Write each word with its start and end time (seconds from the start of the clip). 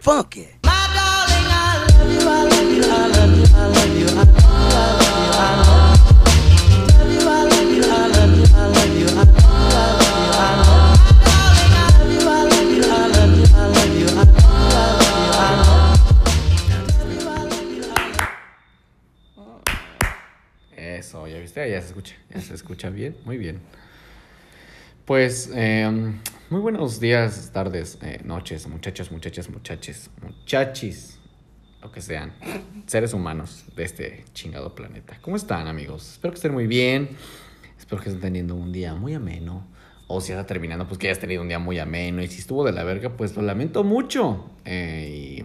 funky. 0.00 0.48
Eso, 20.76 21.26
ya 21.26 21.38
viste, 21.38 21.70
ya 21.70 21.80
se 21.80 21.88
escucha, 21.88 22.14
ya 22.34 22.40
se 22.40 22.54
escucha 22.54 22.90
bien, 22.90 23.16
muy 23.24 23.36
bien. 23.36 23.60
Pues, 25.04 25.50
eh, 25.52 26.12
muy 26.50 26.60
buenos 26.60 26.98
días, 26.98 27.50
tardes, 27.52 27.96
eh, 28.02 28.20
noches, 28.24 28.66
muchachos, 28.66 29.12
muchachas, 29.12 29.48
muchaches, 29.48 30.10
muchachis, 30.20 31.20
lo 31.80 31.92
que 31.92 32.00
sean, 32.00 32.32
seres 32.86 33.14
humanos 33.14 33.66
de 33.76 33.84
este 33.84 34.24
chingado 34.34 34.74
planeta. 34.74 35.16
¿Cómo 35.22 35.36
están, 35.36 35.68
amigos? 35.68 36.14
Espero 36.14 36.32
que 36.32 36.38
estén 36.38 36.52
muy 36.52 36.66
bien, 36.66 37.10
espero 37.78 38.02
que 38.02 38.08
estén 38.08 38.20
teniendo 38.20 38.56
un 38.56 38.72
día 38.72 38.96
muy 38.96 39.14
ameno. 39.14 39.64
O 40.08 40.20
si 40.20 40.32
está 40.32 40.44
terminando, 40.44 40.88
pues 40.88 40.98
que 40.98 41.06
hayas 41.06 41.20
tenido 41.20 41.40
un 41.40 41.46
día 41.46 41.60
muy 41.60 41.78
ameno. 41.78 42.20
Y 42.20 42.26
si 42.26 42.40
estuvo 42.40 42.64
de 42.64 42.72
la 42.72 42.82
verga, 42.82 43.10
pues 43.10 43.36
lo 43.36 43.42
lamento 43.42 43.84
mucho. 43.84 44.50
Eh, 44.64 45.44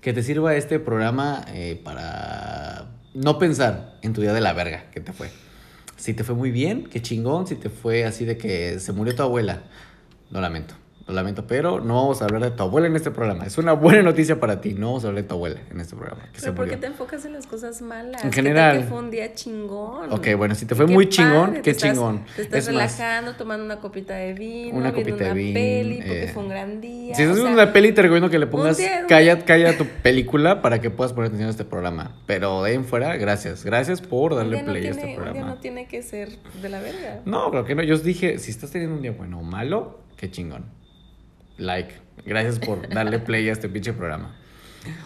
que 0.00 0.12
te 0.12 0.24
sirva 0.24 0.56
este 0.56 0.80
programa 0.80 1.44
eh, 1.50 1.80
para 1.84 2.90
no 3.14 3.38
pensar 3.38 3.96
en 4.02 4.12
tu 4.12 4.22
día 4.22 4.32
de 4.32 4.40
la 4.40 4.54
verga 4.54 4.90
que 4.90 4.98
te 4.98 5.12
fue. 5.12 5.30
Si 5.98 6.14
te 6.14 6.24
fue 6.24 6.34
muy 6.34 6.50
bien, 6.52 6.84
qué 6.84 7.02
chingón. 7.02 7.46
Si 7.46 7.56
te 7.56 7.68
fue 7.68 8.04
así 8.04 8.24
de 8.24 8.38
que 8.38 8.78
se 8.78 8.92
murió 8.92 9.14
tu 9.14 9.22
abuela, 9.22 9.64
lo 10.30 10.40
lamento. 10.40 10.74
Lo 11.08 11.14
lamento, 11.14 11.46
pero 11.46 11.80
no 11.80 11.94
vamos 11.94 12.20
a 12.20 12.26
hablar 12.26 12.42
de 12.42 12.50
tu 12.50 12.62
abuela 12.62 12.86
en 12.86 12.94
este 12.94 13.10
programa. 13.10 13.46
Es 13.46 13.56
una 13.56 13.72
buena 13.72 14.02
noticia 14.02 14.38
para 14.38 14.60
ti. 14.60 14.74
No 14.74 14.88
vamos 14.88 15.04
a 15.04 15.08
hablar 15.08 15.22
de 15.22 15.28
tu 15.28 15.34
abuela 15.36 15.58
en 15.70 15.80
este 15.80 15.96
programa. 15.96 16.20
Que 16.34 16.38
se 16.38 16.44
Pero 16.46 16.54
¿por 16.54 16.68
qué 16.68 16.76
te 16.76 16.86
enfocas 16.86 17.24
en 17.24 17.32
las 17.32 17.46
cosas 17.46 17.80
malas? 17.80 18.22
En 18.22 18.30
¿Qué 18.30 18.36
tal 18.36 18.44
general. 18.44 18.78
que 18.80 18.84
fue 18.84 18.98
un 18.98 19.10
día 19.10 19.32
chingón. 19.32 20.12
Ok, 20.12 20.28
bueno, 20.36 20.54
si 20.54 20.66
te 20.66 20.74
fue 20.74 20.86
muy 20.86 21.08
chingón, 21.08 21.62
qué 21.62 21.70
estás- 21.70 21.92
chingón. 21.94 22.24
Te 22.36 22.42
estás 22.42 22.58
Es 22.58 22.74
más, 22.74 22.98
relajando, 22.98 23.36
tomando 23.36 23.64
una 23.64 23.78
copita 23.80 24.14
de 24.16 24.34
vino, 24.34 24.76
Una 24.76 24.90
viendo 24.90 25.10
copita 25.12 25.24
de 25.24 25.30
una 25.30 25.34
vino, 25.34 25.54
peli, 25.54 25.96
porque 25.96 26.24
eh, 26.24 26.28
fue 26.28 26.42
un 26.42 26.48
gran 26.50 26.80
día. 26.82 27.14
Si 27.14 27.22
estás 27.22 27.36
viendo 27.36 27.54
sea, 27.56 27.64
una 27.64 27.72
peli, 27.72 27.92
te 27.92 28.02
recomiendo 28.02 28.28
que 28.28 28.38
le 28.38 28.46
pongas 28.46 28.76
día- 28.76 29.06
calla, 29.08 29.44
calla 29.46 29.78
tu 29.78 29.86
película 29.86 30.60
para 30.60 30.82
que 30.82 30.90
puedas 30.90 31.14
poner 31.14 31.28
atención 31.28 31.48
a 31.48 31.52
este 31.52 31.64
programa. 31.64 32.16
Pero 32.26 32.62
de 32.64 32.68
ahí 32.70 32.76
en 32.76 32.84
fuera, 32.84 33.16
gracias. 33.16 33.64
Gracias 33.64 34.02
por 34.02 34.34
darle 34.36 34.60
no 34.62 34.72
play 34.72 34.86
a 34.86 34.90
este 34.90 35.00
Un 35.04 35.06
día 35.08 35.16
programa. 35.16 35.46
no 35.46 35.56
tiene 35.56 35.86
que 35.88 36.02
ser 36.02 36.28
de 36.60 36.68
la 36.68 36.80
verga. 36.80 37.22
No, 37.24 37.50
creo 37.50 37.64
que 37.64 37.74
no. 37.74 37.82
Yo 37.82 37.94
os 37.94 38.02
dije, 38.04 38.38
si 38.38 38.50
estás 38.50 38.70
teniendo 38.72 38.94
un 38.94 39.00
día 39.00 39.12
bueno 39.12 39.38
o 39.38 39.42
malo, 39.42 40.00
qué 40.18 40.30
chingón. 40.30 40.76
Like. 41.58 41.94
Gracias 42.24 42.58
por 42.58 42.88
darle 42.88 43.18
play 43.18 43.48
a 43.48 43.52
este 43.52 43.68
pinche 43.68 43.92
programa. 43.92 44.34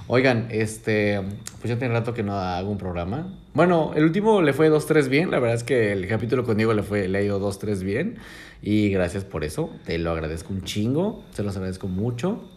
Oigan, 0.07 0.49
este, 0.51 1.21
pues 1.61 1.71
ya 1.71 1.79
tiene 1.79 1.95
rato 1.95 2.15
que 2.15 2.23
no 2.23 2.35
hago 2.39 2.71
un 2.71 2.79
programa. 2.79 3.35
Bueno, 3.55 3.93
el 3.97 4.05
último 4.05 4.41
le 4.43 4.53
fue 4.53 4.71
2-3 4.71 5.09
bien. 5.09 5.31
La 5.31 5.39
verdad 5.39 5.57
es 5.57 5.65
que 5.65 5.93
el 5.93 6.07
capítulo 6.09 6.45
con 6.45 6.57
Diego 6.57 6.73
le 6.75 6.83
fue, 6.83 7.09
le 7.09 7.19
ha 7.19 7.23
ido 7.23 7.41
2-3 7.41 7.81
bien. 7.83 8.19
Y 8.61 8.91
gracias 8.91 9.25
por 9.25 9.45
eso. 9.45 9.71
Te 9.85 9.99
lo 9.99 10.11
agradezco 10.13 10.53
un 10.53 10.63
chingo. 10.63 11.25
Se 11.33 11.43
los 11.43 11.57
agradezco 11.57 11.89
mucho 11.89 12.49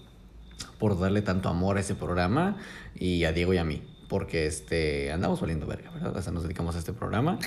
por 0.77 0.99
darle 0.99 1.21
tanto 1.21 1.49
amor 1.49 1.77
a 1.77 1.79
ese 1.79 1.95
programa 1.95 2.57
y 2.95 3.23
a 3.23 3.31
Diego 3.31 3.53
y 3.53 3.57
a 3.57 3.63
mí. 3.63 3.81
Porque 4.07 4.45
este, 4.45 5.11
andamos 5.11 5.41
valiendo 5.41 5.65
verga, 5.65 5.89
¿verdad? 5.91 6.15
O 6.15 6.21
sea, 6.21 6.31
nos 6.31 6.43
dedicamos 6.43 6.75
a 6.75 6.79
este 6.79 6.93
programa. 6.93 7.39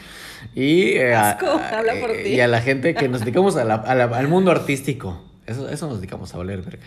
Y, 0.55 0.93
eh, 0.95 1.15
a- 1.15 1.31
Asco, 1.33 1.47
habla 1.51 1.95
por 2.01 2.11
eh, 2.11 2.25
ti. 2.25 2.29
y 2.31 2.41
a 2.41 2.49
la 2.49 2.61
gente 2.61 2.95
que 2.95 3.09
nos 3.09 3.21
dedicamos 3.21 3.57
a 3.57 3.65
la- 3.65 3.75
a 3.77 3.95
la- 3.95 4.05
al 4.07 4.27
mundo 4.29 4.51
artístico. 4.51 5.23
Eso, 5.49 5.69
eso 5.69 5.89
nos 5.89 5.99
dedicamos 5.99 6.33
a 6.35 6.39
valer 6.39 6.63
verga. 6.63 6.87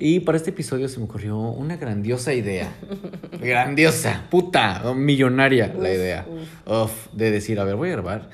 Y 0.00 0.20
para 0.20 0.38
este 0.38 0.50
episodio 0.50 0.88
se 0.88 0.98
me 0.98 1.04
ocurrió 1.04 1.36
una 1.36 1.76
grandiosa 1.76 2.32
idea. 2.32 2.72
grandiosa, 3.40 4.24
puta, 4.30 4.94
millonaria 4.94 5.74
la 5.78 5.92
idea. 5.92 6.26
Uf, 6.66 7.08
de 7.12 7.30
decir, 7.30 7.60
a 7.60 7.64
ver, 7.64 7.76
voy 7.76 7.90
a 7.90 7.92
grabar 7.92 8.30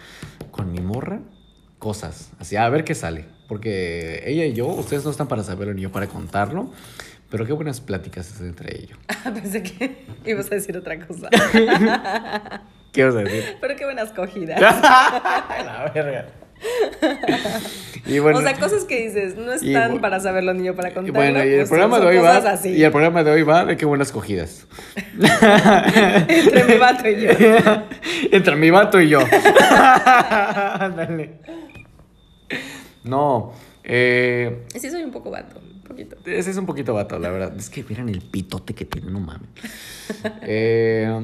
con 0.50 0.70
mi 0.70 0.81
morra 0.81 1.20
cosas. 1.78 2.31
Así, 2.38 2.56
a 2.56 2.69
ver 2.69 2.84
qué 2.84 2.94
sale. 2.94 3.25
Porque 3.48 4.22
ella 4.26 4.44
y 4.44 4.53
yo, 4.53 4.66
ustedes 4.69 5.04
no 5.04 5.10
están 5.10 5.26
para 5.26 5.42
saberlo 5.42 5.75
ni 5.75 5.82
yo 5.82 5.91
para 5.91 6.06
contarlo. 6.06 6.70
Pero 7.30 7.47
qué 7.47 7.53
buenas 7.53 7.80
pláticas 7.80 8.30
es 8.30 8.41
entre 8.41 8.76
ellos. 8.78 8.98
Pensé 9.25 9.62
que 9.62 10.04
ibas 10.25 10.53
a 10.53 10.56
decir 10.56 10.76
otra 10.76 10.98
cosa. 11.04 11.28
¿Qué 12.92 13.04
vas 13.04 13.16
a 13.16 13.19
decir? 13.19 13.56
Pero 13.60 13.75
qué 13.75 13.84
buenas 13.84 14.12
cogidas. 14.12 14.60
la 14.60 15.91
verga. 15.94 16.44
Y 18.06 18.19
bueno, 18.19 18.38
o 18.38 18.42
sea, 18.42 18.54
cosas 18.58 18.84
que 18.84 19.06
dices, 19.06 19.34
no 19.34 19.50
están 19.50 19.98
para 20.02 20.20
saberlo 20.20 20.52
ni 20.52 20.64
yo 20.64 20.76
para 20.76 20.92
contarlo. 20.92 21.14
bueno, 21.14 21.38
y 21.42 21.48
el 21.48 21.56
pues, 21.60 21.70
programa 21.70 21.98
de 22.00 22.06
hoy 22.06 22.19
cosas 22.19 22.44
va. 22.44 22.50
así. 22.50 22.69
Y 22.69 22.84
el 22.84 22.91
programa 22.91 23.25
de 23.25 23.30
hoy 23.30 23.42
va 23.44 23.64
de 23.64 23.78
qué 23.78 23.86
buenas 23.86 24.12
cogidas. 24.12 24.66
Entre 26.28 26.64
mi 26.64 26.76
vato 26.76 27.08
y 27.08 27.20
yo. 27.22 27.30
Entre 28.30 28.56
mi 28.56 28.70
vato 28.70 29.00
y 29.00 29.08
yo. 29.08 29.20
Ándale. 30.78 31.38
No. 33.04 33.53
Eh, 33.82 34.64
Sí, 34.78 34.91
soy 34.91 35.03
un 35.03 35.10
poco 35.10 35.30
vato, 35.30 35.58
un 35.60 35.82
poquito. 35.82 36.16
ese 36.26 36.50
es 36.50 36.56
un 36.58 36.66
poquito 36.66 36.92
vato, 36.92 37.19
la 37.19 37.30
verdad. 37.30 37.54
Es 37.56 37.70
que 37.70 37.84
miren 37.88 38.10
el 38.10 38.20
pitote 38.20 38.74
que 38.74 38.84
tiene, 38.84 39.10
no 39.10 39.20
mames. 39.20 39.48
Eh, 40.42 41.20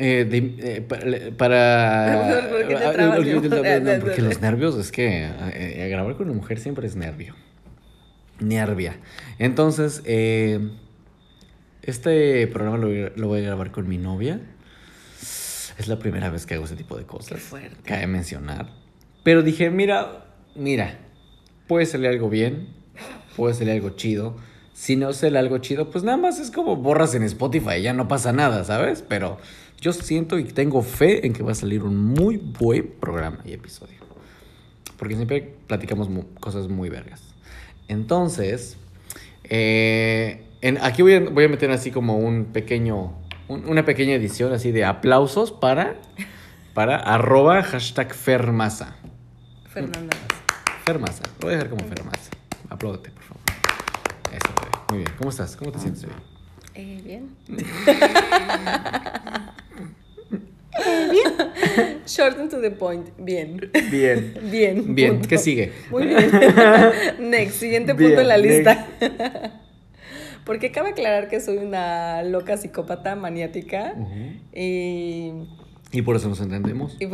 eh, 0.00 0.24
de- 0.24 0.76
eh, 0.78 1.32
para. 1.36 2.46
¿Por 2.50 2.66
qué 2.66 2.74
te 2.74 2.92
trabas, 2.92 3.20
No, 3.82 4.00
porque 4.00 4.22
los 4.22 4.40
nervios 4.40 4.76
es 4.76 4.90
que 4.90 5.24
eh, 5.26 5.32
eh, 5.54 5.88
grabar 5.88 6.16
con 6.16 6.28
una 6.28 6.36
mujer 6.36 6.58
siempre 6.58 6.86
es 6.86 6.96
nervio. 6.96 7.34
Nervia. 8.40 8.96
Entonces, 9.38 10.02
eh, 10.06 10.58
este 11.82 12.46
programa 12.48 12.78
lo, 12.78 12.88
voy 12.88 13.02
a- 13.02 13.12
lo 13.16 13.28
voy 13.28 13.40
a 13.40 13.42
grabar 13.42 13.70
con 13.70 13.88
mi 13.88 13.98
novia. 13.98 14.40
Es 15.78 15.88
la 15.88 15.98
primera 15.98 16.28
vez 16.30 16.44
que 16.46 16.54
hago 16.54 16.64
ese 16.64 16.76
tipo 16.76 16.96
de 16.98 17.04
cosas. 17.04 17.28
Qué 17.32 17.36
fuerte. 17.38 17.76
Cabe 17.84 18.06
mencionar. 18.06 18.68
Pero 19.22 19.42
dije, 19.42 19.70
mira, 19.70 20.24
mira, 20.54 20.98
puede 21.66 21.86
salir 21.86 22.08
algo 22.08 22.28
bien, 22.28 22.68
puede 23.36 23.54
salir 23.54 23.74
algo 23.74 23.90
chido. 23.90 24.36
Si 24.74 24.96
no 24.96 25.12
sale 25.12 25.38
algo 25.38 25.58
chido, 25.58 25.90
pues 25.90 26.04
nada 26.04 26.16
más 26.16 26.38
es 26.40 26.50
como 26.50 26.76
borras 26.76 27.14
en 27.14 27.22
Spotify, 27.22 27.82
ya 27.82 27.92
no 27.92 28.08
pasa 28.08 28.32
nada, 28.32 28.64
¿sabes? 28.64 29.04
Pero 29.06 29.38
yo 29.80 29.92
siento 29.92 30.38
y 30.38 30.44
tengo 30.44 30.82
fe 30.82 31.26
en 31.26 31.32
que 31.32 31.42
va 31.42 31.52
a 31.52 31.54
salir 31.54 31.82
un 31.82 31.96
muy 31.96 32.36
buen 32.36 32.88
programa 33.00 33.38
y 33.44 33.52
episodio. 33.52 33.98
Porque 34.98 35.16
siempre 35.16 35.54
platicamos 35.66 36.08
mu- 36.10 36.26
cosas 36.40 36.68
muy 36.68 36.88
vergas. 36.90 37.22
Entonces, 37.88 38.76
eh, 39.44 40.44
en, 40.60 40.78
aquí 40.82 41.02
voy 41.02 41.14
a, 41.14 41.20
voy 41.20 41.44
a 41.44 41.48
meter 41.48 41.70
así 41.70 41.90
como 41.90 42.18
un 42.18 42.46
pequeño, 42.46 43.12
un- 43.48 43.66
una 43.68 43.84
pequeña 43.84 44.14
edición 44.14 44.52
así 44.52 44.72
de 44.72 44.84
aplausos 44.84 45.52
para, 45.52 45.96
para 46.74 46.96
arroba 46.96 47.62
hashtag 47.62 48.12
Fermasa. 48.14 48.96
Fernanda. 49.70 50.16
Fermasa, 50.84 51.22
lo 51.40 51.46
voy 51.46 51.54
a 51.54 51.56
dejar 51.56 51.70
como 51.70 51.84
Fermasa. 51.86 52.30
Apláudate, 52.68 53.10
por 53.10 53.22
favor. 53.22 53.42
Eso. 54.32 54.48
Muy 54.90 54.98
bien. 54.98 55.10
¿Cómo 55.16 55.30
estás? 55.30 55.56
¿Cómo 55.56 55.72
te 55.72 55.78
sientes, 55.78 56.02
bebé? 56.02 56.14
Eh, 56.74 57.00
bien. 57.04 57.30
Short 62.06 62.38
and 62.38 62.50
to 62.50 62.60
the 62.60 62.70
point. 62.70 63.08
Bien. 63.18 63.70
Bien. 63.90 64.34
Bien. 64.50 64.94
Bien. 64.94 65.12
punto. 65.14 65.28
¿Qué 65.28 65.38
sigue? 65.38 65.72
Muy 65.90 66.06
bien. 66.06 66.30
Next, 67.30 67.56
siguiente 67.56 67.92
Bien, 67.92 68.10
punto 68.10 68.20
en 68.22 68.28
la 68.28 68.36
next. 68.38 68.50
lista. 68.56 68.86
Porque 70.44 70.72
cabe 70.72 70.90
aclarar 70.90 71.28
que 71.28 71.40
soy 71.40 71.58
una 71.58 72.22
loca 72.22 72.56
psicópata 72.56 73.14
maniática. 73.14 73.94
Y 74.54 75.32
Y 75.92 76.02
por 76.02 76.16
eso 76.16 76.28
nos 76.28 76.40
entendemos. 76.40 76.96
Y 77.00 77.06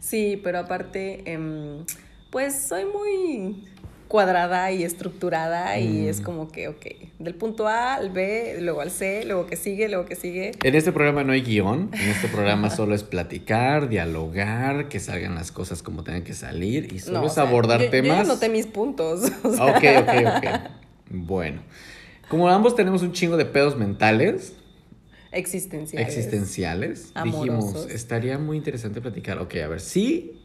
sí, 0.00 0.40
pero 0.42 0.58
aparte, 0.58 1.22
em, 1.32 1.84
pues 2.30 2.66
soy 2.68 2.84
muy 2.84 3.64
cuadrada 4.12 4.70
y 4.72 4.84
estructurada 4.84 5.78
y 5.78 6.02
Mm. 6.02 6.08
es 6.08 6.20
como 6.20 6.52
que, 6.52 6.68
ok, 6.68 6.84
del 7.18 7.34
punto 7.34 7.66
A 7.66 7.94
al 7.94 8.10
B, 8.10 8.58
luego 8.60 8.82
al 8.82 8.90
C, 8.90 9.24
luego 9.24 9.46
que 9.46 9.56
sigue, 9.56 9.88
luego 9.88 10.04
que 10.04 10.16
sigue. 10.16 10.52
En 10.62 10.74
este 10.74 10.92
programa 10.92 11.24
no 11.24 11.32
hay 11.32 11.40
guion, 11.40 11.88
en 11.94 12.08
este 12.10 12.28
programa 12.28 12.68
solo 12.76 12.94
es 12.94 13.04
platicar, 13.04 13.88
dialogar, 13.88 14.88
que 14.90 15.00
salgan 15.00 15.34
las 15.34 15.50
cosas 15.50 15.82
como 15.82 16.04
tengan 16.04 16.24
que 16.24 16.34
salir 16.34 16.92
y 16.92 16.98
solo 16.98 17.20
No, 17.20 17.26
es 17.26 17.32
sea, 17.32 17.44
abordar 17.44 17.78
yo- 17.80 17.86
Yo 17.86 17.90
temas. 17.90 18.18
ya 18.28 18.34
noté 18.34 18.50
mis 18.50 18.66
puntos. 18.66 19.22
o 19.44 19.52
sea, 19.54 19.64
Ok, 19.64 19.82
ok, 20.02 20.14
ok. 20.36 20.70
Bueno, 21.08 21.62
como 22.28 22.50
ambos 22.50 22.76
tenemos 22.76 23.00
un 23.02 23.12
chingo 23.12 23.38
de 23.38 23.46
pedos 23.46 23.78
mentales, 23.78 24.52
Existenciales. 25.32 26.06
existenciales, 26.08 27.10
Amorosos. 27.14 27.72
dijimos, 27.72 27.90
estaría 27.90 28.36
muy 28.36 28.58
interesante 28.58 29.00
platicar. 29.00 29.38
Ok, 29.38 29.54
a 29.56 29.68
ver, 29.68 29.80
sí, 29.80 30.38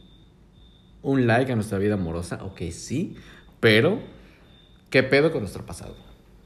un 1.02 1.28
like 1.28 1.52
a 1.52 1.56
nuestra 1.56 1.78
vida 1.78 1.96
amorosa, 1.96 2.42
ok, 2.44 2.62
sí, 2.72 3.16
pero, 3.60 4.00
¿qué 4.90 5.04
pedo 5.04 5.32
con 5.32 5.42
nuestro 5.42 5.66
pasado? 5.66 5.96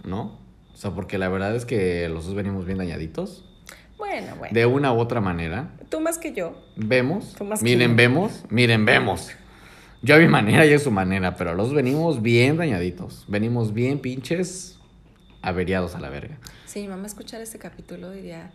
¿No? 0.03 0.39
O 0.73 0.77
sea, 0.77 0.91
porque 0.91 1.17
la 1.17 1.29
verdad 1.29 1.55
es 1.55 1.65
que 1.65 2.07
los 2.09 2.25
dos 2.25 2.35
venimos 2.35 2.65
bien 2.65 2.77
dañaditos, 2.77 3.45
Bueno, 3.97 4.35
bueno. 4.37 4.53
de 4.53 4.65
una 4.65 4.93
u 4.93 4.99
otra 4.99 5.21
manera. 5.21 5.71
Tú 5.89 5.99
más 6.01 6.17
que 6.17 6.33
yo. 6.33 6.59
Vemos, 6.75 7.35
Tú 7.37 7.43
más 7.43 7.59
que 7.59 7.65
miren, 7.65 7.91
yo. 7.91 7.97
vemos, 7.97 8.43
miren, 8.49 8.85
vemos. 8.85 9.31
Yo 10.01 10.15
a 10.15 10.17
mi 10.17 10.27
manera 10.27 10.65
y 10.65 10.73
a 10.73 10.79
su 10.79 10.89
manera, 10.89 11.35
pero 11.35 11.53
los 11.53 11.73
venimos 11.73 12.21
bien 12.23 12.57
dañaditos. 12.57 13.25
Venimos 13.27 13.73
bien 13.73 13.99
pinches 13.99 14.79
averiados 15.43 15.93
a 15.95 15.99
la 15.99 16.09
verga. 16.09 16.37
Sí, 16.65 16.81
mi 16.81 16.87
mamá 16.87 17.05
escuchar 17.05 17.41
este 17.41 17.59
capítulo 17.59 18.09
diría, 18.11 18.51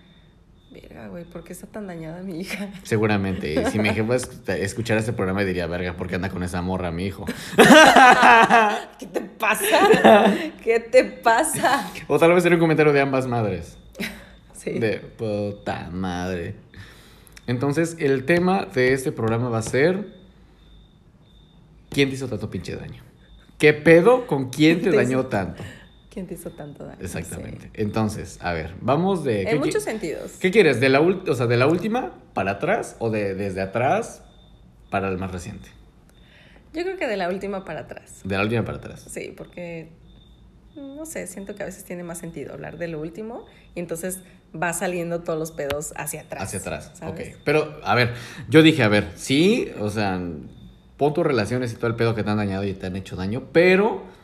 verga, 0.82 1.08
güey, 1.08 1.24
¿por 1.24 1.42
qué 1.44 1.52
está 1.52 1.66
tan 1.66 1.86
dañada 1.86 2.22
mi 2.22 2.40
hija? 2.40 2.68
Seguramente. 2.82 3.70
Si 3.70 3.78
mi 3.78 3.90
jefa 3.90 4.14
es- 4.16 4.28
escuchara 4.48 5.00
este 5.00 5.12
programa 5.12 5.42
diría, 5.44 5.66
verga, 5.66 5.94
¿por 5.96 6.08
qué 6.08 6.16
anda 6.16 6.28
con 6.30 6.42
esa 6.42 6.62
morra 6.62 6.90
mi 6.90 7.06
hijo? 7.06 7.24
¿Qué 8.98 9.06
te 9.06 9.20
pasa? 9.20 10.34
¿Qué 10.62 10.80
te 10.80 11.04
pasa? 11.04 11.90
O 12.08 12.18
tal 12.18 12.32
vez 12.32 12.42
sería 12.42 12.56
un 12.56 12.60
comentario 12.60 12.92
de 12.92 13.00
ambas 13.00 13.26
madres. 13.26 13.76
Sí. 14.52 14.80
De 14.80 14.98
puta 14.98 15.90
madre. 15.92 16.56
Entonces, 17.46 17.94
el 18.00 18.24
tema 18.24 18.64
de 18.74 18.94
este 18.94 19.12
programa 19.12 19.48
va 19.48 19.58
a 19.58 19.62
ser. 19.62 20.08
¿Quién 21.88 22.08
te 22.08 22.16
hizo 22.16 22.26
tanto 22.26 22.50
pinche 22.50 22.74
daño? 22.74 23.00
¿Qué 23.58 23.72
pedo 23.74 24.26
con 24.26 24.50
quién 24.50 24.78
te 24.78 24.90
¿Quién 24.90 24.90
te 24.92 24.96
dañó 24.96 25.20
hizo- 25.20 25.28
tanto? 25.28 25.62
¿Quién 26.16 26.26
te 26.26 26.32
hizo 26.32 26.48
tanto 26.48 26.86
daño? 26.86 26.96
Exactamente. 26.98 27.68
Entonces, 27.74 28.38
a 28.40 28.54
ver, 28.54 28.72
vamos 28.80 29.22
de. 29.22 29.42
En 29.42 29.48
¿qué 29.48 29.54
muchos 29.56 29.82
sentidos. 29.82 30.32
¿Qué 30.40 30.50
quieres? 30.50 30.80
¿De 30.80 30.88
la, 30.88 31.02
o 31.02 31.34
sea, 31.34 31.46
¿De 31.46 31.58
la 31.58 31.66
última 31.66 32.14
para 32.32 32.52
atrás 32.52 32.96
o 33.00 33.10
de 33.10 33.34
desde 33.34 33.60
atrás 33.60 34.22
para 34.88 35.10
el 35.10 35.18
más 35.18 35.30
reciente? 35.30 35.68
Yo 36.72 36.84
creo 36.84 36.96
que 36.96 37.06
de 37.06 37.18
la 37.18 37.28
última 37.28 37.66
para 37.66 37.80
atrás. 37.80 38.22
De 38.24 38.34
la 38.34 38.44
última 38.44 38.64
para 38.64 38.78
atrás. 38.78 39.04
Sí, 39.10 39.34
porque, 39.36 39.90
no 40.74 41.04
sé, 41.04 41.26
siento 41.26 41.54
que 41.54 41.64
a 41.64 41.66
veces 41.66 41.84
tiene 41.84 42.02
más 42.02 42.16
sentido 42.16 42.54
hablar 42.54 42.78
de 42.78 42.88
lo 42.88 42.98
último 42.98 43.44
y 43.74 43.80
entonces 43.80 44.20
va 44.58 44.72
saliendo 44.72 45.20
todos 45.20 45.38
los 45.38 45.52
pedos 45.52 45.92
hacia 45.96 46.22
atrás. 46.22 46.44
Hacia 46.44 46.60
atrás, 46.60 46.92
¿sabes? 46.94 47.34
ok. 47.34 47.40
Pero, 47.44 47.78
a 47.84 47.94
ver, 47.94 48.14
yo 48.48 48.62
dije, 48.62 48.82
a 48.82 48.88
ver, 48.88 49.10
sí, 49.16 49.70
o 49.80 49.90
sea, 49.90 50.18
pon 50.96 51.12
tus 51.12 51.26
relaciones 51.26 51.74
y 51.74 51.76
todo 51.76 51.88
el 51.88 51.94
pedo 51.94 52.14
que 52.14 52.22
te 52.22 52.30
han 52.30 52.38
dañado 52.38 52.64
y 52.64 52.72
te 52.72 52.86
han 52.86 52.96
hecho 52.96 53.16
daño, 53.16 53.48
pero, 53.52 54.15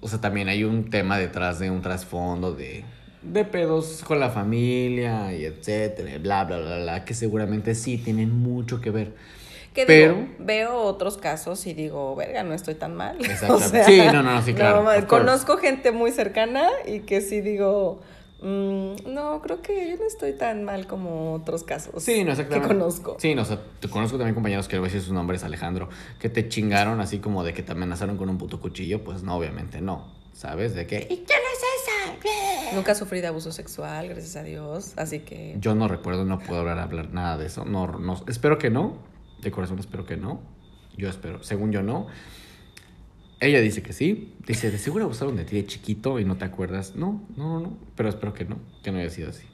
o 0.00 0.08
sea, 0.08 0.20
también 0.20 0.48
hay 0.48 0.64
un 0.64 0.90
tema 0.90 1.18
detrás 1.18 1.58
de 1.58 1.70
un 1.70 1.82
trasfondo 1.82 2.52
de, 2.54 2.84
de 3.22 3.44
pedos 3.44 4.02
con 4.06 4.20
la 4.20 4.30
familia 4.30 5.32
y 5.34 5.44
etcétera, 5.44 6.18
bla, 6.18 6.44
bla, 6.44 6.58
bla, 6.58 6.78
bla, 6.78 7.04
que 7.04 7.14
seguramente 7.14 7.74
sí 7.74 7.98
tienen 7.98 8.38
mucho 8.38 8.80
que 8.80 8.90
ver. 8.90 9.12
Que 9.74 9.86
Pero- 9.86 10.14
digo, 10.14 10.28
veo 10.40 10.76
otros 10.82 11.18
casos 11.18 11.66
y 11.66 11.74
digo, 11.74 12.16
verga, 12.16 12.42
no 12.42 12.54
estoy 12.54 12.74
tan 12.74 12.94
mal. 12.94 13.16
Exactamente. 13.24 13.84
Sí, 13.84 13.98
no, 13.98 14.22
no, 14.22 14.34
no, 14.34 14.42
sí, 14.42 14.54
claro, 14.54 14.84
conozco 15.06 15.56
gente 15.58 15.92
muy 15.92 16.10
cercana 16.10 16.68
y 16.86 17.00
que 17.00 17.20
sí 17.20 17.40
digo, 17.40 18.00
mm, 18.40 19.12
no, 19.12 19.40
creo 19.42 19.62
que 19.62 19.90
yo 19.90 19.96
no 19.96 20.04
estoy 20.04 20.32
tan 20.32 20.64
mal 20.64 20.86
como 20.86 21.34
otros 21.34 21.64
casos. 21.64 22.02
Sí, 22.02 22.24
no, 22.24 22.32
exactamente. 22.32 22.68
Que 22.68 22.74
conozco. 22.74 23.16
Sí, 23.18 23.34
no, 23.34 23.42
o 23.42 23.44
sea, 23.44 23.60
te 23.80 23.88
conozco 23.88 24.16
también 24.16 24.34
compañeros 24.34 24.68
que 24.68 24.76
a 24.76 24.80
veces 24.80 25.04
su 25.04 25.14
nombre 25.14 25.36
es 25.36 25.44
Alejandro, 25.44 25.88
que 26.18 26.28
te 26.28 26.48
chingaron 26.48 27.00
así 27.00 27.18
como 27.18 27.44
de 27.44 27.54
que 27.54 27.62
te 27.62 27.72
amenazaron 27.72 28.16
con 28.16 28.28
un 28.28 28.38
puto 28.38 28.60
cuchillo, 28.60 29.04
pues 29.04 29.22
no, 29.22 29.36
obviamente 29.36 29.80
no. 29.80 30.16
¿Sabes? 30.32 30.72
De 30.72 30.86
que, 30.86 30.98
¿y 30.98 31.24
quién 31.26 31.40
es 31.52 31.58
esa? 31.82 32.74
Nunca 32.76 32.94
sufrí 32.94 33.20
de 33.20 33.26
abuso 33.26 33.50
sexual, 33.50 34.08
gracias 34.08 34.36
a 34.36 34.44
Dios. 34.44 34.92
Así 34.96 35.20
que. 35.20 35.56
Yo 35.58 35.74
no 35.74 35.88
recuerdo, 35.88 36.24
no 36.24 36.38
puedo 36.38 36.60
hablar, 36.60 36.78
hablar 36.78 37.12
nada 37.12 37.36
de 37.38 37.46
eso. 37.46 37.64
No, 37.64 37.86
no, 37.86 38.22
espero 38.28 38.58
que 38.58 38.70
no. 38.70 38.98
De 39.40 39.50
corazón 39.50 39.78
espero 39.78 40.06
que 40.06 40.16
no. 40.16 40.40
Yo 40.96 41.08
espero, 41.08 41.42
según 41.42 41.72
yo 41.72 41.82
no. 41.82 42.06
Ella 43.40 43.60
dice 43.60 43.82
que 43.82 43.92
sí. 43.92 44.34
Dice, 44.46 44.70
de 44.70 44.78
seguro 44.78 45.04
abusaron 45.04 45.36
de 45.36 45.44
ti 45.44 45.56
de 45.56 45.66
chiquito 45.66 46.18
y 46.18 46.24
no 46.24 46.36
te 46.36 46.44
acuerdas. 46.44 46.96
No, 46.96 47.24
no, 47.36 47.48
no, 47.54 47.60
no. 47.60 47.78
Pero 47.96 48.08
espero 48.08 48.32
que 48.34 48.44
no, 48.44 48.58
que 48.82 48.90
no 48.90 48.98
haya 48.98 49.10
sido 49.10 49.30
así. 49.30 49.46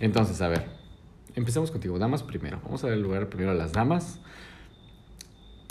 Entonces, 0.00 0.40
a 0.42 0.48
ver. 0.48 0.64
Empecemos 1.34 1.70
contigo. 1.70 1.98
Damas 1.98 2.22
primero. 2.24 2.60
Vamos 2.64 2.82
a 2.82 2.88
dar 2.88 2.96
el 2.96 3.02
lugar 3.02 3.28
primero 3.28 3.52
a 3.52 3.54
las 3.54 3.72
damas. 3.72 4.18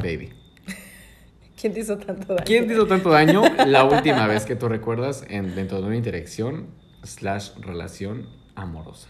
Baby. 0.02 0.30
¿Quién 1.60 1.74
te 1.74 1.82
hizo 1.82 1.98
tanto 1.98 2.34
daño? 2.36 2.44
¿Quién 2.46 2.68
te 2.68 2.74
hizo 2.74 2.88
tanto 2.88 3.10
daño 3.10 3.42
la 3.66 3.84
última 3.84 4.28
vez 4.28 4.46
que 4.46 4.56
tú 4.56 4.70
recuerdas 4.70 5.26
en, 5.28 5.56
dentro 5.56 5.82
de 5.82 5.88
una 5.88 5.96
interacción 5.98 6.68
slash 7.04 7.50
relación 7.60 8.30
amorosa? 8.56 9.10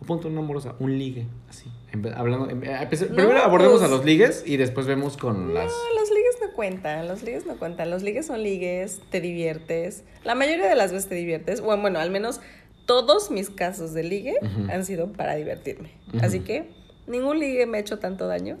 O 0.00 0.04
punto 0.04 0.30
no 0.30 0.40
amorosa, 0.40 0.74
un 0.80 0.98
ligue, 0.98 1.26
así. 1.48 1.70
En 1.92 2.06
hablando, 2.14 2.48
en- 2.50 2.60
No, 2.60 3.14
primero 3.14 3.38
abordemos 3.42 3.80
pues- 3.80 3.90
a 3.90 3.94
los 3.94 4.04
ligues 4.04 4.42
y 4.46 4.56
después 4.56 4.86
vemos 4.86 5.16
con 5.18 5.52
las... 5.54 5.66
No, 5.66 6.00
los 6.00 6.08
ligues 6.10 6.29
no 6.50 6.56
cuentan, 6.56 7.08
los 7.08 7.22
ligues 7.22 7.46
no 7.46 7.56
cuentan. 7.56 7.90
Los 7.90 8.02
ligues 8.02 8.26
son 8.26 8.42
ligues, 8.42 9.00
te 9.10 9.20
diviertes. 9.20 10.04
La 10.24 10.34
mayoría 10.34 10.68
de 10.68 10.74
las 10.76 10.92
veces 10.92 11.08
te 11.08 11.14
diviertes. 11.14 11.60
Bueno, 11.60 11.82
bueno 11.82 11.98
al 12.00 12.10
menos 12.10 12.40
todos 12.86 13.30
mis 13.30 13.50
casos 13.50 13.94
de 13.94 14.02
ligue 14.02 14.34
han 14.70 14.84
sido 14.84 15.12
para 15.12 15.34
divertirme. 15.36 15.90
Así 16.22 16.40
que 16.40 16.70
ningún 17.06 17.38
ligue 17.38 17.66
me 17.66 17.78
ha 17.78 17.80
hecho 17.80 17.98
tanto 17.98 18.26
daño 18.26 18.58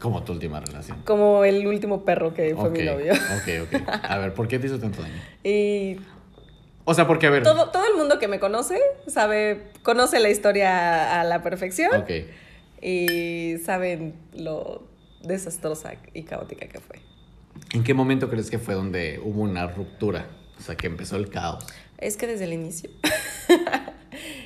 Como 0.00 0.22
tu 0.22 0.32
última 0.32 0.60
relación. 0.60 1.02
como 1.04 1.44
el 1.44 1.66
último 1.66 2.04
perro 2.04 2.32
que 2.34 2.54
fue 2.56 2.70
mi 2.70 2.82
novio. 2.82 3.12
Ok, 3.12 3.66
ok. 3.74 3.88
A 4.02 4.18
ver, 4.18 4.34
¿por 4.34 4.48
qué 4.48 4.58
te 4.58 4.66
hizo 4.66 4.78
tanto 4.78 5.02
daño? 5.02 5.14
Y 5.44 5.96
O 6.84 6.94
sea, 6.94 7.06
porque, 7.06 7.26
a 7.26 7.30
ver... 7.30 7.42
todo, 7.42 7.70
todo 7.70 7.84
el 7.90 7.96
mundo 7.98 8.18
que 8.18 8.28
me 8.28 8.38
conoce 8.38 8.78
sabe, 9.06 9.62
conoce 9.82 10.20
la 10.20 10.30
historia 10.30 11.20
a 11.20 11.24
la 11.24 11.42
perfección 11.42 11.94
Ok. 12.00 12.10
y 12.82 13.56
saben 13.64 14.14
lo 14.34 14.84
desastrosa 15.22 15.94
y 16.14 16.22
caótica 16.22 16.66
que 16.68 16.80
fue. 16.80 16.96
¿En 17.72 17.82
qué 17.84 17.94
momento 17.94 18.28
crees 18.30 18.50
que 18.50 18.58
fue 18.58 18.74
donde 18.74 19.20
hubo 19.22 19.42
una 19.42 19.66
ruptura? 19.66 20.26
O 20.58 20.62
sea, 20.62 20.76
que 20.76 20.86
empezó 20.86 21.16
el 21.16 21.28
caos. 21.28 21.64
Es 21.98 22.16
que 22.16 22.26
desde 22.26 22.44
el 22.44 22.52
inicio. 22.52 22.90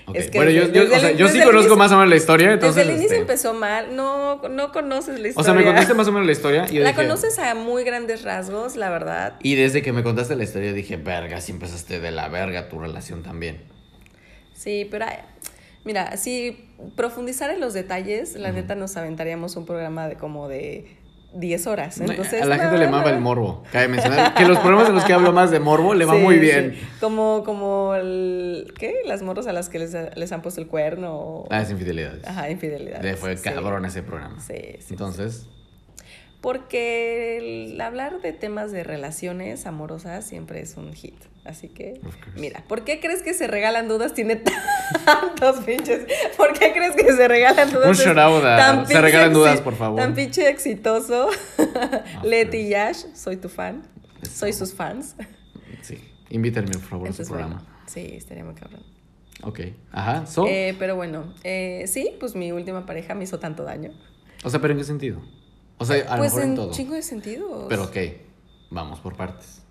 Ok, 0.07 0.17
Es 0.17 0.31
que 0.31 0.39
bueno, 0.39 0.51
yo, 0.51 0.63
desde- 0.67 0.73
yo- 0.75 0.83
desde 0.83 0.97
o 0.97 1.01
sea, 1.01 1.11
el- 1.11 1.17
yo 1.17 1.29
sí 1.29 1.39
conozco 1.39 1.59
inicio- 1.61 1.77
más 1.77 1.93
o 1.93 1.95
menos 1.95 2.09
la 2.11 2.17
historia, 2.17 2.53
entonces... 2.53 2.77
Desde 2.77 2.91
el 2.91 2.97
inicio 2.99 3.17
este, 3.19 3.21
empezó 3.21 3.55
mal, 3.55 3.95
no, 3.95 4.49
no 4.49 4.73
conoces 4.73 5.21
la 5.21 5.29
historia. 5.29 5.35
O 5.37 5.45
sea, 5.45 5.55
me 5.55 5.65
contaste 5.65 5.95
más 5.95 6.09
o 6.09 6.13
menos 6.13 6.27
la 6.27 6.33
historia 6.33 6.67
y 6.69 6.75
yo 6.77 6.83
La 6.83 6.91
dije- 6.91 7.03
conoces 7.03 7.39
a 7.39 7.55
muy 7.55 7.85
grandes 7.85 8.23
rasgos, 8.25 8.75
la 8.75 8.91
verdad. 8.91 9.35
Y 9.45 9.55
desde 9.55 9.83
que 9.83 9.93
me 9.93 10.03
contaste 10.03 10.35
la 10.35 10.43
historia 10.43 10.73
dije, 10.73 10.97
verga, 10.97 11.41
si 11.41 11.53
empezaste 11.53 12.01
de 12.01 12.11
la 12.11 12.29
verga 12.29 12.69
tu 12.69 12.81
relación 12.81 13.23
también. 13.23 13.59
Sí, 14.55 14.89
pero 14.91 15.07
mira, 15.85 16.17
si 16.17 16.69
profundizar 16.97 17.51
en 17.51 17.61
los 17.61 17.73
detalles, 17.73 18.35
la 18.35 18.51
neta 18.51 18.75
nos 18.75 18.97
aventaríamos 18.97 19.55
un 19.55 19.67
programa 19.67 20.09
de 20.09 20.17
como 20.17 20.49
de 20.49 20.97
10 21.33 21.67
horas. 21.69 22.01
Entonces, 22.01 22.43
a 22.43 22.47
la 22.47 22.59
gente 22.59 22.77
le 22.79 22.89
mama 22.89 23.11
el 23.11 23.21
morbo. 23.21 23.63
Cabe 23.73 23.89
mencionar 23.89 24.35
que 24.35 24.45
los 24.47 24.59
programas 24.59 24.89
en 24.89 24.95
los 24.97 25.05
que 25.05 25.13
hablo 25.13 25.33
más 25.33 25.51
de 25.51 25.61
morbo 25.61 25.95
le 25.95 26.05
va 26.05 26.15
Sí, 26.17 26.21
muy 26.23 26.35
sí. 26.37 26.41
bien. 26.41 26.79
Como, 27.01 27.43
como 27.45 27.95
el, 27.95 28.73
¿qué? 28.79 29.03
Las 29.07 29.23
morros 29.23 29.47
a 29.47 29.53
las 29.53 29.69
que 29.69 29.79
les, 29.79 29.95
les 30.17 30.33
han 30.33 30.43
puesto 30.43 30.61
el 30.61 30.67
cuerno. 30.67 31.15
o- 31.15 31.49
Ah, 31.51 31.63
es 31.63 31.71
infidelidades. 31.71 32.27
Ajá, 32.27 32.51
infidelidad. 32.51 33.03
Le 33.03 33.15
fue 33.17 33.37
sí. 33.37 33.45
cabrón 33.45 33.85
ese 33.85 34.03
programa. 34.03 34.41
Sí, 34.41 34.55
sí, 34.81 34.87
Entonces, 34.91 35.47
Porque 36.41 37.37
el 37.73 37.81
hablar 37.81 38.21
de 38.23 38.33
temas 38.33 38.73
de 38.73 38.83
relaciones 38.83 39.67
amorosas 39.67 40.27
siempre 40.27 40.61
es 40.63 40.77
un 40.77 40.93
hit. 40.95 41.15
Así 41.45 41.69
que, 41.69 42.01
mira, 42.37 42.63
¿por 42.69 42.85
qué 42.85 43.01
crees 43.01 43.23
que 43.23 43.35
se 43.35 43.47
regalan 43.47 43.89
dudas? 43.89 44.15
Tiene 44.15 44.37
tantos 45.05 45.61
pinches. 45.65 46.07
¿Por 46.37 46.59
qué 46.59 46.73
crees 46.73 46.95
que 46.97 47.13
se 47.13 47.29
regalan 47.29 47.71
dudas? 47.73 47.89
Un 47.89 47.95
shout 47.95 48.19
out 48.19 48.45
a- 48.45 48.57
tan 48.57 48.87
se 48.87 49.01
regalan 49.01 49.33
dudas, 49.33 49.61
por 49.61 49.75
favor. 49.75 49.99
Tan 50.01 50.15
pinche 50.15 50.49
exitoso. 50.49 51.29
Leti 52.23 52.59
y. 52.59 52.69
Yash, 52.71 53.05
soy 53.15 53.37
tu 53.37 53.49
fan. 53.49 53.83
Soy 54.23 54.53
sus 54.53 54.75
fans. 54.75 55.17
sí. 55.83 55.99
Invítenme, 56.31 56.71
por 56.73 56.83
favor, 56.83 57.09
a 57.09 57.13
su 57.13 57.25
programa. 57.25 57.57
bueno, 57.57 57.69
sí, 57.87 58.13
estaría 58.15 58.45
muy 58.45 58.55
cabrón. 58.55 58.83
Ok. 59.43 59.61
Ajá. 59.91 60.27
So, 60.27 60.47
Eh, 60.47 60.77
pero 60.79 60.95
bueno, 60.95 61.35
eh, 61.43 61.85
sí, 61.89 62.13
pues 62.21 62.35
mi 62.37 62.53
última 62.53 62.87
pareja 62.87 63.15
me 63.15 63.25
hizo 63.25 63.39
tanto 63.41 63.65
daño. 63.65 63.91
o 64.45 64.49
sea, 64.51 64.61
¿pero 64.61 64.73
en 64.75 64.79
qué 64.79 64.85
sentido? 64.85 65.21
O 65.81 65.85
sea, 65.87 65.97
a 66.13 66.17
lo 66.17 66.19
pues 66.19 66.35
mejor 66.35 66.43
en 66.43 66.49
en 66.51 66.57
todo. 66.57 66.73
chingo 66.73 66.95
de 66.95 67.03
sentidos. 67.03 67.65
Pero 67.71 67.85
ok. 67.85 67.97
Vamos 68.69 69.01
por 69.01 69.17
partes. 69.17 69.63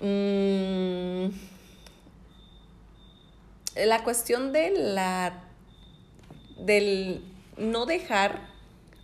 Mm, 0.00 1.26
la 3.76 4.02
cuestión 4.04 4.52
de 4.52 4.70
la 4.70 5.44
del 6.58 7.22
no 7.58 7.84
dejar 7.84 8.48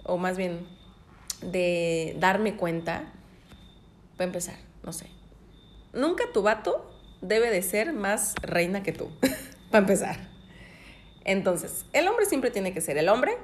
o 0.02 0.16
más 0.16 0.38
bien 0.38 0.66
de 1.42 2.16
darme 2.18 2.56
cuenta 2.56 3.12
para 4.16 4.26
empezar 4.26 4.56
no 4.83 4.92
sé 4.92 5.06
nunca 5.92 6.25
tu 6.33 6.42
vato 6.42 6.90
debe 7.21 7.50
de 7.50 7.62
ser 7.62 7.92
más 7.92 8.35
reina 8.42 8.83
que 8.83 8.92
tú 8.92 9.11
para 9.71 9.83
empezar 9.83 10.16
entonces 11.25 11.85
el 11.92 12.09
hombre 12.09 12.26
siempre 12.26 12.50
tiene 12.50 12.73
que 12.73 12.80
ser 12.80 12.99
el 12.99 13.09
hombre 13.09 13.37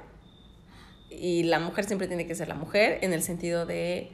y 1.11 1.43
la 1.43 1.59
mujer 1.59 1.85
siempre 1.85 2.07
tiene 2.07 2.25
que 2.25 2.35
ser 2.35 2.47
la 2.47 2.55
mujer 2.55 2.99
en 3.01 3.13
el 3.13 3.21
sentido 3.21 3.65
de 3.65 4.11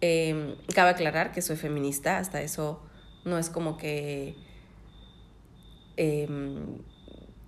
eh, 0.00 0.56
cabe 0.74 0.90
aclarar 0.90 1.32
que 1.32 1.42
soy 1.42 1.56
feminista 1.56 2.18
hasta 2.18 2.42
eso 2.42 2.82
no 3.24 3.38
es 3.38 3.48
como 3.48 3.76
que 3.76 4.36
em, 5.96 6.78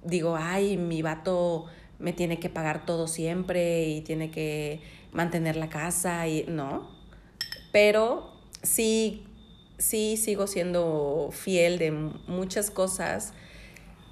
digo 0.03 0.37
ay 0.37 0.77
mi 0.77 1.03
vato 1.03 1.67
me 1.99 2.13
tiene 2.13 2.39
que 2.39 2.49
pagar 2.49 2.85
todo 2.85 3.09
siempre 3.09 3.85
y 3.85 4.01
tiene 4.03 4.31
que 4.31 4.81
mantener 5.13 5.57
la 5.57 5.69
casa 5.69 6.27
y 6.29 6.45
no. 6.49 6.91
Pero 7.73 8.33
sí 8.63 9.23
sí 9.79 10.17
sigo 10.17 10.47
siendo 10.47 11.29
fiel 11.33 11.79
de 11.79 11.91
muchas 11.91 12.71
cosas 12.71 13.35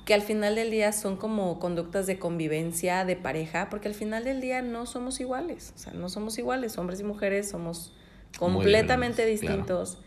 que 0.04 0.14
al 0.14 0.22
final 0.22 0.54
del 0.54 0.70
día 0.70 0.92
son 0.92 1.16
como 1.16 1.58
conductas 1.58 2.06
de 2.06 2.18
convivencia 2.18 3.04
de 3.04 3.16
pareja, 3.16 3.70
porque 3.70 3.88
al 3.88 3.94
final 3.94 4.24
del 4.24 4.40
día 4.40 4.60
no 4.60 4.86
somos 4.86 5.20
iguales, 5.20 5.72
o 5.74 5.78
sea, 5.78 5.92
no 5.94 6.08
somos 6.08 6.38
iguales, 6.38 6.76
hombres 6.76 7.00
y 7.00 7.04
mujeres 7.04 7.48
somos 7.48 7.92
completamente 8.38 9.22
claro. 9.22 9.30
distintos. 9.30 9.98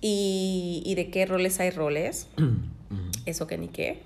Y, 0.00 0.82
y 0.84 0.94
de 0.96 1.10
qué 1.10 1.26
roles 1.26 1.60
hay 1.60 1.70
roles, 1.70 2.28
eso 3.26 3.46
que 3.46 3.58
ni 3.58 3.68
qué. 3.68 4.02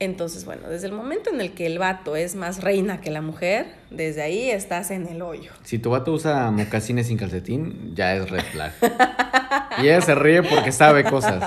Entonces, 0.00 0.44
bueno, 0.44 0.68
desde 0.68 0.88
el 0.88 0.92
momento 0.92 1.30
en 1.30 1.40
el 1.40 1.52
que 1.52 1.66
el 1.66 1.78
vato 1.78 2.16
es 2.16 2.34
más 2.34 2.62
reina 2.62 3.00
que 3.00 3.10
la 3.10 3.22
mujer, 3.22 3.66
desde 3.90 4.22
ahí 4.22 4.50
estás 4.50 4.90
en 4.90 5.06
el 5.06 5.22
hoyo. 5.22 5.52
Si 5.62 5.78
tu 5.78 5.90
vato 5.90 6.12
usa 6.12 6.50
mocasines 6.50 7.06
sin 7.06 7.16
calcetín, 7.16 7.94
ya 7.94 8.14
es 8.16 8.28
red 8.28 8.42
flag. 8.42 8.72
y 9.82 9.82
ella 9.82 10.00
se 10.00 10.14
ríe 10.14 10.42
porque 10.42 10.72
sabe 10.72 11.04
cosas. 11.04 11.42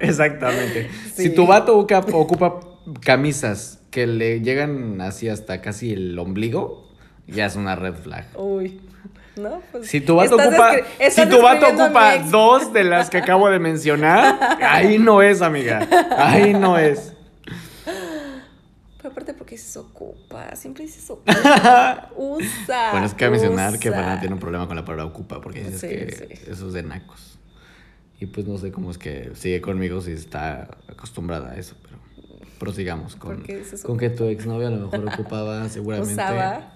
Exactamente. 0.00 0.88
Sí. 1.14 1.24
Si 1.24 1.30
tu 1.34 1.46
vato 1.46 1.76
ocupa, 1.78 2.60
camisas 3.00 3.80
que 3.90 4.06
le 4.06 4.40
llegan 4.40 5.00
así 5.00 5.28
hasta 5.28 5.60
casi 5.60 5.92
el 5.92 6.18
ombligo, 6.18 6.90
ya 7.26 7.46
es 7.46 7.54
una 7.54 7.76
red 7.76 7.94
flag. 7.94 8.26
Uy, 8.34 8.80
¿no? 9.36 9.60
Pues, 9.72 9.88
Si 9.88 10.00
tu 10.00 10.16
vato 10.16 10.36
ocupa, 10.36 10.72
si 11.10 11.28
tu 11.28 11.42
vato 11.42 11.68
ocupa 11.68 12.18
dos 12.30 12.72
de 12.72 12.84
las 12.84 13.10
que 13.10 13.18
acabo 13.18 13.48
de 13.50 13.58
mencionar, 13.58 14.58
ahí 14.62 14.98
no 14.98 15.22
es, 15.22 15.42
amiga. 15.42 15.86
Ahí 16.16 16.54
no 16.54 16.78
es. 16.78 17.13
Pero 19.04 19.12
aparte 19.12 19.34
porque 19.34 19.58
se 19.58 19.78
ocupa, 19.78 20.56
siempre 20.56 20.84
dices 20.84 21.10
ocupa, 21.10 22.08
usa. 22.16 22.90
Bueno, 22.92 23.04
es 23.04 23.12
que 23.12 23.28
mencionar 23.28 23.78
que. 23.78 23.90
Fernanda 23.90 24.18
tiene 24.18 24.34
un 24.34 24.40
problema 24.40 24.66
con 24.66 24.76
la 24.76 24.84
palabra 24.86 25.04
ocupa, 25.04 25.42
porque 25.42 25.62
dices 25.62 25.82
Sí, 25.82 25.88
que 25.88 26.36
sí. 26.36 26.50
eso 26.50 26.68
es 26.68 26.72
de 26.72 26.82
nacos. 26.84 27.38
Y 28.18 28.24
pues 28.24 28.46
no 28.46 28.56
sé 28.56 28.72
cómo 28.72 28.90
es 28.90 28.96
que 28.96 29.32
sigue 29.34 29.60
conmigo 29.60 30.00
si 30.00 30.12
está 30.12 30.78
acostumbrada 30.88 31.50
a 31.50 31.56
eso, 31.56 31.76
pero 31.82 31.98
prosigamos 32.58 33.14
con, 33.16 33.36
¿Por 33.36 33.42
qué 33.44 33.58
dices 33.58 33.82
con 33.82 33.98
que 33.98 34.08
tu 34.08 34.24
exnovia 34.24 34.68
a 34.68 34.70
lo 34.70 34.88
mejor 34.88 35.06
ocupaba 35.06 35.68
seguramente. 35.68 36.14
Usaba. 36.14 36.72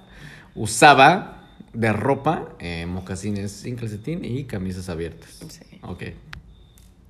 Usaba 0.55 1.49
de 1.73 1.95
ropa 1.95 2.51
eh, 2.59 2.85
mocasines 2.85 3.53
sin 3.53 3.77
calcetín 3.77 4.23
y 4.23 4.45
camisas 4.45 4.91
abiertas. 4.91 5.41
Sí. 5.49 5.79
Ok. 5.81 6.03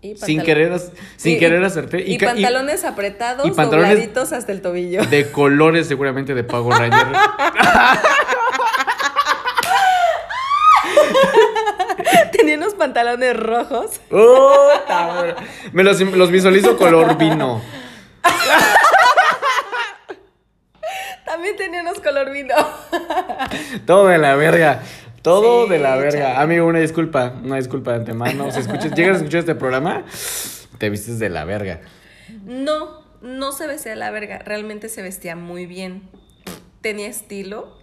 Y 0.00 0.16
Sin 0.16 0.42
querer, 0.42 0.80
sin 1.16 1.64
hacerte. 1.64 2.02
Y, 2.06 2.18
pantalones 2.18 2.84
apretados, 2.84 3.44
y 3.46 3.50
pantalones- 3.50 3.88
dobladitos 3.94 4.32
hasta 4.32 4.52
el 4.52 4.62
tobillo. 4.62 5.02
de 5.04 5.30
colores 5.32 5.88
seguramente 5.88 6.34
de 6.34 6.44
Pago 6.44 6.70
Ranger. 6.70 7.06
Tenía 12.32 12.56
unos 12.56 12.74
pantalones 12.74 13.36
rojos. 13.36 14.00
Madre. 14.88 15.34
Me 15.72 15.82
los, 15.82 16.00
los 16.00 16.30
visualizo 16.30 16.76
color 16.76 17.16
vino. 17.18 17.60
También 21.24 21.56
tenía 21.56 21.82
unos 21.82 21.98
color 22.00 22.30
vino. 22.32 22.54
Todo 23.86 24.06
de 24.08 24.18
la 24.18 24.34
verga. 24.36 24.80
Todo 25.28 25.64
Sí, 25.66 25.70
de 25.72 25.78
la 25.78 25.96
verga. 25.96 26.20
chale. 26.20 26.36
Amigo, 26.36 26.66
una 26.66 26.78
disculpa. 26.80 27.34
Una 27.44 27.56
disculpa 27.56 27.92
de 27.92 27.98
antemano. 27.98 28.50
Si 28.50 28.60
escuchas, 28.60 28.92
llegas 28.96 29.14
a 29.14 29.18
escuchar 29.18 29.40
este 29.40 29.54
programa, 29.54 30.04
te 30.78 30.90
vistes 30.90 31.18
de 31.18 31.28
la 31.28 31.44
verga. 31.44 31.80
No, 32.44 33.02
no 33.22 33.52
se 33.52 33.66
vestía 33.66 33.92
de 33.92 33.96
la 33.96 34.10
verga. 34.10 34.38
Realmente 34.38 34.88
se 34.88 35.02
vestía 35.02 35.36
muy 35.36 35.66
bien. 35.66 36.02
Tenía 36.80 37.08
estilo. 37.08 37.76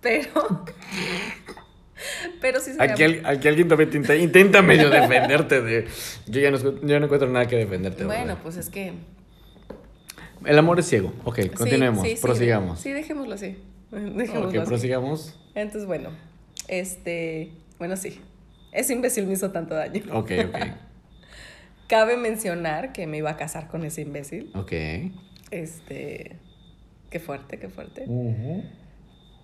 Pero. 0.00 0.64
Pero 2.40 2.60
sí 2.60 2.72
se 2.72 2.82
Aquí, 2.82 3.02
al- 3.02 3.26
aquí 3.26 3.46
alguien 3.48 3.68
también 3.68 3.90
te 3.90 3.96
intenta, 3.98 4.16
intenta 4.16 4.62
medio 4.62 4.88
defenderte 4.90 5.60
de. 5.60 5.86
Yo 6.26 6.40
ya 6.40 6.50
no, 6.50 6.56
yo 6.58 6.98
no 6.98 7.04
encuentro 7.04 7.28
nada 7.28 7.46
que 7.46 7.56
defenderte. 7.56 8.04
Bueno, 8.04 8.24
¿verdad? 8.28 8.38
pues 8.42 8.56
es 8.56 8.70
que. 8.70 8.94
El 10.46 10.58
amor 10.58 10.78
es 10.80 10.86
ciego. 10.86 11.12
Ok, 11.24 11.38
continuemos. 11.54 12.02
sí, 12.08 12.16
sí, 12.16 12.22
prosigamos. 12.22 12.80
Sí, 12.80 12.92
dejémoslo 12.92 13.34
así. 13.34 13.58
Dejémoslo 13.90 14.48
ok, 14.48 14.56
así. 14.56 14.66
prosigamos. 14.66 15.34
Entonces, 15.54 15.86
bueno. 15.86 16.08
Este. 16.70 17.50
Bueno, 17.78 17.96
sí. 17.96 18.20
Ese 18.72 18.92
imbécil 18.92 19.26
me 19.26 19.32
hizo 19.32 19.50
tanto 19.50 19.74
daño. 19.74 20.02
Ok, 20.12 20.30
ok. 20.48 20.56
Cabe 21.88 22.16
mencionar 22.16 22.92
que 22.92 23.06
me 23.08 23.16
iba 23.18 23.30
a 23.30 23.36
casar 23.36 23.66
con 23.68 23.84
ese 23.84 24.02
imbécil. 24.02 24.52
Ok. 24.54 24.72
Este. 25.50 26.36
Qué 27.10 27.18
fuerte, 27.18 27.58
qué 27.58 27.68
fuerte. 27.68 28.06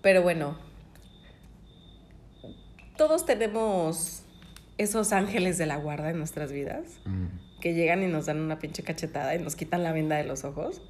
Pero 0.03 0.23
bueno, 0.23 0.57
todos 2.97 3.27
tenemos 3.27 4.23
esos 4.79 5.13
ángeles 5.13 5.59
de 5.59 5.67
la 5.67 5.77
guarda 5.77 6.11
en 6.11 6.19
nuestras 6.19 6.53
vidas 6.53 7.01
Mm. 7.07 7.27
que 7.61 7.75
llegan 7.75 8.03
y 8.05 8.07
nos 8.07 8.27
dan 8.27 8.41
una 8.41 8.59
pinche 8.61 8.83
cachetada 8.85 9.35
y 9.35 9.41
nos 9.41 9.57
quitan 9.57 9.83
la 9.83 9.91
venda 9.93 10.17
de 10.17 10.25
los 10.25 10.45
ojos 10.45 10.81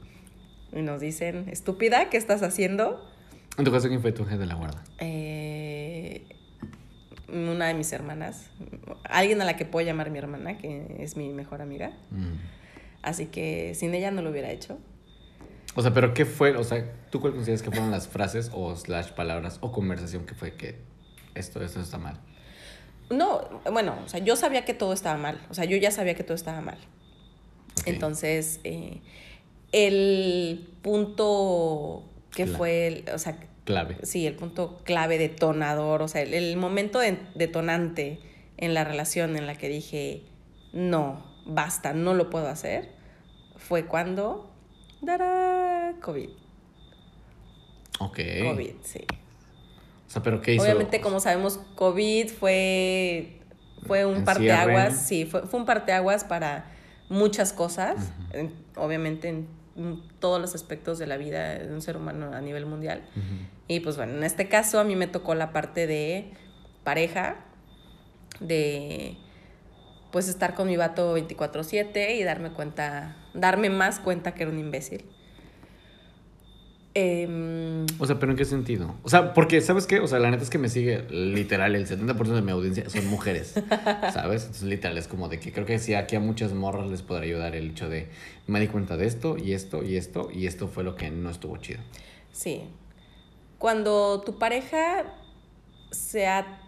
y 0.73 0.83
nos 0.83 1.01
dicen, 1.01 1.49
estúpida, 1.49 2.11
¿qué 2.11 2.19
estás 2.19 2.43
haciendo? 2.43 3.03
En 3.57 3.65
tu 3.65 3.73
caso, 3.73 3.89
¿quién 3.89 4.03
fue 4.03 4.13
tu 4.13 4.25
ángel 4.25 4.39
de 4.41 4.47
la 4.47 4.55
guarda? 4.55 4.85
Eh, 4.99 5.56
una 7.29 7.67
de 7.67 7.75
mis 7.75 7.93
hermanas, 7.93 8.51
alguien 9.05 9.41
a 9.43 9.45
la 9.45 9.57
que 9.57 9.65
puedo 9.65 9.87
llamar 9.87 10.11
mi 10.11 10.19
hermana, 10.19 10.59
que 10.59 10.97
es 11.01 11.17
mi 11.17 11.29
mejor 11.31 11.63
amiga. 11.63 11.91
Mm. 12.11 12.35
Así 13.03 13.27
que 13.27 13.75
sin 13.75 13.95
ella 13.95 14.11
no 14.11 14.23
lo 14.23 14.31
hubiera 14.31 14.51
hecho. 14.51 14.79
O 15.75 15.83
sea, 15.83 15.93
pero 15.93 16.15
¿qué 16.15 16.25
fue? 16.25 16.57
O 16.57 16.65
sea, 16.65 16.91
¿tú 17.11 17.21
cuál 17.21 17.35
consideras 17.35 17.63
que 17.63 17.71
fueron 17.71 17.91
las 17.91 18.09
frases 18.09 18.51
o 18.55 18.75
slash 18.75 19.11
palabras 19.11 19.59
o 19.61 19.73
conversación 19.73 20.25
que 20.25 20.35
fue 20.35 20.55
que 20.55 20.77
esto, 21.35 21.63
esto 21.63 21.81
está 21.81 21.99
mal? 21.99 22.19
No, 23.11 23.61
bueno, 23.71 23.97
o 24.05 24.09
sea, 24.09 24.21
yo 24.21 24.37
sabía 24.37 24.65
que 24.65 24.75
todo 24.75 24.93
estaba 24.93 25.19
mal. 25.19 25.41
O 25.51 25.55
sea, 25.55 25.65
yo 25.65 25.77
ya 25.77 25.91
sabía 25.91 26.15
que 26.15 26.25
todo 26.25 26.35
estaba 26.35 26.61
mal. 26.61 26.79
Entonces, 27.85 28.61
eh, 28.65 29.01
el 29.73 30.67
punto 30.83 32.05
que 32.35 32.47
fue, 32.47 33.05
o 33.15 33.19
sea, 33.19 33.39
Clave. 33.67 33.99
sí, 34.05 34.27
el 34.27 34.35
punto 34.37 34.79
clave 34.85 35.19
detonador, 35.19 36.01
o 36.01 36.09
sea, 36.09 36.23
el, 36.23 36.33
el 36.33 36.57
momento 36.57 36.99
de- 37.01 37.19
detonante 37.35 38.19
en 38.57 38.73
la 38.73 38.85
relación 38.85 39.37
en 39.37 39.47
la 39.47 39.57
que 39.57 39.69
dije, 39.69 40.23
no, 40.73 41.23
basta, 41.45 41.93
no 41.93 42.15
lo 42.15 42.31
puedo 42.31 42.49
hacer, 42.49 42.89
fue 43.57 43.85
cuando, 43.87 44.51
dará 45.03 45.95
COVID. 46.01 46.29
Ok. 47.99 48.19
COVID, 48.53 48.75
sí. 48.83 49.01
O 50.07 50.11
sea, 50.11 50.23
pero 50.23 50.41
¿qué 50.41 50.55
hizo? 50.55 50.63
Obviamente, 50.63 51.01
como 51.01 51.19
sabemos, 51.21 51.59
COVID 51.75 52.29
fue, 52.29 53.41
fue 53.87 54.07
un 54.07 54.25
parteaguas, 54.25 55.07
sí, 55.07 55.25
fue, 55.25 55.43
fue 55.43 55.59
un 55.61 55.67
parteaguas 55.67 56.25
para 56.25 56.71
muchas 57.09 57.53
cosas, 57.53 58.13
en- 58.33 58.53
obviamente 58.77 59.29
en, 59.29 59.37
en 59.37 59.47
todos 60.21 60.41
los 60.41 60.55
aspectos 60.55 60.99
de 60.99 61.07
la 61.07 61.17
vida 61.17 61.59
de 61.59 61.73
un 61.73 61.83
ser 61.83 61.97
humano 61.97 62.33
a 62.33 62.41
nivel 62.41 62.67
mundial. 62.67 63.03
Y 63.69 63.81
pues 63.81 63.97
bueno, 63.97 64.15
en 64.15 64.25
este 64.25 64.49
caso 64.49 64.79
a 64.81 64.85
mí 64.85 64.97
me 64.97 65.07
tocó 65.07 65.35
la 65.35 65.53
parte 65.53 65.87
de 65.87 66.33
pareja, 66.85 67.37
de 68.41 69.17
pues 70.13 70.29
estar 70.29 70.55
con 70.55 70.69
mi 70.69 70.77
vato 70.77 71.17
24/7 71.17 72.17
y 72.17 72.23
darme 72.23 72.51
cuenta, 72.51 73.17
darme 73.35 73.71
más 73.71 74.01
cuenta 74.01 74.35
que 74.35 74.45
era 74.45 74.53
un 74.53 74.59
imbécil. 74.59 75.05
Em, 76.99 77.85
O 77.99 78.07
sea, 78.07 78.19
pero 78.19 78.33
¿en 78.33 78.39
qué 78.39 78.47
sentido? 78.47 78.95
O 79.03 79.11
sea, 79.11 79.35
porque, 79.35 79.61
¿sabes 79.61 79.87
qué? 79.87 80.01
O 80.01 80.07
sea, 80.07 80.19
la 80.19 80.31
neta 80.31 80.43
es 80.43 80.49
que 80.49 80.57
me 80.57 80.71
sigue 80.71 81.03
literal, 81.11 81.77
el 81.77 81.87
70% 81.87 82.35
de 82.35 82.41
mi 82.41 82.53
audiencia 82.53 82.89
son 82.89 83.07
mujeres, 83.09 83.53
¿sabes? 84.15 84.45
Entonces, 84.45 84.63
literal, 84.63 84.97
es 84.97 85.07
como 85.07 85.29
de 85.29 85.39
que 85.39 85.53
creo 85.53 85.67
que 85.67 85.79
sí, 85.79 85.93
aquí 85.93 86.17
a 86.17 86.21
muchas 86.21 86.55
morras 86.55 86.89
les 86.89 87.03
podrá 87.03 87.25
ayudar 87.25 87.55
el 87.55 87.73
hecho 87.73 87.91
de, 87.91 88.09
me 88.47 88.61
di 88.61 88.69
cuenta 88.69 88.97
de 88.97 89.05
esto 89.05 89.37
y 89.37 89.53
esto 89.53 89.83
y 89.83 89.97
esto 89.97 90.31
y 90.33 90.47
esto 90.47 90.69
fue 90.69 90.85
lo 90.85 90.97
que 90.97 91.11
no 91.11 91.29
estuvo 91.29 91.59
chido. 91.59 91.81
Sí. 92.33 92.63
Cuando 93.59 94.23
tu 94.23 94.39
pareja 94.39 95.05
sea 95.91 96.63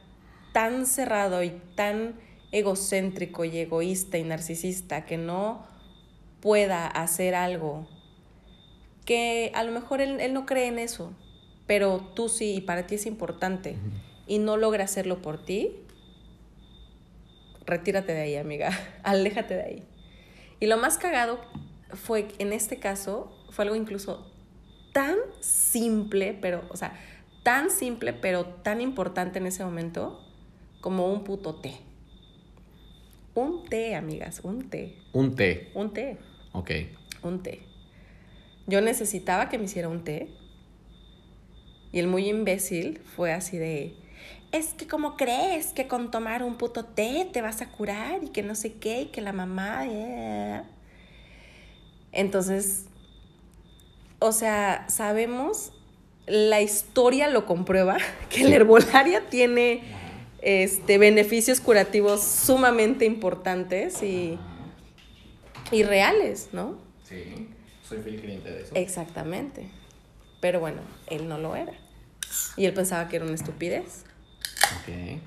tan 0.53 0.85
cerrado 0.85 1.43
y 1.43 1.55
tan 1.75 2.17
egocéntrico 2.53 3.47
y 3.47 3.57
egoísta 3.57 4.19
y 4.19 4.25
narcisista 4.25 5.07
que 5.07 5.17
no 5.17 5.65
pueda 6.43 6.87
hacer 6.87 7.35
algo 7.35 7.89
que 9.09 9.51
a 9.55 9.65
lo 9.65 9.73
mejor 9.73 10.03
él, 10.03 10.21
él 10.21 10.35
no 10.35 10.45
cree 10.45 10.67
en 10.67 10.79
eso, 10.79 11.15
pero 11.67 11.99
tú 12.15 12.29
sí 12.29 12.57
y 12.57 12.61
para 12.61 12.87
ti 12.87 12.97
es 12.97 13.07
importante 13.07 13.75
y 14.27 14.39
no 14.39 14.59
logra 14.59 14.85
hacerlo 14.85 15.23
por 15.23 15.43
ti, 15.43 15.73
retírate 17.65 18.13
de 18.13 18.21
ahí, 18.21 18.37
amiga, 18.37 18.69
aléjate 19.03 19.55
de 19.55 19.63
ahí. 19.63 19.83
Y 20.61 20.67
lo 20.67 20.77
más 20.77 20.99
cagado 20.99 21.41
fue 21.95 22.27
que 22.29 22.43
en 22.43 22.53
este 22.53 22.79
caso 22.79 23.35
fue 23.49 23.65
algo 23.65 23.77
incluso 23.77 24.31
tan 24.93 25.17
simple, 25.41 26.37
pero, 26.39 26.65
o 26.69 26.77
sea, 26.77 26.93
tan 27.43 27.71
simple, 27.71 28.13
pero 28.13 28.45
tan 28.45 28.83
importante 28.83 29.39
en 29.39 29.47
ese 29.47 29.65
momento 29.65 30.23
como 30.83 31.11
un 31.11 31.25
puto 31.25 31.55
té. 31.55 31.77
Un 33.35 33.65
té, 33.65 33.95
amigas, 33.95 34.41
un 34.43 34.69
té, 34.69 34.99
Un 35.15 35.35
té. 35.35 35.71
un 35.75 35.95
té, 35.95 36.19
Ok. 36.53 36.71
un 37.23 37.43
té. 37.43 37.68
Yo 38.69 38.83
necesitaba 38.83 39.49
que 39.49 39.59
me 39.59 39.65
hiciera 39.65 39.89
un 39.89 40.05
té. 40.05 40.29
Y 41.91 41.99
el 41.99 42.07
muy 42.07 42.29
imbécil 42.29 43.01
fue 43.17 43.33
así 43.33 43.57
de, 43.57 43.95
es 44.53 44.75
que 44.75 44.87
como 44.87 45.17
crees 45.17 45.69
que 45.69 45.89
con 45.89 46.11
tomar 46.11 46.43
un 46.43 46.57
puto 46.57 46.85
té 46.85 47.27
te 47.33 47.41
vas 47.41 47.63
a 47.63 47.71
curar 47.71 48.23
y 48.23 48.29
que 48.29 48.43
no 48.43 48.55
sé 48.55 48.75
qué 48.75 49.03
y 49.03 49.07
que 49.07 49.23
la 49.23 49.33
mamá... 49.33 49.87
eh". 49.87 50.63
Entonces, 52.13 52.85
o 54.19 54.33
sea, 54.33 54.87
sabemos, 54.89 55.73
la 56.27 56.61
historia 56.61 57.29
lo 57.29 57.47
comprueba, 57.47 57.97
que 58.29 58.45
la 58.45 58.57
herbolaria 58.57 59.31
tiene 59.31 59.81
este, 60.43 60.99
beneficios 60.99 61.61
curativos 61.61 62.23
sumamente 62.23 63.07
importantes 63.07 64.03
y, 64.03 64.39
y 65.73 65.83
reales, 65.85 66.51
¿no? 66.53 66.77
Sí, 67.05 67.49
soy 67.89 67.99
fiel 68.03 68.21
cliente 68.21 68.51
de 68.51 68.63
eso. 68.63 68.73
Exactamente. 68.75 69.69
Pero 70.41 70.61
bueno, 70.61 70.81
él 71.07 71.29
no 71.29 71.39
lo 71.39 71.57
era. 71.57 71.73
Y 72.57 72.67
él 72.67 72.75
pensaba 72.75 73.09
que 73.09 73.17
era 73.17 73.25
una 73.25 73.35
estupidez. 73.35 74.05
Ok. 74.81 75.21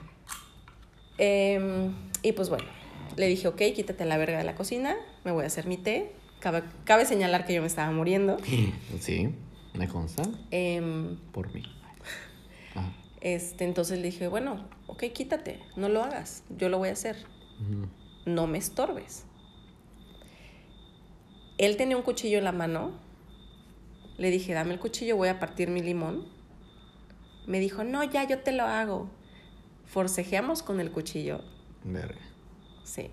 Em, 1.17 1.93
y 2.21 2.31
pues 2.31 2.49
bueno, 2.49 2.65
le 3.17 3.27
dije, 3.27 3.47
ok, 3.47 3.61
quítate 3.75 4.05
la 4.05 4.17
verga 4.17 4.37
de 4.37 4.43
la 4.43 4.55
cocina, 4.55 4.95
me 5.23 5.31
voy 5.31 5.43
a 5.43 5.47
hacer 5.47 5.65
mi 5.67 5.77
té. 5.77 6.11
Cabe, 6.39 6.63
cabe 6.85 7.05
señalar 7.05 7.45
que 7.45 7.53
yo 7.53 7.61
me 7.61 7.67
estaba 7.67 7.91
muriendo. 7.91 8.37
Sí, 8.99 9.29
me 9.73 9.87
consta. 9.87 10.23
Em, 10.51 11.17
Por 11.31 11.53
mí. 11.53 11.63
Ajá. 12.75 12.91
este, 13.21 13.65
entonces 13.65 13.99
le 13.99 14.05
dije, 14.05 14.27
bueno, 14.27 14.67
ok, 14.87 15.03
quítate, 15.13 15.59
no 15.75 15.89
lo 15.89 16.03
hagas, 16.03 16.43
yo 16.49 16.69
lo 16.69 16.77
voy 16.77 16.89
a 16.89 16.93
hacer, 16.93 17.17
no 18.25 18.47
me 18.47 18.57
estorbes. 18.57 19.25
Él 21.61 21.77
tenía 21.77 21.95
un 21.95 22.01
cuchillo 22.01 22.39
en 22.39 22.43
la 22.43 22.51
mano, 22.51 22.91
le 24.17 24.31
dije, 24.31 24.51
dame 24.53 24.73
el 24.73 24.79
cuchillo, 24.79 25.15
voy 25.15 25.29
a 25.29 25.39
partir 25.39 25.69
mi 25.69 25.81
limón. 25.81 26.25
Me 27.45 27.59
dijo, 27.59 27.83
no, 27.83 28.03
ya, 28.03 28.27
yo 28.27 28.39
te 28.39 28.51
lo 28.51 28.63
hago. 28.63 29.09
Forcejeamos 29.85 30.63
con 30.63 30.79
el 30.79 30.91
cuchillo, 30.91 31.41
Verga. 31.83 32.19
sí. 32.83 33.11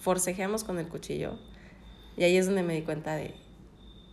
Forcejeamos 0.00 0.64
con 0.64 0.78
el 0.78 0.88
cuchillo. 0.88 1.38
Y 2.16 2.24
ahí 2.24 2.36
es 2.36 2.46
donde 2.46 2.62
me 2.62 2.74
di 2.74 2.82
cuenta 2.82 3.14
de, 3.16 3.34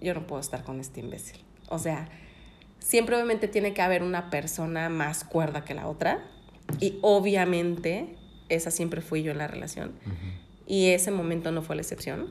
yo 0.01 0.13
no 0.13 0.27
puedo 0.27 0.41
estar 0.41 0.63
con 0.63 0.79
este 0.81 0.99
imbécil. 0.99 1.41
O 1.69 1.79
sea, 1.79 2.09
siempre 2.79 3.15
obviamente 3.15 3.47
tiene 3.47 3.73
que 3.73 3.81
haber 3.81 4.03
una 4.03 4.29
persona 4.29 4.89
más 4.89 5.23
cuerda 5.23 5.63
que 5.63 5.73
la 5.73 5.87
otra. 5.87 6.25
Y 6.79 6.99
obviamente 7.01 8.17
esa 8.49 8.69
siempre 8.69 9.01
fui 9.01 9.23
yo 9.23 9.31
en 9.31 9.37
la 9.37 9.47
relación. 9.47 9.93
Y 10.69 10.89
ese 10.91 11.09
momento 11.11 11.51
no 11.51 11.61
fue 11.63 11.75
la 11.75 11.81
excepción. 11.81 12.27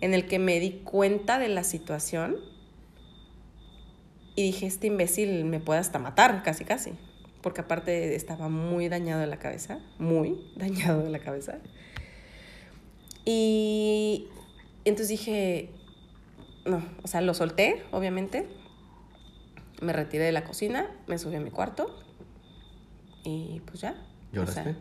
En 0.00 0.14
el 0.14 0.26
que 0.26 0.38
me 0.38 0.58
di 0.58 0.80
cuenta 0.82 1.38
de 1.38 1.48
la 1.48 1.62
situación 1.62 2.36
y 4.34 4.42
dije, 4.42 4.66
este 4.66 4.86
imbécil 4.86 5.44
me 5.44 5.60
puede 5.60 5.78
hasta 5.80 5.98
matar, 5.98 6.42
casi, 6.42 6.64
casi. 6.64 6.92
Porque 7.42 7.60
aparte 7.60 8.14
estaba 8.16 8.48
muy 8.48 8.88
dañado 8.88 9.20
de 9.20 9.26
la 9.26 9.38
cabeza, 9.38 9.78
muy 9.98 10.40
dañado 10.56 11.02
de 11.02 11.10
la 11.10 11.18
cabeza. 11.18 11.58
Y 13.26 14.26
entonces 14.86 15.08
dije, 15.08 15.68
no, 16.64 16.82
o 17.02 17.08
sea, 17.08 17.20
lo 17.20 17.34
solté, 17.34 17.82
obviamente. 17.92 18.48
Me 19.82 19.92
retiré 19.92 20.24
de 20.24 20.32
la 20.32 20.44
cocina, 20.44 20.90
me 21.06 21.18
subí 21.18 21.36
a 21.36 21.40
mi 21.40 21.50
cuarto 21.50 21.94
y 23.22 23.60
pues 23.66 23.82
ya. 23.82 24.02
O 24.32 24.36
¿Lloraste? 24.36 24.62
sea, 24.62 24.72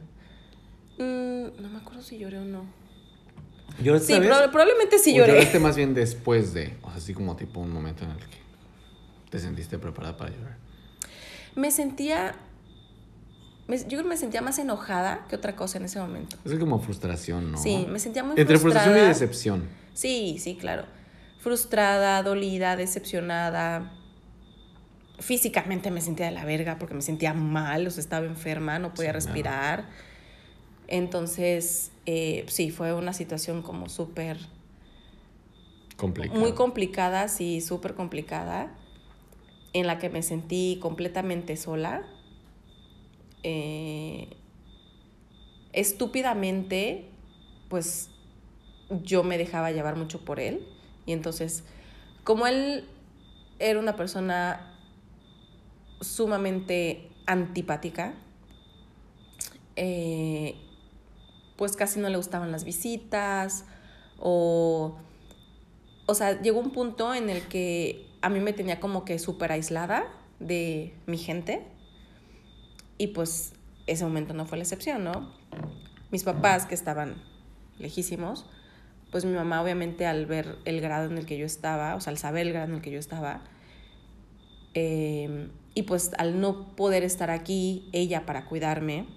mm, 1.06 1.62
no 1.62 1.70
me 1.70 1.78
acuerdo 1.80 2.02
si 2.02 2.18
lloré 2.18 2.40
o 2.40 2.46
no. 2.46 2.85
¿Lloraste 3.82 4.14
Sí, 4.16 4.20
probablemente 4.52 4.98
sí 5.00 5.14
¿O 5.14 5.18
lloré. 5.18 5.34
lloraste 5.34 5.60
más 5.60 5.76
bien 5.76 5.94
después 5.94 6.54
de, 6.54 6.78
o 6.82 6.88
sea, 6.90 6.98
así 6.98 7.14
como 7.14 7.36
tipo 7.36 7.60
un 7.60 7.72
momento 7.72 8.04
en 8.06 8.12
el 8.12 8.18
que 8.18 8.38
te 9.30 9.40
sentiste 9.40 9.78
preparada 9.78 10.16
para 10.18 10.32
llorar? 10.32 10.58
Me 11.56 11.72
sentía. 11.72 12.36
me- 13.68 13.78
yo 13.80 13.86
creo 13.88 14.04
que 14.04 14.10
me 14.10 14.18
sentía 14.18 14.42
más 14.42 14.60
enojada 14.60 15.26
que 15.30 15.36
otra 15.36 15.56
cosa 15.56 15.78
en 15.80 15.86
ese 15.86 16.00
momento. 16.00 16.38
Es 16.46 16.54
como 16.60 16.80
frustración, 16.80 17.52
¿no? 17.52 17.58
Sí, 17.58 17.86
me 17.90 18.00
sentía 18.00 18.24
muy 18.24 18.34
Entre 18.40 18.58
frustrada. 18.60 18.86
frustración 18.86 19.06
y 19.06 19.08
decepción. 19.10 19.70
Sí, 19.94 20.38
sí, 20.40 20.56
claro. 20.56 20.86
Frustrada, 21.40 22.22
dolida, 22.24 22.76
decepcionada. 22.76 23.92
Físicamente 25.20 25.92
me 25.92 26.02
sentía 26.02 26.26
de 26.26 26.34
la 26.34 26.44
verga 26.46 26.78
porque 26.78 26.94
me 26.94 27.02
sentía 27.02 27.34
mal, 27.34 27.88
o 27.88 27.90
sea, 27.90 28.02
estaba 28.02 28.26
enferma, 28.26 28.80
no 28.80 28.94
podía 28.94 29.12
Sí, 29.14 29.28
claro. 29.28 29.84
Entonces, 30.88 31.92
eh, 32.06 32.46
sí, 32.48 32.72
fue 32.72 32.94
una 32.94 33.14
situación 33.14 33.62
como 33.62 33.90
súper, 33.90 34.38
Complicado. 35.98 36.40
muy 36.40 36.54
complicada, 36.54 37.28
sí, 37.28 37.62
súper 37.62 37.96
complicada, 37.96 38.72
en 39.74 39.88
la 39.88 39.98
que 39.98 40.10
me 40.10 40.22
sentí 40.22 40.78
completamente 40.82 41.58
sola. 41.58 42.04
Eh, 43.44 44.28
estúpidamente, 45.74 47.06
pues 47.70 48.10
yo 49.04 49.24
me 49.24 49.38
dejaba 49.38 49.72
llevar 49.72 49.96
mucho 49.96 50.24
por 50.24 50.40
él. 50.40 50.66
Y 51.06 51.12
entonces, 51.12 51.64
como 52.24 52.48
él 52.48 52.86
era 53.60 53.80
una 53.80 53.96
persona 53.96 54.74
sumamente 56.02 57.10
antipática, 57.26 58.14
eh, 59.76 60.56
pues 61.56 61.76
casi 61.76 62.00
no 62.00 62.10
le 62.10 62.18
gustaban 62.18 62.52
las 62.52 62.64
visitas 62.64 63.66
o... 64.20 64.98
O 66.08 66.14
sea, 66.14 66.40
llegó 66.40 66.60
un 66.60 66.70
punto 66.70 67.16
en 67.16 67.32
el 67.32 67.42
que 67.48 68.06
a 68.22 68.30
mí 68.30 68.40
me 68.40 68.54
tenía 68.54 68.80
como 68.80 69.06
que 69.06 69.18
súper 69.18 69.52
aislada 69.52 70.06
de 70.40 70.94
mi 71.08 71.18
gente 71.18 71.66
y 72.98 73.08
pues 73.08 73.54
ese 73.88 74.04
momento 74.04 74.34
no 74.34 74.46
fue 74.46 74.58
la 74.58 74.64
excepción, 74.64 75.04
¿no? 75.04 75.32
Mis 76.12 76.24
papás 76.24 76.66
que 76.66 76.76
estaban 76.76 77.16
lejísimos, 77.80 78.46
pues 79.12 79.26
mi 79.26 79.34
mamá 79.34 79.62
obviamente 79.62 80.06
al 80.06 80.26
ver 80.26 80.58
el 80.66 80.82
grado 80.82 81.10
en 81.10 81.18
el 81.18 81.26
que 81.26 81.38
yo 81.38 81.46
estaba, 81.46 81.96
o 81.96 82.02
sea, 82.02 82.12
al 82.12 82.18
saber 82.18 82.48
el 82.48 82.54
grado 82.54 82.68
en 82.70 82.76
el 82.76 82.82
que 82.82 82.92
yo 82.92 83.00
estaba, 83.00 83.42
eh, 84.74 85.50
y 85.74 85.84
pues 85.84 86.12
al 86.18 86.40
no 86.40 86.76
poder 86.76 87.04
estar 87.04 87.32
aquí 87.32 87.90
ella 87.92 88.26
para 88.26 88.46
cuidarme, 88.46 89.08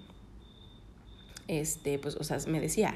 este, 1.49 1.97
pues, 1.97 2.15
o 2.15 2.23
sea, 2.23 2.37
me 2.47 2.61
decía, 2.61 2.95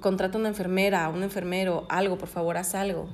contrata 0.00 0.38
una 0.38 0.48
enfermera, 0.48 1.08
un 1.08 1.22
enfermero, 1.22 1.84
algo, 1.88 2.16
por 2.16 2.28
favor, 2.28 2.56
haz 2.56 2.74
algo. 2.74 3.08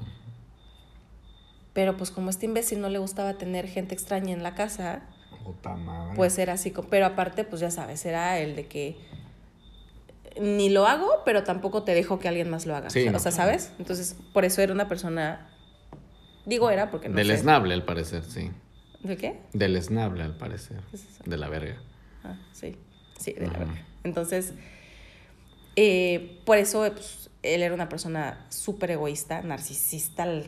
Pero 1.72 1.96
pues 1.96 2.10
como 2.10 2.28
a 2.28 2.30
este 2.30 2.46
imbécil 2.46 2.80
no 2.80 2.88
le 2.88 2.98
gustaba 2.98 3.34
tener 3.34 3.66
gente 3.66 3.94
extraña 3.94 4.32
en 4.32 4.42
la 4.42 4.54
casa, 4.54 5.02
madre. 5.64 6.14
pues 6.16 6.38
era 6.38 6.54
así, 6.54 6.72
pero 6.90 7.06
aparte, 7.06 7.44
pues 7.44 7.60
ya 7.60 7.70
sabes, 7.70 8.04
era 8.04 8.38
el 8.38 8.56
de 8.56 8.66
que 8.66 8.96
ni 10.40 10.68
lo 10.68 10.86
hago, 10.86 11.08
pero 11.24 11.44
tampoco 11.44 11.82
te 11.82 11.94
dejo 11.94 12.18
que 12.18 12.28
alguien 12.28 12.50
más 12.50 12.66
lo 12.66 12.76
haga. 12.76 12.90
Sí, 12.90 13.00
o 13.00 13.02
sea, 13.02 13.12
no, 13.12 13.18
o 13.18 13.20
sea, 13.20 13.32
claro. 13.32 13.50
¿sabes? 13.50 13.72
Entonces, 13.78 14.16
por 14.34 14.44
eso 14.44 14.60
era 14.60 14.72
una 14.72 14.86
persona, 14.86 15.48
digo 16.44 16.70
era 16.70 16.90
porque 16.90 17.08
no 17.08 17.14
sé. 17.14 17.22
Deleznable, 17.22 17.72
al 17.72 17.84
parecer, 17.84 18.22
sí. 18.24 18.50
¿De 19.02 19.16
qué? 19.16 19.38
Deleznable, 19.54 20.22
al 20.24 20.36
parecer. 20.36 20.80
¿Qué 20.90 20.96
es 20.96 21.04
eso? 21.04 21.22
De 21.24 21.36
la 21.38 21.48
verga. 21.48 21.76
Ah, 22.24 22.38
sí, 22.52 22.76
sí, 23.18 23.32
de 23.32 23.46
la 23.46 23.58
verga. 23.58 23.86
Entonces, 24.06 24.54
eh, 25.76 26.40
por 26.46 26.56
eso 26.56 26.90
pues, 26.92 27.28
él 27.42 27.62
era 27.62 27.74
una 27.74 27.88
persona 27.88 28.46
súper 28.48 28.92
egoísta, 28.92 29.42
narcisista 29.42 30.22
al 30.22 30.46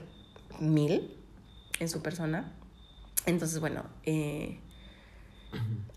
mil 0.59 1.15
en 1.81 1.89
su 1.89 2.01
persona. 2.03 2.53
Entonces, 3.27 3.61
bueno, 3.61 3.85
eh, 4.05 4.59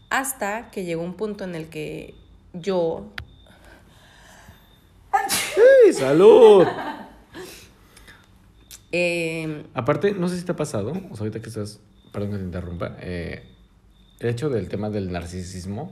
hasta 0.09 0.69
que 0.71 0.83
llegó 0.83 1.01
un 1.03 1.13
punto 1.13 1.43
en 1.45 1.55
el 1.55 1.69
que 1.69 2.15
yo, 2.53 3.13
¡Sí, 5.29 5.93
salud! 5.93 6.65
eh, 8.91 9.65
Aparte, 9.73 10.13
no 10.13 10.27
sé 10.27 10.37
si 10.37 10.45
te 10.45 10.51
ha 10.51 10.55
pasado, 10.55 10.91
o 10.91 11.15
sea, 11.15 11.19
ahorita 11.25 11.41
que 11.41 11.49
estás, 11.49 11.79
perdón 12.11 12.31
que 12.31 12.37
te 12.37 12.43
interrumpa, 12.43 12.95
eh, 12.99 13.50
el 14.21 14.29
hecho 14.29 14.49
del 14.49 14.69
tema 14.69 14.89
del 14.89 15.11
narcisismo, 15.11 15.91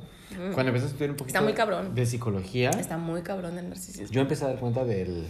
cuando 0.53 0.67
empiezas 0.69 0.83
a 0.83 0.91
estudiar 0.91 1.09
un 1.11 1.15
poquito 1.17 1.37
Está 1.37 1.41
muy 1.41 1.53
cabrón. 1.53 1.95
de 1.95 2.05
psicología, 2.05 2.69
está 2.71 2.97
muy 2.97 3.21
cabrón 3.23 3.57
el 3.57 3.67
narcisismo. 3.69 4.07
yo 4.11 4.21
empecé 4.21 4.45
a 4.45 4.49
dar 4.49 4.59
cuenta 4.59 4.85
del, 4.85 5.25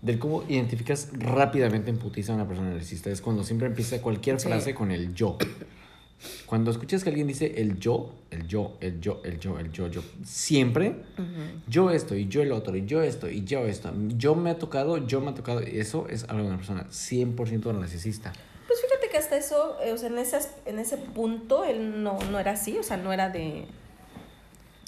del 0.00 0.18
cómo 0.18 0.44
identificas 0.48 1.10
rápidamente 1.18 1.90
en 1.90 1.98
putiza 1.98 2.32
a 2.32 2.36
una 2.36 2.46
persona 2.46 2.70
narcisista. 2.70 3.10
Es 3.10 3.20
cuando 3.20 3.42
siempre 3.44 3.66
empieza 3.66 4.00
cualquier 4.00 4.38
Sí. 4.40 4.46
frase 4.48 4.74
con 4.74 4.92
el 4.92 5.12
yo. 5.14 5.36
Cuando 6.46 6.72
escuchas 6.72 7.04
que 7.04 7.10
alguien 7.10 7.28
dice 7.28 7.54
el 7.60 7.78
yo, 7.78 8.12
el 8.32 8.46
yo, 8.48 8.76
el 8.80 9.00
yo, 9.00 9.20
el 9.24 9.38
yo, 9.38 9.58
el 9.60 9.70
yo, 9.70 9.86
yo, 9.88 10.02
siempre 10.24 10.96
yo 11.68 11.90
esto 11.92 12.16
y 12.16 12.26
yo 12.26 12.42
el 12.42 12.50
otro 12.50 12.76
y 12.76 12.84
yo 12.86 13.02
esto 13.02 13.28
y 13.30 13.44
yo 13.44 13.60
esto, 13.66 13.92
yo 14.16 14.34
me 14.34 14.50
ha 14.50 14.58
tocado, 14.58 15.06
yo 15.06 15.20
me 15.20 15.30
ha 15.30 15.34
tocado, 15.34 15.60
eso 15.60 16.08
es 16.08 16.24
algo 16.24 16.42
de 16.42 16.48
una 16.48 16.56
persona 16.56 16.86
100% 16.90 17.72
narcisista. 17.78 18.32
Fíjate 19.08 19.10
que 19.10 19.18
hasta 19.18 19.36
eso, 19.36 19.76
eh, 19.82 19.92
o 19.92 19.98
sea, 19.98 20.08
en 20.08 20.18
ese, 20.18 20.38
en 20.66 20.78
ese 20.78 20.96
punto 20.98 21.64
él 21.64 22.02
no, 22.02 22.18
no 22.30 22.38
era 22.38 22.52
así, 22.52 22.76
o 22.78 22.82
sea, 22.82 22.96
no 22.96 23.12
era 23.12 23.30
de... 23.30 23.64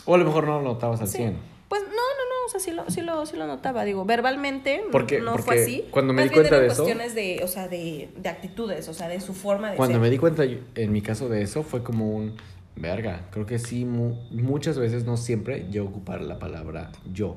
O 0.05 0.15
a 0.15 0.19
lo 0.19 0.25
mejor 0.25 0.45
no 0.47 0.59
lo 0.59 0.63
notabas 0.63 1.01
al 1.01 1.09
Sí. 1.09 1.19
100. 1.19 1.37
Pues 1.69 1.83
no, 1.83 1.89
no, 1.91 1.93
no, 1.95 2.47
o 2.47 2.49
sea, 2.51 2.59
sí 2.61 2.73
lo, 2.73 2.91
sí 2.91 3.01
lo, 3.01 3.25
sí 3.27 3.37
lo 3.37 3.47
notaba, 3.47 3.85
digo, 3.85 4.05
verbalmente 4.05 4.83
Porque- 4.91 5.21
no 5.21 5.33
porque 5.33 5.43
fue 5.45 5.63
así. 5.63 5.85
cuando 5.91 6.13
me 6.13 6.23
Más 6.23 6.31
di 6.31 6.35
bien 6.35 6.41
cuenta 6.43 6.57
eran 6.57 6.69
de 6.69 6.73
eso- 6.75 6.83
cuestiones 6.83 7.15
de, 7.15 7.41
o 7.45 7.49
sea, 7.49 7.69
de, 7.69 8.09
de 8.17 8.29
actitudes, 8.29 8.89
o 8.89 8.95
sea, 8.95 9.09
de 9.09 9.21
su 9.21 9.35
forma 9.35 9.71
de 9.71 9.77
Cuando 9.77 9.95
ser. 9.95 10.03
me 10.03 10.11
di 10.11 10.19
cuenta, 10.19 10.43
en 10.45 10.93
mi 10.93 11.01
caso 11.01 11.29
de 11.29 11.43
eso, 11.43 11.63
fue 11.63 11.83
como 11.85 12.11
un, 12.11 12.37
verga, 12.77 13.29
creo 13.31 13.47
que 13.47 13.59
sí, 13.59 13.85
mu- 13.85 14.17
muchas 14.33 14.79
veces, 14.79 15.05
no 15.05 15.17
siempre, 15.17 15.67
yo 15.71 15.85
ocupar 15.85 16.23
la 16.23 16.39
palabra 16.39 16.91
yo 17.13 17.37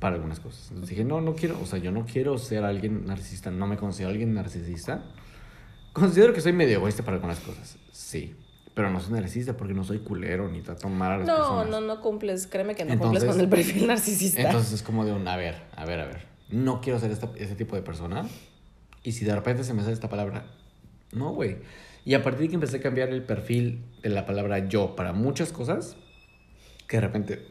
para 0.00 0.14
algunas 0.16 0.40
cosas. 0.40 0.68
Entonces 0.70 0.90
dije, 0.90 1.04
no, 1.04 1.20
no 1.20 1.34
quiero, 1.34 1.58
o 1.60 1.66
sea, 1.66 1.78
yo 1.80 1.90
no 1.92 2.06
quiero 2.06 2.38
ser 2.38 2.64
alguien 2.64 3.04
narcisista, 3.06 3.50
no 3.50 3.66
me 3.66 3.76
considero 3.76 4.10
alguien 4.10 4.32
narcisista. 4.32 5.02
Considero 5.98 6.32
que 6.32 6.40
soy 6.40 6.52
medio 6.52 6.76
egoísta 6.76 7.02
para 7.02 7.16
algunas 7.16 7.40
cosas, 7.40 7.76
sí. 7.92 8.34
Pero 8.74 8.90
no 8.90 9.00
soy 9.00 9.14
narcisista 9.14 9.56
porque 9.56 9.74
no 9.74 9.82
soy 9.82 9.98
culero 9.98 10.48
ni 10.48 10.60
trato 10.62 10.88
mal 10.88 11.12
a 11.12 11.18
las 11.18 11.26
No, 11.26 11.36
personas. 11.36 11.68
no, 11.68 11.80
no 11.80 12.00
cumples, 12.00 12.46
créeme 12.46 12.76
que 12.76 12.84
no 12.84 12.92
Entonces- 12.92 13.24
cumples 13.24 13.34
con 13.34 13.40
el 13.40 13.48
perfil 13.48 13.86
narcisista. 13.88 14.42
Entonces 14.42 14.72
es 14.74 14.82
como 14.82 15.04
de 15.04 15.12
un, 15.12 15.26
a 15.26 15.36
ver, 15.36 15.56
a 15.74 15.84
ver, 15.84 15.98
a 16.00 16.06
ver. 16.06 16.26
No 16.50 16.80
quiero 16.80 17.00
ser 17.00 17.10
esta- 17.10 17.32
ese 17.36 17.56
tipo 17.56 17.74
de 17.74 17.82
persona. 17.82 18.26
Y 19.02 19.12
si 19.12 19.24
de 19.24 19.34
repente 19.34 19.64
se 19.64 19.74
me 19.74 19.80
sale 19.82 19.94
esta 19.94 20.08
palabra, 20.08 20.46
no, 21.12 21.32
güey. 21.32 21.56
Y 22.04 22.14
a 22.14 22.22
partir 22.22 22.42
de 22.42 22.48
que 22.50 22.54
empecé 22.54 22.76
a 22.76 22.80
cambiar 22.80 23.08
el 23.08 23.22
perfil 23.24 23.84
de 24.02 24.10
la 24.10 24.26
palabra 24.26 24.68
yo 24.68 24.94
para 24.94 25.12
muchas 25.12 25.50
cosas, 25.52 25.96
que 26.86 26.98
de 26.98 27.00
repente, 27.00 27.46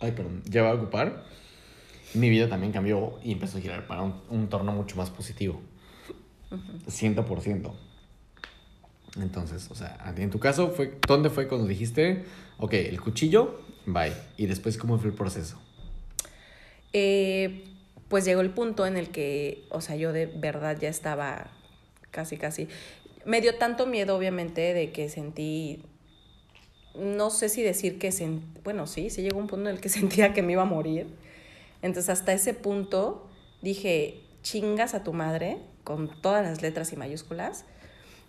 ay, 0.00 0.10
perdón, 0.12 0.42
ya 0.44 0.62
va 0.62 0.70
a 0.70 0.74
ocupar, 0.74 1.24
mi 2.14 2.28
vida 2.30 2.48
también 2.48 2.72
cambió 2.72 3.18
y 3.22 3.32
empezó 3.32 3.58
a 3.58 3.60
girar 3.60 3.86
para 3.86 4.02
un, 4.02 4.20
un 4.28 4.48
torno 4.48 4.72
mucho 4.72 4.96
más 4.96 5.10
positivo. 5.10 5.60
100%. 6.88 7.72
Entonces, 9.20 9.70
o 9.70 9.74
sea, 9.74 9.96
en 10.16 10.30
tu 10.30 10.40
caso, 10.40 10.70
fue, 10.70 10.98
¿dónde 11.06 11.30
fue 11.30 11.46
cuando 11.46 11.66
dijiste, 11.66 12.24
ok, 12.58 12.72
el 12.74 13.00
cuchillo, 13.00 13.60
bye? 13.86 14.12
Y 14.36 14.46
después, 14.46 14.76
¿cómo 14.76 14.98
fue 14.98 15.10
el 15.10 15.14
proceso? 15.14 15.60
Eh, 16.92 17.64
pues 18.08 18.24
llegó 18.24 18.40
el 18.40 18.50
punto 18.50 18.86
en 18.86 18.96
el 18.96 19.10
que, 19.10 19.66
o 19.70 19.80
sea, 19.80 19.96
yo 19.96 20.12
de 20.12 20.26
verdad 20.26 20.78
ya 20.80 20.88
estaba 20.88 21.50
casi, 22.10 22.36
casi. 22.36 22.68
Me 23.24 23.40
dio 23.40 23.56
tanto 23.56 23.86
miedo, 23.86 24.16
obviamente, 24.16 24.74
de 24.74 24.92
que 24.92 25.08
sentí. 25.08 25.82
No 26.94 27.30
sé 27.30 27.48
si 27.48 27.62
decir 27.62 27.98
que 27.98 28.12
sentí. 28.12 28.60
Bueno, 28.62 28.86
sí, 28.86 29.10
sí 29.10 29.22
llegó 29.22 29.38
un 29.38 29.46
punto 29.46 29.68
en 29.68 29.76
el 29.76 29.80
que 29.80 29.88
sentía 29.90 30.32
que 30.32 30.42
me 30.42 30.52
iba 30.52 30.62
a 30.62 30.66
morir. 30.66 31.06
Entonces, 31.82 32.10
hasta 32.10 32.32
ese 32.32 32.54
punto 32.54 33.28
dije: 33.62 34.22
chingas 34.42 34.94
a 34.94 35.04
tu 35.04 35.12
madre, 35.12 35.58
con 35.84 36.08
todas 36.20 36.44
las 36.44 36.62
letras 36.62 36.92
y 36.92 36.96
mayúsculas. 36.96 37.64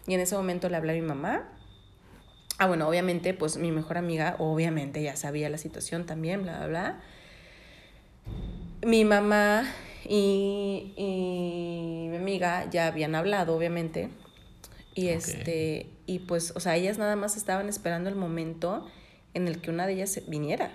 Y 0.07 0.13
en 0.13 0.19
ese 0.21 0.35
momento 0.35 0.69
le 0.69 0.77
hablé 0.77 0.91
a 0.93 0.95
mi 0.95 1.01
mamá. 1.01 1.49
Ah, 2.57 2.67
bueno, 2.67 2.87
obviamente, 2.87 3.33
pues 3.33 3.57
mi 3.57 3.71
mejor 3.71 3.97
amiga, 3.97 4.35
obviamente 4.39 5.01
ya 5.03 5.15
sabía 5.15 5.49
la 5.49 5.57
situación 5.57 6.05
también, 6.05 6.43
bla, 6.43 6.57
bla, 6.59 6.67
bla 6.67 7.01
mi 8.85 9.03
mamá 9.05 9.63
y, 10.07 10.93
y 10.95 12.07
mi 12.09 12.17
amiga 12.17 12.69
ya 12.69 12.87
habían 12.87 13.15
hablado, 13.15 13.55
obviamente. 13.55 14.09
Y 14.93 15.09
este, 15.09 15.89
y 16.05 16.19
pues, 16.19 16.53
o 16.55 16.59
sea, 16.59 16.75
ellas 16.75 16.97
nada 16.97 17.15
más 17.15 17.35
estaban 17.35 17.67
esperando 17.67 18.09
el 18.09 18.15
momento 18.15 18.87
en 19.33 19.47
el 19.47 19.59
que 19.59 19.71
una 19.71 19.87
de 19.87 19.93
ellas 19.93 20.21
viniera. 20.27 20.71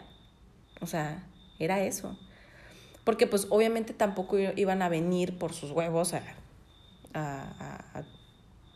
O 0.80 0.86
sea, 0.86 1.24
era 1.58 1.80
eso. 1.82 2.18
Porque 3.04 3.26
pues 3.26 3.46
obviamente 3.50 3.94
tampoco 3.94 4.38
iban 4.38 4.82
a 4.82 4.88
venir 4.88 5.38
por 5.38 5.52
sus 5.54 5.70
huevos 5.70 6.12
a- 6.12 6.20
a 7.14 8.04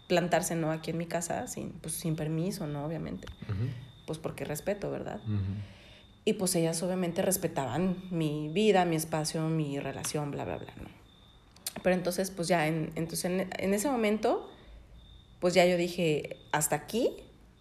plantarse, 0.08 0.54
¿no? 0.54 0.70
Aquí 0.70 0.90
en 0.90 0.98
mi 0.98 1.06
casa, 1.06 1.46
sin, 1.46 1.70
pues 1.70 1.94
sin 1.94 2.16
permiso, 2.16 2.66
¿no? 2.66 2.84
Obviamente. 2.84 3.26
Pues 4.06 4.18
porque 4.18 4.44
respeto, 4.44 4.90
¿verdad? 4.90 5.20
Y 6.24 6.34
pues 6.34 6.54
ellas 6.54 6.82
obviamente 6.82 7.22
respetaban 7.22 7.96
mi 8.10 8.48
vida, 8.48 8.84
mi 8.84 8.96
espacio, 8.96 9.42
mi 9.48 9.78
relación, 9.78 10.30
bla, 10.30 10.44
bla, 10.44 10.56
bla, 10.56 10.72
¿no? 10.76 10.88
Pero 11.82 11.96
entonces, 11.96 12.30
pues 12.30 12.48
ya, 12.48 12.66
en, 12.66 12.92
entonces 12.94 13.24
en, 13.24 13.50
en 13.58 13.74
ese 13.74 13.90
momento, 13.90 14.48
pues 15.40 15.54
ya 15.54 15.66
yo 15.66 15.76
dije, 15.76 16.38
hasta 16.52 16.76
aquí, 16.76 17.10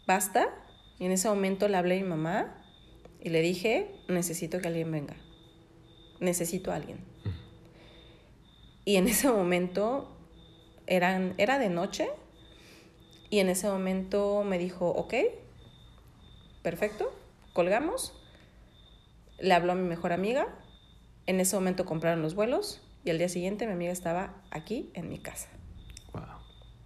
basta. 0.07 0.47
Y 0.99 1.05
en 1.05 1.11
ese 1.11 1.27
momento 1.27 1.67
le 1.67 1.77
hablé 1.77 1.99
a 1.99 2.03
mi 2.03 2.07
mamá 2.07 2.63
y 3.21 3.29
le 3.29 3.41
dije, 3.41 3.89
necesito 4.07 4.59
que 4.59 4.67
alguien 4.67 4.91
venga. 4.91 5.15
Necesito 6.19 6.71
a 6.71 6.75
alguien. 6.75 6.99
Y 8.85 8.97
en 8.97 9.07
ese 9.07 9.29
momento, 9.29 10.15
eran, 10.87 11.33
era 11.37 11.57
de 11.57 11.69
noche, 11.69 12.09
y 13.33 13.39
en 13.39 13.49
ese 13.49 13.67
momento 13.67 14.43
me 14.43 14.59
dijo, 14.59 14.89
ok, 14.89 15.15
perfecto, 16.61 17.11
colgamos 17.53 18.13
le 19.39 19.55
habló 19.55 19.71
a 19.71 19.75
mi 19.75 19.87
mejor 19.87 20.13
amiga. 20.13 20.47
En 21.25 21.39
ese 21.39 21.55
momento 21.55 21.83
compraron 21.83 22.21
los 22.21 22.35
vuelos 22.35 22.79
y 23.03 23.09
al 23.09 23.17
día 23.17 23.29
siguiente 23.29 23.65
mi 23.65 23.73
amiga 23.73 23.91
estaba 23.91 24.35
aquí 24.51 24.91
en 24.93 25.09
mi 25.09 25.17
casa. 25.17 25.47
Wow. 26.13 26.25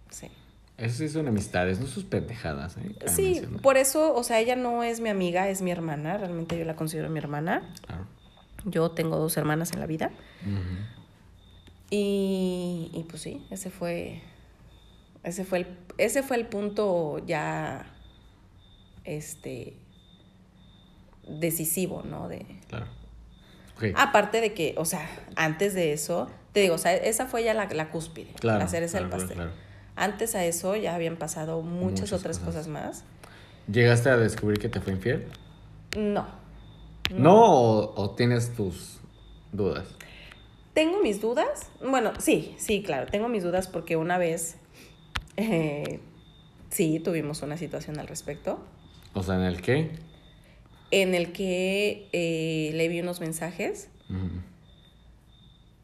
Sí. 0.08 0.30
Eso 0.78 0.96
sí 0.96 1.10
son 1.10 1.28
amistades, 1.28 1.80
no 1.80 1.86
sus 1.86 2.04
pendejadas, 2.04 2.78
¿eh? 2.78 2.94
Sí, 3.08 3.34
mencionar. 3.34 3.60
por 3.60 3.76
eso, 3.76 4.14
o 4.14 4.22
sea, 4.22 4.40
ella 4.40 4.56
no 4.56 4.82
es 4.82 5.00
mi 5.00 5.10
amiga, 5.10 5.50
es 5.50 5.60
mi 5.60 5.70
hermana. 5.70 6.16
Realmente 6.16 6.58
yo 6.58 6.64
la 6.64 6.76
considero 6.76 7.10
mi 7.10 7.18
hermana. 7.18 7.74
Claro. 7.86 8.06
Yo 8.64 8.90
tengo 8.92 9.18
dos 9.18 9.36
hermanas 9.36 9.72
en 9.74 9.80
la 9.80 9.86
vida. 9.86 10.12
Y, 11.90 12.90
y 12.94 13.02
pues 13.06 13.20
sí, 13.20 13.46
ese 13.50 13.68
fue. 13.68 14.22
Ese 15.28 15.44
fue 15.44 15.58
el, 15.58 15.66
ese 15.98 16.22
fue 16.22 16.36
el 16.36 16.46
punto 16.46 17.18
ya. 17.26 17.86
Este. 19.04 19.76
decisivo, 21.26 22.02
¿no? 22.02 22.28
De, 22.28 22.44
Claro. 22.68 22.86
Aparte 23.96 24.40
de 24.40 24.54
que, 24.54 24.74
o 24.76 24.84
sea, 24.84 25.08
antes 25.36 25.72
de 25.72 25.92
eso, 25.92 26.28
te 26.52 26.60
digo, 26.60 26.74
o 26.74 26.78
sea, 26.78 26.94
esa 26.96 27.26
fue 27.26 27.44
ya 27.44 27.54
la, 27.54 27.66
la 27.66 27.90
cúspide, 27.90 28.32
Claro, 28.40 28.58
la 28.58 28.66
cereza 28.68 28.98
del 28.98 29.06
claro, 29.08 29.20
pastel. 29.22 29.36
claro. 29.36 29.52
Antes 29.94 30.34
a 30.34 30.44
eso 30.44 30.74
ya 30.76 30.94
habían 30.96 31.16
pasado 31.16 31.62
muchas, 31.62 32.00
Muchas 32.00 32.12
otras 32.12 32.38
cosas. 32.38 32.66
cosas. 32.66 32.68
más. 32.68 33.04
¿Llegaste 33.70 34.08
a 34.10 34.16
descubrir 34.16 34.58
que 34.58 34.68
te 34.68 34.80
fue 34.80 34.92
infiel? 34.94 35.28
No. 35.96 36.26
¿No, 37.10 37.44
o, 37.52 38.02
o 38.02 38.10
tienes 38.16 38.52
tus 38.54 38.98
dudas? 39.52 39.86
Tengo 40.74 41.00
mis 41.02 41.20
dudas. 41.20 41.70
Bueno, 41.80 42.12
sí, 42.18 42.54
sí, 42.58 42.82
claro, 42.82 43.06
tengo 43.10 43.28
mis 43.28 43.42
dudas 43.44 43.68
porque 43.68 43.96
una 43.96 44.18
vez, 44.18 44.56
eh, 45.38 46.00
sí, 46.70 47.00
tuvimos 47.00 47.42
una 47.42 47.56
situación 47.56 47.98
al 47.98 48.06
respecto, 48.08 48.58
O 49.14 49.22
sea, 49.22 49.36
¿en 49.36 49.42
el 49.42 49.62
qué? 49.62 49.90
en 50.90 51.14
el 51.14 51.32
que 51.32 52.08
eh, 52.12 52.70
le 52.74 52.88
vi 52.88 53.00
unos 53.00 53.20
mensajes. 53.20 53.88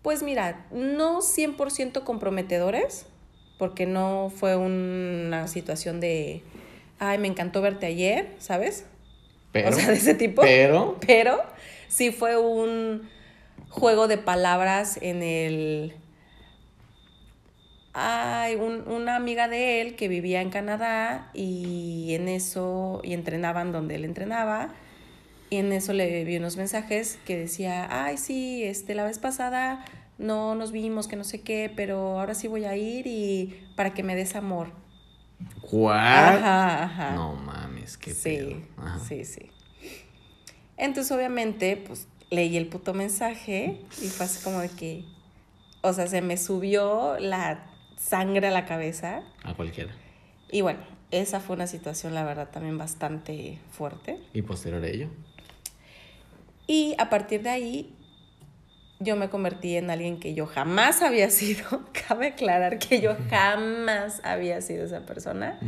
Pues 0.03 0.23
mira, 0.23 0.67
no 0.71 1.21
100% 1.21 2.05
comprometedores, 2.05 3.07
porque 3.59 3.87
no 3.87 4.33
fue 4.35 4.57
una 4.57 5.47
situación 5.47 6.01
de, 6.01 6.43
ay, 6.99 7.19
me 7.19 7.29
encantó 7.29 7.61
verte 7.61 7.87
ayer, 7.87 8.29
¿sabes? 8.39 8.87
Pero, 9.53 9.69
o 9.71 9.73
sea, 9.73 9.89
de 9.89 9.97
ese 9.97 10.15
tipo. 10.15 10.43
Pero, 10.43 10.99
Pero 11.07 11.43
sí 11.89 12.11
fue 12.11 12.39
un 12.39 13.09
juego 13.69 14.09
de 14.09 14.19
palabras 14.19 14.99
en 15.01 15.23
el... 15.23 15.95
Ay, 17.95 18.57
un- 18.57 18.89
una 18.89 19.15
amiga 19.15 19.47
de 19.47 19.81
él 19.81 19.95
que 19.95 20.09
vivía 20.09 20.41
en 20.43 20.51
Canadá 20.51 21.31
y 21.33 22.13
en 22.15 22.29
eso, 22.29 23.01
y 23.05 23.13
entrenaban 23.15 23.71
donde 23.71 23.95
él 23.95 24.05
entrenaba, 24.05 24.71
y 25.49 25.57
en 25.59 25.73
eso 25.73 25.93
le 25.93 26.25
vi 26.25 26.37
unos 26.39 26.57
mensajes 26.57 27.19
que 27.25 27.39
decía, 27.39 27.87
ay, 28.05 28.17
sí, 28.17 28.65
este, 28.65 28.95
la 28.97 29.05
vez 29.05 29.21
pasada 29.21 29.85
no 30.19 30.57
nos 30.57 30.73
vimos, 30.73 31.07
que 31.07 31.15
no 31.15 31.23
sé 31.23 31.43
qué, 31.43 31.73
pero 31.75 32.19
ahora 32.19 32.35
sí 32.35 32.49
voy 32.49 32.65
a 32.65 32.77
ir 32.77 33.07
y 33.07 33.65
para 33.77 33.95
que 33.95 34.03
me 34.03 34.17
des 34.17 34.35
amor. 34.35 34.73
ajá. 36.85 37.11
No 37.15 37.35
mames, 37.37 37.97
qué 37.97 38.13
sí. 38.13 38.65
Ajá. 38.77 38.99
sí, 39.07 39.25
sí. 39.25 39.51
Entonces, 40.77 41.13
obviamente, 41.13 41.77
pues 41.77 42.09
leí 42.31 42.57
el 42.57 42.67
puto 42.67 42.93
mensaje 42.95 43.81
y 44.03 44.09
fue 44.09 44.27
así 44.27 44.43
como 44.43 44.59
de 44.61 44.69
que, 44.71 45.05
o 45.83 45.93
sea, 45.93 46.09
se 46.09 46.21
me 46.23 46.37
subió 46.37 47.19
la 47.21 47.71
sangre 48.05 48.49
a 48.49 48.51
la 48.51 48.67
cabeza. 48.67 49.23
A 49.43 49.55
cualquiera. 49.55 49.93
Y 50.51 50.61
bueno, 50.61 50.81
esa 51.11 51.41
fue 51.41 51.57
una 51.57 51.67
situación, 51.67 52.15
la 52.15 52.25
verdad, 52.25 52.51
también 52.51 52.77
bastante 52.77 53.59
fuerte. 53.71 54.21
Y 54.33 54.43
posterior 54.43 54.83
a 54.85 54.89
ello. 54.89 55.09
Y 56.67 56.95
a 56.99 57.09
partir 57.11 57.43
de 57.43 57.51
ahí, 57.51 57.95
yo 59.01 59.17
me 59.17 59.29
convertí 59.31 59.77
en 59.77 59.91
alguien 59.91 60.21
que 60.21 60.35
yo 60.35 60.47
jamás 60.47 61.03
había 61.03 61.31
sido. 61.31 61.83
Cabe 62.09 62.29
aclarar 62.29 62.79
que 62.79 63.01
yo 63.01 63.17
jamás 63.31 64.21
había 64.25 64.61
sido 64.61 64.85
esa 64.85 65.07
persona. 65.07 65.59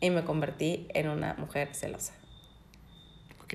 Y 0.00 0.10
me 0.10 0.22
convertí 0.22 0.86
en 0.94 1.08
una 1.08 1.34
mujer 1.34 1.74
celosa. 1.74 2.14
Ok. 3.42 3.54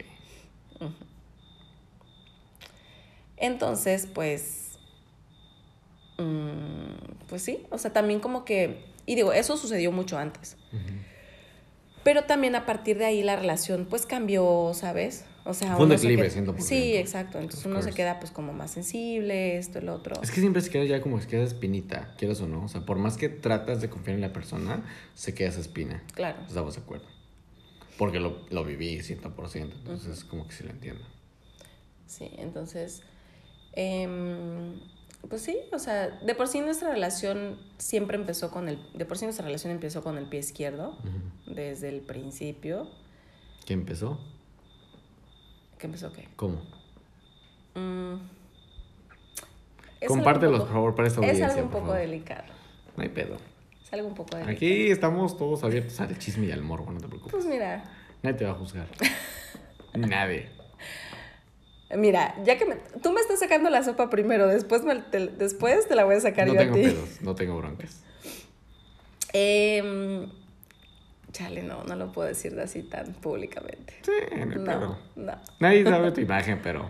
Entonces, 3.38 4.08
pues, 4.08 4.69
pues 7.28 7.42
sí, 7.42 7.66
o 7.70 7.78
sea, 7.78 7.92
también 7.94 8.20
como 8.20 8.46
que, 8.46 8.84
y 9.06 9.16
digo, 9.16 9.34
eso 9.34 9.58
sucedió 9.58 9.92
mucho 9.92 10.18
antes, 10.18 10.58
pero 12.04 12.24
también 12.24 12.56
a 12.56 12.66
partir 12.66 12.98
de 12.98 13.06
ahí 13.06 13.24
la 13.24 13.36
relación 13.36 13.86
pues 13.90 14.06
cambió, 14.06 14.72
¿sabes? 14.74 15.26
O 15.46 15.54
sea, 15.54 15.76
Fue 15.76 15.86
un 15.86 15.92
uno 15.92 15.98
se 15.98 16.08
declive, 16.08 16.30
queda- 16.30 16.54
100%. 16.54 16.62
Sí, 16.62 16.96
exacto, 16.96 17.40
entonces 17.40 17.66
uno 17.66 17.82
se 17.82 17.92
queda 17.92 18.20
pues 18.20 18.32
como 18.32 18.54
más 18.54 18.72
sensible, 18.72 19.58
esto, 19.58 19.80
el 19.80 19.90
otro. 19.90 20.22
Es 20.22 20.32
que 20.32 20.42
siempre 20.42 20.62
se 20.62 20.70
queda 20.70 20.84
ya 20.86 21.02
como 21.02 21.20
que 21.20 21.28
queda 21.28 21.44
espinita, 21.44 22.14
quieras 22.18 22.40
o 22.42 22.48
no. 22.48 22.64
O 22.66 22.68
sea, 22.68 22.82
por 22.86 22.98
más 22.98 23.18
que 23.18 23.30
tratas 23.30 23.82
de 23.82 23.90
confiar 23.90 24.16
en 24.16 24.22
la 24.22 24.32
persona, 24.34 24.84
se 25.16 25.34
queda 25.34 25.50
esa 25.50 25.62
espina. 25.62 26.04
Claro. 26.14 26.38
Estamos 26.48 26.76
de 26.76 26.82
acuerdo. 26.82 27.06
Porque 27.98 28.20
lo, 28.20 28.46
lo 28.50 28.64
viví 28.64 28.98
100%, 29.00 29.72
entonces 29.80 30.24
como 30.24 30.48
que 30.48 30.54
sí 30.54 30.64
lo 30.64 30.70
entiendo. 30.70 31.04
Sí, 32.06 32.30
entonces, 32.38 33.02
em, 33.74 34.80
Pues 35.28 35.42
sí, 35.42 35.58
o 35.74 35.80
sea, 35.80 36.08
de 36.10 36.34
por 36.34 36.48
sí 36.48 36.62
nuestra 36.62 36.90
relación 36.92 37.60
siempre 37.78 38.16
empezó 38.18 38.50
con 38.52 38.70
el, 38.70 38.80
de 38.94 39.06
por 39.06 39.18
sí 39.18 39.26
nuestra 39.26 39.46
relación 39.46 39.72
empezó 39.72 40.02
con 40.02 40.18
el 40.18 40.26
pie 40.26 40.40
izquierdo, 40.40 40.98
desde 41.46 41.90
el 41.90 42.02
principio. 42.02 42.90
¿Qué 43.66 43.74
empezó? 43.74 44.20
¿Qué 45.78 45.88
empezó 45.88 46.12
qué? 46.14 46.28
¿Cómo? 46.36 46.62
Mm, 47.76 48.16
es 50.02 50.08
Compártelos, 50.08 50.62
por 50.62 50.70
favor, 50.72 50.96
para 50.96 51.08
esta 51.08 51.22
Es 51.22 51.28
audiencia. 51.30 51.48
algo 51.48 51.66
un 51.66 51.72
poco 51.84 51.94
delicado. 51.94 52.46
No 52.96 53.04
hay 53.04 53.10
pedo. 53.10 53.38
Es 53.84 53.94
algo 53.94 54.08
un 54.08 54.16
poco 54.16 54.32
delicado. 54.38 54.56
Aquí 54.56 54.90
estamos 54.90 55.38
todos 55.38 55.64
abiertos 55.64 56.00
al 56.00 56.18
chisme 56.18 56.48
y 56.48 56.52
al 56.52 56.62
morbo, 56.64 56.92
no 56.92 57.00
te 57.00 57.08
preocupes. 57.08 57.32
Pues 57.34 57.46
mira, 57.46 57.84
Nadie 58.24 58.38
te 58.38 58.46
va 58.46 58.52
a 58.52 58.56
juzgar. 58.56 58.88
Nadie. 59.94 60.50
Mira, 61.98 62.36
ya 62.44 62.58
que 62.58 62.66
me- 62.66 62.76
tú 63.02 63.12
me 63.12 63.22
estás 63.22 63.40
sacando 63.40 63.70
la 63.70 63.84
sopa 63.84 64.10
primero, 64.10 64.48
después, 64.48 64.84
me- 64.84 64.96
te, 65.02 65.28
después 65.28 65.88
te 65.88 65.96
la 65.96 66.04
voy 66.06 66.16
a 66.16 66.22
sacar 66.22 66.48
No 66.48 66.54
yo 66.54 66.60
a 66.60 66.64
tengo 66.64 66.76
ti. 66.76 66.82
pedos, 66.84 67.22
no 67.22 67.36
tengo 67.36 67.58
broncas. 67.58 68.02
Em, 69.34 70.28
chale, 71.32 71.62
no, 71.64 71.84
no 71.84 71.96
lo 71.96 72.12
puedo 72.12 72.28
decir 72.28 72.58
así 72.60 72.84
tan 72.84 73.14
públicamente. 73.14 73.94
Sí, 74.02 74.12
no 74.36 74.64
pedo. 74.66 74.98
No, 75.16 75.24
no. 75.26 75.34
Nadie 75.60 75.84
sabe 75.84 76.12
tu 76.14 76.22
imagen, 76.22 76.60
pero. 76.64 76.90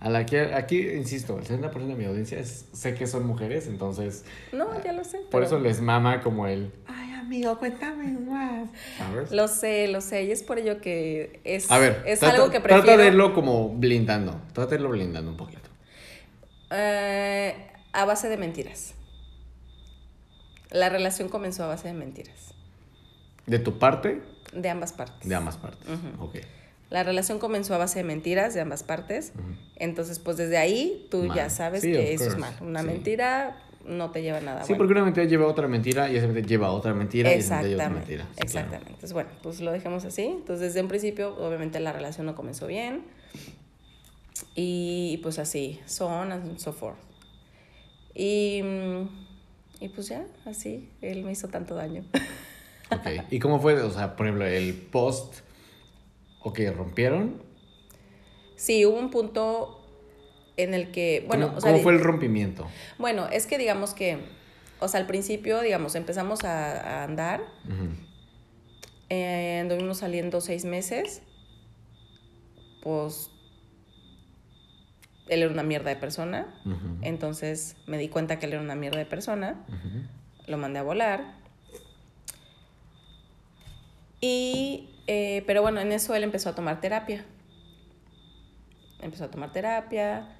A 0.00 0.10
la 0.10 0.24
que, 0.26 0.54
aquí, 0.54 0.78
insisto, 0.90 1.36
el 1.38 1.44
60% 1.44 1.72
de 1.88 1.94
mi 1.96 2.04
audiencia 2.04 2.38
es, 2.38 2.66
sé 2.72 2.94
que 2.94 3.08
son 3.08 3.26
mujeres, 3.26 3.66
entonces. 3.66 4.24
No, 4.52 4.80
ya 4.84 4.92
lo 4.92 5.02
sé. 5.02 5.18
Por 5.18 5.28
pero- 5.30 5.44
eso 5.46 5.58
les 5.58 5.80
mama 5.80 6.20
como 6.20 6.46
el. 6.46 6.70
Ay, 6.86 6.97
amigo, 7.28 7.58
cuéntame 7.58 8.06
más. 8.18 8.70
¿Sabes? 8.96 9.30
Lo 9.32 9.48
sé, 9.48 9.86
lo 9.88 10.00
sé, 10.00 10.24
y 10.24 10.32
es 10.32 10.42
por 10.42 10.58
ello 10.58 10.80
que 10.80 11.40
es, 11.44 11.70
A 11.70 11.78
ver, 11.78 12.02
es 12.06 12.20
trata, 12.20 12.34
algo 12.36 12.50
que 12.50 12.60
prefiero. 12.60 12.84
trata 12.84 13.02
de 13.02 13.08
irlo 13.08 13.34
como 13.34 13.68
blindando. 13.68 14.40
Trata 14.54 14.70
de 14.70 14.76
irlo 14.76 14.88
blindando 14.88 15.30
un 15.30 15.36
poquito. 15.36 15.68
Eh, 16.70 17.54
a 17.92 18.04
base 18.06 18.28
de 18.30 18.38
mentiras. 18.38 18.94
La 20.70 20.88
relación 20.88 21.28
comenzó 21.28 21.64
a 21.64 21.68
base 21.68 21.88
de 21.88 21.94
mentiras, 21.94 22.54
De 23.46 23.58
tu 23.58 23.78
parte, 23.78 24.22
de 24.54 24.68
ambas 24.70 24.92
partes. 24.94 25.28
de 25.28 25.34
ambas 25.34 25.56
partes. 25.58 25.86
Ujú. 25.88 26.24
Ok. 26.24 26.36
La 26.90 27.02
relación 27.02 27.38
comenzó 27.38 27.74
a 27.74 27.78
base 27.78 27.98
de 27.98 28.04
mentiras 28.04 28.54
de 28.54 28.62
ambas 28.62 28.82
partes. 28.82 29.32
Entonces, 29.76 30.18
pues 30.18 30.38
desde 30.38 30.56
ahí 30.56 31.06
tú 31.10 31.24
Mal. 31.24 31.36
ya 31.36 31.50
sabes 31.50 31.82
Sí, 31.82 31.92
que 31.92 32.14
eso 32.14 32.24
es 32.28 32.38
mal. 32.38 32.54
Una 32.62 32.80
Sí. 32.80 32.86
mentira 32.86 33.62
no 33.88 34.10
te 34.10 34.22
lleva 34.22 34.38
a 34.38 34.40
nada 34.40 34.62
Sí, 34.62 34.68
bueno. 34.72 34.78
porque 34.78 34.92
una 34.92 35.04
mentira 35.04 35.26
lleva 35.26 35.44
a 35.46 35.48
otra 35.48 35.66
mentira 35.68 36.10
y 36.10 36.16
esa 36.16 36.26
mentira 36.26 36.46
lleva 36.46 36.66
a 36.68 36.72
otra 36.72 36.94
mentira 36.94 37.34
y 37.34 37.38
esa 37.38 37.56
mentira 37.62 37.70
lleva 37.76 37.84
a 37.84 37.86
otra 37.88 38.00
Exactamente, 38.00 38.16
mentira. 38.16 38.24
Sí, 38.24 38.34
claro. 38.34 38.46
exactamente. 38.46 38.88
Entonces, 38.90 39.12
bueno, 39.12 39.30
pues 39.42 39.60
lo 39.60 39.72
dejemos 39.72 40.04
así. 40.04 40.22
Entonces, 40.24 40.60
desde 40.60 40.80
un 40.82 40.88
principio, 40.88 41.36
obviamente 41.38 41.80
la 41.80 41.92
relación 41.92 42.26
no 42.26 42.34
comenzó 42.34 42.66
bien. 42.66 43.02
Y 44.54 45.18
pues 45.22 45.38
así, 45.38 45.80
so 45.86 46.06
on 46.06 46.32
and 46.32 46.58
so 46.58 46.72
forth. 46.72 46.98
Y, 48.14 48.60
mm, 48.62 49.08
y 49.80 49.88
pues 49.88 50.08
ya, 50.08 50.26
así, 50.44 50.88
él 51.00 51.24
me 51.24 51.32
hizo 51.32 51.48
tanto 51.48 51.74
daño. 51.74 52.04
Ok. 52.90 53.06
¿Y 53.30 53.38
cómo 53.38 53.60
fue? 53.60 53.74
O 53.82 53.90
sea, 53.90 54.16
por 54.16 54.24
ejemplo, 54.24 54.46
el 54.46 54.72
post. 54.72 55.40
Ok, 56.40 56.58
rompieron. 56.74 57.42
Sí, 58.56 58.86
hubo 58.86 58.98
un 58.98 59.10
punto 59.10 59.77
en 60.58 60.74
el 60.74 60.90
que, 60.90 61.24
bueno, 61.26 61.46
¿Cómo, 61.46 61.58
o 61.58 61.60
sea, 61.60 61.70
cómo 61.70 61.82
fue 61.82 61.92
el 61.92 62.00
rompimiento? 62.00 62.68
bueno, 62.98 63.26
es 63.28 63.46
que 63.46 63.56
digamos 63.56 63.94
que, 63.94 64.18
o 64.80 64.88
sea, 64.88 65.00
al 65.00 65.06
principio, 65.06 65.60
digamos, 65.60 65.94
empezamos 65.94 66.44
a, 66.44 67.00
a 67.00 67.04
andar, 67.04 67.40
eh, 69.08 69.58
anduvimos 69.62 69.98
saliendo 69.98 70.40
seis 70.40 70.64
meses, 70.64 71.22
pues 72.82 73.30
él 75.28 75.42
era 75.42 75.52
una 75.52 75.62
mierda 75.62 75.90
de 75.90 75.96
persona, 75.96 76.46
entonces 77.02 77.76
me 77.86 77.98
di 77.98 78.08
cuenta 78.08 78.38
que 78.38 78.46
él 78.46 78.54
era 78.54 78.62
una 78.62 78.74
mierda 78.74 78.98
de 78.98 79.06
persona, 79.06 79.64
lo 80.46 80.58
mandé 80.58 80.80
a 80.80 80.82
volar. 80.82 81.38
Y, 84.20 84.88
eh, 85.06 85.44
pero 85.46 85.62
bueno, 85.62 85.80
en 85.80 85.92
eso 85.92 86.14
él 86.14 86.24
empezó 86.24 86.48
a 86.48 86.54
tomar 86.54 86.80
terapia. 86.80 87.24
Empezó 89.00 89.24
a 89.24 89.30
tomar 89.30 89.52
terapia, 89.52 90.37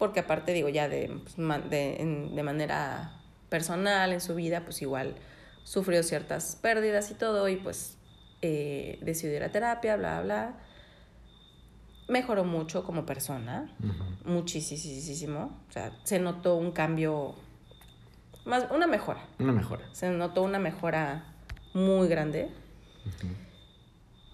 porque 0.00 0.18
aparte, 0.20 0.52
digo, 0.52 0.68
ya 0.68 0.88
de, 0.88 1.08
pues, 1.22 1.36
de, 1.70 2.00
en- 2.00 2.34
de 2.34 2.42
manera 2.42 3.12
personal 3.48 4.12
en 4.12 4.20
su 4.20 4.34
vida, 4.34 4.64
pues 4.64 4.82
igual 4.82 5.14
sufrió 5.62 6.02
ciertas 6.02 6.56
pérdidas 6.56 7.10
y 7.12 7.14
todo, 7.14 7.48
y 7.48 7.56
pues 7.56 7.96
eh, 8.42 8.98
decidió 9.02 9.36
ir 9.36 9.44
a 9.44 9.52
terapia, 9.52 9.94
bla, 9.96 10.20
bla. 10.22 10.54
Mejoró 12.08 12.42
mucho 12.44 12.82
como 12.82 13.06
persona, 13.06 13.70
Ujú. 13.78 14.32
muchísimo. 14.32 15.62
O 15.68 15.72
sea, 15.72 15.92
se 16.02 16.18
notó 16.18 16.56
un 16.56 16.72
cambio, 16.72 17.36
más, 18.44 18.66
una 18.74 18.88
mejora. 18.88 19.20
Una 19.38 19.52
mejora. 19.52 19.84
Se 19.92 20.08
notó 20.10 20.42
una 20.42 20.58
mejora 20.58 21.24
muy 21.72 22.08
grande. 22.08 22.48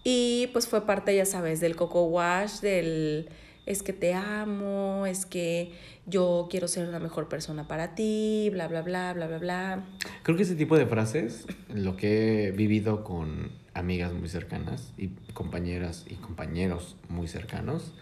Y 0.04 0.46
pues 0.52 0.68
fue 0.68 0.86
parte, 0.86 1.14
ya 1.16 1.26
sabes, 1.26 1.60
del 1.60 1.76
coco 1.76 2.04
wash, 2.04 2.60
del 2.60 3.28
es 3.66 3.82
que 3.82 3.92
te 3.92 4.14
amo, 4.14 5.04
es 5.06 5.26
que 5.26 5.72
yo 6.06 6.46
quiero 6.50 6.68
ser 6.68 6.88
una 6.88 7.00
mejor 7.00 7.28
persona 7.28 7.66
para 7.66 7.94
ti, 7.96 8.48
bla, 8.52 8.68
bla, 8.68 8.82
bla, 8.82 9.12
bla, 9.12 9.26
bla, 9.26 9.38
bla. 9.38 9.84
Creo 10.22 10.36
que 10.36 10.44
ese 10.44 10.54
tipo 10.54 10.78
de 10.78 10.86
frases, 10.86 11.46
lo 11.74 11.96
que 11.96 12.46
he 12.46 12.50
vivido 12.52 13.02
con 13.04 13.50
amigas 13.74 14.12
muy 14.12 14.28
cercanas 14.28 14.92
y 14.96 15.08
compañeras 15.34 16.04
y 16.08 16.14
compañeros 16.14 16.96
muy 17.08 17.26
cercanos, 17.28 17.92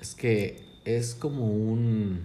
es 0.00 0.14
que 0.14 0.64
es 0.84 1.14
como 1.14 1.46
un... 1.46 2.24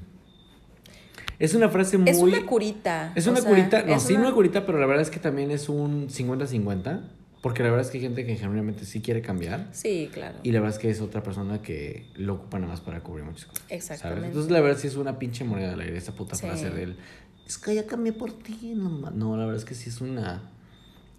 Es 1.40 1.54
una 1.56 1.70
frase 1.70 1.98
muy... 1.98 2.10
Es 2.10 2.18
una 2.20 2.46
curita. 2.46 3.12
Es 3.16 3.28
o 3.28 3.32
una 3.32 3.42
sea, 3.42 3.50
curita, 3.50 3.84
no, 3.84 4.00
sí 4.00 4.14
una- 4.14 4.28
una 4.28 4.34
curita, 4.34 4.66
pero 4.66 4.80
la 4.80 4.86
verdad 4.86 5.02
es 5.04 5.10
que 5.10 5.20
también 5.20 5.52
es 5.52 5.70
un 5.70 6.08
50-50, 6.10 7.02
porque 7.44 7.62
la 7.62 7.70
verdad 7.72 7.86
es 7.86 7.92
que 7.92 7.98
hay 7.98 8.04
gente 8.06 8.26
que 8.26 8.38
genuinamente 8.38 8.86
sí 8.86 9.02
quiere 9.02 9.22
cambiar. 9.22 9.68
Sí, 9.74 10.10
claro. 10.14 10.38
Y 10.44 10.54
la 10.54 10.62
verdad 10.62 10.78
es 10.78 10.82
que 10.82 10.90
es 10.90 11.02
otra 11.02 11.22
persona 11.24 11.62
que 11.62 12.10
lo 12.16 12.36
ocupa 12.36 12.58
nada 12.58 12.72
más 12.72 12.80
para 12.80 13.02
cubrir 13.02 13.26
muchas 13.26 13.46
cosas. 13.48 13.64
¿sabes? 13.68 13.76
Exactamente. 13.84 14.28
Entonces, 14.30 14.50
la 14.50 14.62
verdad 14.62 14.78
sí 14.80 14.88
es 14.88 14.96
una 14.96 15.20
pinche 15.20 15.44
moneda 15.44 15.72
del 15.72 15.82
aire 15.82 15.98
esa 15.98 16.16
puta 16.16 16.36
Sí. 16.38 16.48
frase 16.48 16.70
del. 16.70 16.96
Es 17.46 17.58
que 17.58 17.76
ya 17.76 17.86
cambié 17.86 18.14
por 18.14 18.32
ti. 18.32 18.72
No, 18.78 18.90
ma-". 18.90 19.12
no, 19.12 19.36
la 19.36 19.44
verdad 19.44 19.58
es 19.60 19.66
que 19.66 19.76
sí 19.76 19.90
es 19.90 20.00
una. 20.00 20.50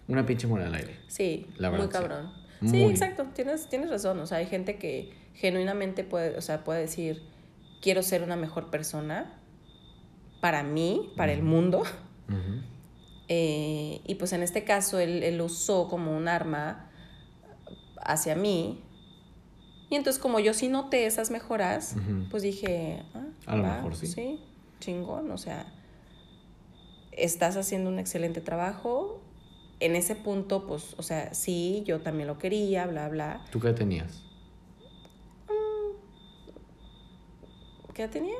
Una 0.07 0.25
pinche 0.25 0.47
moneda 0.47 0.65
del 0.65 0.75
aire. 0.75 0.95
Sí, 1.07 1.45
La 1.57 1.69
verdad, 1.69 1.85
muy 1.85 1.93
sí. 1.93 1.99
cabrón. 1.99 2.31
Sí, 2.61 2.77
Muy. 2.77 2.89
exacto, 2.91 3.27
tienes, 3.35 3.69
tienes 3.69 3.91
razón. 3.91 4.19
O 4.19 4.25
sea, 4.25 4.39
hay 4.39 4.47
gente 4.47 4.77
que 4.77 5.13
genuinamente 5.35 6.03
puede, 6.03 6.35
o 6.37 6.41
sea, 6.41 6.63
puede 6.63 6.81
decir, 6.81 7.21
quiero 7.81 8.01
ser 8.01 8.23
una 8.23 8.35
mejor 8.35 8.71
persona 8.71 9.39
para 10.41 10.63
mí, 10.63 11.11
para 11.17 11.33
el 11.33 11.43
mundo. 11.43 11.81
Ujú. 12.29 12.61
Eh, 13.27 14.01
y 14.05 14.15
pues 14.15 14.33
en 14.33 14.43
este 14.43 14.63
caso 14.63 14.99
él, 14.99 15.23
él 15.23 15.41
usó 15.41 15.87
como 15.87 16.15
un 16.15 16.27
arma 16.27 16.89
hacia 17.97 18.35
mí. 18.35 18.83
Y 19.89 19.95
entonces 19.95 20.21
como 20.21 20.39
yo 20.39 20.53
sí 20.53 20.67
noté 20.67 21.05
esas 21.05 21.31
mejoras, 21.31 21.95
pues 22.29 22.43
dije, 22.43 23.03
ah, 23.13 23.25
A 23.45 23.55
lo 23.55 23.63
va, 23.63 23.75
mejor 23.77 23.95
sí. 23.95 24.07
Sí, 24.07 24.39
chingón, 24.79 25.31
o 25.31 25.37
sea, 25.37 25.71
estás 27.11 27.55
haciendo 27.57 27.89
un 27.89 27.99
excelente 27.99 28.41
trabajo. 28.41 29.21
En 29.79 29.95
ese 29.95 30.15
punto, 30.15 30.65
pues, 30.67 30.95
o 30.97 31.03
sea, 31.03 31.33
sí, 31.33 31.83
yo 31.85 31.99
también 31.99 32.27
lo 32.27 32.37
quería, 32.37 32.87
bla, 32.87 33.09
bla. 33.09 33.45
¿Tú 33.51 33.59
qué 33.59 33.73
tenías? 33.73 34.23
¿Qué 37.95 38.03
edad 38.03 38.11
tenía? 38.11 38.35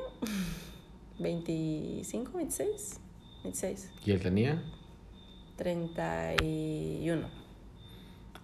25, 1.18 2.32
26, 2.36 3.00
26, 3.42 3.90
¿Y 4.04 4.10
él 4.10 4.20
tenía? 4.20 4.62
31. 5.56 7.28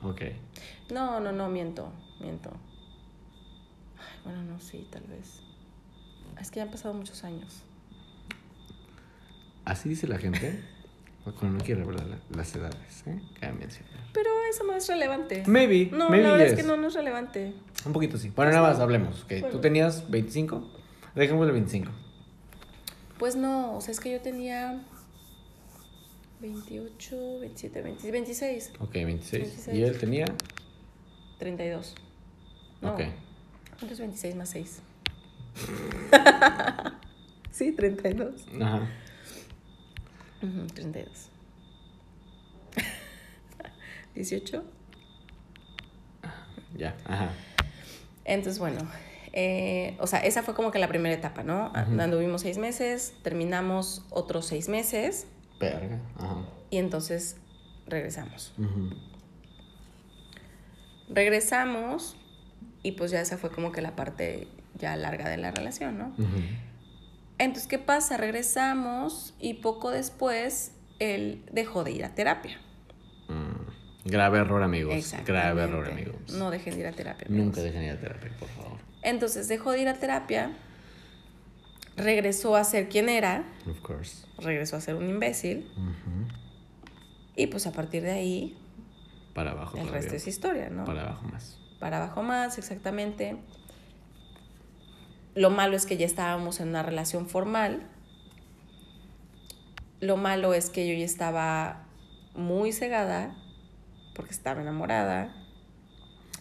Ok. 0.03 0.23
No, 0.91 1.21
no, 1.21 1.33
no, 1.33 1.49
miento, 1.49 1.93
miento. 2.21 2.51
Ay, 3.99 4.19
bueno, 4.25 4.43
no, 4.43 4.61
sí, 4.61 4.87
tal 4.91 5.05
vez. 5.05 5.41
Es 6.41 6.51
que 6.51 6.57
ya 6.57 6.65
han 6.65 6.71
pasado 6.71 6.95
muchos 6.95 7.23
años. 7.25 7.63
Así 9.65 9.89
dice 9.89 10.07
la 10.07 10.19
gente. 10.19 10.65
Cuando 11.39 11.59
no 11.59 11.65
quiere 11.65 11.85
la- 11.85 12.19
las 12.35 12.53
edades, 12.57 13.07
¿eh? 13.07 13.21
Cabe 13.41 13.53
mencionar. 13.53 13.93
Pero 14.13 14.29
eso 14.51 14.65
no 14.65 14.75
es 14.75 14.89
relevante. 14.89 15.45
Maybe. 15.47 15.89
No, 15.97 16.11
maybe 16.11 16.25
la 16.25 16.33
verdad 16.33 16.47
yes. 16.47 16.55
es 16.55 16.61
que 16.61 16.67
no, 16.67 16.77
no 16.77 16.89
es 16.89 16.95
relevante. 16.95 17.55
Un 17.87 17.93
poquito 17.93 18.19
sí. 18.19 18.31
Bueno, 18.35 18.51
nada 18.51 18.69
más 18.71 18.81
hablemos. 18.81 19.23
ok. 19.23 19.29
Bueno. 19.31 19.49
¿Tú 19.51 19.61
tenías 19.61 20.11
25? 20.11 20.69
Dejémosle 21.15 21.53
25. 21.53 21.93
Pues 23.21 23.37
no, 23.37 23.77
o 23.77 23.81
sea, 23.81 23.93
es 23.93 24.01
que 24.01 24.11
yo 24.11 24.21
tenía 24.21 24.83
28, 26.43 27.39
27, 27.41 27.83
20, 27.83 28.11
26, 28.11 28.73
Ok, 28.81 28.93
26. 28.95 29.43
26. 29.43 29.77
¿Y 29.79 29.83
él 29.85 29.97
tenía? 29.99 30.25
32. 31.39 31.95
No. 32.81 32.93
Ok. 32.95 33.01
¿Cuánto 33.79 33.93
es 33.95 33.99
26 34.01 34.35
más 34.35 34.49
6? 34.51 34.81
sí, 37.53 37.73
32. 37.73 38.45
Ajá. 38.61 38.89
Ujú, 40.43 40.67
32. 40.75 41.29
18. 44.15 44.65
Ya, 46.75 46.97
ajá. 47.05 47.31
Entonces, 48.25 48.59
bueno, 48.59 48.79
Eh, 49.35 49.95
o 49.99 50.07
sea, 50.07 50.19
esa 50.21 50.43
fue 50.43 50.55
como 50.55 50.71
que 50.71 50.79
la 50.79 50.89
primera 50.89 51.15
etapa, 51.15 51.43
¿no? 51.43 51.69
Ujú. 51.71 52.01
Anduvimos 52.01 52.43
seis 52.43 52.59
meses, 52.59 53.15
terminamos 53.23 54.05
otros 54.11 54.45
seis 54.47 54.69
meses 54.69 55.27
Verga. 55.71 56.01
Ajá. 56.17 56.37
y 56.71 56.79
entonces 56.79 57.37
regresamos. 57.87 58.55
Regresamos 61.09 62.17
y 62.83 62.93
pues 62.93 63.11
ya 63.11 63.21
esa 63.21 63.37
fue 63.37 63.51
como 63.51 63.73
que 63.73 63.83
la 63.83 63.95
parte 63.95 64.49
ya 64.79 64.97
larga 64.97 65.29
de 65.29 65.37
la 65.37 65.51
relación, 65.51 65.99
¿no? 65.99 66.15
Entonces, 67.39 67.69
¿qué 67.69 67.79
pasa? 67.79 68.17
Regresamos 68.17 69.35
y 69.41 69.55
poco 69.55 69.91
después 69.91 70.73
él 70.99 71.45
dejó 71.53 71.85
de 71.85 71.91
ir 71.93 72.05
a 72.05 72.15
terapia. 72.15 72.59
Mm. 73.29 74.09
Grave 74.09 74.39
error, 74.39 74.63
amigos. 74.63 75.15
Grave 75.25 75.63
error, 75.63 75.89
amigos. 75.91 76.33
No 76.33 76.51
dejen 76.51 76.75
de 76.75 76.81
ir 76.81 76.87
a 76.87 76.93
terapia. 76.93 77.27
amigos. 77.29 77.47
Nunca 77.47 77.63
dejen 77.63 77.83
ir 77.83 77.91
a 77.91 78.01
terapia, 78.01 78.31
por 78.39 78.49
favor. 78.49 78.79
Entonces 79.03 79.49
dejó 79.49 79.73
de 79.73 79.83
ir 79.83 79.89
a 79.89 79.95
terapia, 79.95 80.53
regresó 81.97 82.57
a 82.57 82.65
ser 82.65 82.89
quien 82.89 83.09
era, 83.09 83.45
Of 83.69 83.81
course. 83.81 84.27
regresó 84.39 84.77
a 84.77 84.81
ser 84.81 84.95
un 84.95 85.09
imbécil 85.09 85.69
y 87.37 87.47
pues 87.49 87.67
a 87.67 87.73
partir 87.73 88.03
de 88.03 88.13
ahí 88.13 88.59
Para 89.35 89.53
abajo. 89.53 89.77
el 89.79 89.89
resto 89.89 90.15
es 90.15 90.27
historia, 90.27 90.71
¿no? 90.71 90.85
Para 90.85 91.03
abajo 91.03 91.27
más. 91.29 91.59
Para 91.81 91.97
abajo 91.99 92.23
más, 92.23 92.59
exactamente. 92.59 93.37
Lo 95.35 95.51
malo 95.51 95.77
es 95.77 95.87
que 95.87 95.97
ya 95.97 96.07
estábamos 96.07 96.61
en 96.61 96.69
una 96.69 96.83
relación 96.83 97.27
formal. 97.29 97.83
Lo 100.01 100.17
malo 100.17 100.53
es 100.55 100.69
que 100.71 100.87
yo 100.87 100.95
ya 100.95 101.05
estaba 101.05 101.85
muy 102.35 102.73
cegada 102.73 103.35
porque 104.15 104.33
estaba 104.33 104.61
enamorada. 104.61 105.35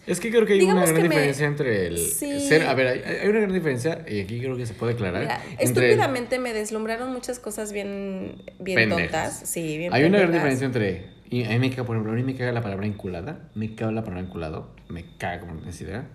Es 0.06 0.18
que 0.18 0.30
creo 0.30 0.44
que 0.46 0.54
hay 0.54 0.62
una 0.62 0.72
Digamos 0.84 0.90
gran 0.90 1.02
que 1.02 1.08
me- 1.08 1.14
diferencia 1.14 1.46
entre 1.46 1.86
el 1.86 1.98
Sí. 1.98 2.40
ser. 2.40 2.62
A 2.66 2.74
ver, 2.74 2.86
hay, 2.88 3.18
hay 3.22 3.28
una 3.28 3.38
gran 3.40 3.52
diferencia, 3.52 4.04
y 4.08 4.20
aquí 4.20 4.40
creo 4.40 4.56
que 4.56 4.66
se 4.66 4.74
puede 4.74 4.94
aclarar. 4.94 5.22
Mira, 5.22 5.40
entre 5.58 5.86
el- 5.86 5.90
estúpidamente 5.92 6.38
me 6.40 6.52
deslumbraron 6.52 7.12
muchas 7.12 7.38
cosas 7.38 7.72
bien, 7.72 8.42
bien 8.58 8.88
Pendejas. 8.88 9.10
tontas. 9.38 9.48
Sí, 9.48 9.78
bien 9.78 9.92
Hay 9.94 10.02
una 10.04 10.18
gran 10.18 10.32
pendejas. 10.32 10.58
diferencia 10.58 10.66
entre. 10.66 11.12
Y 11.30 11.44
a 11.44 11.48
mí 11.50 11.58
me 11.60 11.70
caga, 11.70 11.84
por 11.84 11.96
ejemplo, 11.96 12.12
a 12.12 12.16
mí 12.16 12.22
me 12.24 12.34
caga 12.34 12.52
la 12.52 12.62
palabra 12.62 12.86
inculada. 12.86 13.48
Me 13.54 13.74
caga 13.74 13.92
la 13.92 14.02
palabra 14.02 14.26
inculado. 14.26 14.74
Me 14.88 15.04
caga 15.18 15.40
como 15.40 15.60
idea. 15.70 16.08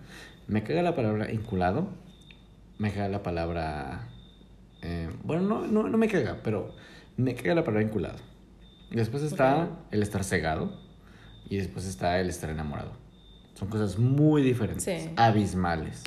Me 0.47 0.63
caga 0.63 0.81
la 0.83 0.93
palabra 0.95 1.31
inculado. 1.31 1.87
Me 2.77 2.91
caga 2.91 3.09
la 3.09 3.23
palabra. 3.23 4.09
eh, 4.83 5.09
bueno, 5.23 5.41
no, 5.43 5.65
no, 5.65 5.87
no 5.89 5.97
me 5.97 6.07
caga, 6.07 6.37
pero 6.43 6.75
me 7.15 7.33
caga 7.33 7.55
la 7.55 7.63
palabra 7.63 7.83
inculado. 7.87 8.19
Después 8.91 9.23
está 9.23 9.63
Ok. 9.63 9.69
el 9.91 10.03
estar 10.03 10.23
cegado. 10.23 10.79
Y 11.49 11.57
después 11.57 11.85
está 11.87 12.19
el 12.19 12.29
estar 12.29 12.49
enamorado. 12.49 12.91
Son 13.57 13.69
cosas 13.69 13.97
muy 13.97 14.43
diferentes, 14.43 14.83
Sí. 14.83 15.09
abismales. 15.15 16.03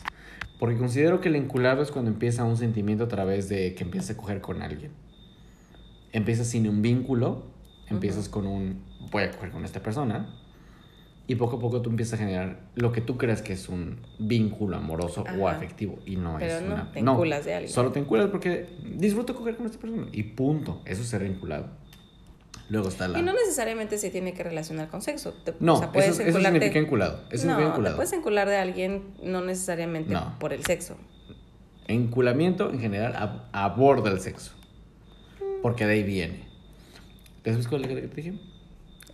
Porque 0.61 0.77
considero 0.77 1.21
que 1.21 1.29
el 1.31 1.37
inculado 1.37 1.83
es 1.83 1.91
cuando 1.91 2.11
empieza 2.11 2.45
un 2.45 2.57
sentimiento 2.57 3.05
a 3.05 3.09
través 3.09 3.49
de 3.49 3.75
que 3.75 3.83
empiezas 3.83 4.11
a 4.11 4.17
coger 4.17 4.41
con 4.41 4.63
alguien. 4.63 4.93
Empiezas 6.13 6.47
sin 6.49 6.69
un 6.69 6.83
vínculo, 6.83 7.45
empiezas 7.89 8.29
con 8.29 8.47
un 8.47 8.83
voy 9.11 9.25
a 9.25 9.31
coger 9.33 9.51
con 9.51 9.65
esta 9.65 9.83
persona. 9.83 10.37
Y 11.27 11.37
poco 11.37 11.57
a 11.57 11.61
poco 11.61 11.81
tú 11.81 11.91
empiezas 11.91 12.21
a 12.21 12.25
generar 12.25 12.61
lo 12.75 12.91
que 12.93 13.01
tú 13.01 13.17
creas 13.17 13.41
que 13.41 13.53
es 13.53 13.69
un 13.69 14.01
vínculo 14.19 14.77
amoroso 14.77 15.25
o 15.39 15.49
afectivo. 15.49 15.99
Y 16.05 16.17
no 16.17 16.37
Pero 16.39 16.57
es 16.57 16.63
no, 16.63 16.75
una. 16.75 16.93
te 16.93 16.99
enculas 17.01 17.45
de 17.45 17.55
alguien. 17.55 17.73
Solo 17.73 17.93
te 17.93 18.01
enculas 18.01 18.29
porque 18.31 18.69
disfruto 18.97 19.35
coger 19.35 19.57
con 19.57 19.67
esta 19.67 19.79
persona. 19.79 20.07
Y 20.13 20.23
punto. 20.25 20.83
Eso 20.85 21.03
es 21.03 21.09
ser 21.09 21.23
vinculado. 21.23 21.69
Luego 22.71 22.89
está 22.89 23.09
la. 23.09 23.19
Y 23.19 23.23
no 23.23 23.33
necesariamente 23.35 23.99
se 23.99 24.09
tiene 24.11 24.33
que 24.33 24.43
relacionar 24.45 24.89
con 24.89 25.03
sexo. 25.03 25.35
Te- 25.45 25.55
No, 25.61 25.75
o 25.75 25.79
sea, 25.79 25.93
puedes 25.93 26.11
eso, 26.19 26.23
eso 26.23 26.41
significa 26.41 26.79
enculado. 26.79 27.21
Eso 27.31 27.43
significa 27.43 27.65
no, 27.65 27.71
enculado. 27.71 27.95
te 27.95 27.97
puedes 27.97 28.13
encular 28.15 28.49
de 28.49 28.57
alguien 28.57 29.03
no 29.23 29.41
necesariamente 29.43 30.13
No. 30.15 30.37
por 30.39 30.53
el 30.53 30.65
sexo. 30.65 30.97
Enculamiento 31.89 32.71
en 32.71 32.81
general 32.81 33.15
ab- 33.15 33.43
aborda 33.53 34.11
el 34.11 34.21
sexo. 34.21 34.53
Porque 35.63 35.85
de 35.87 35.95
ahí 35.95 36.03
viene. 36.05 36.45
¿Te 37.43 37.51
sabes 37.51 37.67
cuál 37.69 37.83
es 37.85 37.89
que 37.89 37.95
te 38.09 38.15
dije? 38.17 38.35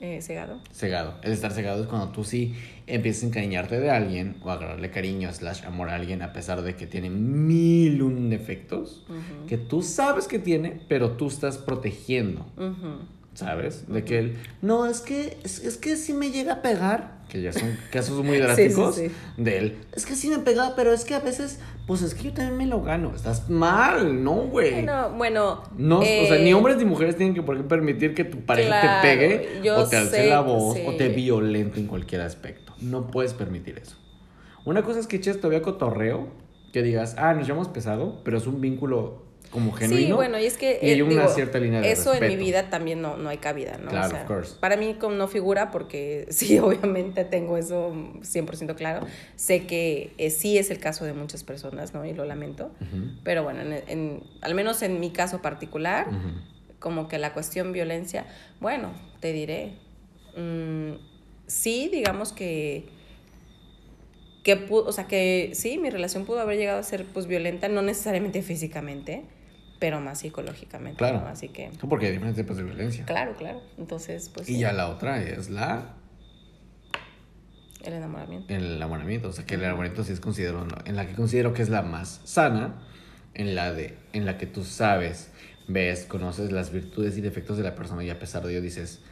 Eh, 0.00 0.20
cegado. 0.20 0.60
Cegado. 0.74 1.14
El 1.22 1.32
estar 1.32 1.52
cegado 1.52 1.80
es 1.82 1.88
cuando 1.88 2.08
tú 2.10 2.22
sí 2.22 2.54
empiezas 2.86 3.22
a 3.22 3.26
encariñarte 3.28 3.80
de 3.80 3.90
alguien 3.90 4.36
o 4.44 4.50
a 4.50 4.54
agarrarle 4.54 4.90
cariño, 4.90 5.32
slash 5.32 5.64
amor 5.64 5.88
a 5.88 5.94
alguien, 5.94 6.20
a 6.20 6.34
pesar 6.34 6.60
de 6.60 6.76
que 6.76 6.86
tiene 6.86 7.08
mil 7.08 8.02
un 8.02 8.28
defectos 8.28 9.04
Ujú. 9.08 9.46
que 9.48 9.56
tú 9.56 9.80
sabes 9.80 10.28
que 10.28 10.38
tiene, 10.38 10.78
pero 10.88 11.12
tú 11.12 11.28
estás 11.28 11.56
protegiendo. 11.56 12.42
Ujú. 12.58 12.98
¿Sabes? 13.36 13.84
De 13.86 14.02
que 14.02 14.18
él, 14.18 14.38
no, 14.62 14.86
es 14.86 15.02
que, 15.02 15.36
es, 15.44 15.62
es 15.62 15.76
que 15.76 15.96
sí 15.96 16.14
me 16.14 16.30
llega 16.30 16.54
a 16.54 16.62
pegar, 16.62 17.18
que 17.28 17.42
ya 17.42 17.52
son 17.52 17.76
casos 17.92 18.24
muy 18.24 18.40
Sí, 18.56 18.70
sí, 18.70 18.82
sí. 18.94 19.10
de 19.36 19.58
él. 19.58 19.78
Es 19.94 20.06
que 20.06 20.14
sí 20.14 20.30
me 20.30 20.38
pega, 20.38 20.72
pero 20.74 20.90
es 20.90 21.04
que 21.04 21.14
a 21.14 21.20
veces, 21.20 21.58
pues 21.86 22.00
es 22.00 22.14
que 22.14 22.22
yo 22.22 22.32
también 22.32 22.56
me 22.56 22.64
lo 22.64 22.82
gano. 22.82 23.12
Estás 23.14 23.50
mal, 23.50 24.24
¿no, 24.24 24.36
güey? 24.46 24.72
Bueno, 24.72 25.10
bueno. 25.10 25.62
No, 25.76 25.98
o 25.98 26.02
sea, 26.02 26.36
eh, 26.36 26.44
ni 26.44 26.54
hombres 26.54 26.78
ni 26.78 26.86
mujeres 26.86 27.16
tienen 27.18 27.34
que 27.34 27.42
por 27.42 27.58
qué 27.58 27.64
permitir 27.64 28.14
que 28.14 28.24
tu 28.24 28.40
pareja 28.40 28.80
Claro, 28.80 29.02
te 29.02 29.08
pegue 29.08 29.60
yo 29.62 29.80
o 29.80 29.86
te 29.86 29.98
alce 29.98 30.16
sé, 30.16 30.30
la 30.30 30.40
voz 30.40 30.78
o 30.86 30.94
te 30.96 31.10
violente 31.10 31.78
en 31.78 31.88
cualquier 31.88 32.22
aspecto. 32.22 32.74
No 32.80 33.10
puedes 33.10 33.34
permitir 33.34 33.78
eso. 33.78 33.98
Una 34.64 34.82
cosa 34.82 34.98
es 34.98 35.06
que 35.06 35.16
eches 35.16 35.36
todavía 35.36 35.60
cotorreo, 35.60 36.28
que 36.72 36.82
digas, 36.82 37.16
ah, 37.18 37.34
nos 37.34 37.46
llevamos 37.46 37.68
pesado, 37.68 38.22
pero 38.24 38.38
es 38.38 38.46
un 38.46 38.62
vínculo 38.62 39.25
como 39.50 39.72
genuino. 39.72 40.06
Sí, 40.06 40.12
bueno, 40.12 40.38
y 40.38 40.46
es 40.46 40.56
que 40.56 40.78
y 40.82 40.86
hay 40.90 40.98
eh, 40.98 41.02
una 41.02 41.22
digo, 41.22 41.28
cierta 41.28 41.58
línea 41.58 41.80
de 41.80 41.92
eso 41.92 42.12
en 42.14 42.26
mi 42.28 42.36
vida 42.36 42.70
también 42.70 43.00
no, 43.00 43.16
no 43.16 43.28
hay 43.28 43.38
cabida, 43.38 43.78
¿no? 43.78 43.90
Claro, 43.90 44.16
of 44.16 44.24
course. 44.26 44.56
Para 44.60 44.76
mí 44.76 44.94
como 44.94 45.14
no 45.16 45.28
figura 45.28 45.70
porque 45.70 46.26
sí, 46.30 46.58
obviamente 46.58 47.24
tengo 47.24 47.56
eso 47.56 47.94
100% 48.22 48.74
claro. 48.76 49.06
Sé 49.36 49.66
que 49.66 50.12
eh, 50.18 50.30
sí 50.30 50.58
es 50.58 50.70
el 50.70 50.78
caso 50.78 51.04
de 51.04 51.12
muchas 51.12 51.44
personas, 51.44 51.94
¿no? 51.94 52.04
Y 52.04 52.12
lo 52.14 52.24
lamento. 52.24 52.70
Pero 53.24 53.42
bueno, 53.42 53.60
en, 53.62 53.72
en- 53.88 54.22
al 54.40 54.54
menos 54.54 54.82
en 54.82 55.00
mi 55.00 55.10
caso 55.10 55.42
particular, 55.42 56.08
como 56.78 57.08
que 57.08 57.18
la 57.18 57.32
cuestión 57.32 57.72
violencia, 57.72 58.26
bueno, 58.60 58.92
te 59.20 59.32
diré, 59.32 59.72
mm, 60.36 60.92
sí, 61.46 61.88
digamos 61.92 62.32
que, 62.32 62.84
que 64.42 64.68
pu- 64.68 64.84
o 64.86 64.92
sea, 64.92 65.06
que 65.08 65.50
sí, 65.54 65.78
mi 65.78 65.90
relación 65.90 66.24
pudo 66.24 66.40
haber 66.40 66.56
llegado 66.58 66.78
a 66.78 66.82
ser 66.82 67.04
pues 67.06 67.26
violenta, 67.26 67.68
no 67.68 67.82
necesariamente 67.82 68.42
físicamente, 68.42 69.24
pero 69.86 70.00
más 70.00 70.18
psicológicamente, 70.18 70.98
Claro. 70.98 71.20
¿no? 71.20 71.28
Así 71.28 71.48
que, 71.48 71.70
Porque 71.88 72.06
hay 72.06 72.12
diferentes 72.12 72.44
tipos 72.44 72.56
de 72.56 72.64
violencia. 72.64 73.04
claro, 73.04 73.36
claro, 73.36 73.62
entonces, 73.78 74.28
pues 74.34 74.48
Y 74.48 74.58
ya 74.58 74.72
la 74.72 74.88
otra 74.88 75.22
es 75.22 75.48
la 75.48 75.94
el 77.84 77.92
enamoramiento. 77.92 78.52
el 78.52 78.64
enamoramiento, 78.78 79.28
o 79.28 79.32
sea, 79.32 79.46
que 79.46 79.54
el 79.54 79.62
enamoramiento 79.62 80.02
sí 80.02 80.12
es 80.12 80.18
considerado 80.18 80.66
en 80.86 80.96
la 80.96 81.06
que 81.06 81.14
considero 81.14 81.52
que 81.54 81.62
es 81.62 81.68
la 81.68 81.82
más 81.82 82.20
sana, 82.24 82.74
en 83.34 83.54
la 83.54 83.72
de 83.72 83.96
en 84.12 84.26
la 84.26 84.38
que 84.38 84.46
tú 84.46 84.64
sabes, 84.64 85.30
ves, 85.68 86.04
conoces 86.04 86.50
las 86.50 86.72
virtudes 86.72 87.16
y 87.16 87.20
defectos 87.20 87.56
de 87.56 87.62
la 87.62 87.76
persona 87.76 88.02
y 88.02 88.10
a 88.10 88.18
pesar 88.18 88.42
de 88.44 88.50
ello 88.54 88.62
dices, 88.62 89.02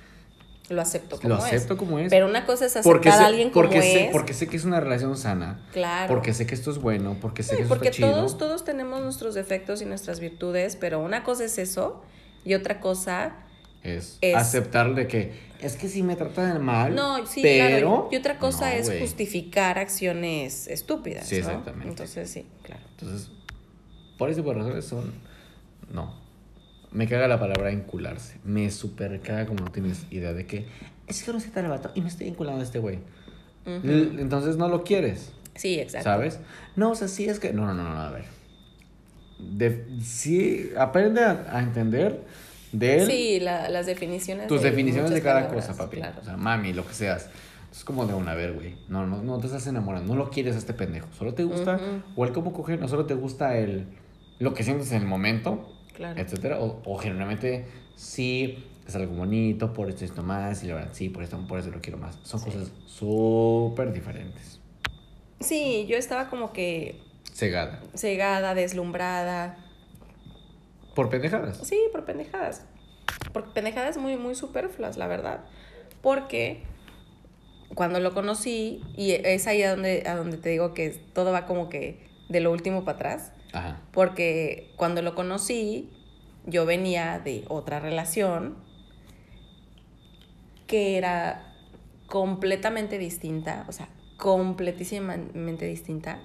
Lo 0.71 0.81
acepto 0.81 1.17
como 1.19 1.29
lo 1.29 1.35
acepto 1.43 1.75
es. 1.75 1.79
como 1.79 1.99
es. 1.99 2.09
Pero 2.11 2.27
una 2.27 2.47
cosa 2.47 2.65
es 2.65 2.73
aceptar 2.73 2.91
porque 2.93 3.09
a 3.11 3.19
sé, 3.19 3.25
alguien 3.25 3.51
como 3.51 3.67
porque 3.67 3.83
sé, 3.83 4.07
es. 4.07 4.13
porque 4.13 4.33
sé 4.33 4.47
que 4.49 4.57
es 4.57 4.65
una 4.65 4.81
relación 4.81 5.17
sana, 5.17 5.61
claro. 5.73 6.09
porque 6.13 6.33
sé 6.33 6.47
que 6.47 6.55
esto 6.55 6.71
es 6.71 6.79
bueno, 6.79 7.19
porque 7.21 7.43
sé 7.43 7.51
Sí, 7.51 7.57
que 7.57 7.63
esto 7.65 7.75
porque 7.75 7.89
está 7.89 7.97
chido. 7.99 8.13
todos, 8.15 8.39
todos 8.39 8.65
tenemos 8.65 9.03
nuestros 9.03 9.35
defectos 9.35 9.83
y 9.83 9.85
nuestras 9.85 10.21
virtudes, 10.21 10.77
pero 10.77 11.01
una 11.01 11.23
cosa 11.23 11.45
es 11.45 11.59
eso 11.59 12.03
y 12.47 12.55
otra 12.55 12.81
cosa 12.81 13.37
es, 13.83 14.17
es- 14.23 14.35
aceptar 14.37 14.95
de 14.95 15.07
que 15.07 15.53
es 15.61 15.77
que 15.77 15.89
si 15.89 16.03
me 16.03 16.17
tratan 16.17 16.63
mal, 16.65 16.95
No, 16.95 17.27
sí, 17.27 17.41
pero 17.43 17.69
claro. 17.69 18.09
Y 18.11 18.17
otra 18.17 18.39
cosa 18.39 18.71
No, 18.71 18.77
es 18.77 18.87
güey. 18.87 19.01
justificar 19.01 19.79
acciones 19.79 20.67
estúpidas. 20.69 21.27
Sí, 21.27 21.37
¿no? 21.37 21.41
exactamente. 21.49 21.89
Entonces, 21.89 22.31
sí, 22.31 22.47
claro. 22.63 22.83
Entonces, 22.91 23.31
por 24.19 24.31
ese 24.31 24.41
de 24.43 24.53
razones 24.55 24.85
son. 24.87 25.13
No. 25.93 26.24
Me 26.95 27.07
caga 27.09 27.29
la 27.29 27.39
palabra 27.39 27.71
encularse. 27.71 28.39
Me 28.45 28.71
super 28.71 29.21
caga 29.21 29.47
como 29.47 29.61
no 29.65 29.71
tienes 29.73 30.07
idea 30.11 30.33
de 30.33 30.47
que. 30.47 30.67
Es 31.07 31.23
que 31.23 31.33
no 31.33 31.41
se 31.41 31.51
te 31.51 31.61
vato 31.63 31.91
y 31.95 32.01
me 32.01 32.09
estoy 32.09 32.29
enculando 32.29 32.61
a 32.61 32.65
este 32.65 32.79
güey. 32.79 32.99
Ujú. 33.67 33.81
L- 33.87 34.23
Entonces 34.23 34.57
no 34.57 34.69
lo 34.69 34.85
quieres. 34.85 35.33
Sí, 35.57 35.79
exacto. 35.79 36.05
¿Sabes? 36.05 36.41
No, 36.77 36.93
o 36.93 36.95
sea, 36.95 37.09
sí 37.09 37.27
es 37.27 37.39
que. 37.41 37.53
No, 37.53 37.67
no, 37.67 37.75
no, 37.75 37.83
no, 37.95 38.01
a 38.01 38.11
ver. 38.11 38.25
De- 39.39 39.85
sí, 40.03 40.71
aprende 40.79 41.23
a, 41.23 41.47
a 41.51 41.61
entender 41.61 42.23
de 42.73 43.03
él 43.03 43.07
Sí, 43.11 43.41
la- 43.41 43.69
las 43.69 43.87
definiciones. 43.87 44.47
tus 44.47 44.63
definiciones 44.63 45.11
de 45.11 45.21
cada 45.23 45.41
palabras, 45.43 45.67
cosa, 45.67 45.85
papi. 45.85 45.97
Claro. 45.99 46.21
O 46.21 46.25
sea, 46.25 46.37
mami, 46.37 46.73
lo 46.73 46.87
que 46.87 46.95
seas. 46.95 47.29
Es 47.73 47.83
como 47.85 48.07
de 48.07 48.15
una, 48.15 48.35
ver, 48.35 48.53
güey. 48.53 48.77
No, 48.89 49.05
no, 49.07 49.21
no 49.23 49.39
te 49.39 49.47
estás 49.47 49.67
enamorando. 49.67 50.15
No 50.15 50.25
lo 50.25 50.31
quieres 50.31 50.55
a 50.55 50.59
este 50.59 50.75
pendejo. 50.75 51.09
Solo 51.19 51.35
te 51.35 51.43
gusta. 51.43 51.75
Ujú. 51.75 52.03
O 52.21 52.25
el 52.25 52.33
cómo 52.33 52.53
coger. 52.53 52.79
No 52.79 52.87
solo 52.87 53.05
te 53.07 53.15
gusta 53.15 53.59
el. 53.59 53.87
Lo 54.39 54.55
que 54.55 54.63
sientes 54.63 54.93
en 54.93 55.03
el 55.03 55.09
momento. 55.09 55.71
Claro. 55.95 56.21
Etcétera. 56.21 56.61
O, 56.61 56.83
o 56.85 56.99
generalmente 56.99 57.67
sí 57.97 58.65
es 58.87 58.95
algo 58.97 59.15
bonito. 59.15 59.73
Por 59.73 59.89
esto 59.89 60.05
esto 60.05 60.23
más. 60.23 60.63
Y 60.63 60.67
la 60.69 60.75
verdad, 60.75 60.91
sí, 60.93 61.09
por 61.09 61.23
esto, 61.23 61.39
por 61.47 61.59
eso 61.59 61.71
lo 61.71 61.81
quiero 61.81 61.99
más. 61.99 62.19
Son 62.23 62.41
Sí. 62.41 62.47
cosas 62.47 62.73
súper 62.87 63.93
diferentes. 63.93 64.61
Sí, 65.41 65.87
yo 65.89 65.97
estaba 65.97 66.29
como 66.31 66.53
que 66.53 67.01
Cegada. 67.33 67.81
cegada, 67.95 68.55
deslumbrada. 68.55 69.59
Por 70.95 71.11
pendejadas. 71.11 71.59
Sí, 71.67 71.79
por 71.93 72.05
pendejadas. 72.05 72.65
Por 73.33 73.53
pendejadas 73.53 73.97
muy, 73.97 74.17
muy 74.17 74.35
superfluas, 74.35 74.97
la 74.97 75.07
verdad. 75.09 75.41
Porque 76.03 76.63
cuando 77.75 77.99
lo 77.99 78.15
conocí, 78.15 78.83
y 78.97 79.11
es 79.13 79.47
ahí 79.49 79.63
a 79.63 79.71
donde, 79.71 80.05
a 80.07 80.15
donde 80.17 80.37
te 80.37 80.51
digo 80.51 80.73
que 80.75 80.91
todo 81.13 81.33
va 81.33 81.47
como 81.47 81.69
que 81.69 81.99
de 82.29 82.41
lo 82.41 82.53
último 82.53 82.85
para 82.85 82.97
atrás. 82.97 83.33
Ajá. 83.55 83.81
Porque 83.93 84.73
cuando 84.77 85.01
lo 85.01 85.15
conocí, 85.15 85.89
yo 86.45 86.67
venía 86.67 87.19
de 87.19 87.45
otra 87.49 87.81
relación 87.81 88.57
que 90.67 90.99
era 90.99 91.55
completamente 92.07 92.99
distinta, 92.99 93.65
o 93.69 93.73
sea, 93.73 93.89
completísimamente 94.19 95.67
distinta. 95.67 96.21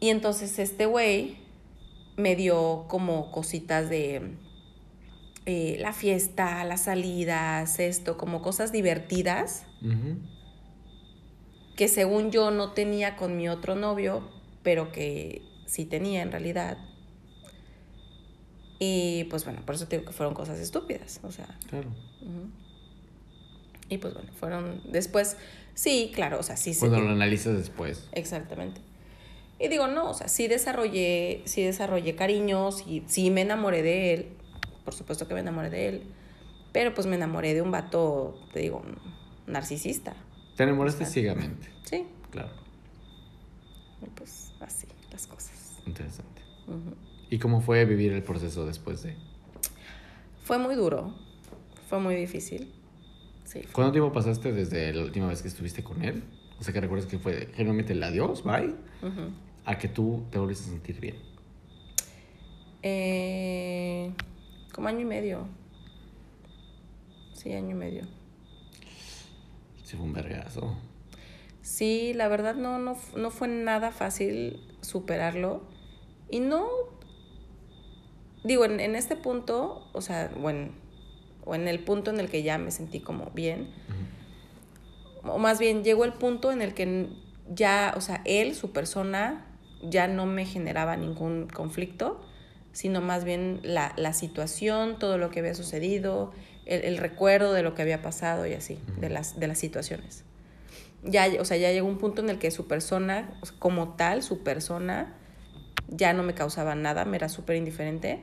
Y 0.00 0.10
entonces 0.10 0.58
este 0.58 0.86
güey 0.86 1.38
me 2.16 2.36
dio 2.36 2.84
como 2.88 3.32
cositas 3.32 3.88
de 3.88 4.36
eh, 5.46 5.76
la 5.80 5.92
fiesta, 5.92 6.64
las 6.64 6.84
salidas, 6.84 7.78
esto, 7.78 8.16
como 8.16 8.42
cosas 8.42 8.72
divertidas 8.72 9.66
que 11.76 11.88
según 11.88 12.30
yo 12.30 12.50
no 12.50 12.72
tenía 12.72 13.16
con 13.16 13.36
mi 13.36 13.48
otro 13.48 13.74
novio, 13.74 14.22
pero 14.64 14.90
que 14.90 15.42
sí 15.66 15.84
tenía 15.84 16.22
en 16.22 16.32
realidad. 16.32 16.78
Y 18.80 19.24
pues 19.24 19.44
bueno, 19.44 19.60
por 19.64 19.76
eso 19.76 19.86
te 19.86 19.96
digo 19.98 20.08
que 20.10 20.16
fueron 20.16 20.34
cosas 20.34 20.58
estúpidas, 20.58 21.20
o 21.22 21.30
sea, 21.30 21.46
Claro. 21.68 21.88
y 23.88 23.98
pues 23.98 24.12
bueno, 24.14 24.28
fueron 24.38 24.80
después, 24.90 25.36
sí, 25.74 26.10
claro, 26.14 26.40
o 26.40 26.42
sea, 26.42 26.56
sí 26.56 26.74
se... 26.74 26.80
Cuando 26.80 27.00
lo 27.00 27.10
analizas 27.10 27.56
después. 27.56 28.08
Exactamente. 28.12 28.80
Y 29.60 29.68
digo, 29.68 29.86
no, 29.86 30.10
o 30.10 30.14
sea, 30.14 30.26
sí 30.28 30.48
desarrollé, 30.48 31.42
sí 31.44 31.62
desarrollé 31.62 32.16
cariños 32.16 32.82
y 32.86 33.04
sí 33.06 33.30
me 33.30 33.42
enamoré 33.42 33.82
de 33.82 34.14
él. 34.14 34.26
Por 34.84 34.92
supuesto 34.94 35.28
que 35.28 35.34
me 35.34 35.40
enamoré 35.40 35.70
de 35.70 35.88
él. 35.88 36.02
Pero 36.72 36.92
pues 36.92 37.06
me 37.06 37.14
enamoré 37.14 37.54
de 37.54 37.62
un 37.62 37.70
vato, 37.70 38.36
te 38.52 38.58
digo, 38.60 38.82
narcisista. 39.46 40.14
Te 40.56 40.64
enamoraste 40.64 41.04
Exacto. 41.04 41.14
ciegamente. 41.20 41.68
Sí, 41.84 42.04
Claro. 42.32 42.50
y 44.04 44.10
pues 44.10 44.43
Interesante. 45.86 46.42
¿Y 47.30 47.38
cómo 47.38 47.60
fue 47.60 47.84
vivir 47.84 48.12
el 48.12 48.22
proceso 48.22 48.66
después 48.66 49.02
de? 49.02 49.16
Fue 50.44 50.58
muy 50.58 50.74
duro, 50.74 51.14
fue 51.88 51.98
muy 52.00 52.14
difícil. 52.14 52.72
Sí, 53.44 53.60
fue- 53.62 53.72
¿Cuánto 53.72 53.92
tiempo 53.92 54.12
pasaste 54.12 54.52
desde 54.52 54.92
la 54.92 55.02
última 55.02 55.26
vez 55.28 55.42
que 55.42 55.48
estuviste 55.48 55.82
con 55.82 56.02
él? 56.02 56.22
O 56.60 56.64
sea, 56.64 56.72
que 56.72 56.80
recuerdas 56.80 57.06
que 57.08 57.18
fue 57.18 57.48
generalmente 57.54 57.92
el 57.92 58.02
adiós, 58.02 58.42
bye, 58.44 58.74
a 59.64 59.78
que 59.78 59.88
tú 59.88 60.24
te 60.30 60.38
volviste 60.38 60.64
a 60.66 60.68
sentir 60.72 61.00
bien. 61.00 61.16
Eh, 62.82 64.12
como 64.72 64.88
año 64.88 65.00
y 65.00 65.04
medio. 65.04 65.46
Sí, 67.32 67.52
año 67.52 67.70
y 67.70 67.74
medio. 67.74 68.02
Sí, 69.84 69.96
fue 69.96 70.04
un 70.06 70.12
vergazo. 70.12 70.76
Sí, 71.62 72.12
la 72.14 72.28
verdad 72.28 72.54
no, 72.54 72.78
no, 72.78 72.96
no 73.16 73.30
fue 73.30 73.48
nada 73.48 73.90
fácil 73.90 74.60
superarlo. 74.82 75.62
Y 76.30 76.40
no, 76.40 76.66
digo, 78.44 78.64
en, 78.64 78.80
en 78.80 78.96
este 78.96 79.16
punto, 79.16 79.88
o 79.92 80.00
sea, 80.00 80.30
o 80.42 80.50
en, 80.50 80.72
o 81.44 81.54
en 81.54 81.68
el 81.68 81.80
punto 81.80 82.10
en 82.10 82.20
el 82.20 82.30
que 82.30 82.42
ya 82.42 82.58
me 82.58 82.70
sentí 82.70 83.00
como 83.00 83.30
bien, 83.30 83.68
o 85.22 85.38
más 85.38 85.58
bien 85.58 85.84
llegó 85.84 86.04
el 86.04 86.12
punto 86.12 86.52
en 86.52 86.62
el 86.62 86.74
que 86.74 87.08
ya, 87.54 87.94
o 87.96 88.00
sea, 88.00 88.22
él, 88.24 88.54
su 88.54 88.72
persona, 88.72 89.46
ya 89.82 90.06
no 90.06 90.26
me 90.26 90.46
generaba 90.46 90.96
ningún 90.96 91.46
conflicto, 91.46 92.20
sino 92.72 93.00
más 93.00 93.24
bien 93.24 93.60
la, 93.62 93.92
la 93.96 94.12
situación, 94.12 94.98
todo 94.98 95.18
lo 95.18 95.30
que 95.30 95.40
había 95.40 95.54
sucedido, 95.54 96.32
el, 96.66 96.82
el 96.82 96.96
recuerdo 96.96 97.52
de 97.52 97.62
lo 97.62 97.74
que 97.74 97.82
había 97.82 98.02
pasado 98.02 98.46
y 98.46 98.54
así, 98.54 98.78
de 98.98 99.10
las, 99.10 99.38
de 99.38 99.46
las 99.46 99.58
situaciones. 99.58 100.24
Ya, 101.02 101.28
o 101.38 101.44
sea, 101.44 101.58
ya 101.58 101.70
llegó 101.70 101.86
un 101.86 101.98
punto 101.98 102.22
en 102.22 102.30
el 102.30 102.38
que 102.38 102.50
su 102.50 102.66
persona, 102.66 103.38
como 103.58 103.94
tal, 103.94 104.22
su 104.22 104.42
persona, 104.42 105.14
ya 105.88 106.12
no 106.12 106.22
me 106.22 106.34
causaba 106.34 106.74
nada, 106.74 107.04
me 107.04 107.16
era 107.16 107.28
súper 107.28 107.56
indiferente, 107.56 108.20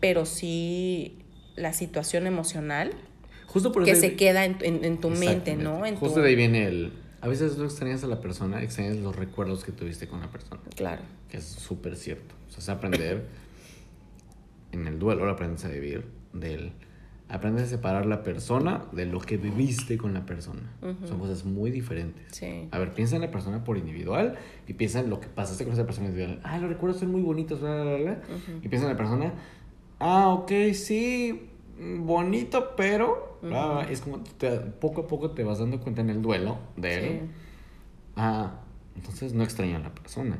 pero 0.00 0.26
sí 0.26 1.18
la 1.56 1.72
situación 1.72 2.26
emocional 2.26 2.92
Justo 3.46 3.72
por 3.72 3.84
que 3.84 3.94
se 3.96 4.14
queda 4.16 4.44
en, 4.44 4.56
en- 4.60 4.84
en 4.84 4.98
tu 4.98 5.08
mente. 5.10 5.56
¿no? 5.56 5.86
En 5.86 5.96
Justo 5.96 6.16
tu... 6.16 6.20
de 6.22 6.28
ahí 6.28 6.34
viene 6.36 6.66
el... 6.66 6.92
A 7.22 7.28
veces 7.28 7.56
no 7.56 7.64
extrañas 7.64 8.04
a 8.04 8.06
la 8.06 8.20
persona, 8.20 8.62
extrañas 8.62 8.96
los 8.98 9.16
recuerdos 9.16 9.64
que 9.64 9.72
tuviste 9.72 10.06
con 10.06 10.20
la 10.20 10.30
persona. 10.30 10.60
Claro, 10.76 11.02
Que 11.30 11.38
es 11.38 11.44
súper 11.44 11.96
cierto. 11.96 12.34
O 12.48 12.50
sea, 12.52 12.58
es 12.60 12.68
aprender 12.68 13.24
en 14.72 14.86
el 14.86 14.98
duelo, 14.98 15.28
aprendes 15.30 15.64
a 15.64 15.68
vivir 15.68 16.04
del... 16.32 16.72
Aprendes 17.28 17.64
a 17.64 17.66
separar 17.66 18.06
la 18.06 18.22
persona 18.22 18.84
de 18.92 19.04
lo 19.04 19.18
que 19.20 19.36
viviste 19.36 19.98
con 19.98 20.14
la 20.14 20.24
persona. 20.24 20.60
Son 21.04 21.18
cosas 21.18 21.44
muy 21.44 21.70
diferentes. 21.72 22.24
sí. 22.30 22.68
A 22.70 22.78
ver, 22.78 22.92
piensa 22.94 23.16
en 23.16 23.22
la 23.22 23.30
persona 23.32 23.64
por 23.64 23.78
individual 23.78 24.36
y 24.68 24.74
piensa 24.74 25.00
en 25.00 25.10
lo 25.10 25.18
que 25.18 25.26
pasaste 25.26 25.64
con 25.64 25.72
esa 25.72 25.84
persona 25.86 26.06
individual. 26.06 26.40
Ah, 26.44 26.58
los 26.58 26.68
recuerdos 26.70 27.00
son 27.00 27.10
muy 27.10 27.22
bonitos, 27.22 27.60
bla, 27.60 27.82
bla, 27.82 27.96
bla. 27.96 28.12
Ujú. 28.12 28.58
Y 28.62 28.68
piensa 28.68 28.86
en 28.86 28.92
la 28.92 28.96
persona. 28.96 29.32
Ah, 29.98 30.28
ok, 30.28 30.52
sí, 30.74 31.48
bonito, 31.98 32.74
pero... 32.76 33.38
bla. 33.42 33.86
Es 33.90 34.02
como 34.02 34.20
te- 34.20 34.60
poco 34.60 35.02
a 35.02 35.06
poco 35.08 35.32
te 35.32 35.42
vas 35.42 35.58
dando 35.58 35.80
cuenta 35.80 36.02
en 36.02 36.10
el 36.10 36.22
duelo 36.22 36.58
de 36.76 36.94
él. 36.94 37.20
Sí. 37.24 37.26
Ah, 38.16 38.60
entonces 38.94 39.32
no 39.34 39.42
extraño 39.42 39.76
a 39.76 39.80
la 39.80 39.92
persona. 39.94 40.38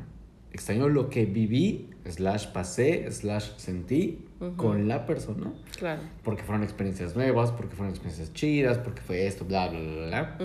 Extraño 0.52 0.88
lo 0.88 1.10
que 1.10 1.26
viví, 1.26 1.90
slash 2.08 2.46
pasé, 2.52 3.10
slash 3.10 3.56
sentí 3.56 4.25
Con 4.56 4.86
la 4.88 5.06
persona. 5.06 5.52
Claro. 5.78 6.02
Porque 6.22 6.42
fueron 6.42 6.62
experiencias 6.62 7.16
nuevas, 7.16 7.50
porque 7.52 7.74
fueron 7.74 7.90
experiencias 7.90 8.32
chidas, 8.34 8.78
porque 8.78 9.00
fue 9.00 9.26
esto, 9.26 9.44
bla, 9.44 9.68
bla, 9.68 9.80
bla, 9.80 10.06
bla. 10.06 10.36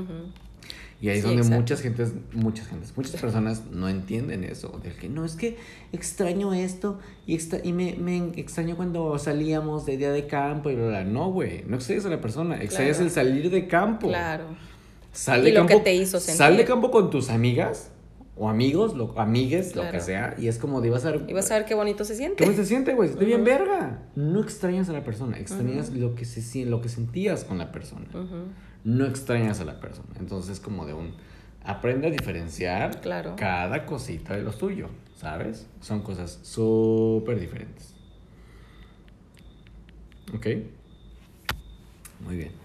Y 1.02 1.10
ahí 1.10 1.18
es 1.18 1.24
Sí, 1.24 1.28
donde 1.28 1.42
exacto. 1.42 1.60
muchas 1.62 1.82
gentes, 1.82 2.14
muchas 2.34 2.68
gentes, 2.68 2.94
muchas 2.96 3.20
personas 3.20 3.64
no 3.72 3.90
entienden 3.90 4.44
eso. 4.44 4.80
Del 4.84 4.94
que 4.96 5.10
no, 5.10 5.26
es 5.26 5.36
que 5.36 5.58
extraño 5.92 6.54
esto 6.54 7.00
y, 7.26 7.34
extra- 7.34 7.60
y 7.64 7.74
me, 7.74 7.96
me 7.96 8.18
extraño 8.40 8.76
cuando 8.78 9.18
salíamos 9.18 9.86
de 9.86 9.98
día 9.98 10.12
de 10.12 10.28
campo 10.28 10.70
y 10.70 10.76
bla, 10.76 10.88
bla. 10.88 11.04
No, 11.04 11.32
güey, 11.32 11.64
no 11.68 11.76
extrañas 11.76 12.06
a 12.06 12.10
la 12.10 12.22
persona, 12.22 12.62
extrañas 12.62 12.98
Claro. 12.98 13.06
el 13.08 13.12
salir 13.12 13.50
de 13.50 13.68
campo. 13.68 14.08
Claro. 14.08 14.46
Sal 15.12 15.42
Y 15.42 15.52
de 15.52 15.60
lo 15.60 15.66
que 15.66 15.78
te 15.82 15.94
hizo 15.94 16.20
sentir. 16.20 16.38
Sal 16.38 16.56
de 16.56 16.64
campo 16.66 16.90
con 16.92 17.10
tus 17.10 17.30
amigas 17.30 17.91
o 18.42 18.50
amigos, 18.50 18.96
lo, 18.96 19.18
amigues, 19.20 19.76
lo 19.76 19.90
que 19.92 20.00
sea. 20.00 20.34
Y 20.40 20.48
es 20.48 20.58
como 20.58 20.82
de 20.82 20.90
vas 20.90 21.06
a 21.06 21.12
ver. 21.12 21.26
Y 21.28 21.34
vas 21.34 21.52
a 21.52 21.60
ver 21.60 21.66
qué 21.66 21.76
bonito 21.76 22.04
se 22.04 22.16
siente. 22.16 22.44
¿Cómo 22.44 22.56
se 22.56 22.66
siente, 22.66 22.96
güey? 22.96 23.10
Se 23.10 23.14
siente 23.14 23.26
bien 23.28 23.44
verga. 23.44 24.00
No 24.16 24.42
extrañas 24.42 24.90
a 24.90 24.94
la 24.94 25.04
persona, 25.04 25.38
extrañas 25.38 25.92
lo, 25.92 26.16
que 26.16 26.26
se, 26.26 26.66
lo 26.66 26.82
que 26.82 26.90
sentías 26.90 27.44
con 27.44 27.60
la 27.60 27.72
persona 27.72 28.08
no 28.84 29.06
extrañas 29.06 29.60
a 29.60 29.66
la 29.66 29.80
persona. 29.80 30.10
Entonces 30.20 30.54
es 30.54 30.60
como 30.60 30.88
de 30.88 30.94
un... 30.96 31.14
Aprende 31.64 32.08
a 32.08 32.10
diferenciar 32.10 33.00
Claro. 33.02 33.36
cada 33.38 33.86
cosita 33.86 34.36
de 34.36 34.42
lo 34.42 34.52
tuyo, 34.52 34.88
¿sabes? 35.16 35.68
Son 35.80 36.02
cosas 36.02 36.40
súper 36.42 37.40
diferentes. 37.40 37.94
¿Ok? 40.34 40.48
Muy 42.26 42.38
bien. 42.38 42.61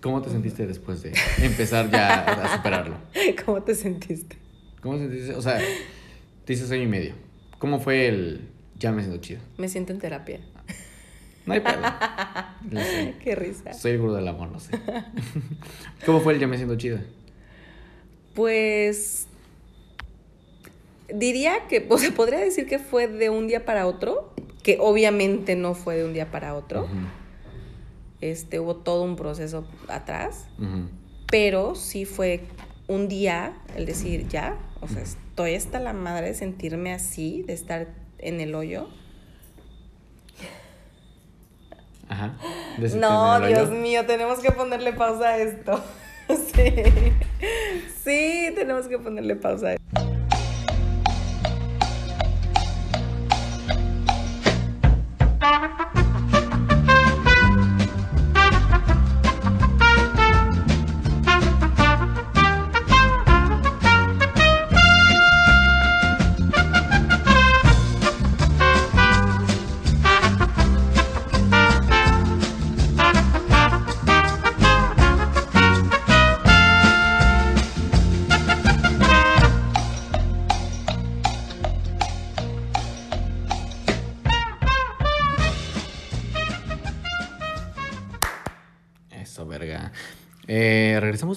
¿Cómo 0.00 0.22
te 0.22 0.30
sentiste 0.30 0.66
después 0.66 1.02
de 1.02 1.12
empezar 1.42 1.90
ya 1.90 2.24
a 2.24 2.56
superarlo? 2.56 2.96
¿Cómo 3.44 3.62
te 3.62 3.74
sentiste? 3.74 4.36
¿Cómo 4.80 4.94
te 4.96 5.08
sentiste? 5.08 5.34
O 5.34 5.42
sea, 5.42 5.58
te 5.58 6.52
dices 6.52 6.70
año 6.70 6.82
y 6.82 6.86
medio. 6.86 7.14
¿Cómo 7.58 7.80
fue 7.80 8.06
el 8.06 8.48
ya 8.78 8.92
me 8.92 9.02
siento 9.02 9.20
chido? 9.20 9.40
Me 9.56 9.68
siento 9.68 9.92
en 9.92 9.98
terapia. 9.98 10.40
No 11.46 11.54
hay 11.54 11.60
pedo. 11.60 11.82
Sé. 12.84 13.14
Qué 13.24 13.34
risa. 13.34 13.72
Soy 13.72 13.92
el 13.92 13.98
gurú 13.98 14.12
del 14.12 14.28
amor, 14.28 14.50
no 14.50 14.60
sé. 14.60 14.70
¿Cómo 16.06 16.20
fue 16.20 16.34
el 16.34 16.40
ya 16.40 16.46
me 16.46 16.56
siento 16.56 16.76
chido? 16.76 16.98
Pues 18.34 19.26
diría 21.12 21.66
que, 21.68 21.86
o 21.88 21.98
sea, 21.98 22.12
podría 22.12 22.38
decir 22.38 22.66
que 22.66 22.78
fue 22.78 23.08
de 23.08 23.30
un 23.30 23.48
día 23.48 23.64
para 23.64 23.86
otro, 23.86 24.32
que 24.62 24.76
obviamente 24.80 25.56
no 25.56 25.74
fue 25.74 25.96
de 25.96 26.04
un 26.04 26.12
día 26.12 26.30
para 26.30 26.54
otro. 26.54 26.84
Ujú, 26.84 26.92
este, 28.20 28.58
hubo 28.58 28.76
todo 28.76 29.02
un 29.02 29.16
proceso 29.16 29.66
atrás, 29.88 30.46
pero 31.30 31.74
sí 31.74 32.04
fue 32.04 32.42
un 32.88 33.08
día 33.08 33.54
el 33.76 33.86
decir, 33.86 34.26
ya, 34.28 34.56
o 34.80 34.88
sea, 34.88 35.02
estoy 35.02 35.54
hasta 35.54 35.78
la 35.78 35.92
madre 35.92 36.28
de 36.28 36.34
sentirme 36.34 36.92
así, 36.92 37.42
de 37.46 37.52
estar 37.52 37.88
en 38.18 38.40
el 38.40 38.54
hoyo. 38.54 38.88
Ajá. 42.08 42.36
No, 42.96 43.40
Dios 43.40 43.70
mío, 43.70 44.06
tenemos 44.06 44.38
que 44.38 44.52
ponerle 44.52 44.92
pausa 44.92 45.30
a 45.30 45.38
esto. 45.38 45.82
sí. 46.28 46.72
Sí, 48.04 48.52
tenemos 48.54 48.86
que 48.86 48.98
ponerle 48.98 49.34
pausa 49.34 49.66
a 49.66 49.72
esto. 49.72 50.18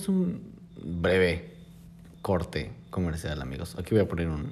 A 0.08 0.12
un 0.12 0.42
breve 0.84 1.54
corte 2.22 2.72
comercial, 2.90 3.42
amigos. 3.42 3.76
Aquí 3.80 3.94
voy 3.96 4.04
a 4.04 4.08
poner 4.08 4.28
un, 4.30 4.52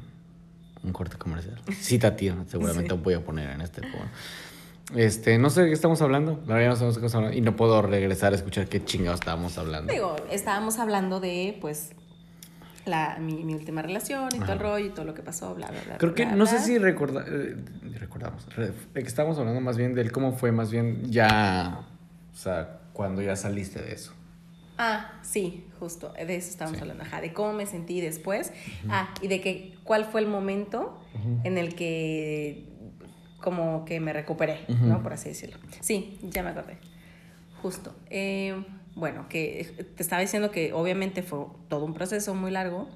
un 0.84 0.94
corte 0.94 1.18
comercial. 1.18 1.60
Cita 1.80 2.16
tío, 2.16 2.36
seguramente 2.48 2.94
Sí. 2.96 3.00
voy 3.04 3.14
a 3.16 3.24
poner 3.24 3.50
en 3.50 3.62
este. 3.62 3.82
Este, 4.96 5.38
no 5.38 5.50
sé 5.52 5.62
de 5.62 5.68
qué 5.68 5.74
estamos 5.74 6.02
hablando. 6.02 6.42
La 6.48 6.56
verdad 6.56 6.70
no 6.70 6.76
sabemos 6.76 6.98
qué 6.98 7.06
estamos 7.06 7.16
hablando. 7.16 7.38
Y 7.38 7.42
no 7.42 7.56
puedo 7.56 7.82
regresar 7.84 8.34
a 8.34 8.36
escuchar 8.36 8.68
qué 8.68 8.84
chingados 8.84 9.20
estábamos 9.20 9.58
hablando. 9.58 9.94
Digo, 9.94 10.16
estábamos 10.32 10.80
hablando 10.80 11.20
de, 11.20 11.56
pues, 11.62 11.92
la, 12.86 13.18
mi, 13.20 13.44
mi 13.44 13.54
última 13.54 13.84
relación 13.84 14.30
y 14.36 14.40
todo 14.40 14.54
el 14.54 14.60
rollo 14.60 14.86
y 14.88 14.90
todo 14.90 15.06
lo 15.06 15.14
que 15.14 15.22
pasó, 15.22 15.54
bla, 15.54 15.68
bla, 15.68 15.80
bla. 15.86 15.98
Creo 16.00 16.16
que 16.16 16.26
bla, 16.26 16.36
no 16.36 16.46
bla. 16.46 16.52
sé 16.54 16.60
si 16.66 16.80
recorda- 16.80 17.24
eh, 17.28 17.56
recordamos. 18.00 18.48
re- 18.56 18.74
que 18.96 19.00
estábamos 19.02 19.38
hablando 19.38 19.62
más 19.62 19.78
bien 19.78 19.94
del 19.94 20.12
cómo 20.12 20.32
fue, 20.34 20.52
más 20.52 20.72
bien 20.72 21.12
ya. 21.12 21.82
O 22.34 22.36
sea, 22.36 22.80
cuando 22.94 23.22
ya 23.22 23.36
saliste 23.36 23.80
de 23.82 23.94
eso. 23.94 24.14
Ah, 24.82 25.20
sí, 25.24 25.66
justo, 25.78 26.14
de 26.14 26.36
eso 26.38 26.50
estábamos 26.50 26.78
Sí. 26.78 26.82
hablando, 26.84 27.04
ajá, 27.04 27.20
de 27.20 27.34
cómo 27.34 27.52
me 27.52 27.66
sentí 27.66 28.00
después, 28.00 28.54
ah, 28.88 29.14
y 29.22 29.28
de 29.28 29.42
que 29.42 29.76
cuál 29.84 30.06
fue 30.06 30.22
el 30.22 30.28
momento 30.28 30.98
en 31.44 31.58
el 31.58 31.76
que 31.76 32.66
como 33.42 33.84
que 33.86 34.00
me 34.00 34.14
recuperé. 34.14 34.60
¿no? 34.70 35.04
Por 35.04 35.12
así 35.14 35.28
decirlo. 35.30 35.58
Sí, 35.82 36.18
ya 36.24 36.44
me 36.44 36.50
acordé, 36.52 36.78
justo. 37.62 37.94
Eh, 38.10 38.56
bueno, 38.96 39.28
que 39.30 39.86
te 39.98 40.02
estaba 40.04 40.22
diciendo 40.22 40.50
que 40.50 40.72
obviamente 40.74 41.24
fue 41.24 41.46
todo 41.68 41.84
un 41.86 41.94
proceso 41.94 42.34
muy 42.34 42.50
largo, 42.52 42.88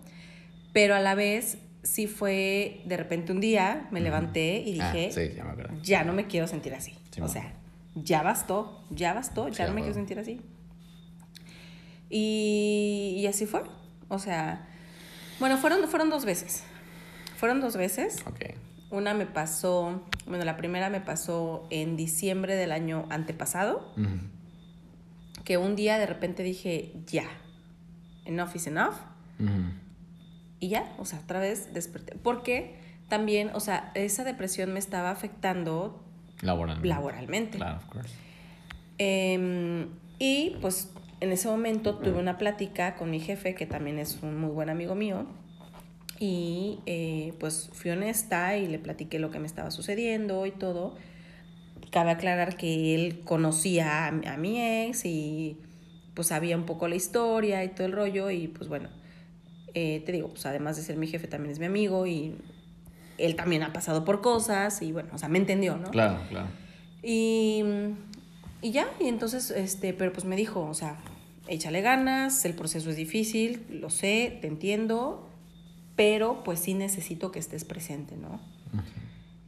pero 0.71 0.95
a 0.95 0.99
la 0.99 1.15
vez 1.15 1.57
sí 1.83 2.07
fue, 2.07 2.81
de 2.85 2.95
repente 2.95 3.33
un 3.33 3.41
día 3.41 3.89
me 3.91 3.99
levanté 3.99 4.61
y 4.65 4.79
Ah, 4.79 4.91
dije, 4.93 5.11
sí, 5.11 5.35
ya 5.35 5.43
me 5.43 5.51
acuerdo. 5.51 5.73
ya 5.83 6.03
no 6.05 6.13
me 6.13 6.27
quiero 6.27 6.47
sentir 6.47 6.73
así. 6.73 6.93
Sí, 7.11 7.19
o 7.19 7.27
sea, 7.27 7.53
ya 7.93 8.23
bastó, 8.23 8.85
ya 8.89 9.13
bastó, 9.13 9.49
ya 9.49 9.67
no 9.67 9.73
me 9.73 9.81
quiero 9.81 9.95
sentir 9.95 10.17
así. 10.17 10.39
Y, 12.15 13.15
y 13.17 13.25
así 13.25 13.47
fue. 13.47 13.63
O 14.07 14.19
sea, 14.19 14.67
bueno, 15.39 15.57
fueron, 15.57 15.87
fueron 15.87 16.11
dos 16.11 16.25
veces. 16.25 16.63
Fueron 17.37 17.59
dos 17.59 17.75
veces. 17.75 18.23
Ok. 18.27 18.53
Una 18.91 19.15
me 19.15 19.25
pasó, 19.25 20.03
bueno, 20.27 20.45
la 20.45 20.55
primera 20.55 20.91
me 20.91 21.01
pasó 21.01 21.65
en 21.71 21.97
diciembre 21.97 22.55
del 22.55 22.71
año 22.71 23.07
antepasado, 23.09 23.91
que 25.43 25.57
un 25.57 25.75
día 25.75 25.97
de 25.97 26.05
repente 26.05 26.43
dije, 26.43 26.93
ya, 27.07 27.25
enough 28.25 28.55
is 28.55 28.67
enough. 28.67 28.93
Ujú. 29.39 29.71
Y 30.59 30.69
ya, 30.69 30.93
o 30.99 31.05
sea, 31.05 31.19
otra 31.19 31.39
vez 31.39 31.73
desperté. 31.73 32.15
Porque 32.21 32.75
también, 33.09 33.49
o 33.55 33.59
sea, 33.59 33.91
esa 33.95 34.23
depresión 34.23 34.71
me 34.71 34.77
estaba 34.77 35.09
afectando 35.09 36.05
Laboralmente. 36.41 36.87
laboralmente. 36.87 37.57
Claro, 37.57 37.77
of 37.77 37.85
course. 37.85 38.13
Em, 38.99 39.87
y 40.19 40.51
pues 40.61 40.91
en 41.23 41.31
ese 41.31 41.47
momento 41.47 41.95
tuve 41.95 42.19
una 42.19 42.37
plática 42.37 42.95
con 42.95 43.09
mi 43.09 43.19
jefe, 43.19 43.55
que 43.55 43.65
también 43.65 43.97
es 43.99 44.19
un 44.21 44.37
muy 44.39 44.49
buen 44.51 44.69
amigo 44.69 44.93
mío, 44.95 45.25
y 46.19 46.79
eh, 46.85 47.33
pues 47.39 47.69
fui 47.73 47.91
honesta 47.91 48.57
y 48.57 48.67
le 48.67 48.77
platiqué 48.79 49.19
lo 49.19 49.31
que 49.31 49.39
me 49.39 49.47
estaba 49.47 49.71
sucediendo 49.71 50.45
y 50.45 50.51
todo. 50.51 50.95
Cabe 51.91 52.11
aclarar 52.11 52.55
que 52.57 52.95
él 52.95 53.21
conocía 53.23 54.07
a, 54.07 54.11
mi- 54.11 54.27
a 54.27 54.37
mi 54.37 54.59
ex 54.61 55.05
y 55.05 55.57
pues 56.13 56.27
sabía 56.27 56.55
un 56.57 56.65
poco 56.65 56.87
la 56.87 56.95
historia 56.95 57.63
y 57.63 57.69
todo 57.69 57.85
el 57.87 57.93
rollo 57.93 58.29
y 58.29 58.47
pues 58.47 58.67
bueno, 58.69 58.89
eh, 59.73 60.01
te 60.05 60.11
digo, 60.11 60.29
pues 60.29 60.45
además 60.45 60.75
de 60.77 60.83
ser 60.83 60.97
mi 60.97 61.07
jefe 61.07 61.27
también 61.27 61.51
es 61.51 61.59
mi 61.59 61.65
amigo 61.65 62.05
y 62.05 62.35
él 63.17 63.35
también 63.35 63.63
ha 63.63 63.73
pasado 63.73 64.05
por 64.05 64.21
cosas 64.21 64.81
y 64.81 64.91
bueno, 64.91 65.09
o 65.13 65.17
sea, 65.17 65.29
me 65.29 65.37
entendió, 65.39 65.77
¿no? 65.77 65.89
Claro, 65.91 66.19
claro. 66.29 66.47
Y, 67.01 67.63
y 68.61 68.71
ya, 68.71 68.87
y 68.99 69.07
entonces, 69.07 69.51
este, 69.51 69.93
pero 69.93 70.13
pues 70.13 70.25
me 70.25 70.35
dijo, 70.35 70.61
o 70.61 70.73
sea, 70.73 70.97
échale 71.47 71.81
ganas, 71.81 72.45
el 72.45 72.53
proceso 72.53 72.89
es 72.89 72.95
difícil, 72.95 73.65
lo 73.69 73.89
sé, 73.89 74.37
te 74.41 74.47
entiendo, 74.47 75.27
pero 75.95 76.43
pues 76.43 76.59
sí 76.59 76.73
necesito 76.73 77.31
que 77.31 77.39
estés 77.39 77.65
presente, 77.65 78.15
¿no? 78.17 78.39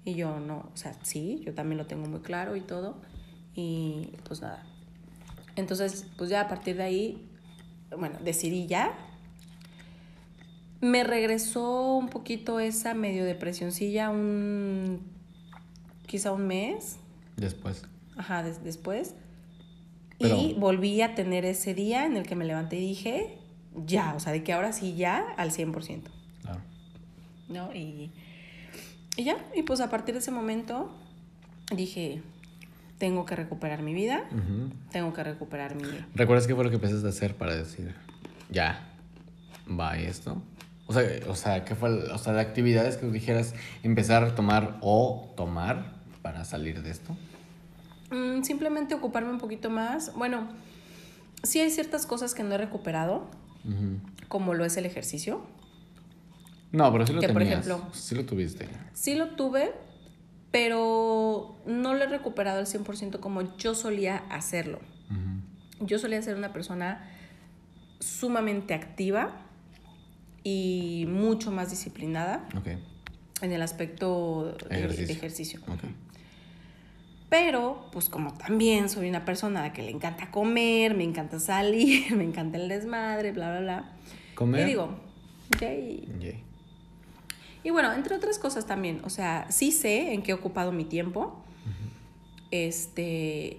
Y 0.04 0.14
yo 0.16 0.40
no, 0.40 0.70
o 0.74 0.78
sea, 0.78 0.94
sí, 1.04 1.42
yo 1.46 1.54
también 1.54 1.78
lo 1.80 1.88
tengo 1.88 2.08
muy 2.08 2.20
claro 2.20 2.56
y 2.56 2.62
todo, 2.62 2.98
y 3.56 4.10
pues 4.28 4.42
nada. 4.42 4.64
Entonces, 5.56 6.06
pues 6.18 6.30
ya 6.30 6.42
a 6.42 6.48
partir 6.48 6.76
de 6.78 6.84
ahí, 6.84 7.28
bueno, 7.98 8.18
decidí 8.24 8.68
ya. 8.68 8.94
Me 10.82 11.04
regresó 11.04 11.96
un 11.96 12.10
poquito 12.10 12.60
esa 12.60 12.94
medio 12.94 13.24
depresioncilla, 13.26 14.10
un, 14.10 15.00
quizá 16.06 16.32
un 16.32 16.46
mes, 16.48 16.98
Después. 17.38 17.84
Ajá, 18.18 18.44
des- 18.44 18.64
después. 18.64 19.16
Pero- 20.20 20.38
Y 20.38 20.54
volví 20.54 21.02
a 21.02 21.14
tener 21.16 21.46
ese 21.46 21.74
día 21.74 22.06
en 22.06 22.16
el 22.18 22.26
que 22.26 22.36
me 22.36 22.46
levanté 22.46 22.78
y 22.78 22.88
dije, 22.88 23.38
ya, 23.86 24.14
o 24.16 24.20
sea, 24.20 24.32
de 24.32 24.44
que 24.44 24.54
ahora 24.54 24.72
sí 24.74 24.96
ya 24.96 25.26
al 25.38 25.52
100%, 25.52 26.10
Claro. 26.42 26.62
¿no? 27.50 27.74
Y, 27.74 28.12
y 29.18 29.24
ya, 29.24 29.38
y 29.56 29.64
pues 29.64 29.82
a 29.82 29.90
partir 29.90 30.14
de 30.16 30.20
ese 30.20 30.32
momento 30.32 30.90
dije, 31.76 32.22
tengo 32.98 33.26
que 33.26 33.36
recuperar 33.36 33.82
mi 33.82 33.94
vida, 33.94 34.24
Ujú. 34.32 34.72
tengo 34.92 35.12
que 35.14 35.24
recuperar 35.24 35.76
mi... 35.76 35.84
¿Recuerdas 36.14 36.48
qué 36.48 36.56
fue 36.56 36.64
lo 36.64 36.70
que 36.70 36.78
empezaste 36.78 37.06
a 37.08 37.10
hacer 37.10 37.36
para 37.36 37.54
decir, 37.56 37.94
ya, 38.50 38.88
va 39.68 39.98
esto? 39.98 40.42
O 40.88 40.94
sea, 40.94 41.04
o 41.28 41.36
sea, 41.36 41.66
¿qué 41.66 41.76
fue? 41.76 41.90
el- 41.90 42.12
o 42.12 42.18
sea, 42.18 42.32
de 42.34 42.40
actividades 42.42 42.96
que 42.98 43.08
dijeras 43.08 43.54
empezar 43.84 44.24
a 44.24 44.36
tomar 44.36 44.78
o 44.82 45.34
tomar 45.36 45.96
para 46.22 46.46
salir 46.46 46.82
de 46.84 46.92
esto. 46.92 47.18
Mm, 48.12 48.44
simplemente 48.44 48.94
ocuparme 48.96 49.30
un 49.32 49.40
poquito 49.40 49.70
más. 49.70 50.14
Bueno, 50.16 50.48
sí 51.44 51.60
hay 51.60 51.72
ciertas 51.72 52.06
cosas 52.06 52.34
que 52.34 52.44
no 52.44 52.56
he 52.56 52.58
recuperado, 52.58 53.28
como 54.28 54.54
lo 54.54 54.64
es 54.66 54.78
el 54.78 54.86
ejercicio. 54.86 55.42
No, 56.72 56.92
pero 56.92 57.08
sí 57.08 57.14
lo 57.14 57.22
Que, 57.22 57.30
por 57.30 57.42
ejemplo- 57.42 57.82
Sí 57.94 58.16
lo 58.16 58.26
tuviste. 58.26 58.68
Sí 58.94 59.16
lo 59.16 59.30
tuve, 59.36 59.72
pero 60.52 61.56
no 61.66 61.94
lo 61.94 62.04
he 62.04 62.08
recuperado 62.08 62.60
al 62.60 62.68
100% 62.68 63.20
como 63.20 63.56
yo 63.58 63.74
solía 63.76 64.18
hacerlo. 64.30 64.80
Yo 65.80 66.00
solía 66.00 66.22
ser 66.22 66.36
una 66.38 66.54
persona 66.54 67.10
sumamente 68.00 68.74
activa 68.74 69.32
y 70.44 71.06
mucho 71.10 71.52
más 71.52 71.70
disciplinada 71.72 72.48
Ok. 72.58 72.68
en 73.42 73.52
el 73.52 73.62
aspecto 73.62 74.56
de 74.70 74.70
de 74.70 74.78
Ejercicio. 74.86 75.16
ejercicio. 75.16 75.60
Pero, 77.38 77.90
pues 77.92 78.08
como 78.08 78.34
también 78.34 78.88
soy 78.88 79.10
una 79.10 79.26
persona 79.26 79.60
a 79.60 79.64
la 79.64 79.74
que 79.74 79.84
le 79.84 79.92
encanta 79.92 80.32
comer, 80.32 80.96
me 80.96 81.04
encanta 81.04 81.38
salir, 81.38 82.16
me 82.16 82.24
encanta 82.24 82.58
el 82.58 82.70
desmadre, 82.70 83.34
bla, 83.34 83.52
bla, 83.52 83.60
bla. 83.60 83.94
Comer. 84.36 84.62
Y 84.62 84.64
digo, 84.64 84.98
yay. 85.60 86.08
Yay. 86.22 86.44
Y 87.62 87.72
bueno, 87.72 87.92
entre 87.92 88.16
otras 88.16 88.40
cosas 88.40 88.66
también, 88.66 89.02
o 89.04 89.10
sea, 89.10 89.48
sí 89.50 89.74
sé 89.74 90.14
en 90.14 90.24
qué 90.24 90.32
he 90.32 90.34
ocupado 90.34 90.72
mi 90.72 90.86
tiempo. 90.86 91.44
Este, 92.52 93.58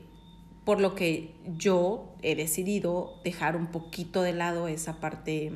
por 0.64 0.80
lo 0.80 0.94
que 0.94 1.34
yo 1.58 2.14
he 2.22 2.34
decidido 2.34 3.20
dejar 3.24 3.56
un 3.56 3.66
poquito 3.66 4.22
de 4.22 4.32
lado 4.32 4.68
esa 4.68 5.00
parte 5.00 5.52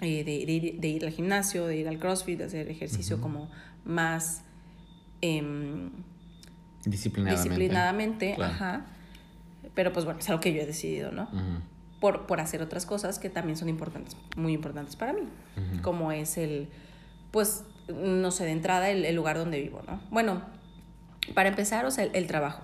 eh, 0.00 0.24
de, 0.24 0.46
de 0.46 0.52
ir, 0.52 0.80
de 0.80 0.88
ir 0.88 1.04
al 1.04 1.12
gimnasio, 1.12 1.66
de 1.66 1.76
ir 1.76 1.86
al 1.86 1.98
CrossFit, 1.98 2.38
de 2.38 2.44
hacer 2.44 2.70
ejercicio 2.70 3.20
como 3.20 3.50
más 3.84 4.42
em, 5.20 5.90
Disciplinadamente. 6.84 7.48
disciplinadamente, 7.50 8.34
Claro. 8.36 8.52
ajá. 8.52 8.86
Pero 9.74 9.92
pues 9.92 10.04
bueno, 10.04 10.20
es 10.20 10.28
algo 10.28 10.40
que 10.40 10.52
yo 10.52 10.60
he 10.62 10.66
decidido, 10.66 11.10
¿no? 11.12 11.28
Por, 12.00 12.26
por 12.26 12.40
hacer 12.40 12.60
otras 12.62 12.84
cosas 12.86 13.18
que 13.18 13.30
también 13.30 13.56
son 13.56 13.68
importantes, 13.68 14.16
muy 14.36 14.52
importantes 14.52 14.94
para 14.96 15.12
mí, 15.14 15.22
como 15.82 16.12
es 16.12 16.36
el, 16.36 16.68
pues, 17.30 17.64
no 17.88 18.30
sé, 18.30 18.44
de 18.44 18.52
entrada 18.52 18.90
el, 18.90 19.04
el 19.04 19.14
lugar 19.16 19.36
donde 19.38 19.60
vivo, 19.60 19.82
¿no? 19.86 20.00
Bueno, 20.10 20.42
para 21.34 21.48
empezar, 21.48 21.84
o 21.86 21.90
sea, 21.90 22.04
el, 22.04 22.10
el 22.14 22.26
trabajo. 22.26 22.62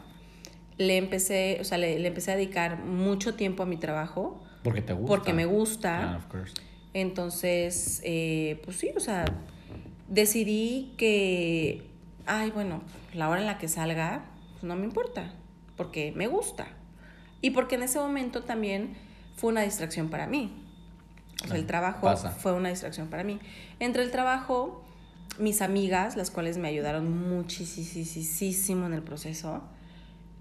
Le 0.76 0.96
empecé, 0.98 1.58
o 1.60 1.64
sea, 1.64 1.78
le, 1.78 1.98
le 1.98 2.08
empecé 2.08 2.32
a 2.32 2.36
dedicar 2.36 2.78
mucho 2.84 3.34
tiempo 3.34 3.62
a 3.62 3.66
mi 3.66 3.76
trabajo 3.76 4.42
Porque 4.62 4.82
te 4.82 4.92
gusta. 4.92 5.08
porque 5.08 5.32
me 5.32 5.44
gusta. 5.46 6.16
Of 6.18 6.26
course. 6.26 6.54
Entonces, 6.92 8.00
eh, 8.04 8.60
pues 8.64 8.76
sí, 8.76 8.90
o 8.96 9.00
sea, 9.00 9.24
decidí 10.08 10.92
que, 10.96 11.89
ay, 12.30 12.52
bueno, 12.52 12.80
la 13.12 13.28
hora 13.28 13.40
en 13.40 13.46
la 13.46 13.58
que 13.58 13.66
salga, 13.66 14.22
pues 14.52 14.62
no 14.62 14.76
me 14.76 14.84
importa, 14.84 15.32
porque 15.76 16.12
me 16.14 16.28
gusta. 16.28 16.68
Y 17.40 17.50
porque 17.50 17.74
en 17.74 17.82
ese 17.82 17.98
momento 17.98 18.44
también 18.44 18.94
fue 19.34 19.50
una 19.50 19.62
distracción 19.62 20.10
para 20.10 20.28
mí. 20.28 20.52
O 21.44 21.48
sea, 21.48 21.56
el 21.56 21.66
trabajo 21.66 22.02
pasa. 22.02 22.30
fue 22.30 22.52
una 22.52 22.68
distracción 22.68 23.08
para 23.08 23.24
mí. 23.24 23.40
Entre 23.80 24.02
el 24.04 24.12
trabajo, 24.12 24.84
mis 25.38 25.60
amigas, 25.60 26.16
las 26.16 26.30
cuales 26.30 26.56
me 26.56 26.68
ayudaron 26.68 27.28
muchísimo 27.30 28.86
en 28.86 28.92
el 28.92 29.02
proceso, 29.02 29.62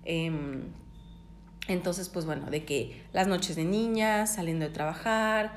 em, 0.05 0.65
entonces, 1.67 2.09
pues 2.09 2.25
bueno, 2.25 2.51
de 2.51 2.65
que 2.65 3.01
las 3.13 3.27
noches 3.27 3.55
de 3.55 3.63
niñas, 3.63 4.35
saliendo 4.35 4.65
de 4.65 4.71
trabajar, 4.71 5.53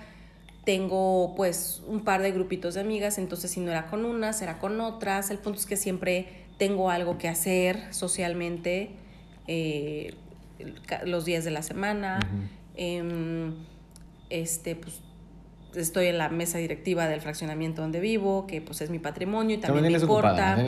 tengo 0.65 1.35
pues 1.37 1.83
un 1.87 2.05
par 2.05 2.23
de 2.23 2.31
grupitos 2.33 2.75
de 2.75 2.81
amigas, 2.81 3.19
entonces 3.19 3.51
si 3.51 3.61
no 3.61 3.71
era 3.71 3.87
con 3.87 4.05
unas, 4.05 4.43
era 4.43 4.59
con 4.59 4.81
otras. 4.81 5.31
El 5.31 5.39
punto 5.39 5.59
es 5.59 5.67
que 5.67 5.77
siempre 5.77 6.29
tengo 6.59 6.91
algo 6.91 7.19
que 7.19 7.29
hacer 7.29 7.93
socialmente 7.93 8.91
eh, 9.49 10.15
el 10.59 10.81
los 11.11 11.25
días 11.25 11.45
de 11.45 11.51
la 11.51 11.63
semana. 11.63 12.21
Em, 12.77 13.55
este, 14.31 14.77
pues 14.77 15.01
estoy 15.75 16.07
en 16.07 16.19
la 16.19 16.29
mesa 16.29 16.59
directiva 16.59 17.07
del 17.07 17.21
fraccionamiento 17.21 17.83
donde 17.83 18.01
vivo, 18.01 18.47
que 18.47 18.61
pues 18.61 18.81
es 18.81 18.91
mi 18.91 18.99
patrimonio 18.99 19.57
y 19.57 19.61
también, 19.61 19.91
me 19.91 19.99
importa. 19.99 20.59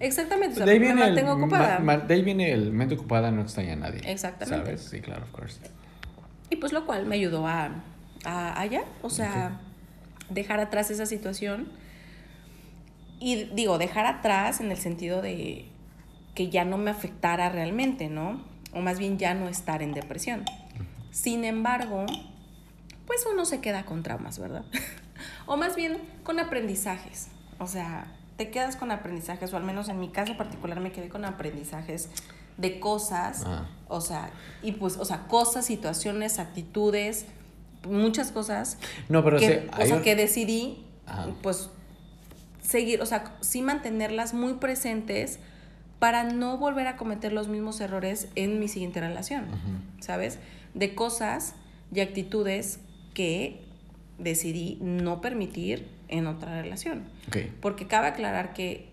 Exactamente, 0.00 0.62
o 0.62 0.64
sea, 0.64 0.78
me 0.78 0.94
mantengo 0.94 1.32
ocupada. 1.32 1.78
de 1.98 2.14
ahí 2.14 2.22
viene 2.22 2.52
el 2.52 2.72
mente 2.72 2.94
ocupada 2.94 3.30
no 3.30 3.42
extraña 3.42 3.74
a 3.74 3.76
nadie. 3.76 4.00
Exactamente. 4.04 4.64
¿Sabes? 4.64 4.80
Sí, 4.82 5.00
claro, 5.00 5.24
of 5.24 5.30
course. 5.30 5.60
Y 6.50 6.56
pues 6.56 6.72
lo 6.72 6.86
cual 6.86 7.06
me 7.06 7.16
ayudó 7.16 7.46
a, 7.46 7.70
a 8.24 8.60
allá, 8.60 8.84
o 9.02 9.10
sea, 9.10 9.60
dejar 10.30 10.60
atrás 10.60 10.90
esa 10.90 11.06
situación. 11.06 11.68
Y 13.20 13.44
digo, 13.54 13.78
dejar 13.78 14.06
atrás 14.06 14.60
en 14.60 14.70
el 14.70 14.78
sentido 14.78 15.22
de 15.22 15.66
que 16.34 16.50
ya 16.50 16.64
no 16.64 16.78
me 16.78 16.90
afectara 16.90 17.48
realmente, 17.50 18.08
¿no? 18.08 18.42
O 18.72 18.80
más 18.80 18.98
bien 18.98 19.18
ya 19.18 19.34
no 19.34 19.48
estar 19.48 19.82
en 19.82 19.92
depresión. 19.92 20.44
Sin 21.10 21.44
embargo, 21.44 22.06
pues 23.06 23.26
uno 23.30 23.44
se 23.44 23.60
queda 23.60 23.84
con 23.84 24.02
traumas, 24.02 24.38
¿verdad? 24.38 24.64
o 25.46 25.56
más 25.56 25.76
bien 25.76 25.98
con 26.24 26.40
aprendizajes. 26.40 27.28
O 27.58 27.66
sea, 27.66 28.06
te 28.36 28.50
quedas 28.50 28.76
con 28.76 28.90
aprendizajes, 28.90 29.52
o 29.52 29.56
al 29.56 29.62
menos 29.62 29.88
en 29.88 30.00
mi 30.00 30.08
caso 30.08 30.36
particular 30.36 30.80
me 30.80 30.90
quedé 30.90 31.08
con 31.08 31.24
aprendizajes 31.24 32.08
de 32.56 32.80
cosas, 32.80 33.44
ah. 33.46 33.66
o 33.88 34.00
sea, 34.00 34.30
y 34.62 34.72
pues, 34.72 34.96
o 34.96 35.04
sea, 35.04 35.26
cosas, 35.26 35.64
situaciones, 35.66 36.38
actitudes, 36.38 37.26
muchas 37.88 38.32
cosas. 38.32 38.78
No, 39.08 39.22
pero 39.24 39.38
que, 39.38 39.68
o 39.78 39.86
sea, 39.86 40.02
que 40.02 40.14
decidí, 40.16 40.84
pues, 41.42 41.70
seguir, 42.62 43.00
o 43.02 43.06
sea, 43.06 43.36
sí 43.40 43.62
mantenerlas 43.62 44.34
muy 44.34 44.54
presentes 44.54 45.38
para 45.98 46.24
no 46.24 46.58
volver 46.58 46.86
a 46.88 46.96
cometer 46.96 47.32
los 47.32 47.48
mismos 47.48 47.80
errores 47.80 48.28
en 48.34 48.58
mi 48.58 48.68
siguiente 48.68 49.00
relación, 49.00 49.46
¿sabes? 50.00 50.38
De 50.74 50.94
cosas 50.94 51.54
y 51.94 52.00
actitudes 52.00 52.80
que 53.14 53.62
decidí 54.18 54.78
no 54.80 55.20
permitir 55.20 55.88
en 56.08 56.26
otra 56.26 56.60
relación. 56.60 57.04
Porque 57.60 57.86
cabe 57.86 58.08
aclarar 58.08 58.52
que 58.52 58.88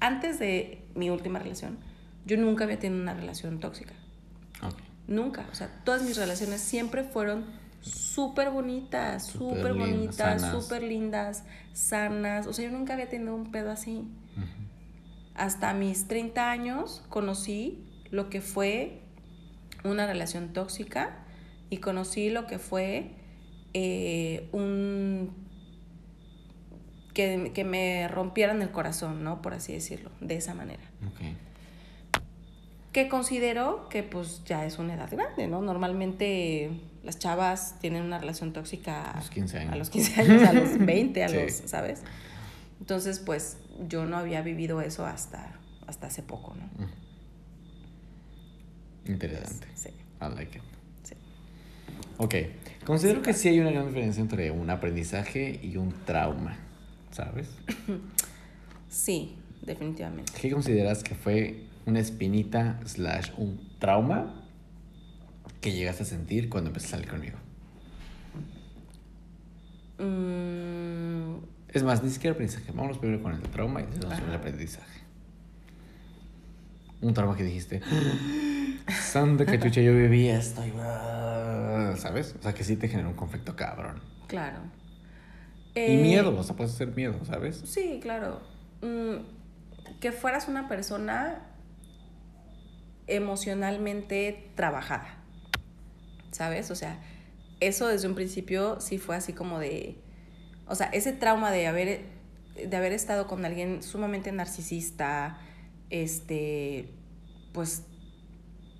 antes 0.00 0.38
de 0.38 0.82
mi 0.94 1.10
última 1.10 1.38
relación, 1.38 1.78
yo 2.24 2.36
nunca 2.36 2.64
había 2.64 2.78
tenido 2.78 3.02
una 3.02 3.14
relación 3.14 3.60
tóxica. 3.60 3.92
Nunca. 5.06 5.46
O 5.52 5.54
sea, 5.54 5.68
todas 5.84 6.02
mis 6.02 6.16
relaciones 6.16 6.60
siempre 6.60 7.04
fueron 7.04 7.44
súper 7.80 8.50
bonitas, 8.50 9.26
súper 9.26 9.74
bonitas, 9.74 10.50
súper 10.50 10.82
lindas, 10.82 11.44
sanas. 11.72 12.46
O 12.46 12.52
sea, 12.52 12.66
yo 12.66 12.76
nunca 12.76 12.94
había 12.94 13.08
tenido 13.08 13.34
un 13.34 13.50
pedo 13.50 13.70
así. 13.70 14.08
Hasta 15.34 15.74
mis 15.74 16.08
30 16.08 16.50
años 16.50 17.04
conocí 17.08 17.84
lo 18.10 18.30
que 18.30 18.40
fue 18.40 19.02
una 19.84 20.06
relación 20.06 20.52
tóxica 20.52 21.24
y 21.70 21.78
conocí 21.78 22.30
lo 22.30 22.46
que 22.46 22.58
fue 22.58 23.10
eh, 23.74 24.48
un... 24.52 25.44
Que, 27.12 27.50
que, 27.54 27.64
me 27.64 28.08
rompieran 28.08 28.60
el 28.60 28.70
corazón, 28.70 29.24
¿no? 29.24 29.40
Por 29.40 29.54
así 29.54 29.72
decirlo, 29.72 30.10
de 30.20 30.36
esa 30.36 30.52
manera. 30.52 30.82
Que 32.96 33.08
considero 33.08 33.90
que 33.90 34.02
pues 34.02 34.42
ya 34.46 34.64
es 34.64 34.78
una 34.78 34.94
edad 34.94 35.10
grande, 35.10 35.46
¿no? 35.48 35.60
Normalmente 35.60 36.70
las 37.04 37.18
chavas 37.18 37.78
tienen 37.78 38.02
una 38.02 38.16
relación 38.18 38.54
tóxica 38.54 39.10
a 39.10 39.18
los 39.18 39.28
15 39.28 39.58
años, 39.58 39.72
a 39.74 39.76
los, 39.76 39.90
15 39.90 40.20
años, 40.22 40.42
a 40.48 40.52
los 40.54 40.78
20, 40.78 41.22
a 41.22 41.28
los, 41.28 41.52
¿sabes? 41.66 42.00
Entonces, 42.80 43.18
pues 43.18 43.58
yo 43.86 44.06
no 44.06 44.16
había 44.16 44.40
vivido 44.40 44.80
eso 44.80 45.04
hasta, 45.04 45.58
hasta 45.86 46.06
hace 46.06 46.22
poco, 46.22 46.54
¿no? 46.54 46.88
Interesante. 49.12 49.68
Sí. 49.74 49.90
I 50.22 50.34
like 50.34 50.56
it. 50.56 50.64
Sí. 51.02 51.16
Ok. 52.16 52.34
Considero 52.86 53.20
que 53.20 53.34
sí 53.34 53.48
hay 53.48 53.60
una 53.60 53.72
gran 53.72 53.88
diferencia 53.88 54.22
entre 54.22 54.50
un 54.50 54.70
aprendizaje 54.70 55.60
y 55.62 55.76
un 55.76 55.92
trauma, 56.06 56.56
¿sabes? 57.10 57.50
Sí, 58.88 59.36
definitivamente. 59.60 60.32
¿Qué 60.40 60.50
consideras 60.50 61.02
que 61.02 61.14
fue 61.14 61.66
una 61.86 62.00
espinita 62.00 62.80
slash 62.84 63.30
un 63.38 63.78
trauma 63.78 64.44
que 65.60 65.72
llegaste 65.72 66.02
a 66.02 66.06
sentir 66.06 66.48
cuando 66.48 66.70
empezaste 66.70 66.96
a 66.96 66.98
salir 66.98 67.10
conmigo? 67.10 67.38
Mm. 69.98 71.36
Es 71.68 71.82
más, 71.82 72.02
ni 72.02 72.10
siquiera 72.10 72.32
aprendizaje. 72.32 72.72
Vámonos 72.72 72.98
primero 72.98 73.22
con 73.22 73.32
el 73.32 73.42
trauma 73.42 73.82
y 73.82 73.86
después 73.86 74.20
con 74.20 74.28
el 74.30 74.34
aprendizaje. 74.34 75.00
Un 77.02 77.12
trauma 77.14 77.36
que 77.36 77.44
dijiste, 77.44 77.82
santa 78.88 79.44
cachucha, 79.44 79.80
yo 79.80 79.92
viví 79.92 80.28
esto 80.28 80.66
y 80.66 80.70
¿sabes? 81.98 82.34
O 82.38 82.42
sea, 82.42 82.54
que 82.54 82.64
sí 82.64 82.76
te 82.76 82.88
genera 82.88 83.08
un 83.08 83.14
conflicto 83.14 83.54
cabrón. 83.56 84.00
Claro. 84.26 84.58
y 85.74 85.80
eh, 85.80 86.02
miedo, 86.02 86.36
o 86.36 86.42
sea, 86.42 86.56
puede 86.56 86.70
ser 86.70 86.88
miedo, 86.88 87.14
¿sabes? 87.24 87.62
Sí, 87.66 88.00
claro. 88.02 88.40
Mm, 88.80 89.98
que 90.00 90.12
fueras 90.12 90.48
una 90.48 90.68
persona 90.68 91.42
emocionalmente 93.06 94.50
trabajada, 94.54 95.22
¿sabes? 96.32 96.70
O 96.70 96.74
sea, 96.74 97.00
eso 97.60 97.88
desde 97.88 98.08
un 98.08 98.14
principio 98.14 98.80
sí 98.80 98.98
fue 98.98 99.16
así 99.16 99.32
como 99.32 99.58
de, 99.58 99.96
o 100.66 100.74
sea, 100.74 100.86
ese 100.88 101.12
trauma 101.12 101.50
de 101.50 101.66
haber, 101.66 102.04
de 102.54 102.76
haber 102.76 102.92
estado 102.92 103.26
con 103.26 103.44
alguien 103.44 103.82
sumamente 103.82 104.32
narcisista, 104.32 105.38
este, 105.90 106.90
pues 107.52 107.84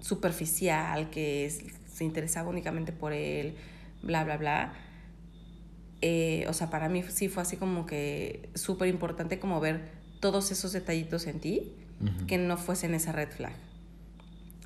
superficial, 0.00 1.10
que 1.10 1.50
se 1.86 2.04
interesaba 2.04 2.50
únicamente 2.50 2.92
por 2.92 3.12
él, 3.12 3.56
bla, 4.02 4.24
bla, 4.24 4.36
bla. 4.36 4.72
Eh, 6.02 6.44
o 6.48 6.52
sea, 6.52 6.68
para 6.68 6.88
mí 6.88 7.02
sí 7.08 7.28
fue 7.28 7.42
así 7.42 7.56
como 7.56 7.86
que 7.86 8.50
súper 8.54 8.88
importante 8.88 9.38
como 9.38 9.60
ver 9.60 9.90
todos 10.20 10.50
esos 10.50 10.72
detallitos 10.72 11.26
en 11.26 11.40
ti 11.40 11.72
que 12.26 12.36
no 12.36 12.58
fuesen 12.58 12.94
esa 12.94 13.12
red 13.12 13.30
flag, 13.30 13.54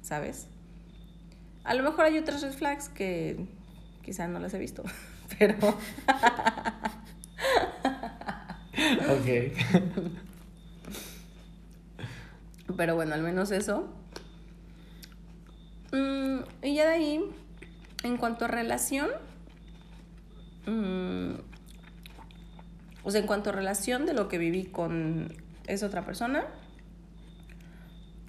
¿sabes? 0.03 0.49
A 1.65 1.75
lo 1.75 1.83
mejor 1.83 2.07
hay 2.07 2.19
otras 2.19 2.43
red 2.43 2.53
flags 2.53 2.89
que 2.89 3.47
quizá 4.03 4.27
no 4.29 4.39
las 4.39 4.55
he 4.55 4.59
visto, 4.59 4.83
pero... 5.39 5.57
ok. 9.15 9.29
Pero 12.77 12.95
bueno, 12.95 13.15
al 13.15 13.23
menos 13.23 13.51
eso. 13.51 13.89
Mm, 15.93 16.39
y 16.63 16.75
ya 16.75 16.87
de 16.87 16.95
ahí, 16.95 17.21
en 18.05 18.17
cuanto 18.17 18.45
a 18.45 18.49
relación, 18.49 19.11
mm, 20.67 21.33
o 23.03 23.11
sea, 23.11 23.21
en 23.21 23.27
cuanto 23.27 23.51
a 23.51 23.53
relación 23.53 24.07
de 24.07 24.15
lo 24.15 24.29
que 24.29 24.39
viví 24.39 24.65
con 24.65 25.33
esa 25.67 25.87
otra 25.87 26.05
persona, 26.05 26.47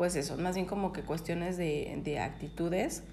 pues 0.01 0.15
eso, 0.15 0.35
más 0.35 0.55
bien 0.55 0.65
como 0.65 0.93
que 0.93 1.03
cuestiones 1.03 1.57
de, 1.57 2.01
de 2.03 2.17
actitudes, 2.17 3.03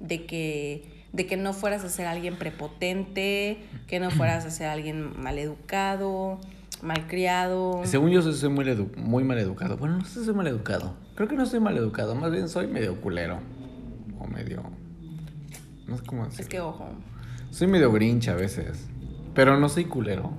de 0.00 0.26
que, 0.26 1.06
de 1.12 1.28
que 1.28 1.36
no 1.36 1.52
fueras 1.52 1.84
a 1.84 1.88
ser 1.88 2.08
alguien 2.08 2.34
prepotente, 2.34 3.58
que 3.86 4.00
no 4.00 4.10
fueras 4.10 4.44
a 4.44 4.50
ser 4.50 4.66
alguien 4.66 5.20
maleducado, 5.22 6.40
malcriado. 6.82 7.82
Según 7.84 8.10
yo 8.10 8.20
soy 8.20 8.48
muy, 8.48 8.64
muy 8.96 9.22
mal 9.22 9.38
educado. 9.38 9.76
Bueno, 9.76 9.98
no 9.98 10.04
sé 10.04 10.18
si 10.18 10.24
soy 10.24 10.34
mal 10.34 10.48
educado. 10.48 10.96
Creo 11.14 11.28
que 11.28 11.36
no 11.36 11.46
soy 11.46 11.60
mal 11.60 11.76
educado, 11.76 12.16
más 12.16 12.32
bien 12.32 12.48
soy 12.48 12.66
medio 12.66 13.00
culero 13.00 13.38
medio... 14.28 14.62
No 15.86 15.96
sé 15.96 16.04
cómo 16.04 16.24
decirlo. 16.24 16.42
Es 16.42 16.48
que 16.48 16.60
ojo. 16.60 16.88
Soy 17.50 17.68
medio 17.68 17.92
grinch 17.92 18.28
a 18.28 18.34
veces, 18.34 18.88
pero 19.34 19.56
no 19.56 19.68
soy 19.68 19.84
culero. 19.84 20.32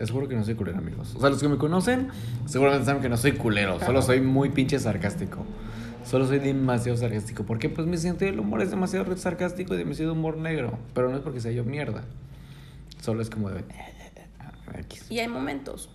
Les 0.00 0.10
juro 0.10 0.26
que 0.28 0.34
no 0.34 0.42
soy 0.42 0.54
culero, 0.54 0.78
amigos. 0.78 1.14
O 1.14 1.20
sea, 1.20 1.28
los 1.28 1.42
que 1.42 1.48
me 1.48 1.58
conocen 1.58 2.08
seguramente 2.46 2.86
saben 2.86 3.02
que 3.02 3.10
no 3.10 3.18
soy 3.18 3.32
culero, 3.32 3.78
solo 3.80 4.00
soy 4.00 4.22
muy 4.22 4.48
pinche 4.48 4.78
sarcástico. 4.78 5.44
Solo 6.06 6.26
soy 6.26 6.38
demasiado 6.38 6.96
sarcástico. 6.96 7.44
Porque 7.44 7.68
pues 7.68 7.86
mi 7.86 7.98
sentido 7.98 8.30
del 8.30 8.40
humor 8.40 8.62
es 8.62 8.70
demasiado 8.70 9.14
sarcástico 9.18 9.74
y 9.74 9.76
demasiado 9.76 10.14
humor 10.14 10.38
negro. 10.38 10.78
Pero 10.94 11.10
no 11.10 11.16
es 11.16 11.22
porque 11.22 11.40
sea 11.40 11.52
yo 11.52 11.64
mierda. 11.64 12.04
Solo 13.02 13.20
es 13.20 13.28
como 13.28 13.50
de... 13.50 13.62
Y 15.10 15.18
hay 15.18 15.28
momentos. 15.28 15.90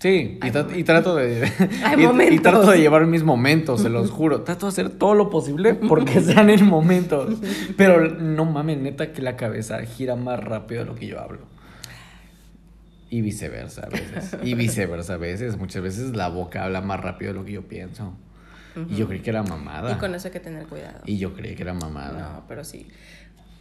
Sí, 0.00 0.38
y, 0.42 0.84
trato 0.84 1.16
de. 1.16 1.44
y, 2.30 2.38
trato 2.38 2.70
de 2.70 2.78
llevar 2.78 3.04
mis 3.06 3.24
momentos, 3.24 3.82
se 3.82 3.90
los 3.90 4.10
juro. 4.12 4.42
Trato 4.42 4.66
de 4.66 4.70
hacer 4.70 4.90
todo 4.90 5.14
lo 5.14 5.28
posible 5.28 5.74
porque 5.74 6.20
sean 6.22 6.48
en 6.48 6.64
momentos. 6.64 7.36
Pero 7.76 8.08
no 8.08 8.46
mames, 8.46 8.78
neta, 8.78 9.12
que 9.12 9.20
la 9.20 9.36
cabeza 9.36 9.84
gira 9.84 10.16
más 10.16 10.42
rápido 10.42 10.82
de 10.82 10.86
lo 10.86 10.94
que 10.94 11.08
yo 11.08 11.20
hablo. 11.20 11.57
Y 13.10 13.22
viceversa 13.22 13.82
a 13.86 13.88
veces. 13.88 14.36
Y 14.42 14.54
viceversa 14.54 15.14
a 15.14 15.16
veces. 15.16 15.56
Muchas 15.56 15.82
veces 15.82 16.14
la 16.14 16.28
boca 16.28 16.64
habla 16.64 16.80
más 16.80 17.00
rápido 17.00 17.32
de 17.32 17.38
lo 17.38 17.44
que 17.44 17.52
yo 17.52 17.66
pienso. 17.66 18.14
Y 18.88 18.96
yo 18.96 19.08
creí 19.08 19.20
que 19.20 19.30
era 19.30 19.42
mamada. 19.42 19.92
Y 19.92 19.94
con 19.96 20.14
eso 20.14 20.28
hay 20.28 20.32
que 20.32 20.40
tener 20.40 20.66
cuidado. 20.66 21.00
Y 21.04 21.18
yo 21.18 21.34
creí 21.34 21.56
que 21.56 21.62
era 21.62 21.74
mamada. 21.74 22.34
No, 22.34 22.44
pero 22.46 22.64
sí. 22.64 22.88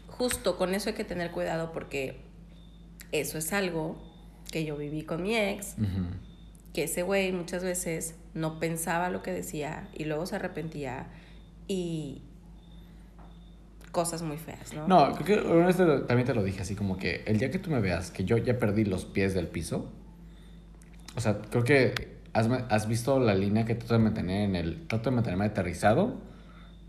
Justo 0.08 0.58
con 0.58 0.74
eso 0.74 0.90
hay 0.90 0.96
que 0.96 1.06
tener 1.06 1.32
cuidado 1.32 1.72
porque 1.72 2.22
eso 3.12 3.38
es 3.38 3.54
algo 3.54 3.98
que 4.52 4.66
yo 4.66 4.78
viví 4.78 5.04
con 5.04 5.24
mi 5.24 5.36
ex 5.36 5.76
que 6.78 6.84
ese 6.84 7.02
güey 7.02 7.32
muchas 7.32 7.64
veces 7.64 8.14
no 8.36 8.60
pensaba 8.60 9.10
lo 9.10 9.24
que 9.24 9.32
decía 9.32 9.90
y 9.96 10.06
luego 10.06 10.28
se 10.28 10.36
arrepentía 10.36 11.08
y 11.68 12.22
cosas 13.92 14.22
muy 14.22 14.38
feas, 14.38 14.74
¿no? 14.74 14.88
No, 14.88 15.14
creo 15.16 15.42
que 15.44 15.48
una 15.50 15.66
vez 15.68 15.78
te 15.78 15.86
también 15.86 16.26
te 16.26 16.34
lo 16.34 16.44
dije 16.44 16.62
así 16.62 16.76
como 16.76 16.98
que 16.98 17.24
el 17.26 17.40
día 17.40 17.50
que 17.52 17.60
tú 17.60 17.70
me 17.72 17.80
veas 17.80 18.12
que 18.12 18.24
yo 18.24 18.38
ya 18.38 18.58
perdí 18.58 18.86
los 18.86 19.06
pies 19.06 19.34
del 19.34 19.48
piso, 19.48 19.92
o 21.16 21.22
sea, 21.22 21.40
creo 21.50 21.64
que 21.64 22.18
has, 22.34 22.48
has 22.70 22.88
visto 22.88 23.20
la 23.20 23.34
línea 23.34 23.66
que 23.66 23.76
trato 23.76 23.94
de 23.96 24.00
mantener 24.00 24.42
en 24.50 24.56
el, 24.56 24.88
trato 24.88 25.10
de 25.10 25.16
mantenerme 25.16 25.46
aterrizado 25.46 26.16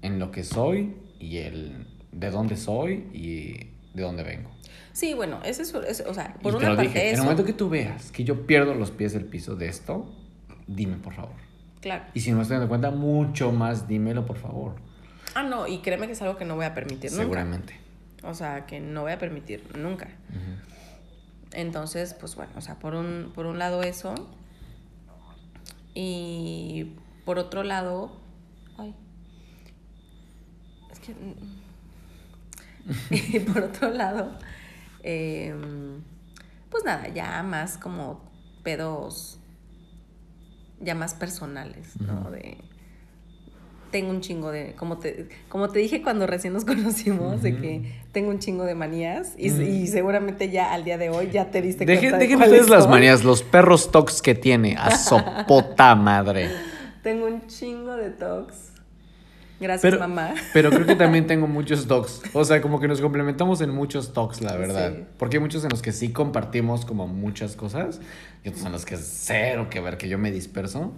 en 0.02 0.18
lo 0.18 0.30
que 0.30 0.44
soy 0.44 0.96
y 1.18 1.38
el 1.38 1.86
de 2.12 2.30
dónde 2.30 2.56
soy 2.56 3.06
y 3.12 3.70
de 3.94 4.02
dónde 4.02 4.22
vengo. 4.22 4.50
Sí, 4.92 5.14
bueno, 5.14 5.40
ese 5.44 5.62
es, 5.62 5.74
es- 5.74 6.04
o 6.06 6.12
sea, 6.14 6.34
Y 6.40 6.42
por 6.42 6.52
te 6.52 6.58
una 6.58 6.70
lo 6.70 6.76
parte 6.76 6.88
dije, 6.88 7.00
en 7.00 7.06
el 7.08 7.14
eso, 7.14 7.22
momento 7.24 7.44
que 7.44 7.52
tú 7.52 7.68
veas 7.68 8.10
que 8.10 8.24
yo 8.24 8.46
pierdo 8.46 8.74
los 8.74 8.90
pies 8.90 9.12
del 9.12 9.24
piso 9.24 9.56
de 9.56 9.68
esto, 9.68 10.14
dime 10.66 10.96
por 10.96 11.14
favor. 11.14 11.34
claro. 11.80 12.04
Y 12.14 12.20
si 12.20 12.30
no 12.30 12.36
me 12.36 12.42
estoy 12.42 12.56
dando 12.56 12.68
cuenta, 12.68 12.90
mucho 12.90 13.52
más 13.52 13.88
dímelo 13.88 14.26
por 14.26 14.36
favor. 14.36 14.74
Ah, 15.38 15.44
no, 15.44 15.68
y 15.68 15.78
créeme 15.78 16.08
que 16.08 16.14
es 16.14 16.22
algo 16.22 16.36
que 16.36 16.44
no 16.44 16.56
voy 16.56 16.64
a 16.64 16.74
permitir 16.74 17.12
nunca. 17.12 17.22
Seguramente. 17.22 17.78
O 18.24 18.34
sea, 18.34 18.66
que 18.66 18.80
no 18.80 19.02
voy 19.02 19.12
a 19.12 19.20
permitir 19.20 19.62
nunca. 19.76 20.08
Entonces, 21.52 22.12
pues 22.14 22.34
bueno, 22.34 22.50
o 22.56 22.60
sea, 22.60 22.80
por 22.80 22.96
un, 22.96 23.30
por 23.36 23.46
un 23.46 23.56
lado 23.56 23.84
eso. 23.84 24.16
Y 25.94 26.96
por 27.24 27.38
otro 27.38 27.62
lado. 27.62 28.16
Ay. 28.78 28.96
Es 30.90 30.98
que. 30.98 31.14
y 33.14 33.38
por 33.52 33.62
otro 33.62 33.90
lado. 33.90 34.36
em, 35.04 36.02
pues 36.68 36.82
nada, 36.82 37.06
ya 37.06 37.44
más 37.44 37.78
como 37.78 38.28
pedos. 38.64 39.38
Ya 40.80 40.96
más 40.96 41.14
personales, 41.14 42.00
¿no? 42.00 42.28
De. 42.32 42.58
Tengo 43.90 44.10
un 44.10 44.20
chingo 44.20 44.50
de. 44.50 44.74
Como 44.74 44.98
te, 44.98 45.28
como 45.48 45.68
te 45.70 45.78
dije 45.78 46.02
cuando 46.02 46.26
recién 46.26 46.52
nos 46.52 46.64
conocimos, 46.66 47.42
de 47.42 47.56
que 47.56 47.92
tengo 48.12 48.30
un 48.30 48.38
chingo 48.38 48.64
de 48.64 48.74
manías. 48.74 49.34
Y, 49.38 49.48
y 49.62 49.86
seguramente 49.86 50.50
ya 50.50 50.72
al 50.72 50.84
día 50.84 50.98
de 50.98 51.10
hoy 51.10 51.30
ya 51.32 51.50
te 51.50 51.62
diste 51.62 51.84
Dejen, 51.86 52.00
cuenta. 52.10 52.16
de 52.18 52.24
dejen 52.24 52.38
cuáles 52.38 52.60
ustedes 52.60 52.70
las 52.70 52.88
manías, 52.88 53.24
los 53.24 53.42
perros 53.42 53.90
tocs 53.90 54.20
que 54.22 54.34
tiene. 54.34 54.76
A 54.76 54.96
sopota 54.96 55.94
madre. 55.96 56.50
Tengo 57.02 57.26
un 57.26 57.46
chingo 57.46 57.96
de 57.96 58.10
tocs. 58.10 58.64
Gracias, 59.60 59.82
Pero, 59.90 59.98
mamá. 59.98 60.34
pero 60.52 60.70
creo 60.70 60.86
que 60.86 60.94
también 60.94 61.26
tengo 61.26 61.48
muchos 61.48 61.88
dogs. 61.88 62.22
O 62.32 62.44
sea, 62.44 62.60
como 62.60 62.78
que 62.78 62.86
nos 62.86 63.00
complementamos 63.00 63.60
en 63.60 63.70
muchos 63.70 64.12
talks, 64.12 64.40
la 64.40 64.54
verdad. 64.54 64.92
Sí. 64.94 65.04
Porque 65.18 65.38
hay 65.38 65.40
muchos 65.40 65.64
en 65.64 65.70
los 65.70 65.82
que 65.82 65.90
sí 65.90 66.12
compartimos 66.12 66.84
como 66.84 67.08
muchas 67.08 67.56
cosas. 67.56 68.00
Y 68.44 68.50
otros 68.50 68.64
en 68.64 68.70
los 68.70 68.84
que 68.84 68.96
cero 68.96 69.66
que 69.68 69.80
ver, 69.80 69.96
que 69.98 70.08
yo 70.08 70.16
me 70.16 70.30
disperso. 70.30 70.92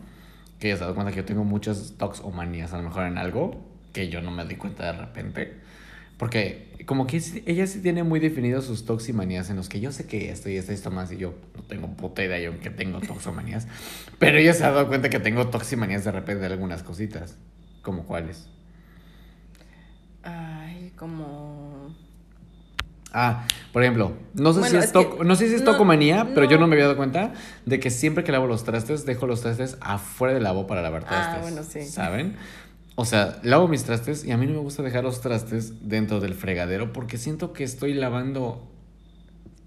Que 0.61 0.69
ya 0.69 0.77
se 0.77 0.85
da 0.85 0.95
cuenta 0.95 1.11
que 1.11 1.19
yo 1.19 1.25
tengo 1.25 1.43
muchos 1.43 1.97
talks 1.97 2.21
o 2.21 2.31
manías, 2.31 2.73
a 2.73 2.77
lo 2.77 2.85
mejor 2.85 3.07
en 3.07 3.19
algo, 3.19 3.67
que 3.93 4.09
yo 4.09 4.23
no 4.23 4.31
me 4.31 4.45
doy 4.45 4.57
cuenta 4.57 4.93
de 4.93 4.93
repente. 4.93 5.55
Porque 6.21 6.71
como 6.87 7.07
que 7.07 7.23
ella 7.47 7.67
sí 7.67 7.81
tiene 7.81 8.03
muy 8.03 8.21
definidos 8.21 8.67
sus 8.67 8.85
tocs 8.85 9.09
y 9.09 9.15
manías 9.15 9.49
en 9.49 9.57
los 9.57 9.71
que 9.71 9.81
yo 9.81 9.91
sé 9.91 10.07
que 10.07 10.31
esto 10.31 10.51
y 10.51 10.57
esto 10.57 10.73
y 10.73 10.75
esto 10.75 10.91
más 10.91 11.11
y 11.13 11.17
yo 11.17 11.35
no 11.57 11.63
tengo 11.63 11.89
puta 11.89 12.23
idea 12.23 12.39
yo 12.39 12.61
que 12.61 12.69
tengo 12.69 13.01
tocs 13.01 13.27
o 13.27 13.33
manías. 13.33 13.67
Pero 14.19 14.37
ella 14.37 14.53
se 14.53 14.65
ha 14.65 14.71
dado 14.71 14.87
cuenta 14.89 15.09
que 15.09 15.19
tengo 15.19 15.49
tocs 15.49 15.73
y 15.73 15.77
manías 15.77 16.05
de 16.05 16.13
repente 16.13 16.41
de 16.41 16.53
algunas 16.53 16.83
cositas. 16.83 17.37
¿Como 17.83 18.05
cuáles? 18.05 18.49
Ay, 20.23 20.93
como. 20.97 21.70
Ah, 23.13 23.45
por 23.73 23.83
ejemplo, 23.83 24.13
no 24.35 24.53
sé 24.53 24.61
Bueno, 24.61 24.71
si 24.71 24.77
es, 24.77 24.85
es 24.85 24.93
que- 24.93 25.25
no 25.25 25.35
sé 25.35 25.49
si 25.49 25.55
es 25.57 25.63
no, 25.63 25.73
tocomanía, 25.73 26.29
pero 26.35 26.49
yo 26.49 26.59
no. 26.59 26.67
me 26.69 26.75
había 26.77 26.85
dado 26.85 26.97
cuenta 26.97 27.33
de 27.67 27.81
que 27.81 27.91
siempre 27.91 28.23
que 28.25 28.31
lavo 28.33 28.47
los 28.47 28.63
trastes, 28.65 29.05
dejo 29.05 29.27
los 29.27 29.41
trastes 29.41 29.77
afuera 29.81 30.33
del 30.35 30.45
lavabo 30.45 30.67
para 30.67 30.81
lavar 30.83 31.03
Ah, 31.07 31.09
trastes. 31.09 31.43
bueno, 31.43 31.63
sí. 31.69 31.83
¿Saben? 31.91 32.37
O 32.95 33.05
sea, 33.05 33.39
lavo 33.43 33.67
mis 33.67 33.85
trastes 33.85 34.25
y 34.25 34.31
a 34.31 34.37
mí 34.37 34.47
no 34.47 34.53
me 34.53 34.59
gusta 34.59 34.83
dejar 34.83 35.03
los 35.05 35.21
trastes 35.23 35.89
dentro 35.89 36.21
del 36.21 36.35
fregadero 36.35 36.93
porque 36.93 37.19
siento 37.19 37.53
que 37.53 37.65
estoy 37.65 37.95
lavando 37.95 38.67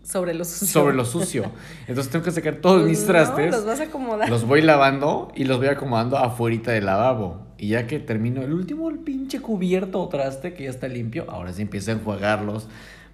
Sobre 0.03 0.33
lo 0.33 0.43
sucio. 0.45 0.67
sobre 0.67 0.95
lo 0.95 1.05
sucio. 1.05 1.51
Entonces 1.87 2.11
tengo 2.11 2.23
que 2.25 2.31
sacar 2.31 2.55
todos 2.55 2.81
Pues 2.81 2.89
mis 2.91 3.01
no, 3.01 3.07
trastes. 3.07 3.51
los 3.51 3.65
vas 3.65 3.79
a 3.79 3.83
acomodar. 3.83 4.29
Los 4.29 4.45
voy 4.45 4.61
lavando 4.61 5.31
y 5.35 5.45
los 5.45 5.57
voy 5.57 5.67
acomodando 5.67 6.17
afuera 6.17 6.73
del 6.73 6.85
lavabo. 6.85 7.47
Y 7.57 7.69
ya 7.69 7.87
que 7.87 7.99
termino 7.99 8.41
el 8.41 8.51
último 8.53 8.89
el 8.89 8.99
pinche 8.99 9.39
cubierto 9.39 10.01
o 10.01 10.09
traste 10.09 10.53
que 10.53 10.65
ya 10.65 10.69
está 10.69 10.87
limpio, 10.89 11.25
ahora 11.29 11.53
sí 11.53 11.61
empiezo 11.61 11.91
a 11.91 11.93
enjuagarlos 11.93 12.67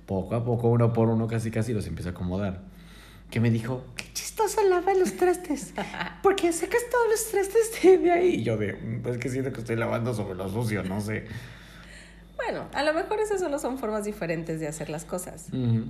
poco 0.10 0.34
a 0.36 0.44
poco, 0.44 0.70
uno 0.70 0.92
por 0.92 1.08
uno, 1.10 1.28
casi 1.28 1.52
casi 1.52 1.72
los 1.72 1.86
empiezo 1.86 2.10
a 2.10 2.14
acomodar. 2.14 2.62
Que 3.30 3.40
me 3.40 3.52
dijo, 3.52 3.84
qué 3.96 4.06
chistoso 4.12 4.60
lava 4.68 4.96
los 4.96 5.16
trastes. 5.18 5.72
Porque 6.24 6.52
sacas 6.52 6.82
todos 6.90 7.06
los 7.12 7.28
trastes 7.30 8.02
de, 8.02 8.12
ahí. 8.12 8.38
Y 8.38 8.44
yo 8.44 8.58
de, 8.58 8.74
"Mm, 8.74 9.04
pues 9.04 9.20
que 9.20 9.30
siento 9.30 9.54
que 9.54 9.60
estoy 9.60 9.76
lavando 9.76 10.16
sobre 10.16 10.34
lo 10.34 10.50
sucio, 10.50 10.84
no 10.84 11.00
sé. 11.00 11.26
Bueno, 12.36 12.64
a 12.74 12.82
lo 12.84 12.96
mejor 12.96 13.20
esas 13.20 13.40
solo 13.40 13.60
son 13.60 13.78
formas 13.78 14.04
diferentes 14.04 14.60
de 14.60 14.68
hacer 14.68 14.90
las 14.90 15.06
cosas. 15.06 15.50
Ujú. 15.54 15.84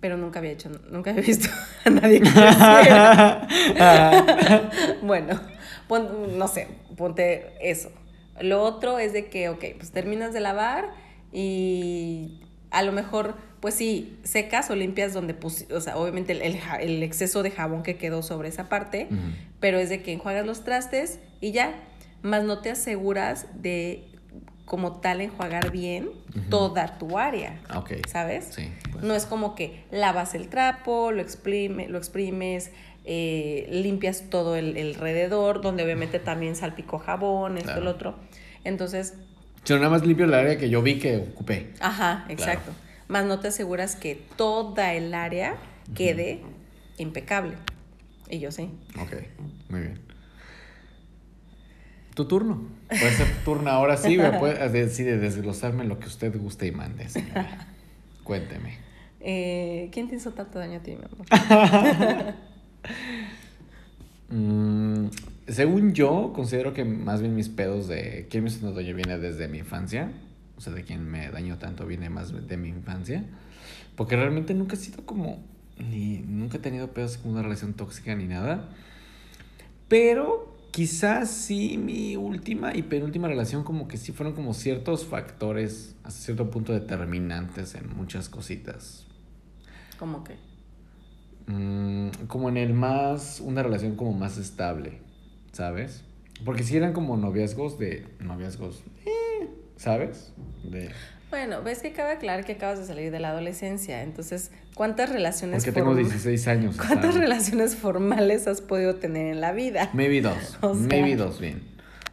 Pero 0.00 0.16
nunca 0.16 0.40
había 0.40 0.50
hecho, 0.50 0.70
nunca 0.90 1.10
había 1.10 1.22
visto 1.22 1.48
a 1.84 1.90
nadie 1.90 2.20
que 2.20 2.30
lo 2.30 2.34
bueno, 5.06 5.40
pon- 5.86 6.36
no 6.36 6.48
sé, 6.48 6.66
ponte 6.96 7.52
eso. 7.60 7.92
Lo 8.40 8.62
otro 8.62 8.98
es 8.98 9.12
de 9.12 9.28
que, 9.28 9.50
ok, 9.50 9.64
pues 9.76 9.92
terminas 9.92 10.32
de 10.32 10.40
lavar 10.40 10.90
y 11.30 12.40
a 12.70 12.82
lo 12.82 12.92
mejor, 12.92 13.34
pues 13.60 13.74
sí, 13.74 14.18
secas 14.22 14.70
o 14.70 14.76
limpias 14.76 15.12
donde 15.12 15.34
pus, 15.34 15.64
o 15.72 15.80
sea, 15.80 15.96
obviamente 15.96 16.32
el, 16.32 16.58
el 16.80 17.02
exceso 17.02 17.42
de 17.42 17.50
jabón 17.50 17.82
que 17.82 17.96
quedó 17.96 18.22
sobre 18.22 18.48
esa 18.48 18.68
parte, 18.68 19.08
pero 19.60 19.78
es 19.78 19.88
de 19.88 20.02
que 20.02 20.12
enjuagas 20.12 20.46
los 20.46 20.64
trastes 20.64 21.18
y 21.40 21.52
ya, 21.52 21.74
más 22.22 22.44
no 22.44 22.60
te 22.60 22.70
aseguras 22.70 23.46
de 23.62 24.04
como 24.64 25.00
tal 25.00 25.20
enjuagar 25.20 25.72
bien 25.72 26.10
toda 26.48 26.96
tu 26.98 27.18
área, 27.18 27.60
Ah, 27.68 27.80
Ok. 27.80 28.06
¿sabes? 28.08 28.50
Sí. 28.54 28.68
pues. 28.92 29.02
No 29.04 29.14
es 29.16 29.26
como 29.26 29.56
que 29.56 29.82
lavas 29.90 30.34
el 30.36 30.48
trapo, 30.48 31.10
lo, 31.10 31.20
exprime, 31.20 31.88
lo 31.88 31.98
exprimes, 31.98 32.70
eh, 33.04 33.66
limpias 33.72 34.24
todo 34.30 34.54
el, 34.54 34.76
el 34.76 34.94
alrededor, 34.94 35.60
donde 35.60 35.82
obviamente 35.82 36.20
también 36.20 36.54
salpicó 36.54 36.98
jabón, 37.00 37.56
esto, 37.56 37.66
Claro. 37.70 37.80
el 37.82 37.86
otro. 37.88 38.14
Entonces, 38.62 39.14
Yo 39.64 39.76
nada 39.76 39.90
más 39.90 40.06
limpio 40.06 40.24
el 40.24 40.34
área 40.34 40.58
que 40.58 40.70
yo 40.70 40.82
vi 40.82 40.98
que 40.98 41.16
ocupé. 41.18 41.72
ajá, 41.80 42.24
exacto. 42.28 42.72
Más 43.08 43.24
no 43.24 43.40
te 43.40 43.48
aseguras 43.48 43.96
que 43.96 44.14
toda 44.36 44.94
el 44.94 45.12
área 45.14 45.56
quede 45.94 46.40
impecable. 46.96 47.54
Y 48.28 48.38
yo 48.38 48.52
sí. 48.52 48.70
Ok, 49.00 49.14
muy 49.68 49.80
bien. 49.80 50.00
Tu 52.14 52.24
turno. 52.26 52.68
Puede 52.88 53.10
ser 53.12 53.26
tu 53.28 53.44
turno 53.44 53.70
ahora 53.70 53.96
sí, 53.96 54.18
puede 54.38 54.68
decide 54.68 55.18
desglosarme 55.18 55.84
lo 55.84 55.98
que 55.98 56.06
usted 56.06 56.36
guste 56.38 56.66
y 56.66 56.72
mande, 56.72 57.08
señora. 57.08 57.68
Cuénteme. 58.24 58.78
Eh, 59.20 59.90
¿Quién 59.92 60.08
te 60.08 60.16
hizo 60.16 60.32
tanto 60.32 60.58
daño 60.58 60.78
a 60.78 60.82
ti, 60.82 60.96
mi 60.96 61.04
amor? 61.04 62.34
Mm, 64.32 65.06
según 65.50 65.92
yo, 65.94 66.32
considero 66.34 66.72
que 66.72 66.84
más 66.84 67.20
bien 67.20 67.34
mis 67.34 67.48
pedos 67.48 67.88
de 67.88 68.26
quién 68.30 68.44
me 68.44 68.50
hizo 68.50 68.72
daño 68.72 68.94
viene 68.94 69.18
desde 69.18 69.48
mi 69.48 69.58
infancia. 69.58 70.12
O 70.56 70.60
sea, 70.60 70.72
de 70.72 70.84
quién 70.84 71.08
me 71.08 71.30
dañó 71.30 71.58
tanto 71.58 71.86
viene 71.86 72.10
más 72.10 72.32
de 72.46 72.56
mi 72.56 72.68
infancia. 72.68 73.24
Porque 73.96 74.16
realmente 74.16 74.54
nunca 74.54 74.74
he 74.74 74.78
sido 74.78 75.04
como. 75.06 75.42
Ni, 75.78 76.18
nunca 76.18 76.58
he 76.58 76.60
tenido 76.60 76.92
pedos 76.92 77.16
con 77.16 77.32
una 77.32 77.42
relación 77.42 77.72
tóxica 77.74 78.14
ni 78.14 78.26
nada. 78.26 78.68
Pero 79.88 80.56
quizás 80.70 81.30
sí 81.30 81.78
mi 81.78 82.16
última 82.16 82.76
y 82.76 82.82
penúltima 82.82 83.26
relación 83.26 83.64
como 83.64 83.88
que 83.88 83.96
sí 83.96 84.12
fueron 84.12 84.34
como 84.34 84.54
ciertos 84.54 85.04
factores 85.04 85.96
hasta 86.04 86.20
cierto 86.20 86.50
punto 86.50 86.72
determinantes 86.72 87.74
en 87.74 87.96
muchas 87.96 88.28
cositas. 88.28 89.06
Como 89.98 90.22
que. 90.22 90.36
Mm, 91.46 92.26
como 92.28 92.48
en 92.50 92.58
el 92.58 92.74
más, 92.74 93.40
una 93.40 93.62
relación 93.62 93.96
como 93.96 94.12
más 94.12 94.38
estable, 94.38 95.00
¿sabes? 95.52 96.04
Porque 96.44 96.62
si 96.62 96.76
eran 96.76 96.92
como 96.92 97.16
noviazgos 97.16 97.78
de, 97.78 98.06
noviazgos, 98.20 98.82
eh, 99.06 99.48
¿sabes? 99.76 100.32
De, 100.64 100.90
Bueno, 101.30 101.62
ves 101.62 101.80
que 101.80 101.92
cabe 101.92 102.12
aclarar 102.12 102.44
que 102.44 102.52
acabas 102.52 102.78
de 102.78 102.86
salir 102.86 103.10
de 103.12 103.20
la 103.20 103.28
adolescencia. 103.30 104.02
Entonces, 104.02 104.50
¿cuántas 104.74 105.10
relaciones 105.10 105.62
porque 105.64 105.72
tengo 105.72 105.92
form- 105.92 105.96
16 105.98 106.48
años. 106.48 106.76
¿Cuántas 106.78 107.00
¿sabes? 107.14 107.16
relaciones 107.16 107.76
formales 107.76 108.46
has 108.46 108.60
podido 108.62 108.96
tener 108.96 109.26
en 109.26 109.40
la 109.40 109.52
vida? 109.52 109.90
Maybe 109.92 110.20
dos, 110.22 110.56
O 110.62 110.74
sea. 110.74 110.86
maybe 110.86 111.16
dos 111.16 111.40
bien. 111.40 111.62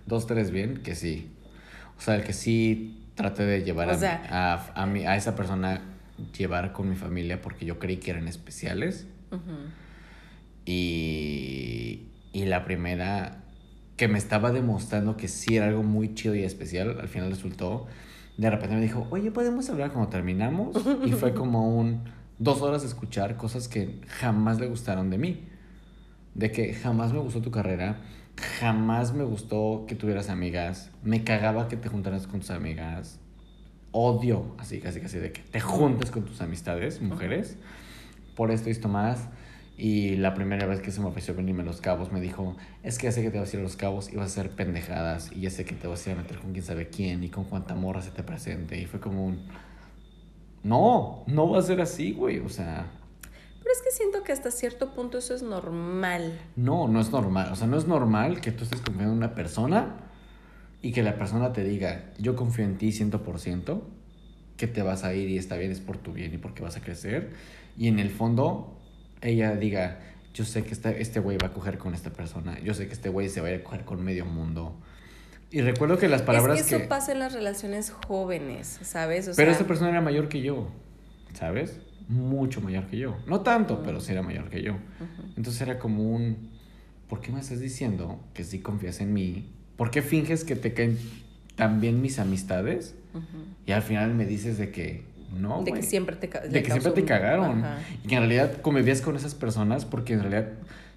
Dos, 0.06 0.28
tres 0.28 0.52
bien, 0.52 0.78
que 0.84 0.96
sí. 0.96 1.32
O 1.98 2.02
sea, 2.02 2.16
el 2.16 2.24
que 2.24 2.34
sí 2.34 3.10
traté 3.16 3.44
de 3.46 3.64
llevar 3.64 3.90
a, 3.90 3.98
sea. 3.98 4.24
a, 4.30 4.82
a, 4.82 4.86
mi- 4.86 5.06
a 5.06 5.16
esa 5.16 5.36
persona, 5.36 5.82
llevar 6.38 6.72
con 6.74 6.90
mi 6.90 6.96
familia 6.96 7.42
porque 7.42 7.66
yo 7.66 7.80
creí 7.80 7.98
que 7.98 8.12
eran 8.12 8.28
especiales. 8.28 9.08
Y, 10.66 12.07
y 12.38 12.46
la 12.46 12.64
primera 12.66 13.44
que 13.96 14.08
me 14.08 14.20
estaba 14.20 14.52
demostrando 14.52 15.18
que 15.18 15.28
sí 15.28 15.58
era 15.58 15.66
algo 15.66 15.82
muy 15.82 16.14
chido 16.14 16.36
y 16.36 16.44
especial, 16.44 17.00
al 17.02 17.08
final 17.08 17.32
resultó, 17.32 17.88
de 18.38 18.48
repente 18.52 18.76
me 18.76 18.82
dijo, 18.82 19.08
oye, 19.10 19.32
¿podemos 19.32 19.68
hablar 19.72 19.92
cuando 19.92 20.12
terminamos? 20.12 20.78
Y 21.04 21.14
fue 21.14 21.34
como 21.34 21.76
un 21.76 22.04
dos 22.38 22.62
horas 22.62 22.84
de 22.84 22.90
escuchar 22.90 23.38
cosas 23.38 23.68
que 23.68 24.00
jamás 24.08 24.60
le 24.60 24.68
gustaron 24.68 25.10
de 25.10 25.18
mí. 25.18 25.48
De 26.36 26.52
que 26.52 26.76
jamás 26.76 27.12
me 27.12 27.18
gustó 27.18 27.42
tu 27.42 27.50
carrera, 27.50 28.02
jamás 28.60 29.16
me 29.16 29.24
gustó 29.24 29.86
que 29.88 29.96
tuvieras 29.96 30.30
amigas, 30.30 30.92
me 31.02 31.24
cagaba 31.24 31.68
que 31.68 31.76
te 31.76 31.90
juntaras 31.90 32.28
con 32.28 32.42
tus 32.42 32.52
amigas, 32.52 33.20
odio, 33.92 34.54
así, 34.60 34.80
casi, 34.80 35.02
casi, 35.02 35.18
de 35.18 35.32
que 35.32 35.42
te 35.42 35.60
juntes 35.60 36.12
con 36.12 36.24
tus 36.24 36.40
amistades, 36.42 37.02
mujeres, 37.02 37.58
por 38.36 38.52
esto 38.52 38.70
y 38.70 38.74
esto 38.74 38.90
más. 38.90 39.28
Y 39.78 40.16
la 40.16 40.34
primera 40.34 40.66
vez 40.66 40.82
que 40.82 40.90
se 40.92 41.00
me 41.00 41.08
ofreció 41.08 41.36
venirme 41.36 41.62
a 41.62 41.66
Los 41.66 41.82
Cabos, 41.82 42.12
me 42.12 42.20
dijo, 42.20 42.58
es 42.82 42.98
que 42.98 43.06
ya 43.06 43.12
sé 43.12 43.22
que 43.22 43.30
te 43.30 43.40
vas 43.40 43.54
a 43.54 43.56
ir 43.56 43.60
a 43.60 43.64
Los 43.64 43.76
Cabos 43.76 44.12
y 44.12 44.16
vas 44.16 44.36
a 44.36 44.42
hacer 44.42 44.50
pendejadas. 44.56 45.32
Y 45.32 45.42
ya 45.42 45.52
sé 45.52 45.66
que 45.66 45.76
te 45.76 45.88
vas 45.88 46.06
a 46.06 46.10
ir 46.12 46.18
a 46.18 46.22
meter 46.22 46.40
con 46.40 46.52
quién 46.52 46.66
sabe 46.66 46.88
quién 46.88 47.24
y 47.24 47.30
con 47.30 47.44
cuánta 47.44 47.76
morra 47.76 48.02
se 48.02 48.10
te 48.10 48.24
presente. 48.24 48.80
Y 48.80 48.86
fue 48.86 49.00
como 49.00 49.26
un... 49.26 49.46
No, 50.64 51.24
no 51.28 51.50
va 51.50 51.60
a 51.60 51.62
ser 51.62 51.80
así, 51.80 52.12
güey. 52.12 52.40
O 52.40 52.50
sea, 52.50 52.88
Pero 53.60 53.72
es 53.72 53.82
que 53.84 53.92
siento 53.92 54.24
que 54.24 54.32
hasta 54.32 54.50
cierto 54.50 54.94
punto 54.94 55.20
eso 55.20 55.36
es 55.36 55.44
normal. 55.44 56.40
no, 56.56 56.88
no 56.88 57.00
es 57.00 57.12
normal. 57.12 57.52
O 57.52 57.56
sea, 57.56 57.68
no 57.68 57.78
es 57.78 57.88
normal 57.88 58.42
que 58.42 58.52
tú 58.52 58.64
estés 58.64 58.82
confiando 58.82 59.12
en 59.12 59.18
una 59.18 59.36
persona 59.36 59.98
y 60.82 60.92
que 60.92 61.04
la 61.04 61.18
persona 61.18 61.54
te 61.54 61.64
diga, 61.64 62.06
yo 62.18 62.36
confío 62.36 62.66
en 62.66 62.78
ti 62.78 62.90
100%, 62.90 63.82
que 64.58 64.68
te 64.68 64.82
vas 64.82 65.04
a 65.04 65.14
ir 65.14 65.30
y 65.30 65.38
está 65.38 65.56
bien, 65.56 65.72
es 65.72 65.82
por 65.82 65.98
tu 65.98 66.14
bien 66.14 66.34
y 66.34 66.38
porque 66.40 66.64
vas 66.64 66.78
a 66.78 66.82
crecer. 66.82 67.34
Y 67.78 67.88
en 67.88 68.00
el 68.00 68.10
fondo, 68.10 68.77
ella 69.22 69.56
diga, 69.56 70.00
yo 70.34 70.46
sé 70.46 70.64
que 70.64 70.74
este 70.74 71.02
este 71.02 71.20
güey 71.20 71.38
va 71.38 71.48
a 71.48 71.54
coger 71.54 71.78
con 71.78 71.94
esta 71.94 72.12
persona, 72.12 72.60
yo 72.60 72.74
sé 72.74 72.88
que 72.88 72.94
este 72.94 73.10
güey 73.10 73.30
se 73.30 73.42
va 73.42 73.48
a 73.48 73.52
ir 73.52 73.62
a 73.62 73.64
coger 73.64 73.86
con 73.86 74.04
medio 74.04 74.26
mundo. 74.26 74.76
Y 75.50 75.62
recuerdo 75.62 75.98
que 75.98 76.08
las 76.10 76.22
palabras 76.22 76.60
es 76.60 76.66
que 76.66 76.76
eso 76.76 76.84
que... 76.84 76.90
pasa 76.90 77.14
en 77.14 77.20
las 77.20 77.34
relaciones 77.34 77.92
jóvenes, 77.92 78.80
¿sabes? 78.84 79.28
O 79.30 79.32
Pero 79.36 79.48
sea, 79.48 79.52
esta 79.52 79.66
persona 79.66 79.90
era 79.92 80.02
mayor 80.02 80.28
que 80.28 80.42
yo, 80.42 80.70
¿sabes? 81.34 81.80
Mucho 82.10 82.60
mayor 82.62 82.88
que 82.88 82.98
yo. 82.98 83.18
No 83.28 83.42
tanto, 83.42 83.82
pero 83.84 84.02
sí 84.02 84.12
era 84.12 84.22
mayor 84.22 84.50
que 84.50 84.62
yo. 84.62 84.74
Entonces 85.38 85.62
era 85.62 85.80
como 85.80 86.04
un, 86.14 86.50
¿por 87.08 87.22
qué 87.22 87.32
me 87.32 87.40
estás 87.40 87.60
diciendo 87.60 88.20
que 88.34 88.44
sí 88.44 88.60
confías 88.60 89.00
en 89.00 89.14
mí? 89.14 89.50
¿Por 89.78 89.90
qué 89.90 90.02
finges 90.02 90.44
que 90.44 90.56
te 90.56 90.74
caen 90.74 90.98
tan 91.56 91.80
bien 91.80 92.02
mis 92.02 92.20
amistades? 92.20 92.96
Y 93.66 93.72
al 93.72 93.82
final 93.82 94.14
me 94.14 94.26
dices 94.26 94.58
de 94.58 94.72
que 94.72 95.04
no, 95.36 95.64
de 95.64 95.74
que 95.74 95.84
siempre 95.84 96.16
te 96.16 96.28
De 96.28 96.64
que 96.64 96.72
siempre 96.72 96.92
te 96.92 97.06
cagaron. 97.06 97.64
Ajá. 97.64 97.80
Y 98.04 98.08
que 98.08 98.16
en 98.16 98.22
realidad 98.22 98.62
convivías 98.62 99.02
con 99.02 99.16
esas 99.16 99.36
personas 99.36 99.86
porque 99.86 100.14
en 100.14 100.22
realidad 100.22 100.50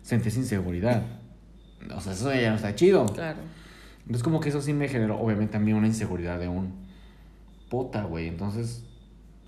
sentías 0.02 0.36
inseguridad. 0.36 1.02
O 1.94 2.00
sea, 2.00 2.12
eso 2.12 2.32
ya 2.32 2.50
no 2.50 2.56
está 2.56 2.74
chido. 2.74 3.06
Claro. 3.06 3.38
Entonces 4.00 4.22
como 4.22 4.40
que 4.40 4.48
eso 4.48 4.60
sí 4.60 4.72
me 4.72 4.88
generó 4.88 5.18
obviamente 5.20 5.56
a 5.56 5.60
mí 5.60 5.72
una 5.72 5.86
inseguridad 5.86 6.38
de 6.38 6.48
un 6.48 6.72
puta, 7.68 8.02
güey. 8.02 8.28
Entonces, 8.28 8.84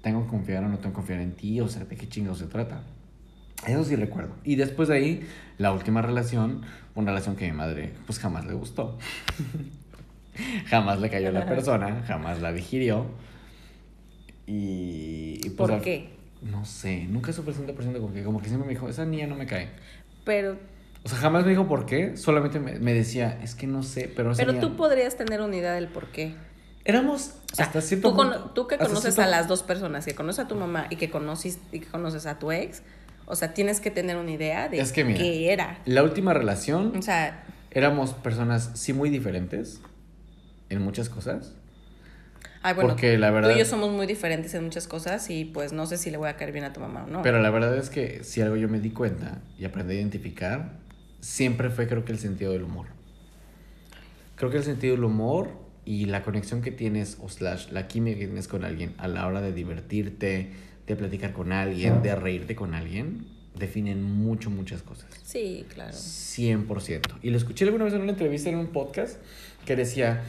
¿tengo 0.03 0.25
que 0.25 0.29
confiar 0.29 0.65
o 0.65 0.69
no 0.69 0.79
tengo 0.79 0.91
que 0.91 0.97
confiar 0.97 1.21
en 1.21 1.33
ti? 1.33 1.61
O 1.61 1.69
sea, 1.69 1.85
¿de 1.85 1.97
qué 1.97 2.09
chingados 2.09 2.39
se 2.39 2.47
trata? 2.47 2.83
Eso 3.67 3.85
sí 3.85 3.97
recuerdo. 3.97 4.35
Y 4.45 4.57
después 4.57 4.89
de 4.89 4.97
ahí, 4.97 5.29
la 5.59 5.73
última 5.73 6.03
relación, 6.03 6.63
una 6.95 7.11
relación 7.13 7.37
que 7.37 7.47
mi 7.47 7.57
madre 7.57 7.93
pues 8.07 8.19
jamás 8.19 8.47
le 8.47 8.55
gustó. 8.55 8.99
jamás 10.67 11.01
le 11.01 11.11
cayó 11.11 11.29
a 11.29 11.33
la 11.33 11.47
persona, 11.47 12.03
jamás 12.07 12.41
la 12.41 12.53
digirió. 12.53 13.07
Y, 14.47 15.41
y, 15.45 15.51
pues, 15.51 15.71
¿Por 15.71 15.81
qué? 15.83 16.11
No 16.43 16.65
sé, 16.65 17.05
nunca 17.09 17.33
supe 17.33 17.53
100% 17.53 18.01
con 18.01 18.13
qué. 18.13 18.25
Como 18.25 18.41
que 18.41 18.49
siempre 18.49 18.67
me 18.67 18.75
dijo, 18.75 18.89
esa 18.89 19.05
niña 19.05 19.27
no 19.27 19.37
me 19.37 19.47
cae. 19.47 19.69
Pero, 20.25 20.57
O 21.05 21.09
sea, 21.09 21.19
jamás 21.19 21.45
me 21.45 21.51
dijo 21.51 21.67
por 21.69 21.87
qué, 21.87 22.17
solamente 22.17 22.59
me, 22.61 22.79
me 22.81 22.93
decía, 22.95 23.39
es 23.43 23.55
que 23.55 23.67
no 23.67 23.83
sé, 23.83 24.11
pero 24.15 24.33
pero 24.37 24.59
tú 24.59 24.77
podrías 24.77 25.17
tener 25.17 25.41
una 25.41 25.57
idea 25.57 25.73
del 25.73 25.89
por 25.89 26.09
qué. 26.09 26.35
Éramos 26.85 27.35
O 27.53 27.55
sea, 27.57 27.67
hasta 27.67 27.81
cierto 27.81 28.11
tú, 28.11 28.17
punto- 28.17 28.51
tú 28.55 28.67
que 28.67 28.77
conoces 28.77 29.15
cierto- 29.15 29.23
a 29.23 29.27
las 29.27 29.47
dos 29.47 29.63
personas, 29.63 30.05
que 30.05 30.15
conoces 30.17 30.45
a 30.45 30.49
tu 30.49 30.57
mamá 30.57 30.87
y 30.91 30.97
que 30.97 31.11
conoces, 31.11 31.59
y 31.71 31.79
que 31.81 31.87
conoces 31.87 32.27
a 32.27 32.39
tu 32.41 32.51
ex, 32.51 32.83
o 33.27 33.37
sea, 33.37 33.55
tienes 33.55 33.81
que 33.81 33.93
tener 33.93 34.17
una 34.17 34.33
idea 34.33 34.69
de 34.69 34.81
Es 34.81 34.91
que 34.93 35.05
mira. 35.05 35.19
qué 35.21 35.53
era. 35.53 35.79
La 35.85 36.03
última 36.03 36.35
relación 36.35 36.93
O 36.97 37.03
sea, 37.03 37.45
éramos 37.71 38.15
personas 38.15 38.73
sí 38.75 38.93
muy 38.93 39.11
diferentes 39.11 39.81
en 40.71 40.83
muchas 40.83 41.09
cosas. 41.09 41.55
Ay, 42.63 42.75
bueno, 42.75 42.91
Porque 42.91 43.19
la 43.19 43.31
verdad- 43.31 43.51
tú 43.51 43.57
y 43.57 43.59
yo 43.59 43.65
somos 43.65 43.91
muy 43.91 44.07
diferentes 44.07 44.55
en 44.55 44.65
muchas 44.65 44.87
cosas 44.87 45.29
y 45.31 45.45
pues 45.45 45.73
no 45.73 45.87
sé 45.87 45.99
si 45.99 46.11
le 46.11 46.17
voy 46.17 46.29
a 46.29 46.37
caer 46.37 46.53
bien 46.53 46.65
a 46.65 46.73
tu 46.73 46.81
mamá 46.81 47.05
o 47.05 47.07
no. 47.11 47.23
Pero 47.23 47.41
la 47.41 47.51
verdad 47.51 47.77
es 47.77 47.91
que 47.91 48.25
si 48.25 48.41
algo 48.41 48.57
yo 48.57 48.69
me 48.69 48.81
di 48.81 48.91
cuenta 48.91 49.41
y 49.59 49.65
aprendí 49.65 49.95
a 49.95 49.99
identificar, 49.99 50.79
siempre 51.21 51.71
fue 51.71 51.87
creo 51.89 52.05
que 52.05 52.13
el 52.13 52.19
sentido 52.19 52.53
del 52.53 52.63
humor. 52.65 52.87
Creo 54.37 54.51
que 54.51 54.57
el 54.59 54.65
sentido 54.65 54.95
del 54.95 55.05
humor 55.05 55.51
y 55.85 56.07
la 56.07 56.23
conexión 56.23 56.63
que 56.63 56.71
tienes 56.71 57.19
o 57.21 57.29
slash 57.29 57.71
la 57.71 57.87
química 57.89 58.19
que 58.19 58.27
tienes 58.27 58.49
con 58.49 58.65
alguien 58.65 58.95
a 58.99 59.09
la 59.09 59.27
hora 59.27 59.41
de 59.41 59.53
divertirte, 59.53 60.51
de 60.87 60.97
platicar 60.97 61.33
con 61.33 61.53
alguien, 61.53 62.03
de 62.03 62.15
reírte 62.15 62.55
con 62.57 62.75
alguien, 62.75 63.27
definen 63.59 64.03
mucho, 64.03 64.51
muchas 64.51 64.83
cosas. 64.83 65.07
Sí, 65.23 65.65
claro. 65.73 65.93
100%. 65.93 67.19
Y 67.23 67.31
lo 67.31 67.37
escuché 67.37 67.65
alguna 67.65 67.85
vez 67.85 67.95
en 67.95 68.01
una 68.03 68.13
entrevista 68.13 68.49
en 68.49 68.57
un 68.57 68.69
podcast 68.69 69.19
que 69.65 69.77
decía, 69.77 70.23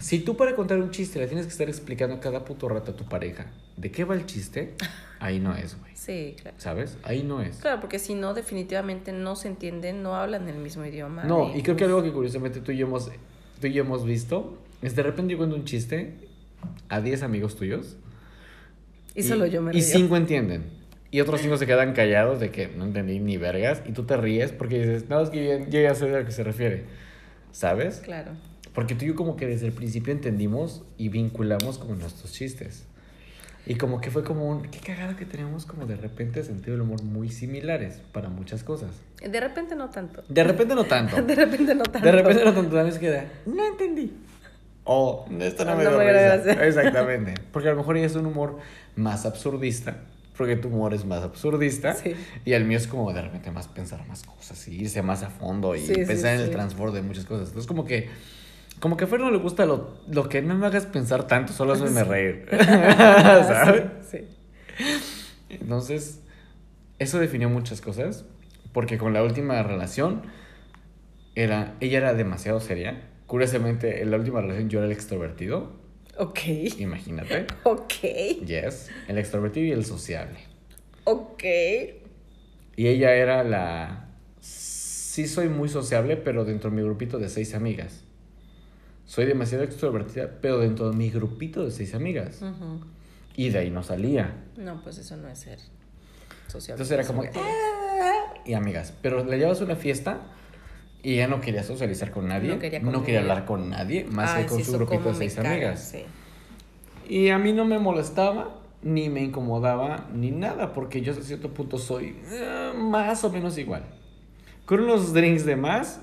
si 0.00 0.20
tú 0.20 0.36
para 0.36 0.54
contar 0.54 0.78
un 0.80 0.90
chiste 0.90 1.18
le 1.18 1.26
tienes 1.26 1.46
que 1.46 1.52
estar 1.52 1.68
explicando 1.68 2.20
cada 2.20 2.44
puto 2.44 2.68
rato 2.68 2.92
a 2.92 2.96
tu 2.96 3.04
pareja 3.04 3.46
de 3.76 3.90
qué 3.90 4.04
va 4.04 4.14
el 4.14 4.26
chiste, 4.26 4.74
ahí 5.20 5.38
no 5.40 5.54
es, 5.54 5.78
güey. 5.78 5.92
Sí, 5.94 6.36
claro. 6.40 6.56
¿Sabes? 6.58 6.98
Ahí 7.04 7.22
no 7.22 7.40
es. 7.40 7.58
Claro, 7.58 7.80
porque 7.80 7.98
si 7.98 8.14
no, 8.14 8.34
definitivamente 8.34 9.12
no 9.12 9.36
se 9.36 9.48
entienden, 9.48 10.02
no 10.02 10.16
hablan 10.16 10.48
el 10.48 10.56
mismo 10.56 10.84
idioma. 10.84 11.24
No, 11.24 11.56
y 11.56 11.62
creo 11.62 11.76
que 11.76 11.84
algo 11.84 12.02
que 12.02 12.12
curiosamente 12.12 12.60
tú 12.60 12.72
y 12.72 12.78
yo 12.78 12.86
hemos, 12.86 13.10
tú 13.60 13.66
y 13.68 13.72
yo 13.72 13.82
hemos 13.84 14.04
visto 14.04 14.58
es 14.82 14.96
de 14.96 15.02
repente 15.04 15.32
yo 15.32 15.38
cuento 15.38 15.54
un 15.54 15.64
chiste 15.64 16.14
a 16.88 17.00
10 17.00 17.22
amigos 17.22 17.56
tuyos. 17.56 17.96
Y 19.14 19.22
solo 19.22 19.46
yo 19.46 19.62
me 19.62 19.70
Y 19.70 19.74
río. 19.74 19.82
5 19.82 20.16
entienden. 20.16 20.64
Y 21.10 21.20
otros 21.20 21.40
5 21.40 21.56
se 21.58 21.66
quedan 21.66 21.92
callados 21.92 22.40
de 22.40 22.50
que 22.50 22.68
no 22.68 22.84
entendí 22.84 23.20
ni 23.20 23.36
vergas. 23.36 23.82
Y 23.86 23.92
tú 23.92 24.04
te 24.04 24.16
ríes 24.16 24.50
porque 24.50 24.80
dices, 24.80 25.08
no, 25.08 25.20
es 25.20 25.30
que 25.30 25.66
yo, 25.70 25.80
ya 25.80 25.94
sé 25.94 26.06
a 26.06 26.20
lo 26.20 26.24
que 26.24 26.32
se 26.32 26.42
refiere. 26.42 26.84
¿Sabes? 27.52 28.00
Claro. 28.00 28.32
Porque 28.74 28.94
tú 28.94 29.04
y 29.04 29.08
yo 29.08 29.14
como 29.14 29.36
que 29.36 29.46
desde 29.46 29.66
el 29.66 29.72
principio 29.72 30.12
entendimos 30.12 30.82
y 30.96 31.08
vinculamos 31.08 31.78
como 31.78 31.94
nuestros 31.94 32.32
chistes. 32.32 32.84
Y 33.64 33.76
como 33.76 34.00
que 34.00 34.10
fue 34.10 34.24
como 34.24 34.48
un... 34.48 34.62
Qué 34.62 34.80
cagado 34.80 35.16
que 35.16 35.24
tenemos 35.24 35.66
como 35.66 35.86
de 35.86 35.94
repente 35.96 36.42
sentido 36.42 36.72
del 36.72 36.80
humor 36.80 37.02
muy 37.04 37.28
similares 37.30 38.00
para 38.12 38.28
muchas 38.28 38.64
cosas. 38.64 38.90
De 39.24 39.38
repente 39.38 39.76
no 39.76 39.88
tanto. 39.90 40.24
De 40.28 40.42
repente 40.42 40.74
no 40.74 40.84
tanto. 40.84 41.22
De 41.22 41.34
repente 41.36 41.74
no 41.74 41.84
tanto. 41.84 42.00
De 42.00 42.12
repente 42.12 42.44
no 42.44 42.52
tanto. 42.54 42.74
También 42.76 42.98
queda... 42.98 43.24
No 43.46 43.64
entendí. 43.64 44.12
O 44.84 45.26
esto 45.38 45.64
no 45.64 45.76
me 45.76 45.84
No 45.84 45.90
me 45.96 46.12
risa". 46.12 46.36
gracia. 46.38 46.66
Exactamente. 46.66 47.34
Porque 47.52 47.68
a 47.68 47.72
lo 47.72 47.76
mejor 47.78 47.96
ella 47.98 48.06
es 48.06 48.16
un 48.16 48.26
humor 48.26 48.58
más 48.96 49.26
absurdista. 49.26 49.96
Porque 50.36 50.56
tu 50.56 50.66
humor 50.68 50.92
es 50.92 51.04
más 51.04 51.22
absurdista. 51.22 51.94
Sí. 51.94 52.14
Y 52.44 52.54
el 52.54 52.64
mío 52.64 52.78
es 52.78 52.88
como 52.88 53.12
de 53.12 53.22
repente 53.22 53.52
más 53.52 53.68
pensar 53.68 54.04
más 54.08 54.24
cosas 54.24 54.66
y 54.66 54.74
irse 54.80 55.02
más 55.02 55.22
a 55.22 55.28
fondo 55.30 55.76
y 55.76 55.80
Sí, 55.80 55.94
sí, 55.94 56.04
pensar 56.04 56.34
en 56.34 56.40
el 56.40 56.46
sí. 56.46 56.52
transbordo 56.52 56.96
de 56.96 57.02
muchas 57.02 57.26
cosas. 57.26 57.48
Entonces 57.48 57.68
como 57.68 57.84
que... 57.84 58.08
Como 58.82 58.96
que 58.96 59.04
a 59.04 59.06
Fer 59.06 59.20
no 59.20 59.30
le 59.30 59.38
gusta 59.38 59.64
lo, 59.64 59.96
lo 60.08 60.28
que 60.28 60.42
no 60.42 60.56
me 60.56 60.66
hagas 60.66 60.86
pensar 60.86 61.28
tanto, 61.28 61.52
solo 61.52 61.74
hazme 61.74 62.02
reír. 62.12 62.46
¿Sabes? 62.50 63.84
Sí. 64.10 64.18
Entonces, 65.48 66.20
eso 66.98 67.20
definió 67.20 67.48
muchas 67.48 67.80
cosas, 67.80 68.24
porque 68.72 68.98
con 68.98 69.12
la 69.12 69.22
última 69.22 69.62
relación, 69.62 70.22
era, 71.36 71.76
ella 71.78 71.98
era 71.98 72.12
demasiado 72.14 72.58
seria. 72.58 73.08
Curiosamente, 73.28 74.02
en 74.02 74.10
la 74.10 74.16
última 74.16 74.40
relación 74.40 74.68
yo 74.68 74.80
era 74.80 74.86
el 74.86 74.92
extrovertido, 74.92 75.80
Ok. 76.18 76.40
imagínate. 76.78 77.46
Ok. 77.62 77.92
Yes, 78.44 78.90
el 79.06 79.16
extrovertido 79.16 79.64
y 79.66 79.70
el 79.70 79.84
sociable. 79.84 80.40
Ok. 81.04 81.44
Y 82.76 82.88
ella 82.88 83.14
era 83.14 83.44
la... 83.44 84.08
Sí 84.40 85.28
soy 85.28 85.48
muy 85.48 85.68
sociable, 85.68 86.16
pero 86.16 86.44
dentro 86.44 86.68
de 86.70 86.76
mi 86.76 86.82
grupito 86.82 87.20
de 87.20 87.28
seis 87.28 87.54
amigas. 87.54 88.02
Soy 89.06 89.26
demasiado 89.26 89.64
extrovertida, 89.64 90.38
pero 90.40 90.58
dentro 90.58 90.90
de 90.90 90.96
mi 90.96 91.10
grupito 91.10 91.64
de 91.64 91.70
seis 91.70 91.94
amigas. 91.94 92.40
Ujú. 92.42 92.80
Y 93.36 93.50
de 93.50 93.58
ahí 93.58 93.70
no 93.70 93.82
salía. 93.82 94.34
No, 94.56 94.82
pues 94.82 94.98
eso 94.98 95.16
no 95.16 95.28
es 95.28 95.38
ser 95.38 95.58
social. 96.48 96.74
Entonces 96.76 96.92
era 96.92 97.06
como... 97.06 97.22
"Ah", 97.22 98.34
Y 98.44 98.54
amigas, 98.54 98.92
pero 99.02 99.24
le 99.24 99.38
llevas 99.38 99.60
a 99.60 99.64
una 99.64 99.76
fiesta 99.76 100.20
y 101.02 101.14
ella 101.14 101.28
no 101.28 101.40
quería 101.40 101.62
socializar 101.62 102.10
con 102.10 102.28
nadie. 102.28 102.48
No 102.48 102.54
No 102.54 102.60
quería 102.60 102.80
quería, 102.80 102.92
convivir. 102.92 103.18
hablar 103.18 103.44
con 103.44 103.70
nadie, 103.70 104.04
más 104.04 104.30
Ay, 104.30 104.42
que 104.44 104.48
con 104.50 104.58
sí, 104.58 104.64
su 104.64 104.72
grupito 104.72 105.08
de 105.10 105.14
seis 105.14 105.34
caga, 105.34 105.50
amigas. 105.50 105.80
sí. 105.80 106.04
Y 107.08 107.28
a 107.30 107.38
mí 107.38 107.52
no 107.52 107.64
me 107.64 107.78
molestaba, 107.78 108.58
ni 108.82 109.08
me 109.08 109.22
incomodaba, 109.22 110.08
ni 110.12 110.30
nada, 110.30 110.72
porque 110.72 111.00
yo 111.02 111.12
hasta 111.12 111.24
cierto 111.24 111.52
punto 111.52 111.78
soy 111.78 112.16
eh, 112.30 112.72
más 112.76 113.22
o 113.24 113.30
menos 113.30 113.58
igual. 113.58 113.84
Con 114.64 114.80
unos 114.80 115.12
drinks 115.12 115.44
de 115.44 115.56
más, 115.56 116.00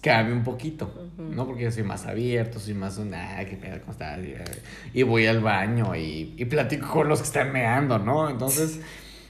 cambia 0.00 0.34
un 0.34 0.44
poquito. 0.44 0.92
¿no? 1.18 1.46
Porque 1.46 1.64
yo 1.64 1.70
soy 1.70 1.82
más 1.82 2.06
abierto, 2.06 2.58
soy 2.58 2.74
más 2.74 2.98
un, 2.98 3.14
ah, 3.14 3.44
qué 3.48 3.56
pedo, 3.56 3.80
¿cómo 3.80 3.92
estás? 3.92 4.18
Y, 4.24 4.98
Y 4.98 5.02
voy 5.02 5.26
al 5.26 5.40
baño 5.40 5.94
y, 5.94 6.34
y 6.36 6.44
platico 6.46 6.88
con 6.88 7.08
los 7.08 7.20
que 7.20 7.26
están 7.26 7.52
meando, 7.52 7.98
¿no? 7.98 8.28
Entonces, 8.28 8.80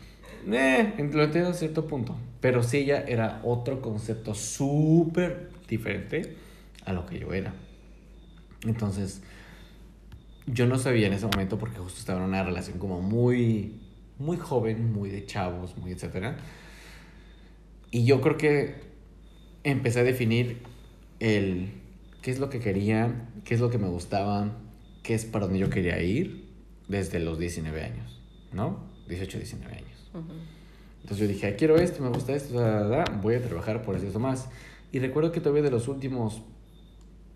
eh, 0.50 1.10
lo 1.12 1.24
entiendo 1.24 1.50
a 1.50 1.54
cierto 1.54 1.86
punto. 1.86 2.16
Pero 2.40 2.62
sí, 2.62 2.78
ella 2.78 3.04
era 3.06 3.40
otro 3.44 3.82
concepto 3.82 4.34
súper 4.34 5.50
diferente 5.68 6.36
a 6.84 6.92
lo 6.92 7.06
que 7.06 7.18
yo 7.18 7.32
era. 7.32 7.52
Entonces, 8.64 9.22
yo 10.46 10.66
no 10.66 10.78
sabía 10.78 11.06
en 11.06 11.12
ese 11.12 11.26
momento 11.26 11.58
porque 11.58 11.78
justo 11.78 11.98
estaba 11.98 12.20
en 12.20 12.26
una 12.26 12.42
relación 12.42 12.78
como 12.78 13.00
muy, 13.00 13.78
muy 14.18 14.36
joven, 14.36 14.92
muy 14.92 15.10
de 15.10 15.26
chavos, 15.26 15.76
muy 15.76 15.92
etcétera. 15.92 16.36
Y 17.90 18.04
yo 18.04 18.20
creo 18.20 18.36
que 18.36 18.74
empecé 19.64 20.00
a 20.00 20.04
definir 20.04 20.62
el 21.18 21.70
qué 22.22 22.30
es 22.30 22.38
lo 22.38 22.50
que 22.50 22.60
quería, 22.60 23.28
qué 23.44 23.54
es 23.54 23.60
lo 23.60 23.70
que 23.70 23.78
me 23.78 23.88
gustaba, 23.88 24.56
qué 25.02 25.14
es 25.14 25.24
para 25.24 25.46
donde 25.46 25.58
yo 25.60 25.70
quería 25.70 26.00
ir. 26.02 26.48
desde 26.88 27.20
los 27.20 27.38
19 27.38 27.82
años, 27.84 28.20
¿no? 28.52 28.80
18, 29.08 29.38
19 29.38 29.72
años. 29.76 30.08
Ujú. 30.12 30.32
Entonces 31.02 31.18
yo 31.18 31.32
dije, 31.32 31.46
"Ah, 31.46 31.56
quiero 31.56 31.76
esto, 31.76 32.02
me 32.02 32.08
gusta 32.08 32.34
esto, 32.34 32.58
da, 32.58 32.80
da, 32.82 32.88
da, 32.88 33.04
voy 33.22 33.36
a 33.36 33.40
trabajar 33.42 33.82
por 33.82 33.94
esto 33.94 34.18
más. 34.18 34.48
Y 34.90 34.98
recuerdo 34.98 35.30
que 35.30 35.40
todavía 35.40 35.62
de 35.62 35.70
los 35.70 35.86
últimos 35.86 36.42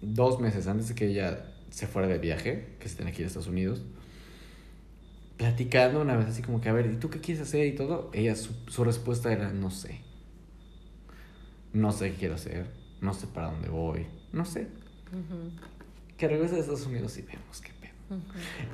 dos 0.03 0.41
meses 0.41 0.67
antes 0.67 0.89
de 0.89 0.97
que 0.97 1.07
ella 1.07 1.53
se 1.71 1.87
fuera 1.87 2.09
de 2.09 2.19
viaje, 2.19 2.71
que 2.81 2.89
se 2.89 2.97
tenía 2.97 3.13
que 3.13 3.23
ir 3.23 3.27
a 3.27 3.29
Estados 3.29 3.47
Unidos, 3.47 3.83
platicando 5.37 6.01
una 6.01 6.17
vez 6.17 6.27
así 6.27 6.43
como 6.43 6.61
que, 6.61 6.69
a 6.69 6.73
ver, 6.73 6.87
¿y 6.87 6.97
tú 6.97 7.11
qué 7.11 7.21
quieres 7.21 7.43
hacer 7.43 7.67
y 7.67 7.77
todo? 7.77 8.11
Ella, 8.13 8.35
su, 8.37 8.55
su 8.69 8.83
respuesta 8.83 9.33
era, 9.33 9.53
no 9.53 9.71
sé. 9.71 10.01
No 11.75 11.93
sé 11.93 12.13
qué 12.13 12.17
quiero 12.17 12.37
hacer, 12.37 12.67
no 13.01 13.13
sé 13.13 13.27
para 13.27 13.51
dónde 13.51 13.69
voy, 13.69 14.07
no 14.33 14.45
sé. 14.45 14.69
Que 16.17 16.29
regrese 16.29 16.57
a 16.57 16.59
Estados 16.61 16.87
Unidos 16.87 17.19
y 17.19 17.23
vemos 17.23 17.61
qué 17.61 17.73
pedo. 17.81 18.21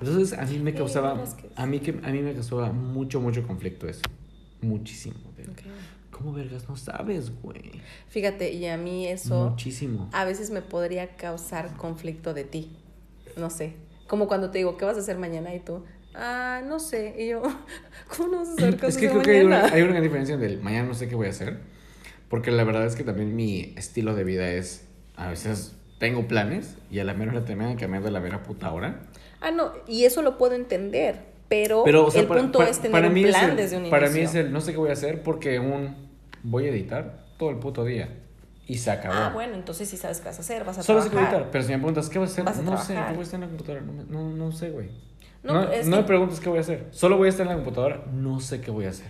Entonces 0.00 0.38
a 0.38 0.44
mí 0.44 0.58
me 0.58 0.74
causaba, 0.74 1.18
a 1.56 1.66
mí, 1.66 1.80
que, 1.80 1.98
a 2.02 2.10
mí 2.10 2.22
me 2.22 2.34
causaba 2.34 2.70
mucho, 2.72 3.20
mucho 3.20 3.46
conflicto 3.46 3.88
eso. 3.88 4.02
Muchísimo. 4.60 5.16
¿Cómo 6.10 6.34
vergas 6.34 6.68
no 6.68 6.76
sabes, 6.76 7.32
güey? 7.40 7.80
Fíjate, 8.08 8.52
y 8.52 8.66
a 8.66 8.76
mí 8.76 9.06
eso 9.06 9.50
Muchísimo. 9.50 10.10
a 10.12 10.26
veces 10.26 10.50
me 10.50 10.60
podría 10.60 11.16
causar 11.16 11.74
conflicto 11.78 12.34
de 12.34 12.44
ti. 12.44 12.76
No 13.38 13.48
sé. 13.48 13.76
Como 14.06 14.28
cuando 14.28 14.50
te 14.50 14.58
digo, 14.58 14.76
¿qué 14.76 14.84
vas 14.84 14.98
a 14.98 15.00
hacer 15.00 15.16
mañana? 15.16 15.54
Y 15.54 15.60
tú, 15.60 15.82
ah, 16.14 16.60
no 16.66 16.78
sé. 16.78 17.14
Y 17.18 17.28
yo, 17.28 17.42
¿cómo 18.14 18.28
no 18.28 18.38
vas 18.40 18.52
a 18.52 18.56
qué 18.56 18.64
vas 18.72 18.82
Es 18.90 18.96
que 18.98 19.06
hacer 19.06 19.10
creo 19.12 19.22
que 19.22 19.30
hay 19.30 19.46
una, 19.46 19.64
hay 19.64 19.80
una 19.80 19.92
gran 19.92 20.02
diferencia 20.02 20.36
del 20.36 20.60
mañana 20.60 20.88
no 20.88 20.94
sé 20.94 21.08
qué 21.08 21.14
voy 21.14 21.28
a 21.28 21.30
hacer. 21.30 21.58
Porque 22.30 22.50
la 22.50 22.64
verdad 22.64 22.86
es 22.86 22.96
que 22.96 23.04
también 23.04 23.36
mi 23.36 23.74
estilo 23.76 24.14
de 24.14 24.24
vida 24.24 24.48
es, 24.50 24.86
a 25.16 25.28
veces 25.28 25.76
tengo 25.98 26.26
planes 26.26 26.76
y 26.90 27.00
a 27.00 27.04
la 27.04 27.12
mera 27.12 27.32
hora 27.32 27.44
te 27.44 27.54
me 27.56 27.76
cambiar 27.76 28.02
de 28.02 28.10
la 28.10 28.20
mera 28.20 28.42
puta 28.42 28.72
hora. 28.72 29.00
Ah, 29.42 29.50
no, 29.50 29.72
y 29.86 30.04
eso 30.04 30.22
lo 30.22 30.38
puedo 30.38 30.54
entender. 30.54 31.28
Pero, 31.48 31.82
Pero, 31.84 32.06
o 32.06 32.10
sea, 32.12 32.20
el 32.22 32.28
para, 32.28 32.40
punto 32.40 32.58
para- 32.60 32.70
es 32.70 32.78
tener 32.78 32.92
para 32.92 33.08
un 33.08 33.14
mí 33.14 33.24
plan 33.24 33.50
el- 33.50 33.56
desde 33.56 33.76
un 33.76 33.90
Para 33.90 34.06
inicio. 34.06 34.20
mí 34.22 34.26
es 34.28 34.34
el 34.36 34.52
no 34.52 34.60
sé 34.60 34.70
qué 34.70 34.78
voy 34.78 34.90
a 34.90 34.92
hacer 34.92 35.22
porque 35.24 35.58
un 35.58 35.96
voy 36.44 36.66
a 36.66 36.70
editar 36.70 37.26
todo 37.36 37.50
el 37.50 37.56
puto 37.56 37.84
día 37.84 38.08
y 38.68 38.78
se 38.78 38.92
acabó. 38.92 39.14
Ah, 39.16 39.30
bueno, 39.34 39.54
entonces 39.56 39.88
sí 39.88 39.96
sabes 39.96 40.20
qué 40.20 40.26
vas 40.26 40.38
a 40.38 40.42
hacer, 40.42 40.62
vas 40.64 40.78
a 40.78 40.82
Solo 40.84 41.02
sé 41.02 41.08
qué 41.10 41.16
voy 41.16 41.24
a 41.24 41.28
trabajar. 41.30 41.40
editar, 41.48 41.50
pero 41.50 41.64
si 41.64 41.70
me 41.72 41.78
preguntas 41.78 42.08
qué 42.08 42.18
vas 42.20 42.30
a 42.30 42.32
hacer, 42.32 42.44
Vas 42.44 42.58
a 42.58 42.62
no 42.62 42.76
sé, 42.78 42.92
trabajar. 42.92 43.08
¿qué 43.08 43.16
voy 43.16 43.20
a 43.20 43.24
estar 43.24 43.34
en 43.34 43.40
la 43.40 43.46
computadora? 43.48 43.80
No, 43.84 44.04
no, 44.22 44.36
no 44.36 44.52
sé, 44.52 44.70
güey. 44.70 44.90
No, 45.42 45.54
No, 45.54 45.62
no 45.64 45.70
que- 45.70 45.84
me 45.84 46.02
preguntes 46.04 46.38
qué 46.38 46.48
voy 46.48 46.58
a 46.58 46.60
hacer. 46.60 46.86
Solo 46.92 47.16
voy 47.16 47.26
a 47.26 47.30
estar 47.30 47.44
en 47.46 47.50
la 47.50 47.56
computadora, 47.56 48.04
no 48.12 48.38
sé 48.38 48.60
qué 48.60 48.70
voy 48.70 48.84
a 48.84 48.90
hacer. 48.90 49.08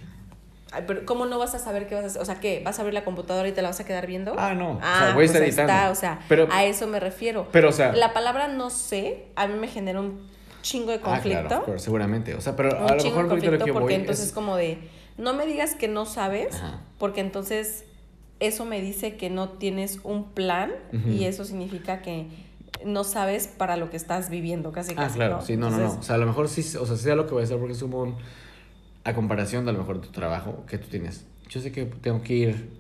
Ay, 0.73 0.85
pero 0.87 1.05
¿cómo 1.05 1.27
no 1.27 1.39
vas 1.39 1.55
a 1.55 1.59
saber 1.59 1.89
qué 1.89 1.95
vas 1.97 2.05
a 2.05 2.07
hacer? 2.09 2.23
O 2.23 2.25
sea, 2.25 2.39
¿qué? 2.41 2.63
¿Vas 2.65 2.79
a 2.79 2.83
abrir 2.83 2.95
la 2.95 3.05
computadora 3.05 3.49
y 3.49 3.53
te 3.53 3.61
la 3.63 3.69
vas 3.71 3.81
a 3.81 3.85
quedar 3.85 4.07
viendo? 4.07 4.35
Ah, 4.39 4.55
no. 4.55 4.73
o 4.73 4.79
Ah, 4.83 4.99
sea, 5.07 5.15
voy 5.15 5.23
a 5.23 5.27
estar 5.27 5.43
editando. 5.43 5.73
está, 5.73 5.91
o 5.91 5.95
sea, 5.95 6.21
pero, 6.29 6.49
a 6.51 6.65
eso 6.65 6.87
me 6.87 7.01
refiero. 7.01 7.49
pero, 7.51 7.71
o 7.71 7.73
sea, 7.73 7.93
La 7.93 8.13
palabra 8.13 8.47
no 8.49 8.71
sé, 8.71 9.27
a 9.37 9.47
mí 9.49 9.55
me 9.59 9.67
genera 9.67 10.01
un 10.01 10.29
chingo 10.63 10.91
de 10.93 10.99
ah, 10.99 11.01
conflicto. 11.03 11.41
claro, 11.49 11.59
of 11.61 11.65
course, 11.67 11.85
seguramente. 11.85 12.35
O 12.35 12.41
sea, 12.41 12.55
pero 12.55 12.71
un 12.71 12.77
a 12.91 12.95
lo 12.95 13.03
mejor 13.03 13.03
ahorita 13.03 13.25
lo 13.25 13.29
conflicto 13.31 13.65
que 13.65 13.73
porque 13.73 13.85
voy 13.85 13.95
entonces 13.95 14.27
es... 14.27 14.33
como 14.33 14.57
de, 14.57 14.79
no 15.19 15.35
me 15.35 15.45
digas 15.47 15.75
que 15.75 15.89
no 15.89 16.07
sabes, 16.07 16.55
Ajá. 16.55 16.81
porque 16.99 17.21
entonces 17.21 17.85
eso 18.39 18.65
me 18.65 18.81
dice 18.81 19.17
que 19.17 19.29
no 19.29 19.49
tienes 19.51 19.99
un 20.05 20.31
plan 20.33 20.71
y 21.09 21.25
eso 21.25 21.45
significa 21.45 22.01
que 22.01 22.27
no 22.85 23.05
sabes 23.05 23.47
para 23.49 23.77
lo 23.77 23.91
que 23.91 23.97
estás 23.99 24.31
viviendo, 24.31 24.73
casi 24.73 24.93
Ah, 24.93 24.97
casi. 25.03 25.17
claro, 25.17 25.41
sí, 25.43 25.57
no, 25.57 25.69
no, 25.69 25.77
no. 25.79 25.99
O 25.99 26.03
sea, 26.03 26.15
a 26.15 26.19
lo 26.19 26.27
mejor 26.27 26.49
sí, 26.49 26.61
o 26.79 26.87
sea, 26.87 26.97
sea 26.97 27.15
lo 27.17 27.27
que 27.27 27.33
voy 27.35 27.43
a 27.43 27.45
hacer 27.45 27.59
porque 27.59 27.73
es 27.75 27.83
un... 27.83 28.17
A 29.05 29.15
comparación 29.15 29.65
de 29.65 29.71
a 29.71 29.73
lo 29.73 29.81
mejor 29.81 30.01
tu 30.01 30.11
trabajo 30.11 30.65
que 30.67 30.79
tú 30.79 30.89
tienes. 30.89 31.27
Yo 31.49 31.61
sé 31.61 31.73
que 31.73 31.85
tengo 31.85 32.23
que 32.23 32.35
ir 32.35 32.71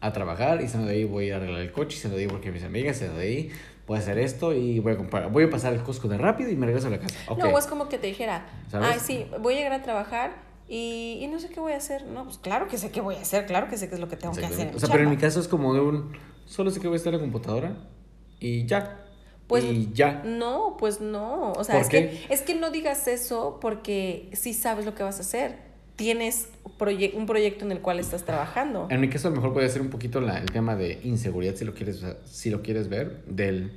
a 0.00 0.12
trabajar 0.12 0.60
y 0.60 0.68
saliendo 0.68 0.90
de 0.90 0.98
ahí 0.98 1.04
voy 1.04 1.30
a 1.30 1.36
arreglar 1.36 1.60
el 1.60 1.72
coche 1.72 1.96
y 1.96 2.00
saliendo 2.00 2.16
de 2.18 2.24
ahí 2.24 2.28
porque 2.30 2.52
mis 2.52 2.64
amigas, 2.64 2.96
saliendo 2.96 3.20
de 3.20 3.26
ahí 3.26 3.50
voy 3.86 3.96
a 3.96 4.00
hacer 4.00 4.18
esto 4.18 4.52
y 4.52 4.80
voy 4.80 4.94
a 4.94 4.96
comprar, 4.96 5.30
voy 5.30 5.44
a 5.44 5.50
pasar 5.50 5.72
el 5.72 5.82
Costco 5.82 6.08
de 6.08 6.18
rápido 6.18 6.50
y 6.50 6.56
me 6.56 6.66
regreso 6.66 6.88
a 6.88 6.90
la 6.90 6.98
casa. 6.98 7.16
Ok. 7.28 7.38
No, 7.38 7.58
es 7.58 7.66
como 7.66 7.88
que 7.88 7.98
te 7.98 8.08
dijera, 8.08 8.46
¿Sabes? 8.70 8.88
ay, 8.92 9.00
sí, 9.00 9.26
voy 9.40 9.54
a 9.54 9.56
llegar 9.58 9.72
a 9.72 9.82
trabajar 9.82 10.32
y, 10.68 11.18
y 11.20 11.26
no 11.28 11.38
sé 11.38 11.48
qué 11.48 11.60
voy 11.60 11.72
a 11.72 11.76
hacer. 11.76 12.04
No, 12.06 12.24
pues 12.24 12.38
claro 12.38 12.66
que 12.66 12.78
sé 12.78 12.90
qué 12.90 13.00
voy 13.00 13.14
a 13.14 13.20
hacer, 13.20 13.46
claro 13.46 13.68
que 13.68 13.76
sé 13.78 13.88
qué 13.88 13.94
es 13.94 14.00
lo 14.00 14.08
que 14.08 14.16
tengo 14.16 14.34
que 14.34 14.44
hacer. 14.44 14.74
O 14.74 14.80
sea, 14.80 14.88
pero 14.88 15.04
en 15.04 15.10
mi 15.10 15.16
caso 15.16 15.40
es 15.40 15.48
como 15.48 15.72
de 15.74 15.80
un... 15.80 16.16
Solo 16.46 16.70
sé 16.70 16.80
que 16.80 16.88
voy 16.88 16.94
a 16.94 16.98
estar 16.98 17.12
en 17.12 17.20
la 17.20 17.24
computadora 17.24 17.76
y 18.40 18.66
ya. 18.66 19.05
Pues, 19.46 19.64
y 19.64 19.90
ya. 19.94 20.22
No, 20.24 20.76
pues 20.78 21.00
no. 21.00 21.52
O 21.52 21.62
sea, 21.64 21.76
¿Por 21.76 21.82
es 21.82 21.88
qué? 21.88 22.08
que, 22.28 22.34
es 22.34 22.42
que 22.42 22.54
no 22.56 22.70
digas 22.70 23.06
eso 23.06 23.58
porque 23.60 24.28
sí 24.32 24.52
sabes 24.54 24.84
lo 24.84 24.94
que 24.94 25.02
vas 25.02 25.18
a 25.18 25.20
hacer. 25.20 25.54
Tienes 25.94 26.48
proye- 26.78 27.14
un 27.14 27.26
proyecto 27.26 27.64
en 27.64 27.72
el 27.72 27.80
cual 27.80 27.98
estás 28.00 28.24
trabajando. 28.24 28.86
En 28.90 29.00
mi 29.00 29.08
caso 29.08 29.28
a 29.28 29.30
lo 29.30 29.36
mejor 29.36 29.52
puede 29.54 29.68
ser 29.68 29.80
un 29.82 29.88
poquito 29.90 30.20
la- 30.20 30.38
el 30.38 30.50
tema 30.50 30.74
de 30.76 31.00
inseguridad 31.04 31.54
si 31.54 31.64
lo 31.64 31.74
quieres 31.74 32.04
si 32.24 32.50
lo 32.50 32.60
quieres 32.62 32.88
ver 32.88 33.24
del 33.26 33.70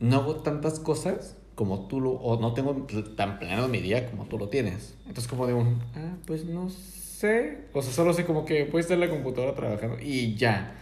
no 0.00 0.16
hago 0.16 0.36
tantas 0.42 0.80
cosas 0.80 1.36
como 1.54 1.86
tú 1.86 2.00
lo 2.00 2.10
o 2.10 2.40
no 2.40 2.52
tengo 2.52 2.74
tan 3.16 3.38
planeado 3.38 3.68
mi 3.68 3.78
día 3.80 4.10
como 4.10 4.24
tú 4.26 4.38
lo 4.38 4.48
tienes. 4.48 4.94
Entonces 5.06 5.28
como 5.28 5.46
de 5.46 5.54
un 5.54 5.80
ah, 5.94 6.16
pues 6.26 6.44
no 6.44 6.68
sé, 6.68 7.58
o 7.72 7.80
sea, 7.80 7.92
solo 7.92 8.12
sé 8.12 8.24
como 8.26 8.44
que 8.44 8.64
voy 8.64 8.78
a 8.78 8.80
estar 8.80 8.96
en 8.96 9.00
la 9.00 9.08
computadora 9.08 9.54
trabajando 9.54 9.98
y 10.02 10.34
ya. 10.34 10.80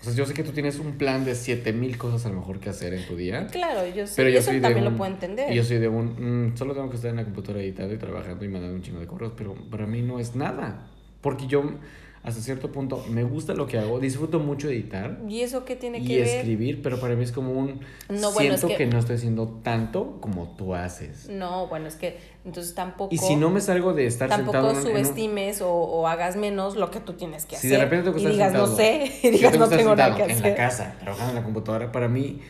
O 0.00 0.04
sea, 0.04 0.14
yo 0.14 0.26
sé 0.26 0.34
que 0.34 0.42
tú 0.42 0.52
tienes 0.52 0.78
un 0.78 0.92
plan 0.98 1.24
de 1.24 1.34
7000 1.34 1.98
cosas 1.98 2.24
a 2.26 2.28
lo 2.30 2.36
mejor 2.36 2.58
que 2.60 2.70
hacer 2.70 2.94
en 2.94 3.06
tu 3.06 3.16
día. 3.16 3.46
Claro, 3.48 3.86
yo 3.94 4.06
sé. 4.06 4.14
Pero 4.16 4.30
yo 4.30 4.38
eso 4.38 4.46
soy 4.46 4.56
de 4.56 4.60
también 4.62 4.86
un- 4.86 4.92
lo 4.92 4.96
puedo 4.96 5.10
entender. 5.12 5.52
Y 5.52 5.56
yo 5.56 5.64
soy 5.64 5.78
de 5.78 5.88
un, 5.88 6.50
mm, 6.50 6.56
solo 6.56 6.74
tengo 6.74 6.88
que 6.90 6.96
estar 6.96 7.10
en 7.10 7.16
la 7.16 7.24
computadora 7.24 7.62
editando 7.62 7.94
y 7.94 7.98
trabajando 7.98 8.44
y 8.44 8.48
mandando 8.48 8.76
un 8.76 8.82
chingo 8.82 9.00
de 9.00 9.06
correos, 9.06 9.32
pero 9.36 9.54
para 9.70 9.86
mí 9.86 10.02
no 10.02 10.18
es 10.18 10.34
nada. 10.36 10.86
Porque 11.20 11.46
yo, 11.46 11.62
hasta 12.22 12.42
cierto 12.42 12.70
punto, 12.70 13.02
me 13.08 13.22
gusta 13.24 13.54
lo 13.54 13.66
que 13.66 13.78
hago, 13.78 13.98
disfruto 13.98 14.38
mucho 14.40 14.68
editar 14.68 15.20
¿Y 15.26 15.40
eso 15.40 15.64
qué 15.64 15.74
tiene 15.74 15.98
y 16.00 16.06
que 16.06 16.18
ver? 16.18 16.26
escribir, 16.28 16.82
pero 16.82 17.00
para 17.00 17.14
mí 17.16 17.24
es 17.24 17.32
como 17.32 17.52
un, 17.52 17.80
No, 18.10 18.30
bueno, 18.32 18.54
es 18.54 18.60
siento 18.60 18.68
que... 18.68 18.76
que- 18.76 18.86
no 18.86 18.98
estoy 18.98 19.16
haciendo 19.16 19.46
tanto 19.62 20.20
como 20.20 20.54
tú 20.56 20.74
haces. 20.74 21.28
No, 21.30 21.66
bueno, 21.68 21.86
es 21.88 21.96
que 21.96 22.18
entonces 22.44 22.74
tampoco. 22.74 23.14
Y 23.14 23.18
si 23.18 23.36
no 23.36 23.48
me 23.48 23.60
salgo 23.62 23.94
de 23.94 24.06
estar 24.06 24.28
tampoco 24.28 24.52
sentado 24.52 24.70
en 24.72 24.76
un- 24.76 24.82
en 24.90 24.96
un... 24.98 25.04
subestimes 25.04 25.62
o, 25.62 25.70
o 25.72 26.06
hagas 26.08 26.36
menos 26.36 26.76
lo 26.76 26.90
que 26.90 27.00
tú 27.00 27.14
tienes 27.14 27.46
que 27.46 27.56
Si 27.56 27.68
hacer. 27.68 27.78
de 27.78 27.84
repente 27.84 28.12
que 28.12 28.20
y 28.20 28.26
digas, 28.26 28.52
sentado, 28.52 28.66
no 28.70 28.76
sé, 28.76 29.12
si 29.22 29.28
y 29.28 29.30
digas, 29.30 29.58
no 29.58 29.68
tengo 29.76 29.96
nada 29.96 30.14
que 30.16 30.22
sentado 30.22 30.24
en 30.24 30.30
hacer. 30.38 30.50
la 30.50 30.56
casa, 30.56 30.96
trabajando 31.00 31.30
en 31.30 31.36
la 31.36 31.44
computadora, 31.44 31.90
para 31.92 32.08
mí 32.08 32.40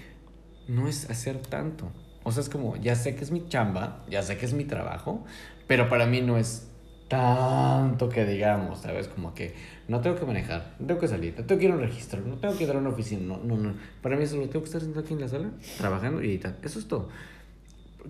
no 0.68 0.88
es 0.88 1.08
hacer 1.10 1.38
tanto. 1.38 1.90
O 2.22 2.32
sea, 2.32 2.42
es 2.42 2.48
como, 2.48 2.76
ya 2.76 2.94
sé 2.96 3.14
que 3.14 3.24
es 3.24 3.30
mi 3.30 3.48
chamba, 3.48 4.04
ya 4.10 4.22
sé 4.22 4.36
que 4.36 4.46
es 4.46 4.52
mi 4.52 4.64
trabajo, 4.64 5.24
pero 5.66 5.88
para 5.88 6.06
mí 6.06 6.20
no 6.20 6.38
es 6.38 6.66
tanto 7.10 8.08
que 8.08 8.24
digamos, 8.24 8.78
¿sabes? 8.82 9.08
Como 9.08 9.34
que 9.34 9.52
no 9.88 10.00
tengo 10.00 10.14
que 10.14 10.24
manejar, 10.24 10.76
no 10.78 10.86
tengo 10.86 11.00
que 11.00 11.08
salir, 11.08 11.34
no 11.36 11.44
tengo 11.44 11.58
que 11.58 11.64
ir 11.64 11.72
a 11.72 11.74
un 11.74 11.80
registro, 11.80 12.20
no 12.24 12.36
tengo 12.36 12.56
que 12.56 12.62
ir 12.62 12.70
a 12.70 12.78
una 12.78 12.90
oficina, 12.90 13.20
no, 13.26 13.38
no, 13.42 13.56
no. 13.56 13.74
Para 14.00 14.16
mí 14.16 14.24
solo 14.28 14.44
tengo 14.48 14.60
que 14.60 14.66
estar 14.66 14.80
sentado 14.80 15.04
aquí 15.04 15.14
en 15.14 15.20
la 15.20 15.26
sala, 15.26 15.50
trabajando 15.76 16.22
y 16.22 16.28
editando. 16.28 16.58
Eso 16.62 16.78
es 16.78 16.86
todo. 16.86 17.08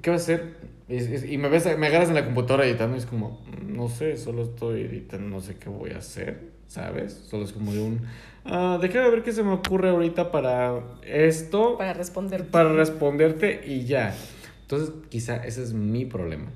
¿Qué 0.03 0.11
vas 0.11 0.21
a 0.29 0.35
hacer? 0.35 0.55
Y 1.27 1.39
me 1.39 1.49
ves, 1.49 1.67
me 1.79 1.87
agarras 1.87 2.11
en 2.11 2.15
la 2.15 2.27
computadora 2.27 2.67
editando 2.67 2.95
y 2.95 2.99
es 2.99 3.07
como, 3.07 3.41
mm, 3.47 3.75
no 3.75 3.89
sé, 3.89 4.19
solo 4.19 4.43
estoy 4.43 4.83
editando, 4.83 5.29
no 5.31 5.41
sé 5.41 5.57
qué 5.57 5.71
voy 5.71 5.93
a 5.93 5.99
hacer, 5.99 6.51
¿sabes? 6.69 7.15
Solo 7.27 7.45
es 7.45 7.53
como 7.53 7.73
de 7.73 7.81
un, 7.81 8.03
ah, 8.45 8.79
déjame 8.83 9.09
ver 9.09 9.23
qué 9.23 9.33
se 9.33 9.43
me 9.43 9.53
ocurre 9.53 9.89
ahorita 9.89 10.31
para 10.31 10.79
esto, 11.07 11.79
Para 11.79 11.95
responder. 11.95 12.47
para 12.49 12.71
responderte 12.75 13.63
y 13.67 13.87
ya. 13.87 14.15
Entonces, 14.61 14.93
quizá 15.09 15.37
ese 15.37 15.63
es 15.63 15.73
mi 15.73 16.05
problema. 16.05 16.51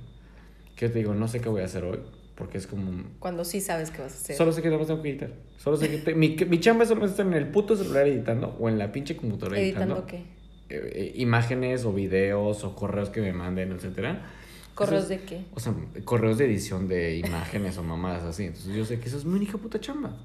Que 0.76 0.90
te 0.90 0.98
digo, 0.98 1.14
no 1.14 1.26
sé 1.26 1.40
qué 1.40 1.48
voy 1.48 1.62
a 1.62 1.64
hacer 1.64 1.84
hoy, 1.84 2.00
porque 2.34 2.58
es 2.58 2.66
como, 2.66 3.04
Cuando 3.20 3.44
sí 3.44 3.60
sabes 3.60 3.90
qué 3.90 4.02
vas 4.02 4.12
a 4.12 4.16
hacer. 4.16 4.36
solo 4.36 4.52
sé 4.52 4.62
que 4.62 4.70
más 4.70 4.86
tengo 4.86 5.02
que 5.02 5.10
editar. 5.10 5.30
Solo 5.56 5.76
sé 5.76 5.90
que 5.90 5.98
te- 5.98 6.14
mi, 6.14 6.36
mi 6.48 6.60
chamba 6.60 6.82
es 6.82 6.88
solo 6.88 7.06
estar 7.06 7.26
en 7.26 7.34
el 7.34 7.48
puto 7.48 7.76
celular 7.76 8.06
editando 8.06 8.56
o 8.58 8.68
en 8.68 8.78
la 8.78 8.90
pinche 8.92 9.16
computadora 9.16 9.58
editando. 9.58 9.94
¿Editando 9.98 10.06
qué? 10.06 10.34
eh, 10.70 10.92
eh, 10.94 11.12
imágenes 11.16 11.84
o 11.84 11.92
videos 11.92 12.64
o 12.64 12.74
correos 12.74 13.10
que 13.10 13.20
me 13.20 13.32
manden, 13.32 13.70
etcétera. 13.72 14.30
¿Correos 14.74 15.08
de 15.08 15.20
qué? 15.20 15.44
O 15.54 15.60
sea, 15.60 15.72
correos 16.04 16.38
de 16.38 16.46
edición 16.46 16.88
de 16.88 17.16
imágenes 17.18 17.78
o 17.78 17.82
mamadas 17.84 18.24
así. 18.24 18.44
Entonces 18.44 18.74
yo 18.74 18.84
sé 18.84 18.98
que 18.98 19.06
eso 19.08 19.16
es 19.18 19.24
mi 19.24 19.34
única 19.36 19.56
puta 19.58 19.78
chamba. 19.78 20.16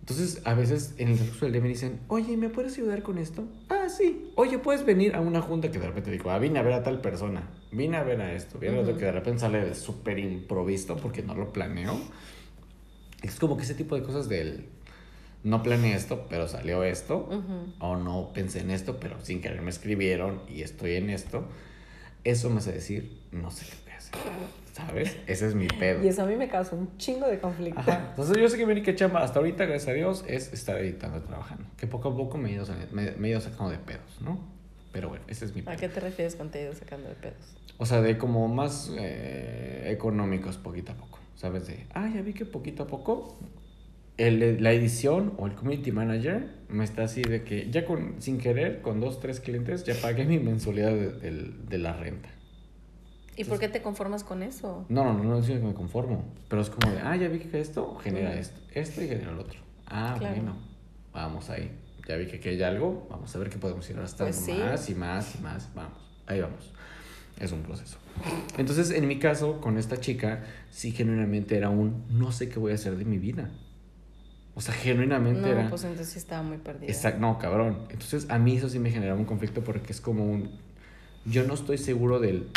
Entonces, 0.00 0.40
a 0.46 0.54
veces 0.54 0.94
en 0.96 1.08
el 1.08 1.16
transcurso 1.16 1.44
del 1.44 1.52
día 1.52 1.60
me 1.60 1.68
dicen, 1.68 2.00
oye, 2.08 2.34
¿me 2.38 2.48
puedes 2.48 2.72
ayudar 2.78 3.02
con 3.02 3.18
esto? 3.18 3.44
Ah, 3.68 3.88
sí. 3.90 4.30
Oye, 4.36 4.58
¿puedes 4.58 4.86
venir 4.86 5.14
a 5.14 5.20
una 5.20 5.42
junta 5.42 5.70
que 5.70 5.78
de 5.78 5.86
repente 5.86 6.10
digo, 6.10 6.30
ah, 6.30 6.38
vine 6.38 6.58
a 6.58 6.62
ver 6.62 6.72
a 6.72 6.82
tal 6.82 7.02
persona, 7.02 7.42
vine 7.72 7.96
a 7.96 8.02
ver 8.02 8.20
a 8.20 8.32
esto, 8.32 8.58
vine 8.58 8.76
a 8.76 8.80
otro 8.80 8.92
Ujú. 8.92 9.00
que 9.00 9.04
de 9.06 9.12
repente 9.12 9.40
sale 9.40 9.64
de 9.64 9.74
súper 9.74 10.18
improvisto 10.18 10.96
porque 10.96 11.22
no 11.22 11.34
lo 11.34 11.52
planeo? 11.52 11.98
Es 13.22 13.38
como 13.38 13.56
que 13.56 13.64
ese 13.64 13.74
tipo 13.74 13.94
de 13.96 14.02
cosas 14.02 14.28
del, 14.28 14.66
no 15.42 15.62
planeé 15.62 15.94
esto, 15.94 16.26
pero 16.30 16.48
salió 16.48 16.84
esto 16.84 17.28
Ujú. 17.30 17.72
o 17.80 17.96
no 17.96 18.32
pensé 18.32 18.60
en 18.60 18.70
esto, 18.70 18.98
pero 19.00 19.16
sin 19.22 19.40
querer 19.40 19.60
me 19.62 19.70
escribieron 19.70 20.40
y 20.48 20.62
estoy 20.62 20.94
en 20.96 21.10
esto, 21.10 21.44
eso 22.24 22.50
me 22.50 22.58
hace 22.58 22.72
decir, 22.72 23.20
no 23.32 23.50
sé 23.50 23.66
qué 23.66 23.76
voy 23.84 23.92
a 23.92 23.96
hacer, 23.96 24.14
¿sabes? 24.72 25.16
Ese 25.26 25.48
es 25.48 25.54
mi 25.54 25.66
pedo. 25.78 26.04
Y 26.04 26.08
eso 26.08 26.22
a 26.22 26.26
mí 26.26 26.36
me 26.36 26.48
causa 26.48 26.76
un 26.76 26.96
chingo 26.96 27.26
de 27.26 27.38
conflicto. 27.40 27.80
Ajá. 27.80 28.06
Entonces 28.10 28.36
yo 28.36 28.48
sé 28.48 28.56
que 28.56 28.66
mi 28.66 28.72
única 28.72 28.94
chamba 28.94 29.22
hasta 29.22 29.38
ahorita, 29.40 29.64
gracias 29.66 29.88
a 29.88 29.92
Dios, 29.92 30.24
es 30.28 30.52
estar 30.52 30.78
editando 30.78 31.18
y 31.18 31.20
trabajando. 31.22 31.64
Que 31.76 31.86
poco 31.86 32.10
a 32.10 32.16
poco 32.16 32.38
me 32.38 32.50
he 32.50 32.52
ido, 32.54 32.66
me, 32.92 33.12
me 33.12 33.28
he 33.28 33.30
ido 33.32 33.40
sacando 33.40 33.70
de 33.70 33.78
pedos, 33.78 34.20
¿no? 34.20 34.57
Pero 34.92 35.08
bueno, 35.10 35.24
ese 35.28 35.44
es 35.44 35.54
mi 35.54 35.60
¿A 35.62 35.64
pedo. 35.66 35.76
qué 35.78 35.88
te 35.88 36.00
refieres 36.00 36.34
con 36.36 36.50
te 36.50 36.60
he 36.60 36.64
ido 36.64 36.74
sacando 36.74 37.08
de 37.08 37.14
pedos? 37.14 37.36
O 37.78 37.86
sea, 37.86 38.00
de 38.00 38.18
como 38.18 38.48
más 38.48 38.90
eh, 38.98 39.84
económicos 39.92 40.56
poquito 40.56 40.92
a 40.92 40.94
poco. 40.96 41.18
¿Sabes? 41.36 41.66
De, 41.68 41.86
ah, 41.94 42.10
ya 42.12 42.20
vi 42.22 42.32
que 42.32 42.44
poquito 42.44 42.82
a 42.82 42.86
poco 42.88 43.38
el- 44.16 44.60
la 44.62 44.72
edición 44.72 45.34
o 45.38 45.46
el 45.46 45.54
community 45.54 45.92
manager 45.92 46.48
me 46.68 46.82
está 46.82 47.04
así 47.04 47.22
de 47.22 47.44
que 47.44 47.70
ya 47.70 47.84
con, 47.84 48.20
sin 48.20 48.38
querer, 48.38 48.80
con 48.82 48.98
dos, 49.00 49.20
tres 49.20 49.38
clientes, 49.38 49.84
ya 49.84 49.94
pagué 50.02 50.24
mi 50.24 50.40
mensualidad 50.40 50.90
de, 50.90 51.12
del- 51.12 51.68
de 51.68 51.78
la 51.78 51.92
renta. 51.92 52.28
¿Y 53.36 53.44
por 53.44 53.60
qué 53.60 53.68
te 53.68 53.82
conformas 53.82 54.24
con 54.24 54.42
eso? 54.42 54.84
No, 54.88 55.04
no, 55.04 55.12
no, 55.14 55.22
no 55.22 55.40
digo 55.40 55.60
que 55.60 55.66
me 55.66 55.74
conformo. 55.74 56.24
Pero 56.48 56.60
es 56.60 56.70
como 56.70 56.90
de, 56.90 56.98
ah, 57.00 57.14
ya 57.14 57.28
vi 57.28 57.38
que 57.38 57.60
esto 57.60 57.94
genera 58.02 58.34
esto, 58.34 58.58
esto 58.74 59.00
y 59.00 59.06
genera 59.06 59.30
el 59.30 59.38
otro. 59.38 59.60
Ah, 59.86 60.16
Claro. 60.18 60.34
bueno, 60.34 60.56
vamos 61.12 61.48
ahí. 61.50 61.70
Ya 62.08 62.16
vi 62.16 62.26
que 62.26 62.36
aquí 62.38 62.48
hay 62.48 62.62
algo, 62.62 63.06
vamos 63.10 63.34
a 63.36 63.38
ver 63.38 63.50
qué 63.50 63.58
podemos 63.58 63.88
ir 63.90 63.96
gastando 63.96 64.32
Pues 64.32 64.44
sí. 64.44 64.52
más 64.52 64.88
y 64.88 64.94
más 64.94 65.34
y 65.38 65.42
más. 65.42 65.68
Vamos, 65.74 65.98
ahí 66.26 66.40
vamos. 66.40 66.72
Es 67.38 67.52
un 67.52 67.62
proceso. 67.62 67.98
Entonces, 68.56 68.90
en 68.90 69.06
mi 69.06 69.18
caso, 69.18 69.60
con 69.60 69.76
esta 69.78 70.00
chica, 70.00 70.42
sí 70.70 70.90
genuinamente 70.90 71.56
era 71.56 71.68
un, 71.68 72.04
no 72.08 72.32
sé 72.32 72.48
qué 72.48 72.58
voy 72.58 72.72
a 72.72 72.76
hacer 72.76 72.96
de 72.96 73.04
mi 73.04 73.18
vida. 73.18 73.50
O 74.54 74.60
sea, 74.60 74.74
genuinamente 74.74 75.42
No, 75.42 75.46
era... 75.46 75.68
pues 75.70 75.84
entonces 75.84 76.16
estaba 76.16 76.42
muy 76.42 76.56
perdida. 76.58 76.90
Exacto, 76.90 77.20
no, 77.20 77.38
cabrón. 77.38 77.86
Entonces 77.90 78.26
a 78.28 78.38
mí 78.40 78.56
eso 78.56 78.68
sí 78.68 78.80
me 78.80 78.90
generaba 78.90 79.16
un 79.18 79.26
conflicto 79.26 79.62
porque 79.62 79.92
es 79.92 80.00
como 80.00 80.24
un... 80.24 80.50
Yo 81.26 81.44
no 81.44 81.54
estoy 81.54 81.78
seguro 81.78 82.18
del 82.18 82.48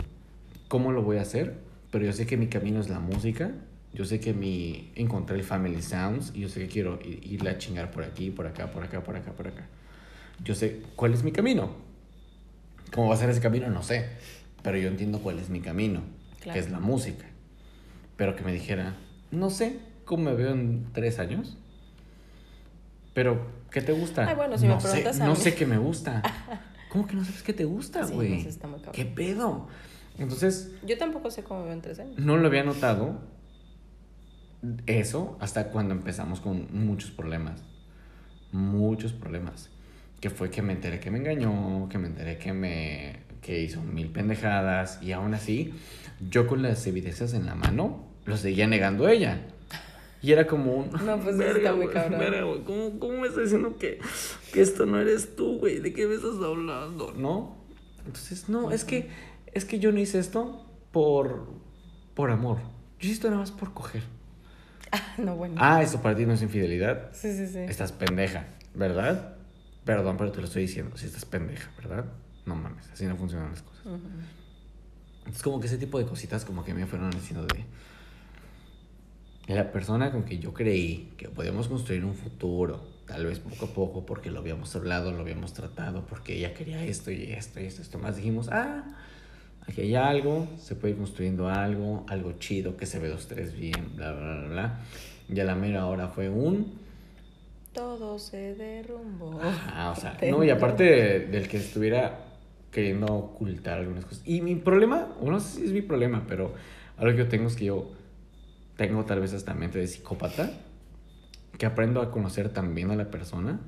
cómo 0.68 0.92
lo 0.94 1.04
voy 1.04 1.18
a 1.18 1.22
hacer, 1.22 1.60
pero 1.92 2.06
yo 2.06 2.14
sé 2.14 2.26
que 2.26 2.38
mi 2.38 2.48
camino 2.48 2.80
es 2.80 2.90
la 2.90 3.00
música. 3.00 3.52
Yo 3.94 4.06
sé 4.06 4.20
que 4.20 4.34
mi 4.34 4.92
encontré 4.96 5.36
el 5.36 5.44
Family 5.44 5.82
Sounds 5.82 6.32
y 6.34 6.40
yo 6.42 6.50
sé 6.50 6.62
que 6.62 6.68
quiero 6.68 7.00
ir, 7.04 7.20
irle 7.26 7.50
a 7.50 7.58
chingar 7.58 7.92
por 7.92 8.04
aquí, 8.04 8.30
por 8.30 8.48
acá, 8.48 8.72
por 8.72 8.84
acá, 8.84 9.04
por 9.04 9.16
acá, 9.18 9.32
por 9.34 9.48
acá. 9.48 9.68
Yo 10.44 10.56
sé 10.56 10.82
cuál 10.96 11.14
es 11.14 11.24
mi 11.24 11.32
camino. 11.32 11.72
¿Cómo 12.94 13.10
va 13.10 13.16
a 13.16 13.18
ser 13.18 13.30
ese 13.30 13.42
camino? 13.42 13.70
No 13.70 13.84
sé. 13.84 14.10
Pero 14.64 14.78
yo 14.78 14.88
entiendo 14.88 15.20
cuál 15.20 15.40
es 15.40 15.50
mi 15.50 15.60
camino, 15.60 16.02
Claro. 16.40 16.54
que 16.54 16.60
es 16.60 16.72
la 16.72 16.80
música. 16.80 17.26
Pero 18.16 18.36
que 18.36 18.44
me 18.44 18.54
dijera, 18.54 18.96
no 19.32 19.50
sé 19.50 19.80
cómo 20.06 20.24
me 20.26 20.34
veo 20.36 20.52
en 20.52 20.86
tres 20.94 21.20
años, 21.20 21.58
pero 23.14 23.46
¿qué 23.72 23.82
te 23.82 23.92
gusta? 23.92 24.28
Ay, 24.28 24.36
bueno, 24.36 24.58
si 24.58 24.66
me 24.68 24.74
no 24.74 24.80
sé, 24.80 24.88
preguntas 24.90 25.20
a 25.20 25.26
no 25.26 25.32
mí. 25.32 25.38
sé 25.38 25.56
qué 25.56 25.66
me 25.66 25.78
gusta. 25.78 26.22
¿Cómo 26.90 27.08
que 27.08 27.16
no 27.16 27.24
sabes 27.26 27.44
qué 27.44 27.54
te 27.54 27.66
gusta, 27.66 28.06
Sí, 28.06 28.14
güey? 28.14 28.44
no 28.44 28.52
sé. 28.52 28.60
¿Qué 28.92 29.06
pedo? 29.06 29.68
Entonces, 30.18 30.72
Yo 30.86 30.98
tampoco 30.98 31.32
sé 31.32 31.44
cómo 31.44 31.62
me 31.62 31.66
veo 31.68 31.74
en 31.74 31.82
tres 31.82 32.00
años. 32.00 32.18
no 32.20 32.38
lo 32.38 32.48
había 32.48 32.64
notado 32.64 33.22
eso 34.86 35.38
hasta 35.40 35.70
cuando 35.72 35.94
empezamos 35.94 36.40
con 36.40 36.68
muchos 36.72 37.12
problemas. 37.12 37.64
Muchos 38.52 39.14
problemas. 39.14 39.70
Que 40.20 40.30
fue 40.30 40.50
que 40.50 40.62
me 40.62 40.74
enteré 40.74 41.00
que 41.00 41.10
me 41.10 41.18
engañó, 41.18 41.90
que 41.90 41.98
me 41.98 42.08
enteré 42.08 42.38
que 42.38 42.54
me 42.54 43.32
que 43.42 43.60
hizo 43.60 43.82
mil 43.82 44.10
pendejadas 44.10 45.02
y 45.02 45.14
aún 45.14 45.34
así 45.34 45.74
yo 46.30 46.46
con 46.46 46.62
las 46.62 46.86
evidencias 46.86 47.34
en 47.34 47.48
la 47.48 47.56
mano 47.56 48.06
lo 48.26 48.38
seguía 48.38 48.68
negando 48.68 49.08
ella. 49.08 49.42
Y 50.22 50.32
era 50.32 50.46
como 50.46 50.76
un... 50.76 50.92
No, 50.92 51.20
pues 51.20 51.40
está 51.40 51.74
muy 51.74 51.88
cabrón. 51.88 52.20
verga, 52.20 52.44
güey, 52.44 52.64
¿Cómo, 52.64 53.00
cómo 53.00 53.18
me 53.18 53.28
estás 53.28 53.46
diciendo 53.46 53.78
que, 53.80 54.00
que 54.54 54.62
esto 54.62 54.86
no 54.86 55.00
eres 55.00 55.36
tú, 55.36 55.58
güey? 55.58 55.80
¿De 55.80 55.94
qué 55.94 56.06
me 56.06 56.14
estás 56.14 56.36
hablando? 56.36 57.14
¿No? 57.18 57.58
Entonces, 58.06 58.48
no, 58.48 58.72
es 58.72 58.84
que, 58.84 59.10
es 59.52 59.66
que 59.66 59.80
yo 59.80 59.92
no 59.92 60.00
hice 60.00 60.20
esto 60.20 60.64
por, 60.92 61.48
por 62.14 62.30
amor. 62.30 62.60
Yo 63.00 63.08
hice 63.08 63.14
esto 63.14 63.28
nada 63.30 63.40
más 63.40 63.52
por 63.52 63.74
coger. 63.74 64.04
No, 65.18 65.36
bueno. 65.36 65.56
Ah, 65.58 65.82
eso 65.82 66.02
para 66.02 66.16
ti 66.16 66.26
no 66.26 66.34
es 66.34 66.42
infidelidad. 66.42 67.10
Sí, 67.14 67.36
sí, 67.36 67.48
sí. 67.48 67.60
Estás 67.60 67.92
pendeja, 67.92 68.46
¿verdad? 68.74 69.36
Perdón, 69.86 70.18
pero 70.18 70.32
te 70.32 70.40
lo 70.40 70.48
estoy 70.48 70.64
diciendo. 70.64 70.98
Si 70.98 71.06
estás 71.06 71.26
pendeja, 71.26 71.72
¿verdad? 71.78 72.06
No 72.46 72.56
mames, 72.56 72.90
así 72.92 73.06
no 73.06 73.16
funcionan 73.16 73.52
las 73.52 73.62
cosas. 73.62 73.84
Es 75.28 75.44
como 75.44 75.60
que 75.60 75.68
ese 75.68 75.78
tipo 75.78 76.00
de 76.00 76.06
cositas 76.06 76.46
como 76.46 76.64
que 76.64 76.74
me 76.74 76.86
fueron 76.86 77.12
diciendo 77.12 77.46
de... 77.46 77.66
La 79.54 79.72
persona 79.72 80.12
con 80.12 80.24
que 80.24 80.40
yo 80.40 80.54
creí 80.54 81.14
que 81.18 81.28
podíamos 81.28 81.68
construir 81.68 82.06
un 82.06 82.16
futuro, 82.16 82.88
tal 83.06 83.26
vez 83.26 83.40
poco 83.40 83.66
a 83.66 83.70
poco, 83.70 84.06
porque 84.06 84.32
lo 84.32 84.40
habíamos 84.40 84.76
hablado, 84.76 85.12
lo 85.12 85.20
habíamos 85.20 85.54
tratado, 85.54 86.06
porque 86.06 86.38
ella 86.38 86.54
quería 86.54 86.84
esto 86.84 87.12
y 87.12 87.24
esto 87.34 87.60
y 87.60 87.66
esto, 87.66 87.82
esto 87.82 88.00
más, 88.00 88.16
dijimos, 88.16 88.50
ah, 88.52 88.84
aquí 89.68 89.82
hay 89.82 89.96
algo, 89.96 90.48
se 90.58 90.76
puede 90.76 90.94
ir 90.94 90.98
construyendo 91.00 91.48
algo, 91.50 92.06
algo 92.10 92.34
chido, 92.40 92.78
que 92.78 92.86
se 92.86 93.00
ve 93.00 93.10
dos, 93.10 93.28
tres 93.28 93.54
bien, 93.56 93.96
bla, 93.96 94.12
bla, 94.12 94.38
bla, 94.40 94.48
bla. 94.50 94.80
Y 95.30 95.40
a 95.40 95.44
la 95.46 95.56
mera 95.56 95.86
hora 95.88 96.08
fue 96.10 96.30
un... 96.30 96.80
Todo 97.74 98.20
se 98.20 98.54
derrumbó. 98.56 99.40
Ah, 99.42 99.94
o 99.96 100.00
sea, 100.00 100.18
no, 100.30 100.44
y 100.44 100.50
aparte 100.50 100.84
de- 100.84 101.20
del 101.28 101.48
que 101.48 101.58
estuviera 101.58 102.26
queriendo 102.72 103.08
ocultar 103.08 103.80
algunas 103.80 104.06
cosas. 104.06 104.24
Y 104.26 104.42
mi 104.42 104.56
problema, 104.56 105.10
o 105.22 105.30
no 105.32 105.40
sé 105.40 105.60
si 105.60 105.66
es 105.66 105.72
mi 105.72 105.82
problema, 105.82 106.26
pero 106.28 106.54
algo 106.98 107.12
que 107.14 107.20
yo 107.24 107.28
tengo 107.30 107.48
es 107.48 107.56
que 107.56 107.66
yo 107.66 107.92
tengo 108.78 109.06
tal 109.06 109.20
vez 109.22 109.34
hasta 109.34 109.54
mente 109.54 109.80
de 109.80 109.88
psicópata, 109.88 110.52
que 111.58 111.66
aprendo 111.66 112.02
a 112.02 112.12
conocer 112.12 112.50
también 112.50 112.92
a 112.92 112.96
la 112.96 113.10
persona, 113.12 113.60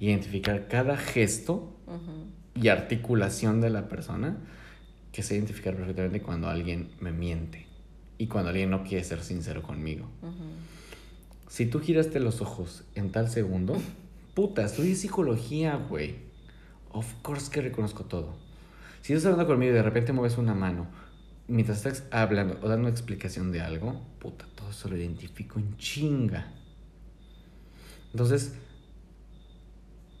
identificar 0.00 0.68
cada 0.68 0.96
gesto 0.96 1.72
Ujú. 1.86 2.26
y 2.62 2.68
articulación 2.68 3.60
de 3.60 3.70
la 3.70 3.88
persona, 3.88 4.36
que 5.12 5.22
sé 5.22 5.36
identificar 5.36 5.74
perfectamente 5.74 6.22
cuando 6.22 6.48
alguien 6.48 6.90
me 7.00 7.12
miente 7.12 7.66
y 8.18 8.26
cuando 8.26 8.50
alguien 8.50 8.70
no 8.70 8.84
quiere 8.84 9.04
ser 9.04 9.22
sincero 9.22 9.62
conmigo. 9.62 10.06
Ujú. 10.22 10.44
Si 11.48 11.66
tú 11.66 11.80
giraste 11.80 12.20
los 12.20 12.40
ojos 12.42 12.84
en 12.94 13.10
tal 13.10 13.30
segundo, 13.30 13.76
puta, 14.34 14.64
estudié 14.64 14.94
psicología, 14.94 15.76
güey. 15.76 16.16
Of 16.90 17.14
course 17.22 17.50
que 17.50 17.60
reconozco 17.60 18.04
todo. 18.04 18.36
Si 19.02 19.12
estás 19.12 19.32
hablando 19.32 19.46
conmigo 19.46 19.72
y 19.72 19.74
de 19.74 19.82
repente 19.82 20.12
mueves 20.12 20.38
una 20.38 20.54
mano, 20.54 20.88
mientras 21.46 21.78
estás 21.78 22.04
hablando 22.10 22.58
o 22.62 22.68
dando 22.68 22.88
explicación 22.88 23.52
de 23.52 23.60
algo, 23.60 24.02
puta, 24.18 24.46
todo 24.54 24.70
eso 24.70 24.88
lo 24.88 24.96
identifico 24.96 25.58
en 25.58 25.76
chinga. 25.76 26.52
Entonces, 28.12 28.54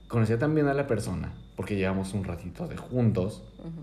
conocía 0.08 0.38
también 0.38 0.68
a 0.68 0.74
la 0.74 0.86
persona, 0.86 1.32
porque 1.56 1.76
llevamos 1.76 2.14
un 2.14 2.24
ratito 2.24 2.66
de 2.68 2.76
juntos, 2.76 3.44
Ujú. 3.58 3.82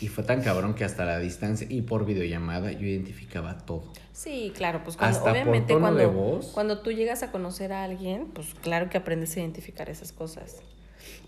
Y 0.00 0.08
fue 0.08 0.24
tan 0.24 0.42
cabrón 0.42 0.74
que 0.74 0.84
hasta 0.84 1.04
la 1.04 1.18
distancia 1.18 1.66
y 1.70 1.82
por 1.82 2.04
videollamada 2.06 2.72
yo 2.72 2.86
identificaba 2.86 3.58
todo. 3.58 3.84
Sí, 4.12 4.52
claro, 4.56 4.82
pues 4.84 4.96
cuando, 4.96 5.16
Hasta 5.18 5.30
por 5.30 5.40
obviamente 5.40 5.68
tono 5.74 5.80
cuando, 5.80 6.00
de 6.00 6.06
voz. 6.06 6.46
cuando 6.54 6.78
tú 6.80 6.90
llegas 6.92 7.22
a 7.22 7.30
conocer 7.30 7.72
a 7.72 7.84
alguien, 7.84 8.26
pues 8.32 8.48
claro 8.62 8.88
que 8.90 8.96
aprendes 8.98 9.36
a 9.36 9.40
identificar 9.40 9.90
esas 9.90 10.12
cosas. 10.12 10.56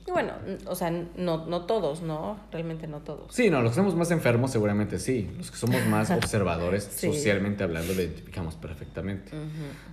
Y 0.07 0.11
bueno, 0.11 0.33
o 0.67 0.75
sea, 0.75 0.91
no, 0.91 1.45
no 1.47 1.67
todos, 1.67 2.01
¿no? 2.01 2.41
Realmente 2.51 2.87
no 2.87 3.01
todos. 3.01 3.35
Sí, 3.35 3.51
no, 3.51 3.61
los 3.61 3.73
que 3.73 3.77
somos 3.77 3.95
más 3.95 4.11
enfermos 4.11 4.51
seguramente 4.51 4.99
sí. 4.99 5.31
Los 5.37 5.51
que 5.51 5.59
somos 5.59 5.85
más 5.87 6.11
observadores, 6.23 6.85
Sí. 6.91 7.09
socialmente 7.09 7.63
hablando, 7.63 7.93
lo 7.93 8.01
identificamos 8.01 8.55
perfectamente. 8.57 9.33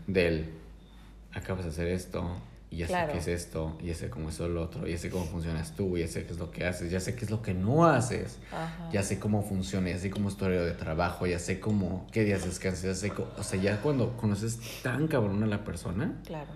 Del, 0.07 0.51
acabas 1.33 1.65
de 1.65 1.71
hacer 1.71 1.87
esto, 1.89 2.25
y 2.75 2.79
ya 2.79 2.87
Claro. 2.87 3.07
sé 3.07 3.13
qué 3.13 3.31
es 3.31 3.41
esto, 3.45 3.77
y 3.81 3.85
ya 3.87 3.95
sé 3.95 4.09
cómo 4.09 4.27
es 4.29 4.37
lo 4.39 4.61
otro, 4.61 4.85
ya 4.85 4.97
sé 4.97 5.09
cómo 5.09 5.23
funcionas 5.25 5.71
tú, 5.77 5.97
ya 5.97 6.07
sé 6.09 6.25
qué 6.25 6.33
es 6.33 6.39
lo 6.39 6.51
que 6.51 6.65
haces, 6.65 6.91
ya 6.91 6.99
sé 6.99 7.15
qué 7.15 7.23
es 7.23 7.31
lo 7.31 7.41
que 7.41 7.53
no 7.53 7.85
haces. 7.85 8.37
Ajá. 8.51 8.89
Ya 8.91 9.01
sé 9.01 9.17
cómo 9.17 9.41
funciona, 9.43 9.89
ya 9.89 9.97
sé 9.97 10.09
cómo 10.09 10.27
es 10.27 10.35
tu 10.35 10.43
horario 10.43 10.65
de 10.65 10.73
trabajo, 10.73 11.25
ya 11.25 11.39
sé 11.39 11.61
cómo, 11.61 12.05
qué 12.11 12.25
días 12.25 12.43
descansas, 12.43 12.83
ya 12.83 12.93
sé 12.93 13.11
cómo, 13.11 13.29
o 13.37 13.43
sea, 13.43 13.61
ya 13.61 13.81
cuando 13.81 14.17
conoces 14.17 14.59
tan 14.83 15.07
cabrón 15.07 15.41
a 15.41 15.47
la 15.47 15.63
persona, 15.63 16.15
Claro. 16.25 16.49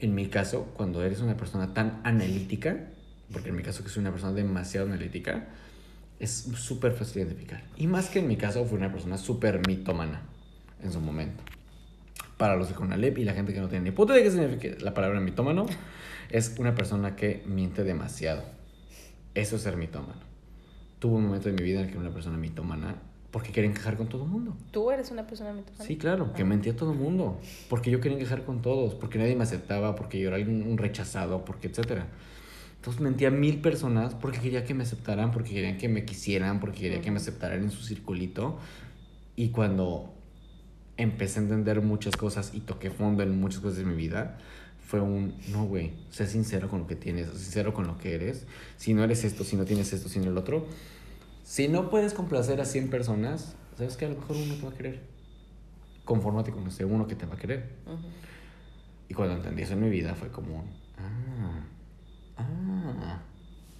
en 0.00 0.14
mi 0.14 0.26
caso, 0.28 0.66
cuando 0.76 1.02
eres 1.02 1.20
una 1.20 1.36
persona 1.38 1.72
tan 1.72 2.02
analítica, 2.04 2.76
porque 3.32 3.48
en 3.48 3.56
mi 3.56 3.62
caso 3.62 3.82
que 3.82 3.88
soy 3.88 4.02
una 4.02 4.10
persona 4.10 4.32
demasiado 4.34 4.86
analítica, 4.86 5.46
es 6.20 6.30
súper 6.56 6.92
fácil 6.92 7.22
identificar. 7.22 7.62
Y 7.78 7.86
más 7.86 8.10
que 8.10 8.18
en 8.18 8.28
mi 8.28 8.36
caso, 8.36 8.64
fui 8.66 8.76
una 8.76 8.92
persona 8.92 9.16
súper 9.16 9.66
mitómana 9.66 10.20
en 10.82 10.92
su 10.92 11.00
momento. 11.00 11.42
Para 12.44 12.56
los 12.56 12.68
de 12.68 12.74
Conalep 12.74 13.16
y 13.16 13.24
la 13.24 13.32
gente 13.32 13.54
que 13.54 13.60
no 13.62 13.70
tiene 13.70 13.84
ni 13.84 13.90
puta 13.90 14.12
de 14.12 14.22
qué 14.22 14.30
significa 14.30 14.76
la 14.84 14.92
palabra 14.92 15.18
mitómano, 15.18 15.64
es 16.28 16.54
una 16.58 16.74
persona 16.74 17.16
que 17.16 17.42
miente 17.46 17.84
demasiado. 17.84 18.42
Eso 19.34 19.56
es 19.56 19.62
ser 19.62 19.78
mitómano. 19.78 20.20
Tuve 20.98 21.14
un 21.14 21.24
momento 21.24 21.48
de 21.48 21.54
mi 21.54 21.62
vida 21.62 21.78
en 21.78 21.86
el 21.86 21.90
que 21.90 21.92
era 21.92 22.02
una 22.02 22.12
persona 22.12 22.36
mitómana 22.36 22.96
porque 23.30 23.50
quería 23.50 23.70
encajar 23.70 23.96
con 23.96 24.10
todo 24.10 24.24
el 24.24 24.28
mundo. 24.28 24.54
¿Tú 24.72 24.90
eres 24.90 25.10
una 25.10 25.26
persona 25.26 25.54
mitómana? 25.54 25.84
Sí, 25.86 25.96
claro, 25.96 26.34
que 26.34 26.44
mentía 26.44 26.74
a 26.74 26.76
todo 26.76 26.92
el 26.92 26.98
mundo. 26.98 27.40
Porque 27.70 27.90
yo 27.90 28.02
quería 28.02 28.18
encajar 28.18 28.44
con 28.44 28.60
todos, 28.60 28.94
porque 28.94 29.16
nadie 29.16 29.34
me 29.36 29.44
aceptaba, 29.44 29.94
porque 29.94 30.20
yo 30.20 30.28
era 30.28 30.36
un 30.46 30.66
un 30.66 30.76
rechazado, 30.76 31.46
porque 31.46 31.68
etcétera. 31.68 32.08
Entonces 32.76 33.00
mentía 33.00 33.28
a 33.28 33.30
mil 33.30 33.62
personas 33.62 34.14
porque 34.14 34.38
quería 34.38 34.66
que 34.66 34.74
me 34.74 34.82
aceptaran, 34.82 35.30
porque 35.30 35.54
querían 35.54 35.78
que 35.78 35.88
me 35.88 36.04
quisieran, 36.04 36.60
porque 36.60 36.80
quería 36.80 37.00
que 37.00 37.10
me 37.10 37.16
aceptaran 37.16 37.62
en 37.62 37.70
su 37.70 37.82
circulito. 37.82 38.58
Y 39.34 39.48
cuando 39.48 40.12
empecé 40.96 41.40
a 41.40 41.42
entender 41.42 41.80
muchas 41.82 42.16
cosas 42.16 42.52
y 42.54 42.60
toqué 42.60 42.90
fondo 42.90 43.22
en 43.22 43.40
muchas 43.40 43.60
cosas 43.60 43.78
de 43.78 43.84
mi 43.84 43.94
vida, 43.94 44.38
fue 44.86 45.00
un, 45.00 45.34
no, 45.48 45.64
güey, 45.64 45.92
sé 46.10 46.26
sincero 46.26 46.68
con 46.68 46.80
lo 46.80 46.86
que 46.86 46.94
tienes, 46.94 47.28
sincero 47.28 47.72
con 47.72 47.86
lo 47.86 47.98
que 47.98 48.14
eres. 48.14 48.46
Si 48.76 48.94
no 48.94 49.02
eres 49.02 49.24
esto, 49.24 49.42
si 49.42 49.56
no 49.56 49.64
tienes 49.64 49.92
esto, 49.92 50.08
si 50.08 50.18
no 50.18 50.30
el 50.30 50.36
otro. 50.36 50.66
Si 51.42 51.68
no 51.68 51.90
puedes 51.90 52.14
complacer 52.14 52.60
a 52.60 52.64
100 52.64 52.90
personas, 52.90 53.56
sabes 53.76 53.96
que 53.96 54.04
a 54.04 54.08
lo 54.10 54.16
mejor 54.16 54.36
uno 54.36 54.54
te 54.54 54.62
va 54.62 54.70
a 54.70 54.74
querer. 54.74 55.00
Confórmate 56.04 56.52
con 56.52 56.66
ese 56.66 56.84
uno 56.84 57.06
que 57.06 57.14
te 57.14 57.26
va 57.26 57.34
a 57.34 57.38
querer. 57.38 57.70
Ujú. 57.86 58.06
Y 59.08 59.14
cuando 59.14 59.36
entendí 59.36 59.62
eso 59.62 59.72
en 59.72 59.82
mi 59.82 59.90
vida 59.90 60.14
fue 60.14 60.28
como, 60.28 60.64
ah, 60.98 61.64
ah, 62.36 63.20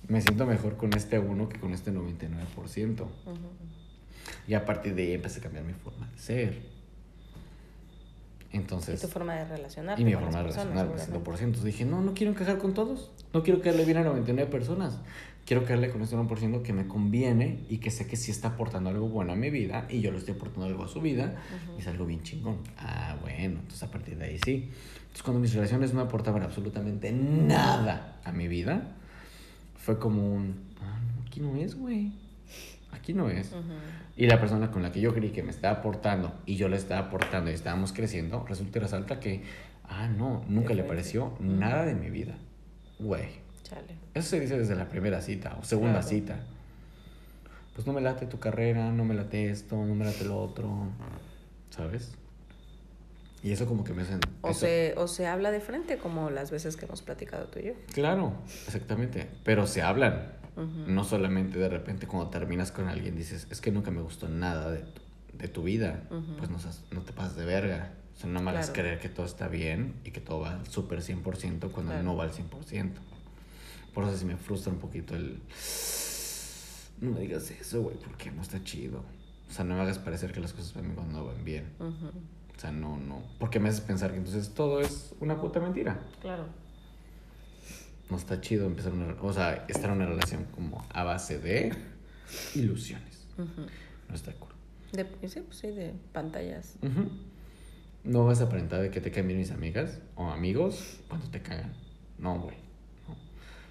me 0.08 0.20
siento 0.20 0.46
mejor 0.46 0.76
con 0.76 0.94
este 0.94 1.18
uno 1.18 1.48
que 1.48 1.58
con 1.58 1.72
este 1.72 1.92
99%. 1.92 3.02
Ujú. 3.02 3.08
Y 4.48 4.54
a 4.54 4.64
partir 4.64 4.94
de 4.94 5.02
ahí 5.02 5.12
empecé 5.12 5.40
a 5.40 5.42
cambiar 5.42 5.64
mi 5.64 5.74
forma 5.74 6.06
de 6.10 6.18
ser. 6.18 6.73
Entonces, 8.54 9.02
Y 9.02 9.06
tu 9.06 9.12
forma 9.12 9.34
de 9.34 9.44
relacionarte. 9.44 10.00
y 10.00 10.04
mi 10.04 10.12
forma 10.14 10.28
de 10.38 10.42
relacionarme, 10.44 10.94
100%. 10.94 10.98
seguramente. 11.06 11.44
Entonces 11.44 11.64
dije, 11.64 11.84
no, 11.84 12.00
no 12.00 12.14
quiero 12.14 12.32
encajar 12.32 12.58
con 12.58 12.72
todos. 12.72 13.10
No 13.32 13.42
quiero 13.42 13.60
caerle 13.60 13.84
bien 13.84 13.98
a 13.98 14.04
99 14.04 14.50
personas. 14.50 14.98
Quiero 15.44 15.64
caerle 15.64 15.90
con 15.90 16.00
este 16.00 16.16
1% 16.16 16.62
que 16.62 16.72
me 16.72 16.86
conviene 16.88 17.64
y 17.68 17.76
que 17.78 17.90
sé 17.90 18.06
que 18.06 18.16
sí 18.16 18.30
está 18.30 18.48
aportando 18.48 18.88
algo 18.88 19.08
bueno 19.08 19.32
a 19.32 19.36
mi 19.36 19.50
vida 19.50 19.86
y 19.90 20.00
yo 20.00 20.10
le 20.10 20.16
estoy 20.18 20.34
aportando 20.36 20.64
algo 20.66 20.84
a 20.84 20.88
su 20.88 21.02
vida 21.02 21.34
y 21.76 21.80
es 21.82 21.86
algo 21.86 22.06
bien 22.06 22.22
chingón. 22.22 22.58
Ah, 22.78 23.16
bueno, 23.20 23.58
entonces 23.60 23.82
a 23.82 23.90
partir 23.90 24.16
de 24.16 24.24
ahí 24.24 24.38
sí. 24.42 24.70
Entonces 25.00 25.22
cuando 25.22 25.40
mis 25.40 25.52
relaciones 25.52 25.92
no 25.92 26.00
aportaban 26.00 26.42
absolutamente 26.42 27.12
nada 27.12 28.20
a 28.24 28.32
mi 28.32 28.48
vida, 28.48 28.94
fue 29.76 29.98
como 29.98 30.32
un, 30.34 30.54
ah, 30.80 30.98
aquí 31.26 31.40
no 31.40 31.56
es, 31.56 31.74
güey. 31.74 32.12
Aquí 32.92 33.12
no 33.12 33.28
es. 33.28 33.48
Ujú. 33.52 33.60
Y 34.16 34.26
la 34.26 34.38
persona 34.40 34.70
con 34.70 34.82
la 34.82 34.92
que 34.92 35.00
yo 35.00 35.12
creí 35.12 35.30
que 35.30 35.42
me 35.42 35.50
estaba 35.50 35.78
aportando 35.78 36.32
y 36.46 36.56
yo 36.56 36.68
le 36.68 36.76
estaba 36.76 37.06
aportando 37.08 37.50
y 37.50 37.54
estábamos 37.54 37.92
creciendo, 37.92 38.44
resulta 38.48 38.78
y 38.78 38.82
resalta 38.82 39.18
que, 39.18 39.42
ah, 39.88 40.06
no, 40.08 40.44
nunca 40.48 40.72
le 40.74 40.84
pareció 40.84 41.34
nada 41.40 41.84
de 41.84 41.94
mi 41.94 42.10
vida. 42.10 42.34
Güey. 43.00 43.42
Chale. 43.64 43.96
Eso 44.14 44.28
se 44.30 44.40
dice 44.40 44.56
desde 44.58 44.76
la 44.76 44.88
primera 44.88 45.20
cita 45.20 45.56
o 45.60 45.64
segunda 45.64 45.94
Claro. 46.00 46.06
cita. 46.08 46.36
Pues 47.74 47.86
no 47.88 47.92
me 47.92 48.00
late 48.00 48.26
tu 48.26 48.38
carrera, 48.38 48.92
no 48.92 49.04
me 49.04 49.14
late 49.14 49.50
esto, 49.50 49.74
no 49.84 49.94
me 49.96 50.04
late 50.04 50.24
lo 50.24 50.38
otro, 50.40 50.70
¿sabes? 51.70 52.12
Y 53.42 53.50
eso 53.50 53.66
como 53.66 53.82
que 53.82 53.92
me 53.92 54.02
hacen... 54.02 54.20
O 54.42 54.50
eso- 54.50 54.60
se, 54.60 54.94
o 54.96 55.08
se 55.08 55.26
habla 55.26 55.50
de 55.50 55.60
frente, 55.60 55.98
como 55.98 56.30
las 56.30 56.52
veces 56.52 56.76
que 56.76 56.86
hemos 56.86 57.02
platicado 57.02 57.46
tú 57.46 57.58
y 57.58 57.64
yo. 57.64 57.72
Claro, 57.92 58.32
exactamente. 58.66 59.26
Pero 59.42 59.66
se 59.66 59.82
hablan. 59.82 60.28
No 60.56 61.02
solamente 61.04 61.58
de 61.58 61.68
repente 61.68 62.06
cuando 62.06 62.30
terminas 62.30 62.70
con 62.72 62.88
alguien 62.88 63.16
dices, 63.16 63.46
es 63.50 63.60
que 63.60 63.72
nunca 63.72 63.90
me 63.90 64.00
gustó 64.02 64.28
nada 64.28 64.70
de 64.70 64.80
tu, 64.80 65.02
de 65.38 65.48
tu 65.48 65.62
vida. 65.64 66.04
Pues 66.38 66.50
no, 66.50 67.00
te 67.02 67.12
pases 67.12 67.36
de 67.36 67.44
verga. 67.44 67.92
O 68.16 68.20
sea, 68.20 68.30
no 68.30 68.40
me 68.40 68.50
hagas 68.50 68.66
Claro. 68.70 68.82
creer 68.82 69.00
que 69.00 69.08
todo 69.08 69.26
está 69.26 69.48
bien 69.48 69.94
y 70.04 70.12
que 70.12 70.20
todo 70.20 70.40
va 70.40 70.52
al 70.54 70.66
súper 70.68 71.00
100% 71.02 71.70
cuando 71.72 71.90
Claro. 71.92 72.02
no 72.04 72.16
va 72.16 72.24
al 72.24 72.30
100%. 72.32 72.92
Por 73.92 74.04
eso 74.04 74.16
sí 74.16 74.24
me 74.24 74.36
frustra 74.36 74.72
un 74.72 74.78
poquito 74.78 75.14
el... 75.16 75.40
No 77.00 77.10
me 77.10 77.20
digas 77.20 77.50
eso, 77.50 77.82
güey, 77.82 77.96
porque 77.96 78.30
no 78.30 78.42
está 78.42 78.62
chido. 78.62 79.02
O 79.48 79.52
sea, 79.52 79.64
no 79.64 79.74
me 79.74 79.80
hagas 79.82 79.98
parecer 79.98 80.32
que 80.32 80.40
las 80.40 80.52
cosas 80.52 80.72
van 80.74 80.84
bien 80.84 80.94
cuando 80.94 81.18
no 81.18 81.26
van 81.26 81.44
bien. 81.44 81.64
O 81.80 82.60
sea, 82.60 82.70
no, 82.70 82.96
no. 82.98 83.22
Porque 83.38 83.58
me 83.58 83.68
haces 83.68 83.80
pensar 83.80 84.12
que 84.12 84.18
entonces 84.18 84.54
todo 84.54 84.80
es 84.80 85.12
una 85.20 85.40
puta 85.40 85.58
mentira 85.60 86.00
Claro. 86.20 86.44
No 88.10 88.16
está 88.16 88.40
chido 88.40 88.66
empezar 88.66 88.92
una, 88.92 89.14
o 89.20 89.32
sea, 89.32 89.64
estar 89.68 89.90
en 89.90 89.96
una 89.96 90.06
relación 90.06 90.44
como 90.54 90.84
a 90.90 91.04
base 91.04 91.38
de 91.38 91.72
ilusiones. 92.54 93.26
No 94.08 94.14
está 94.14 94.32
cool. 94.32 94.50
De, 94.92 95.06
sí, 95.28 95.40
pues 95.40 95.58
sí, 95.58 95.68
de 95.68 95.92
pantallas. 96.12 96.76
No 98.04 98.26
vas 98.26 98.40
a 98.40 98.44
aparentar 98.44 98.82
de 98.82 98.90
que 98.90 99.00
te 99.00 99.10
caen 99.10 99.26
bien 99.26 99.38
mis 99.38 99.50
amigas 99.50 100.00
o 100.14 100.30
amigos 100.30 101.00
cuando 101.08 101.28
te 101.28 101.40
cagan. 101.40 101.72
No, 102.18 102.38
güey. 102.38 102.56
no. 103.08 103.16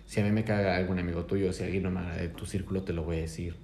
Si 0.06 0.20
a 0.20 0.24
mí 0.24 0.32
me 0.32 0.44
caga 0.44 0.76
algún 0.76 1.00
amigo 1.00 1.26
tuyo, 1.26 1.54
si 1.54 1.64
alguien 1.64 1.84
no 1.84 1.92
me 1.92 2.00
agrada 2.00 2.18
de 2.18 2.30
tu 2.30 2.46
círculo, 2.46 2.84
te 2.84 2.94
lo 2.94 3.04
voy 3.04 3.18
a 3.18 3.22
decir. 3.22 3.56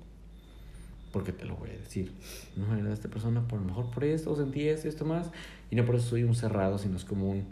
Porque 1.11 1.31
te 1.31 1.45
lo 1.45 1.55
voy 1.55 1.71
a 1.71 1.77
decir. 1.77 2.13
No 2.55 2.67
me 2.67 2.75
agrada 2.75 2.93
esta 2.93 3.09
persona, 3.09 3.47
por 3.47 3.59
lo 3.59 3.65
mejor 3.65 3.89
por 3.89 4.03
esto, 4.03 4.35
sentí 4.35 4.69
esto 4.69 4.87
y 4.87 4.89
esto 4.89 5.05
más. 5.05 5.31
Y 5.71 5.75
no 5.75 5.85
por 5.85 5.95
eso 5.95 6.09
soy 6.09 6.23
un 6.23 6.35
cerrado, 6.35 6.77
sino 6.77 6.95
es 6.95 7.03
como 7.03 7.29
un. 7.29 7.49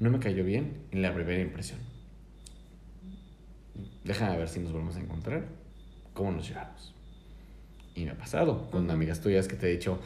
No 0.00 0.10
me 0.10 0.18
cayó 0.18 0.44
bien 0.44 0.78
en 0.90 1.02
la 1.02 1.14
primera 1.14 1.40
impresión. 1.40 1.78
Déjame 4.04 4.36
ver 4.36 4.48
si 4.48 4.60
nos 4.60 4.72
volvemos 4.72 4.96
a 4.96 5.00
encontrar. 5.00 5.44
¿Cómo 6.14 6.32
nos 6.32 6.48
llevamos? 6.48 6.94
Y 7.94 8.04
me 8.04 8.10
ha 8.10 8.18
pasado 8.18 8.70
con 8.70 8.90
amigas 8.90 9.20
tuyas 9.20 9.48
que 9.48 9.56
te 9.56 9.68
he 9.68 9.72
dicho. 9.72 9.98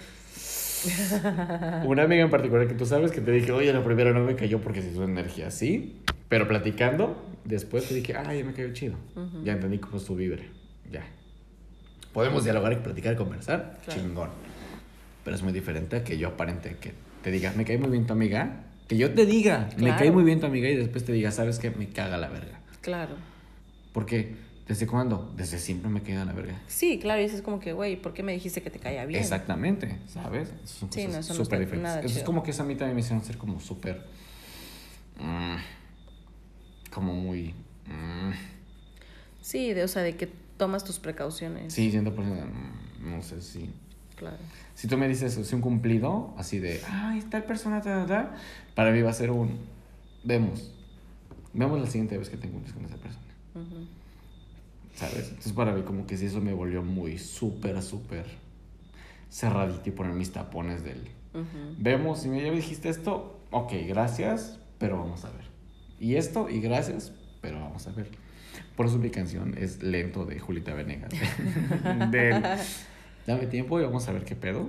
Una 1.85 2.05
amiga 2.05 2.23
en 2.23 2.31
particular 2.31 2.67
que 2.67 2.75
tú 2.75 2.87
sabes 2.87 3.11
que 3.11 3.21
te 3.21 3.31
dije, 3.33 3.53
oye, 3.53 3.73
la 3.73 3.85
primera 3.85 4.13
no 4.13 4.21
me 4.21 4.37
cayó 4.37 4.61
porque 4.61 4.83
se 4.83 4.95
su 4.95 5.03
energía 5.03 5.49
así. 5.49 6.01
Pero 6.29 6.47
platicando, 6.47 7.21
después 7.45 7.89
te 7.89 7.95
dije, 7.95 8.15
ah, 8.15 8.35
ya 8.35 8.45
me 8.45 8.53
cayó 8.53 8.73
chido. 8.73 8.97
Ujú. 9.17 9.45
Ya 9.45 9.53
entendí 9.53 9.79
cómo 9.79 9.97
es 9.97 10.05
tu 10.05 10.15
vibra. 10.15 10.43
Ya. 10.91 11.05
Podemos 12.13 12.45
dialogar 12.45 12.73
y 12.73 12.77
platicar 12.77 13.15
y 13.15 13.17
conversar. 13.17 13.79
Claro. 13.85 14.01
Chingón. 14.01 14.31
Pero 15.25 15.37
es 15.37 15.43
muy 15.43 15.53
diferente 15.53 15.97
a 15.97 16.05
que 16.05 16.17
yo 16.17 16.29
aparente 16.29 16.77
que 16.81 16.93
te 17.23 17.31
diga, 17.31 17.53
me 17.57 17.65
cae 17.65 17.79
muy 17.79 17.91
bien 17.91 18.07
tu 18.07 18.13
amiga. 18.13 18.65
Que 18.89 18.97
yo 18.97 19.13
te 19.13 19.27
diga, 19.27 19.69
me 19.77 19.95
cae 19.95 20.11
muy 20.11 20.25
bien 20.25 20.41
tu 20.41 20.47
amiga 20.47 20.69
y 20.69 20.77
después 20.77 21.05
te 21.05 21.13
diga, 21.13 21.31
¿sabes 21.31 21.59
qué? 21.59 21.71
Me 21.71 21.89
caga 21.89 22.17
la 22.17 22.29
verga. 22.29 22.61
Claro. 22.81 23.15
Porque, 23.93 24.37
¿desde 24.69 24.87
cuándo? 24.87 25.33
Desde 25.37 25.59
siempre 25.59 25.91
me 25.91 26.03
caga 26.03 26.25
la 26.25 26.33
verga. 26.33 26.61
Sí, 26.69 26.99
claro, 27.01 27.21
y 27.21 27.25
eso 27.25 27.37
es 27.37 27.43
como 27.43 27.59
que, 27.61 27.73
güey, 27.73 28.01
¿por 28.01 28.13
qué 28.15 28.23
me 28.23 28.33
dijiste 28.33 28.63
que 28.63 28.71
te 28.71 28.79
caía 28.79 29.05
bien? 29.05 29.21
Exactamente, 29.21 29.99
¿sabes? 30.07 30.53
Son 30.65 30.93
Sí, 30.93 31.03
no, 31.03 31.09
cosas 31.09 31.25
eso 31.31 31.45
súper 31.45 31.61
diferentes. 31.61 31.83
nada 31.91 32.01
Eso 32.01 32.19
es 32.19 32.25
como 32.25 32.43
que 32.43 32.53
eso 32.53 32.63
a 32.63 32.67
mí 32.67 32.75
también 32.77 32.95
me 32.95 33.01
hicieron 33.01 33.25
ser 33.25 33.37
como 33.39 33.59
súper. 33.61 34.05
mm, 35.19 35.57
como 36.93 37.15
muy. 37.15 37.55
mm, 37.87 38.33
Sí, 39.41 39.73
de, 39.73 39.85
o 39.85 39.89
sea, 39.89 40.03
de 40.03 40.17
que 40.17 40.29
tomas 40.57 40.85
tus 40.85 40.99
precauciones. 40.99 41.73
sí, 41.73 41.91
100%. 41.91 42.13
mm, 42.13 43.11
no 43.11 43.23
sé 43.23 43.41
si. 43.43 43.71
Claro. 44.17 44.37
Si 44.75 44.87
tú 44.87 44.99
me 44.99 45.09
dices 45.09 45.35
si 45.47 45.55
un 45.55 45.61
cumplido, 45.63 46.35
así 46.37 46.59
de. 46.59 46.81
Ay, 46.89 47.23
tal 47.31 47.45
persona, 47.45 47.81
ta, 47.81 48.05
ta, 48.05 48.07
ta", 48.07 48.37
para 48.75 48.93
mí 48.93 49.01
va 49.03 49.11
a 49.11 49.15
ser 49.15 49.31
un. 49.31 49.59
Vemos. 50.25 50.73
Vemos 51.55 51.81
la 51.81 51.87
siguiente 51.87 52.17
vez 52.19 52.29
que 52.29 52.37
te 52.37 52.47
encuentres 52.47 52.75
con 52.75 52.85
esa 52.85 52.97
persona. 52.97 53.25
¿Sabes? 54.95 55.29
Entonces 55.29 55.53
para 55.53 55.73
mí 55.73 55.83
como 55.83 56.07
que 56.07 56.17
sí 56.17 56.27
eso 56.27 56.41
me 56.41 56.53
volvió 56.53 56.83
muy 56.83 57.19
súper, 57.19 57.81
súper 57.83 58.27
cerradito 59.31 59.89
y 59.89 59.93
poner 59.93 60.13
mis 60.15 60.33
tapones 60.33 60.83
del... 60.85 60.99
Ujú. 61.33 61.75
Vemos, 61.79 62.21
si 62.23 62.29
me 62.29 62.43
ya 62.43 62.51
me 62.51 62.57
dijiste 62.57 62.89
esto, 62.89 63.41
ok, 63.51 63.73
gracias, 63.87 64.59
pero 64.79 64.99
vamos 64.99 65.25
a 65.25 65.31
ver. 65.31 65.45
Y 66.01 66.17
esto, 66.17 66.49
y 66.51 66.61
gracias, 66.61 67.13
pero 67.41 67.61
vamos 67.61 67.87
a 67.87 67.93
ver. 67.93 68.09
Por 68.77 68.87
eso 68.87 68.99
mi 68.99 69.11
canción 69.11 69.55
es 69.57 69.83
Lento 69.83 70.25
de 70.25 70.39
Julita 70.41 70.75
Venegas. 70.75 71.13
Del, 72.11 72.43
Dame 73.27 73.47
tiempo 73.47 73.79
y 73.81 73.85
vamos 73.85 74.09
a 74.09 74.13
ver 74.13 74.25
qué 74.25 74.35
pedo. 74.35 74.69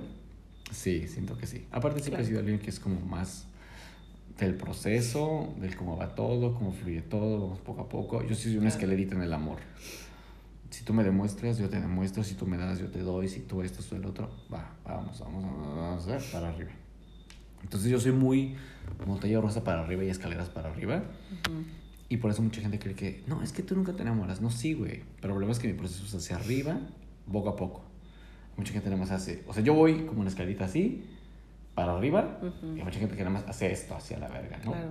Sí, 0.70 1.08
siento 1.08 1.36
que 1.36 1.46
sí. 1.46 1.66
Aparte 1.72 2.00
siempre 2.00 2.22
he 2.22 2.26
Claro. 2.26 2.28
sido 2.28 2.40
alguien 2.40 2.58
que 2.60 2.70
es 2.70 2.78
como 2.78 3.00
más 3.00 3.46
del 4.46 4.54
proceso, 4.54 5.54
del 5.60 5.76
cómo 5.76 5.96
va 5.96 6.14
todo, 6.14 6.54
cómo 6.54 6.72
fluye 6.72 7.02
todo, 7.02 7.40
vamos 7.40 7.58
poco 7.60 7.82
a 7.82 7.88
poco. 7.88 8.22
Yo 8.22 8.34
sí 8.34 8.44
soy 8.44 8.52
una 8.52 8.62
Claro. 8.62 8.74
escalerita 8.76 9.14
en 9.16 9.22
el 9.22 9.32
amor. 9.32 9.58
Si 10.70 10.84
tú 10.84 10.94
me 10.94 11.04
demuestras, 11.04 11.58
yo 11.58 11.68
te 11.68 11.80
demuestro. 11.80 12.24
Si 12.24 12.34
tú 12.34 12.46
me 12.46 12.56
das, 12.56 12.78
yo 12.78 12.90
te 12.90 13.00
doy. 13.00 13.28
Si 13.28 13.40
tú 13.40 13.62
esto, 13.62 13.82
tú 13.82 13.94
el 13.96 14.04
otro, 14.06 14.30
va, 14.52 14.74
vamos, 14.84 15.20
vamos, 15.20 15.44
vamos, 15.44 16.06
vamos 16.06 16.24
para 16.32 16.48
arriba. 16.48 16.70
Entonces 17.62 17.90
yo 17.90 18.00
soy 18.00 18.12
muy 18.12 18.56
montaña 19.06 19.40
rosa 19.40 19.62
para 19.62 19.82
arriba 19.82 20.02
y 20.04 20.08
escaleras 20.08 20.48
para 20.48 20.70
arriba. 20.70 21.02
Y 22.08 22.16
por 22.18 22.30
eso 22.30 22.42
mucha 22.42 22.60
gente 22.60 22.78
cree 22.78 22.94
que, 22.94 23.22
no, 23.26 23.42
es 23.42 23.52
que 23.52 23.62
tú 23.62 23.74
nunca 23.76 23.92
te 23.92 24.02
enamoras. 24.02 24.40
No, 24.40 24.50
sí, 24.50 24.74
güey. 24.74 25.02
Pero 25.20 25.34
el 25.34 25.38
problema 25.38 25.52
es 25.52 25.58
que 25.58 25.68
mi 25.68 25.74
proceso 25.74 26.04
es 26.04 26.14
hacia 26.14 26.36
arriba, 26.36 26.78
poco 27.30 27.48
a 27.50 27.56
poco. 27.56 27.84
Mucha 28.56 28.72
gente 28.72 28.90
nada 28.90 29.00
más 29.00 29.10
hace, 29.10 29.44
o 29.46 29.54
sea, 29.54 29.62
yo 29.62 29.72
voy 29.74 30.04
como 30.06 30.20
una 30.20 30.28
escalerita 30.28 30.66
así, 30.66 31.04
para 31.74 31.96
arriba, 31.96 32.38
Ujú. 32.42 32.76
y 32.76 32.82
mucha 32.82 32.98
gente 32.98 33.16
que 33.16 33.22
nada 33.24 33.30
más 33.38 33.48
hace 33.48 33.72
esto 33.72 33.94
hacia 33.94 34.18
la 34.18 34.28
verga, 34.28 34.58
¿no? 34.64 34.72
Claro. 34.72 34.90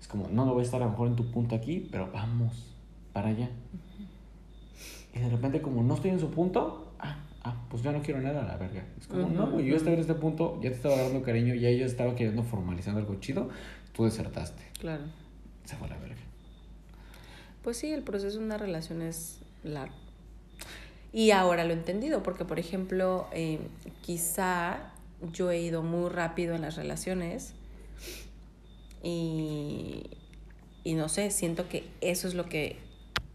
Es 0.00 0.08
como, 0.08 0.28
no, 0.28 0.44
no 0.44 0.52
voy 0.52 0.62
a 0.62 0.64
estar 0.64 0.80
a 0.82 0.84
lo 0.86 0.90
mejor 0.92 1.08
en 1.08 1.16
tu 1.16 1.30
punto 1.30 1.54
aquí, 1.54 1.88
pero 1.90 2.10
vamos 2.12 2.74
para 3.12 3.28
allá. 3.28 3.50
Y 5.14 5.18
de 5.18 5.28
repente, 5.28 5.60
como 5.60 5.82
no 5.82 5.94
estoy 5.94 6.10
en 6.10 6.20
su 6.20 6.30
punto, 6.30 6.92
ah, 6.98 7.16
ah, 7.42 7.56
pues 7.68 7.82
ya 7.82 7.92
no 7.92 8.00
quiero 8.00 8.20
nada 8.20 8.42
a 8.42 8.46
la 8.46 8.56
verga. 8.56 8.84
Es 8.98 9.06
como, 9.06 9.24
Ujú, 9.24 9.34
no, 9.34 9.50
güey, 9.50 9.66
yo 9.66 9.76
estaba 9.76 9.94
en 9.94 10.00
este 10.00 10.14
punto, 10.14 10.60
ya 10.62 10.70
te 10.70 10.76
estaba 10.76 10.96
dando 10.96 11.22
cariño, 11.22 11.54
ya 11.54 11.70
yo 11.70 11.84
estaba 11.84 12.14
queriendo 12.14 12.42
formalizando 12.42 13.00
algo 13.00 13.14
chido, 13.16 13.48
tú 13.92 14.04
desertaste. 14.04 14.62
Claro. 14.78 15.04
Se 15.64 15.76
fue 15.76 15.86
a 15.88 15.90
la 15.90 15.98
verga. 15.98 16.20
Pues 17.62 17.76
sí, 17.76 17.92
el 17.92 18.02
proceso 18.02 18.38
de 18.38 18.44
una 18.44 18.56
relación 18.56 19.02
es 19.02 19.40
largo. 19.64 19.94
Y 21.12 21.32
ahora 21.32 21.64
lo 21.64 21.70
he 21.70 21.76
entendido, 21.76 22.22
porque 22.22 22.44
por 22.44 22.58
ejemplo, 22.58 23.26
eh, 23.32 23.58
quizá 24.00 24.89
yo 25.32 25.50
he 25.50 25.60
ido 25.60 25.82
muy 25.82 26.08
rápido 26.10 26.54
en 26.54 26.62
las 26.62 26.76
relaciones 26.76 27.54
y, 29.02 30.10
y 30.84 30.94
no 30.94 31.08
sé, 31.08 31.30
siento 31.30 31.68
que 31.68 31.88
eso 32.00 32.28
es 32.28 32.34
lo 32.34 32.46
que 32.46 32.78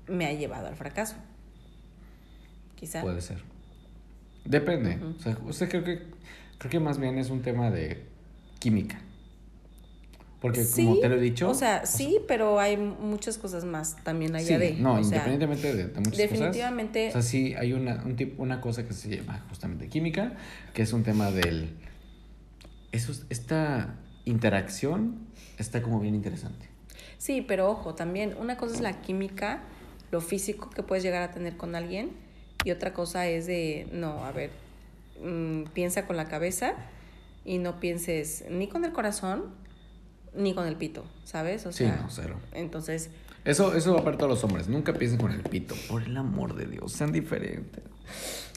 me 0.07 0.25
ha 0.25 0.33
llevado 0.33 0.67
al 0.67 0.75
fracaso. 0.75 1.15
Quizá. 2.75 3.01
Puede 3.01 3.21
ser. 3.21 3.41
Depende. 4.43 4.99
O 5.17 5.21
sea, 5.21 5.37
sea, 5.51 5.69
creo 5.69 5.83
que 5.83 6.03
creo 6.57 6.71
que 6.71 6.79
más 6.79 6.99
bien 6.99 7.17
es 7.17 7.29
un 7.29 7.41
tema 7.41 7.71
de 7.71 8.05
química. 8.59 9.01
Porque 10.45 10.65
como 10.75 10.99
te 10.99 11.09
lo 11.09 11.15
he 11.15 11.21
dicho. 11.21 11.49
O 11.49 11.53
sea, 11.53 11.85
sí, 11.85 12.19
pero 12.27 12.59
hay 12.59 12.77
muchas 12.77 13.37
cosas 13.37 13.65
más 13.65 13.95
también 14.03 14.35
allá 14.35 14.47
sí, 14.47 14.55
de. 14.57 14.73
no, 14.73 14.93
o 14.93 15.03
sea, 15.03 15.03
independientemente 15.25 15.73
de, 15.75 15.87
de 15.87 15.99
muchas 15.99 16.17
definitivamente- 16.17 17.07
cosas. 17.07 17.19
O 17.19 17.21
sea, 17.21 17.29
sí 17.31 17.53
hay 17.55 17.73
una, 17.73 18.01
un 18.05 18.15
tipo, 18.15 18.41
una 18.43 18.61
cosa 18.61 18.85
que 18.87 18.93
se 18.93 19.09
llama 19.17 19.45
justamente 19.49 19.87
química, 19.87 20.33
que 20.73 20.81
es 20.83 20.93
un 20.93 21.03
tema 21.03 21.31
del. 21.31 21.69
Eso, 22.91 23.11
es- 23.11 23.25
esta 23.29 23.95
interacción 24.25 25.19
está 25.57 25.81
como 25.81 25.99
bien 25.99 26.15
interesante. 26.15 26.67
Sí, 27.17 27.41
pero 27.41 27.69
ojo, 27.69 27.95
también 27.95 28.35
una 28.39 28.57
cosa 28.57 28.75
es 28.75 28.81
la 28.81 29.01
química, 29.01 29.61
lo 30.11 30.21
físico 30.21 30.69
que 30.69 30.83
puedes 30.83 31.03
llegar 31.03 31.23
a 31.23 31.31
tener 31.31 31.57
con 31.57 31.75
alguien 31.75 32.11
y 32.63 32.71
otra 32.71 32.93
cosa 32.93 33.27
es 33.27 33.47
de, 33.47 33.87
no, 33.91 34.23
a 34.25 34.31
ver, 34.31 34.51
mm, 35.23 35.63
piensa 35.73 36.05
con 36.07 36.17
la 36.17 36.25
cabeza 36.25 36.73
y 37.43 37.57
no 37.59 37.79
pienses 37.79 38.43
ni 38.49 38.67
con 38.67 38.85
el 38.85 38.91
corazón 38.91 39.45
ni 40.37 40.53
con 40.53 40.67
el 40.67 40.75
pito, 40.75 41.03
¿sabes? 41.23 41.65
O 41.65 41.71
Sí, 41.71 41.85
sea, 41.85 41.97
no, 42.03 42.09
cero. 42.09 42.35
entonces, 42.53 43.09
Eso, 43.45 43.75
eso 43.75 43.93
va 43.93 44.03
para 44.03 44.17
todos 44.17 44.29
los 44.31 44.43
hombres. 44.43 44.67
Nunca 44.67 44.93
piensen 44.93 45.19
con 45.19 45.31
el 45.31 45.41
pito. 45.41 45.75
Por 45.87 46.01
el 46.03 46.17
amor 46.17 46.55
de 46.55 46.65
Dios, 46.65 46.91
sean 46.91 47.11
diferentes. 47.11 47.83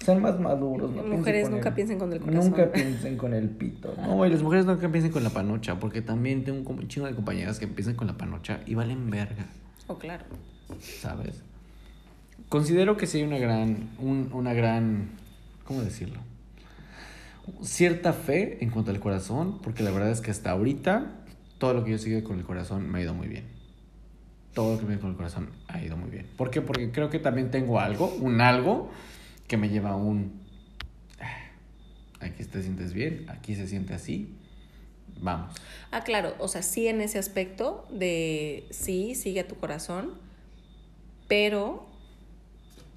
Sean 0.03 0.23
más 0.23 0.41
maduros. 0.41 0.91
No 0.91 0.97
piensen 1.03 1.19
Mujeres 1.19 1.43
con 1.45 1.53
nunca 1.53 1.69
el- 1.69 1.75
piensen 1.75 1.99
con 1.99 2.13
el 2.13 2.21
corazón. 2.21 2.45
Nunca 2.51 2.73
piensen 2.73 3.17
con 3.19 3.35
el 3.35 3.49
pito. 3.51 3.95
No, 4.01 4.25
y 4.25 4.31
las 4.31 4.43
mujeres 4.43 4.65
nunca 4.65 4.89
piensen 4.91 5.13
con 5.13 5.23
la 5.25 5.31
panocha. 5.31 5.79
Porque 5.79 6.01
también 6.01 6.45
tengo 6.45 6.71
un 6.71 6.89
chingo 6.89 7.07
de 7.07 7.15
compañeras 7.15 7.59
que 7.59 7.67
piensan 7.67 7.97
con 7.97 8.07
la 8.07 8.17
panocha 8.17 8.61
y 8.65 8.75
valen 8.75 9.11
verga. 9.11 9.47
oh, 9.89 9.99
claro. 9.99 10.25
¿Sabes? 11.01 11.43
Considero 12.49 12.97
que 12.97 13.07
sí 13.07 13.19
hay 13.19 13.25
una 13.25 13.39
gran. 13.39 13.91
un- 13.99 14.31
una 14.33 14.55
gran. 14.55 15.11
¿Cómo 15.65 15.83
decirlo? 15.83 16.21
Cierta 17.63 18.13
fe 18.13 18.63
en 18.63 18.71
cuanto 18.71 18.91
al 18.91 19.01
corazón. 19.01 19.59
Porque 19.63 19.83
la 19.83 19.91
verdad 19.91 20.11
es 20.11 20.21
que 20.21 20.31
hasta 20.31 20.51
ahorita. 20.53 21.13
Todo 21.59 21.75
lo 21.75 21.85
que 21.85 21.91
yo 21.93 21.99
sigo 21.99 22.23
con 22.27 22.39
el 22.39 22.45
corazón 22.45 22.89
me 22.89 22.99
ha 22.99 23.03
ido 23.03 23.15
muy 23.15 23.29
bien. 23.29 23.45
Todo 24.55 24.75
lo 24.75 24.81
que 24.81 24.87
me 24.87 24.93
ido 24.93 25.01
con 25.03 25.11
el 25.11 25.17
corazón 25.17 25.51
ha 25.69 25.83
ido 25.83 25.97
muy 25.97 26.11
bien. 26.11 26.27
¿Por 26.37 26.51
qué? 26.51 26.61
Porque 26.63 26.91
creo 26.91 27.11
que 27.11 27.19
también 27.19 27.51
tengo 27.51 27.81
algo, 27.81 28.07
un 28.21 28.41
algo, 28.41 28.91
que 29.47 29.57
me 29.57 29.69
lleva 29.69 29.91
a 29.91 29.97
un. 29.97 30.41
"Ah, 31.21 31.37
Aquí 32.21 32.45
te 32.45 32.63
sientes 32.63 32.93
bien, 32.93 33.27
aquí 33.29 33.55
se 33.55 33.67
siente 33.67 33.95
así. 33.95 34.35
Vamos. 35.21 35.55
Ah, 35.91 36.03
claro, 36.05 36.35
o 36.39 36.47
sea, 36.49 36.63
sí 36.63 36.87
en 36.87 37.01
ese 37.01 37.19
aspecto 37.19 37.87
de 37.91 38.67
sí, 38.71 39.15
sigue 39.17 39.41
a 39.41 39.49
tu 39.49 39.57
corazón, 39.57 40.13
pero, 41.27 41.87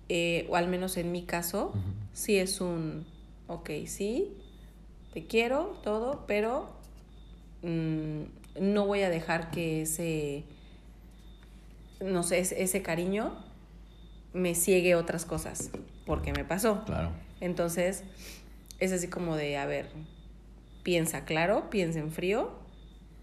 eh, 0.10 0.46
o 0.50 0.56
al 0.56 0.68
menos 0.68 0.98
en 0.98 1.12
mi 1.12 1.24
caso, 1.24 1.74
sí 2.14 2.38
es 2.38 2.62
un, 2.62 3.06
ok, 3.48 3.70
sí, 3.88 4.28
te 5.14 5.26
quiero, 5.26 5.80
todo, 5.84 6.26
pero 6.28 6.70
mm, 7.64 8.22
no 8.60 8.86
voy 8.86 9.02
a 9.02 9.10
dejar 9.10 9.52
que 9.52 9.82
ese, 9.84 10.44
no 12.02 12.23
sé, 12.23 12.40
ese, 12.40 12.61
ese 12.61 12.82
cariño 12.82 13.34
me 14.34 14.56
ciegue 14.56 14.95
otras 14.95 15.26
cosas, 15.26 15.69
porque 16.06 16.34
me 16.34 16.44
pasó. 16.45 16.84
Claro. 16.86 17.11
Entonces, 17.40 18.03
es 18.80 18.91
así 18.91 19.07
como 19.07 19.36
de, 19.36 19.57
a 19.57 19.65
ver, 19.65 19.90
piensa 20.84 21.26
claro, 21.26 21.69
piensa 21.69 21.99
en 21.99 22.11
frío, 22.11 22.52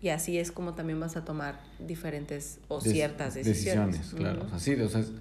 y 0.00 0.10
así 0.10 0.38
es 0.38 0.52
como 0.52 0.74
también 0.74 1.00
vas 1.00 1.16
a 1.16 1.24
tomar 1.24 1.60
diferentes 1.80 2.60
o 2.68 2.80
Des- 2.80 2.92
ciertas 2.92 3.34
decisiones. 3.34 4.12
claro. 4.14 4.44
Ujú. 4.44 4.56
O 4.56 4.59
sea, 4.60 4.84
o 4.84 4.88
sea, 4.88 5.00
es- 5.00 5.12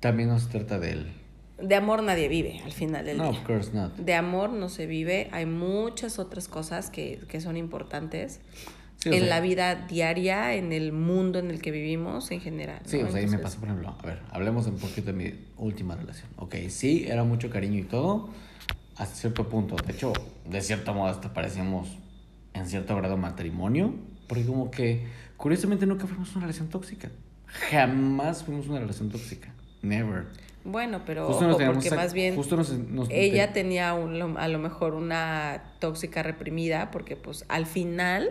también 0.00 0.28
no 0.28 0.38
se 0.38 0.48
trata 0.48 0.78
de 0.78 0.90
él. 0.92 1.12
De 1.62 1.74
amor 1.74 2.02
nadie 2.02 2.28
vive 2.28 2.60
al 2.64 2.72
final 2.72 3.04
del 3.04 3.18
No, 3.18 3.30
día. 3.30 3.40
of 3.40 3.46
course 3.46 3.70
not. 3.72 3.94
De 3.96 4.14
amor 4.14 4.50
no 4.50 4.68
se 4.68 4.86
vive, 4.86 5.28
hay 5.32 5.46
muchas 5.46 6.18
otras 6.18 6.48
cosas 6.48 6.90
que, 6.90 7.20
que 7.28 7.40
son 7.40 7.56
importantes 7.56 8.40
Sí, 8.98 9.08
en 9.08 9.20
sea, 9.20 9.28
la 9.28 9.40
vida 9.40 9.74
diaria, 9.74 10.54
en 10.54 10.72
el 10.72 10.92
mundo 10.92 11.40
en 11.40 11.50
el 11.50 11.60
que 11.60 11.72
vivimos 11.72 12.30
en 12.30 12.40
general. 12.40 12.80
Sí, 12.84 12.98
¿no? 13.02 13.08
o 13.08 13.10
sea, 13.10 13.18
ahí 13.18 13.26
me 13.26 13.34
Entonces, 13.34 13.40
pasó, 13.40 13.58
por 13.58 13.68
ejemplo, 13.68 13.96
a 14.00 14.06
ver, 14.06 14.20
hablemos 14.30 14.66
un 14.68 14.76
poquito 14.76 15.06
de 15.06 15.12
mi 15.12 15.34
última 15.56 15.96
relación. 15.96 16.28
Ok, 16.36 16.54
sí, 16.68 17.04
era 17.08 17.24
mucho 17.24 17.50
cariño 17.50 17.80
y 17.80 17.82
todo, 17.82 18.28
hasta 18.96 19.16
cierto 19.16 19.48
punto. 19.48 19.74
De 19.84 19.92
hecho, 19.92 20.12
de 20.48 20.60
cierto 20.60 20.94
modo 20.94 21.08
hasta 21.08 21.34
parecíamos 21.34 21.88
en 22.54 22.68
cierto 22.68 22.94
grado 22.96 23.16
matrimonio, 23.16 23.92
porque 24.28 24.46
como 24.46 24.70
que, 24.70 25.04
curiosamente, 25.36 25.84
nunca 25.84 26.06
fuimos 26.06 26.30
una 26.36 26.42
relación 26.42 26.68
tóxica. 26.68 27.10
Jamás 27.72 28.44
fuimos 28.44 28.68
una 28.68 28.78
relación 28.78 29.10
tóxica. 29.10 29.52
Never. 29.82 30.26
Bueno, 30.64 31.02
pero 31.04 31.28
ojo, 31.28 31.58
porque 31.66 31.90
más 31.90 32.12
bien 32.12 32.36
justo 32.36 32.56
nos- 32.56 32.70
nos- 32.70 33.08
ella 33.10 33.52
tenía 33.52 33.94
un- 33.94 34.18
lo- 34.18 34.38
a 34.38 34.46
lo 34.48 34.58
mejor 34.58 34.94
una 34.94 35.62
tóxica 35.80 36.22
reprimida 36.22 36.90
porque 36.90 37.16
pues 37.16 37.44
al 37.48 37.66
final 37.66 38.30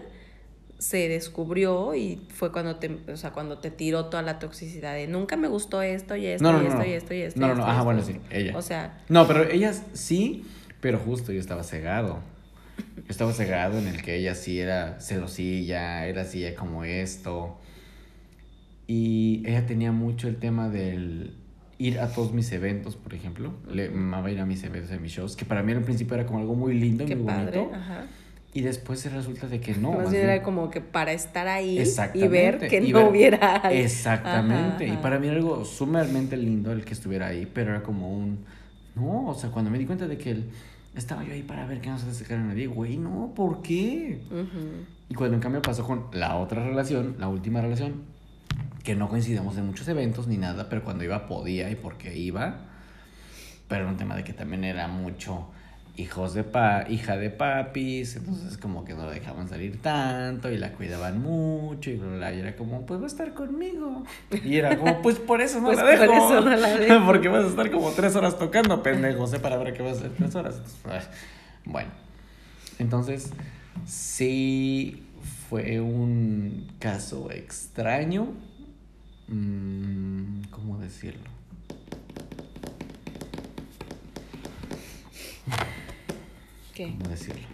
se 0.78 1.10
descubrió 1.10 1.94
y 1.94 2.22
fue 2.34 2.52
cuando 2.52 2.78
te, 2.78 2.90
o 3.12 3.18
sea, 3.18 3.32
cuando 3.32 3.60
te 3.60 3.70
tiró 3.70 4.06
toda 4.06 4.24
la 4.24 4.40
toxicidad 4.40 4.94
de 4.96 5.08
nunca 5.08 5.36
me 5.38 5.48
gustó 5.48 5.82
esto 5.82 6.16
y 6.16 6.26
esto 6.26 6.44
No, 6.52 6.54
no, 6.54 6.64
y 6.64 6.68
esto 6.68 6.80
no. 6.80 6.86
y 6.86 6.92
esto 6.94 7.14
y 7.14 7.22
esto. 7.22 7.40
No, 7.40 7.48
no, 7.50 7.56
no, 7.56 7.64
ajá, 7.64 7.72
esto. 7.74 7.84
bueno, 7.86 8.02
sí, 8.02 8.16
ella. 8.32 8.58
O 8.58 8.62
sea, 8.62 8.98
No, 9.10 9.28
pero 9.28 9.44
ellas 9.50 9.84
sí, 9.94 10.46
pero 10.80 10.98
justo 11.00 11.32
yo 11.34 11.40
estaba 11.40 11.64
cegado. 11.64 12.20
Yo 12.96 13.04
estaba 13.10 13.34
cegado 13.34 13.78
en 13.78 13.88
el 13.88 14.02
que 14.02 14.16
ella 14.16 14.34
sí 14.36 14.60
era 14.60 15.00
celosilla, 15.02 16.08
era 16.08 16.22
así 16.24 16.44
ella 16.46 16.56
como 16.56 16.84
esto. 16.86 17.58
Y 18.88 19.44
ella 19.46 19.66
tenía 19.66 19.92
mucho 19.92 20.28
el 20.28 20.38
tema 20.38 20.70
del 20.70 21.36
ir 21.82 22.00
a 22.00 22.08
todos 22.08 22.32
mis 22.34 22.52
eventos, 22.52 22.96
por 22.96 23.14
ejemplo. 23.14 23.54
Le 23.72 23.88
amaba 23.88 24.30
ir 24.32 24.40
a 24.40 24.46
mis 24.46 24.64
eventos, 24.64 24.92
a 24.92 24.98
mis 24.98 25.12
shows, 25.12 25.36
que 25.36 25.46
para 25.46 25.64
mí 25.64 25.72
al 25.72 25.82
principio 25.82 26.16
era 26.16 26.26
como 26.26 26.40
algo 26.40 26.54
muy 26.56 26.74
lindo, 26.76 27.06
qué 27.06 27.16
muy 27.16 27.26
padre. 27.26 27.60
bonito. 27.60 27.76
Ajá. 27.76 28.06
Y 28.54 28.62
después 28.62 29.10
resulta 29.12 29.48
de 29.48 29.62
que 29.62 29.74
no. 29.76 29.92
más, 29.92 30.04
más 30.04 30.12
bien 30.12 30.24
era 30.24 30.44
como 30.44 30.70
que 30.70 30.82
para 30.82 31.14
estar 31.14 31.48
ahí 31.48 31.82
y 32.14 32.28
ver 32.28 32.68
que 32.68 32.84
y 32.84 32.92
no 32.92 33.08
hubiera. 33.10 33.62
Exactamente. 33.72 34.86
Ajá, 34.86 34.94
Y 34.94 34.98
para 34.98 35.20
mí 35.20 35.28
era 35.28 35.38
algo 35.38 35.64
sumamente 35.64 36.36
lindo 36.38 36.72
el 36.72 36.84
que 36.84 36.94
estuviera 36.94 37.28
ahí, 37.28 37.50
pero 37.52 37.72
era 37.72 37.82
como 37.82 38.14
un... 38.14 38.40
No, 38.96 39.28
o 39.30 39.34
sea, 39.34 39.50
cuando 39.52 39.72
me 39.72 39.80
di 39.80 39.86
cuenta 39.86 40.06
de 40.08 40.18
que. 40.18 40.44
Estaba 40.94 41.24
yo 41.24 41.32
ahí 41.32 41.44
para 41.44 41.66
ver 41.66 41.80
que 41.80 41.90
no 41.90 41.98
se 41.98 42.14
sacara 42.14 42.42
a 42.42 42.44
nadie, 42.48 42.68
güey, 42.68 42.98
no, 42.98 43.32
¿por 43.34 43.62
qué? 43.62 44.20
Ujú. 44.30 44.86
Y 45.08 45.14
cuando 45.14 45.36
en 45.36 45.42
cambio 45.42 45.62
pasó 45.62 45.86
con 45.86 46.08
la 46.12 46.36
otra 46.36 46.62
relación, 46.66 47.16
la 47.18 47.30
última 47.30 47.62
relación, 47.62 47.94
que 48.84 48.96
no 48.96 49.10
coincidíamos 49.10 49.58
en 49.58 49.68
muchos 49.68 49.88
eventos 49.88 50.28
ni 50.28 50.38
nada, 50.38 50.70
pero 50.70 50.84
cuando 50.84 51.04
iba 51.04 51.28
podía 51.28 51.70
y 51.70 51.76
porque 51.76 52.18
iba, 52.18 52.56
pero 53.68 53.82
era 53.84 53.92
un 53.92 53.98
tema 53.98 54.16
de 54.16 54.24
que 54.24 54.34
también 54.34 54.64
era 54.64 54.88
mucho 54.88 55.48
hijos 55.98 56.34
de 56.34 56.44
pa, 56.44 56.86
hija 56.90 57.18
de 57.18 57.30
papis, 57.30 58.16
entonces 58.16 58.58
como 58.58 58.86
que 58.86 58.94
no 58.94 59.06
la 59.06 59.12
dejaban 59.12 59.50
salir 59.50 59.82
tanto 59.82 60.50
y 60.50 60.58
la 60.58 60.72
cuidaban 60.72 61.22
mucho 61.22 61.90
y 61.92 61.98
bla, 61.98 62.34
y 62.34 62.40
era 62.40 62.56
como, 62.56 62.86
pues 62.86 63.00
va 63.00 63.04
a 63.04 63.08
estar 63.08 63.34
conmigo. 63.34 64.04
Y 64.44 64.56
era 64.56 64.78
como, 64.78 65.02
pues 65.02 65.20
por 65.20 65.42
eso 65.42 65.60
no 65.60 65.68
Pues 65.68 65.78
la 65.78 65.84
por 65.84 66.00
dejo. 66.00 66.14
eso 66.16 66.42
no 66.42 66.56
la 66.56 66.78
dejo. 66.78 67.06
porque 67.06 67.28
vas 67.28 67.44
a 67.44 67.48
estar 67.50 67.70
como 67.72 67.92
tres 67.92 68.16
horas 68.16 68.40
tocando, 68.40 68.82
pendejo, 68.82 69.28
sé 69.28 69.40
para 69.40 69.58
ver 69.58 69.74
qué 69.74 69.84
vas 69.84 69.94
a 69.94 69.98
hacer 69.98 70.12
tres 70.18 70.34
horas. 70.36 70.56
Entonces, 70.56 70.82
ay, 70.86 71.02
Bueno, 71.66 71.90
entonces 72.80 73.32
sí 73.86 75.04
fue 75.50 75.82
un 75.82 76.68
caso 76.80 77.30
extraño. 77.32 78.30
Mm, 79.32 80.42
¿Cómo 80.52 80.78
decirlo? 80.78 81.30
¿Qué? 86.74 86.96
¿Cómo 86.98 87.10
decirlo? 87.10 87.48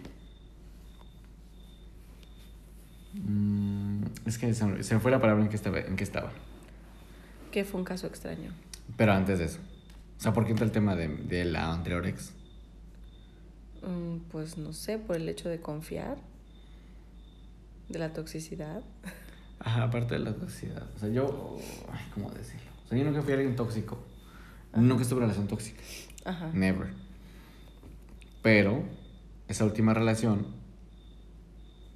Mm, 3.14 4.04
es 4.26 4.38
que 4.38 4.54
se, 4.54 4.66
me- 4.66 4.84
se 4.84 4.94
me 4.96 5.00
fue 5.00 5.12
la 5.12 5.20
palabra 5.22 5.44
en 5.44 5.50
que 5.50 5.56
estaba. 5.56 5.80
En 5.80 5.96
que 5.96 6.04
estaba. 6.04 6.32
¿Qué 7.52 7.64
fue 7.64 7.80
un 7.80 7.86
caso 7.86 8.08
extraño? 8.08 8.52
Pero 8.96 9.14
antes 9.14 9.40
de 9.40 9.46
eso. 9.46 9.60
O 10.18 10.22
sea, 10.22 10.34
¿por 10.34 10.46
qué 10.46 10.52
entra 10.52 10.66
el 10.66 10.72
tema 10.72 10.96
de, 10.96 11.08
de 11.10 11.46
la 11.46 11.72
anterior 11.72 12.06
ex? 12.08 12.34
Mm, 13.84 14.18
Pues 14.32 14.58
no 14.58 14.74
sé, 14.74 14.98
por 14.98 15.16
el 15.16 15.30
hecho 15.30 15.48
de 15.50 15.62
confiar, 15.62 16.18
de 17.90 18.00
la 18.00 18.14
toxicidad. 18.14 18.82
Ajá, 19.60 19.84
aparte 19.84 20.16
de 20.16 20.20
la 20.20 20.34
toxicidad. 20.34 20.88
O 20.96 21.00
sea, 21.00 21.10
yo. 21.10 21.58
ay, 21.92 22.06
¿Cómo 22.14 22.30
decirlo? 22.32 22.72
O 22.86 22.88
sea, 22.88 22.98
yo 22.98 23.04
nunca 23.04 23.22
fui 23.22 23.34
alguien 23.34 23.56
tóxico. 23.56 23.98
Nunca 24.74 25.02
estuve 25.02 25.20
en 25.20 25.24
relación 25.24 25.48
tóxica. 25.48 25.82
Ajá. 26.26 26.52
Never. 26.54 26.94
Pero, 28.42 28.84
esa 29.48 29.66
última 29.66 29.94
relación, 29.94 30.48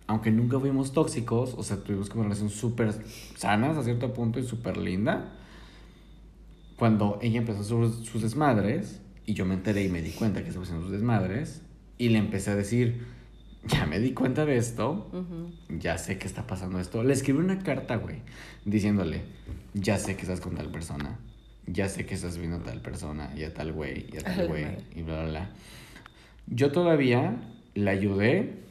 aunque 0.08 0.32
nunca 0.32 0.60
fuimos 0.60 0.92
tóxicos, 0.92 1.54
o 1.56 1.64
sea, 1.64 1.78
tuvimos 1.78 2.10
como 2.10 2.22
una 2.22 2.30
relación 2.30 2.50
súper 2.50 2.94
sana 3.36 3.70
hasta 3.70 3.84
cierto 3.84 4.14
punto 4.14 4.40
y 4.40 4.44
súper 4.44 4.78
linda. 4.78 5.34
Cuando 6.78 7.20
ella 7.22 7.38
empezó 7.40 7.64
sus, 7.64 8.08
sus 8.08 8.24
desmadres, 8.24 9.02
y 9.26 9.34
yo 9.34 9.46
me 9.46 9.54
enteré 9.54 9.84
y 9.84 9.90
me 9.90 10.02
di 10.02 10.12
cuenta 10.12 10.42
que 10.42 10.48
estaba 10.48 10.64
haciendo 10.64 10.84
sus 10.84 10.92
desmadres, 10.92 11.62
y 11.98 12.10
le 12.10 12.18
empecé 12.18 12.50
a 12.50 12.56
decir, 12.56 13.06
ya 13.68 13.86
me 13.86 14.00
di 14.00 14.14
cuenta 14.14 14.46
de 14.46 14.58
esto, 14.58 15.10
Ujú. 15.14 15.52
ya 15.80 15.98
sé 15.98 16.18
que 16.18 16.28
está 16.28 16.48
pasando 16.48 16.80
esto. 16.80 17.04
Le 17.04 17.14
escribí 17.14 17.40
una 17.40 17.60
carta, 17.60 17.96
güey, 17.98 18.22
diciéndole, 18.66 19.22
ya 19.74 19.98
sé 19.98 20.16
que 20.16 20.24
estás 20.24 20.42
con 20.42 20.56
tal 20.56 20.70
persona, 20.72 21.20
ya 21.68 21.88
sé 21.90 22.06
que 22.06 22.16
estás 22.16 22.38
viendo 22.38 22.58
a 22.58 22.64
tal 22.64 22.82
persona 22.82 23.32
y 23.36 23.44
a 23.44 23.54
tal 23.54 23.72
güey 23.74 24.08
y 24.12 24.18
a 24.18 24.22
tal 24.24 24.38
la 24.38 24.46
güey 24.48 24.66
y 24.96 25.02
bla, 25.04 25.22
bla, 25.22 25.30
bla. 25.30 25.50
Yo 26.48 26.72
todavía 26.72 27.40
le 27.76 27.90
ayudé 27.92 28.62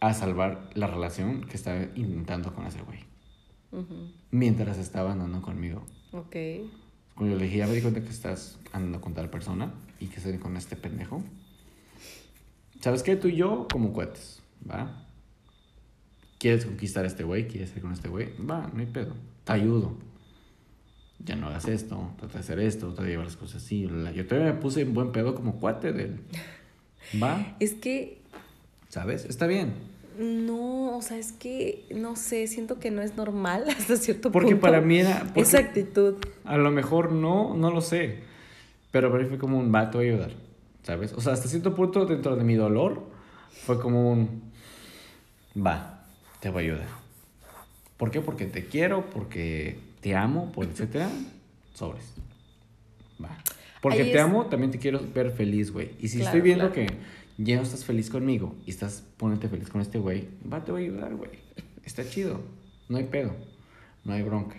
a 0.00 0.14
salvar 0.14 0.68
la 0.74 0.86
relación 0.88 1.42
que 1.44 1.56
estaba 1.56 1.82
intentando 1.94 2.52
con 2.54 2.66
ese 2.66 2.80
güey, 2.82 3.00
Ujú. 3.70 4.10
mientras 4.30 4.78
estaba 4.78 5.12
andando 5.12 5.42
conmigo. 5.42 5.84
Ok. 6.12 6.36
Cuando 7.14 7.34
yo 7.34 7.38
le 7.38 7.44
dije, 7.44 7.58
ya 7.58 7.66
me 7.66 7.74
di 7.74 7.82
cuenta 7.82 8.00
que 8.02 8.08
estás 8.08 8.58
andando 8.72 9.00
con 9.00 9.14
tal 9.14 9.28
persona 9.30 9.72
y 10.00 10.06
que 10.06 10.16
estoy 10.16 10.38
con 10.38 10.56
este 10.56 10.74
pendejo. 10.76 11.22
¿Sabes 12.82 13.02
qué? 13.02 13.16
Tú 13.16 13.28
y 13.28 13.36
yo 13.36 13.66
como 13.72 13.92
cuates, 13.94 14.42
¿va? 14.68 15.06
¿Quieres 16.38 16.66
conquistar 16.66 17.04
a 17.04 17.06
este 17.06 17.22
güey? 17.24 17.46
¿Quieres 17.48 17.74
ir 17.76 17.80
con 17.82 17.92
este 17.92 18.08
güey? 18.08 18.30
Va, 18.38 18.68
no 18.74 18.80
hay 18.80 18.86
pedo. 18.86 19.14
Te 19.44 19.52
ayudo. 19.52 19.96
Ya 21.24 21.36
no 21.36 21.46
hagas 21.46 21.68
esto, 21.68 22.10
trata 22.18 22.34
de 22.34 22.40
hacer 22.40 22.58
esto, 22.58 22.88
trata 22.88 23.04
de 23.04 23.10
llevar 23.10 23.26
las 23.26 23.36
cosas 23.36 23.62
así. 23.62 23.82
Yo 24.14 24.26
todavía 24.26 24.52
me 24.52 24.58
puse 24.60 24.80
en 24.80 24.92
buen 24.92 25.12
pedo 25.12 25.34
como 25.36 25.60
cuate 25.60 25.92
de 25.92 26.02
él. 26.04 26.20
¿Va? 27.22 27.56
Es 27.60 27.74
que 27.74 28.20
¿Sabes? 28.88 29.24
Está 29.24 29.46
bien. 29.46 29.72
no, 30.18 30.98
o 30.98 31.00
sea, 31.02 31.16
es 31.16 31.32
que 31.32 31.86
no 31.94 32.14
sé, 32.16 32.46
siento 32.46 32.78
que 32.78 32.90
no 32.90 33.00
es 33.02 33.16
normal 33.16 33.64
hasta 33.78 33.96
cierto 33.96 34.30
Porque 34.32 34.50
punto. 34.50 34.60
para 34.62 34.80
mí 34.80 34.98
era. 34.98 35.20
porque 35.26 35.40
esa 35.40 35.58
actitud. 35.60 36.16
A 36.44 36.58
lo 36.58 36.70
mejor 36.72 37.12
no, 37.12 37.54
no 37.56 37.70
lo 37.70 37.80
sé. 37.80 38.18
Pero 38.90 39.10
para 39.10 39.22
mí 39.22 39.28
fue 39.28 39.38
como 39.38 39.58
un 39.58 39.72
va, 39.72 39.90
te 39.90 39.96
voy 39.98 40.08
a 40.08 40.12
ayudar. 40.14 40.32
¿Sabes? 40.82 41.12
O 41.12 41.20
sea, 41.20 41.32
hasta 41.32 41.48
cierto 41.48 41.74
punto, 41.74 42.06
dentro 42.06 42.34
de 42.36 42.44
mi 42.44 42.54
dolor, 42.54 43.02
fue 43.64 43.78
como 43.80 44.10
un 44.10 44.42
va, 45.56 46.04
te 46.40 46.50
voy 46.50 46.64
a 46.64 46.66
ayudar. 46.72 46.88
¿Por 47.96 48.10
qué? 48.10 48.20
Porque 48.20 48.46
te 48.46 48.66
quiero, 48.66 49.08
porque 49.10 49.78
te 50.00 50.16
amo, 50.16 50.50
por 50.52 50.66
etcétera. 50.66 51.08
Sobres. 51.74 52.04
Va. 53.22 53.38
Porque 53.80 54.02
Ahí 54.02 54.10
te 54.12 54.16
es- 54.18 54.22
amo, 54.22 54.46
también 54.46 54.70
te 54.72 54.78
quiero 54.78 55.00
ver 55.14 55.30
feliz, 55.30 55.70
güey. 55.72 55.92
Y 56.00 56.08
si 56.08 56.18
Claro, 56.18 56.28
estoy 56.28 56.40
viendo 56.40 56.72
claro. 56.72 56.88
que 56.90 56.96
ya 57.38 57.56
no 57.56 57.62
estás 57.62 57.84
feliz 57.84 58.10
conmigo 58.10 58.54
y 58.66 58.70
estás 58.70 59.04
poniéndote 59.16 59.48
feliz 59.48 59.68
con 59.68 59.80
este 59.80 59.98
güey, 59.98 60.28
va, 60.52 60.64
te 60.64 60.72
voy 60.72 60.82
a 60.82 60.84
ayudar, 60.86 61.14
güey. 61.14 61.30
Está 61.84 62.08
chido. 62.08 62.40
No 62.88 62.98
hay 62.98 63.04
pedo. 63.04 63.34
No 64.04 64.12
hay 64.14 64.22
bronca. 64.22 64.56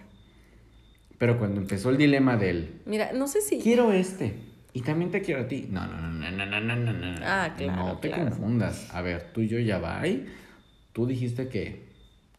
Pero 1.18 1.38
cuando 1.38 1.60
empezó 1.62 1.90
el 1.90 1.98
dilema 1.98 2.38
del 2.38 2.82
Mira, 2.86 3.12
no 3.14 3.28
sé 3.28 3.42
si. 3.42 3.60
quiero 3.60 3.92
este 3.94 4.36
y 4.74 4.82
también 4.82 5.12
te 5.12 5.22
quiero 5.22 5.42
a 5.42 5.48
ti. 5.48 5.68
No, 5.70 5.86
no, 5.86 6.02
no, 6.02 6.32
no, 6.32 6.46
no, 6.46 6.62
no, 6.62 6.76
no, 6.76 6.94
no. 6.94 7.16
Ah, 7.24 7.54
claro. 7.56 7.86
No 7.86 7.98
te 8.00 8.10
claro. 8.10 8.26
confundas. 8.30 8.90
A 8.94 9.02
ver, 9.02 9.32
tú 9.32 9.42
y 9.42 9.48
yo 9.48 9.60
ya 9.60 9.78
va. 9.78 10.02
ahí. 10.02 10.26
Tú 10.94 11.06
dijiste 11.06 11.48
que 11.48 11.90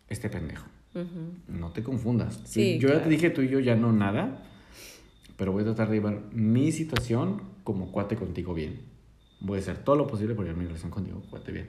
este 0.09 0.29
pendejo. 0.29 0.67
Uh 0.95 0.99
-huh. 0.99 1.33
No 1.49 1.71
te 1.73 1.83
confundas. 1.83 2.41
Sí, 2.45 2.79
yo 2.79 2.89
claro. 2.89 2.99
ya 3.01 3.05
te 3.05 3.11
dije 3.11 3.31
tú 3.31 3.43
y 3.43 3.49
yo 3.49 3.61
ya 3.61 3.77
no 3.77 3.93
nada, 3.93 4.43
pero 5.37 5.53
voy 5.53 5.63
a 5.63 5.67
tratar 5.67 5.89
de 5.89 5.97
llevar 5.97 6.23
mi 6.33 6.73
situación 6.73 7.43
como 7.65 7.91
cuate 7.93 8.17
contigo 8.17 8.53
bien. 8.55 8.81
Voy 9.41 9.59
a 9.59 9.61
hacer 9.61 9.79
todo 9.79 9.97
lo 9.97 10.07
posible 10.07 10.35
por 10.35 10.45
llevar 10.45 10.59
mi 10.59 10.67
relación 10.67 10.91
contigo 10.91 11.23
cuate 11.31 11.53
bien. 11.53 11.69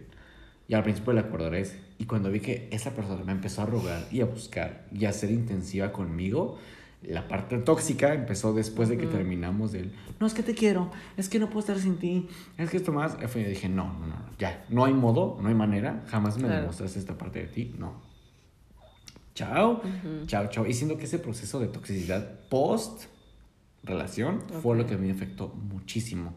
Y 0.67 0.73
al 0.73 0.83
principio 0.83 1.13
le 1.13 1.19
acordaré 1.19 1.61
ese. 1.61 1.79
Y 1.99 2.05
cuando 2.05 2.31
vi 2.31 2.39
que 2.39 2.67
esa 2.71 2.95
persona 2.95 3.23
me 3.23 3.31
empezó 3.31 3.61
a 3.61 3.65
rogar 3.67 4.07
y 4.11 4.21
a 4.21 4.25
buscar 4.25 4.87
y 4.91 5.05
a 5.05 5.11
ser 5.11 5.29
intensiva 5.31 5.91
conmigo, 5.91 6.57
la 7.07 7.27
parte 7.27 7.57
tóxica 7.59 8.13
empezó 8.13 8.53
después 8.53 8.89
de 8.89 8.97
que 8.97 9.05
terminamos 9.07 9.71
del, 9.71 9.91
no, 10.19 10.27
es 10.27 10.33
que 10.33 10.43
te 10.43 10.53
quiero, 10.55 10.91
es 11.17 11.29
que 11.29 11.39
no 11.39 11.47
puedo 11.47 11.59
estar 11.59 11.77
sin 11.79 11.97
ti, 11.97 12.27
es 12.57 12.69
que 12.69 12.77
esto 12.77 12.91
más. 12.91 13.17
Yo 13.19 13.27
dije, 13.49 13.69
no, 13.69 13.93
no, 13.99 14.07
no, 14.07 14.15
ya, 14.39 14.65
no 14.69 14.85
hay 14.85 14.93
modo, 14.93 15.37
no 15.41 15.47
hay 15.49 15.55
manera, 15.55 16.03
jamás 16.07 16.37
me 16.37 16.43
Claro. 16.47 16.61
demostraste 16.61 16.99
esta 16.99 17.17
parte 17.17 17.39
de 17.39 17.47
ti, 17.47 17.75
no. 17.77 18.01
Chao, 19.33 19.81
chao, 20.27 20.47
chao. 20.49 20.65
Y 20.65 20.73
siento 20.73 20.97
que 20.97 21.03
ese 21.05 21.19
proceso 21.19 21.59
de 21.59 21.67
toxicidad 21.67 22.39
post 22.49 23.03
relación 23.83 24.41
fue 24.61 24.77
lo 24.77 24.87
que 24.87 24.93
a 24.93 24.97
mí 24.97 25.07
me 25.07 25.13
afectó 25.13 25.49
muchísimo. 25.49 26.33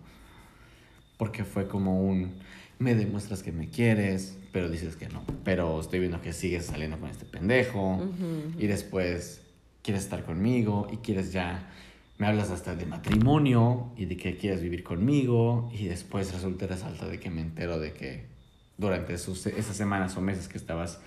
Porque 1.17 1.45
fue 1.45 1.69
como 1.69 2.03
un, 2.03 2.35
me 2.81 2.95
demuestras 2.95 3.43
que 3.45 3.53
me 3.53 3.69
quieres, 3.71 4.37
pero 4.53 4.69
dices 4.69 4.97
que 4.97 5.09
no. 5.09 5.23
Pero 5.45 5.81
estoy 5.81 6.01
viendo 6.01 6.21
que 6.21 6.33
sigues 6.33 6.67
saliendo 6.67 6.99
con 6.99 7.09
este 7.09 7.25
pendejo. 7.25 8.03
Y 8.59 8.67
después 8.67 9.43
quieres 9.83 10.05
estar 10.05 10.25
conmigo 10.25 10.89
y 10.93 10.97
quieres 10.99 11.33
ya, 11.33 11.71
me 12.19 12.27
hablas 12.27 12.51
hasta 12.51 12.75
de 12.75 12.85
matrimonio 12.87 13.93
y 13.97 14.05
de 14.07 14.17
que 14.17 14.37
quieres 14.37 14.61
vivir 14.63 14.83
conmigo. 14.83 15.71
Y 15.73 15.87
después 15.87 16.33
resulta 16.33 16.67
resalta 16.67 17.07
de 17.07 17.19
que 17.21 17.31
me 17.31 17.41
entero 17.41 17.79
de 17.79 17.93
que 17.93 18.27
durante 18.77 19.15
esos- 19.15 19.47
esas 19.47 19.77
semanas 19.77 20.17
o 20.17 20.21
meses 20.21 20.49
que 20.49 20.59
estabas 20.59 21.01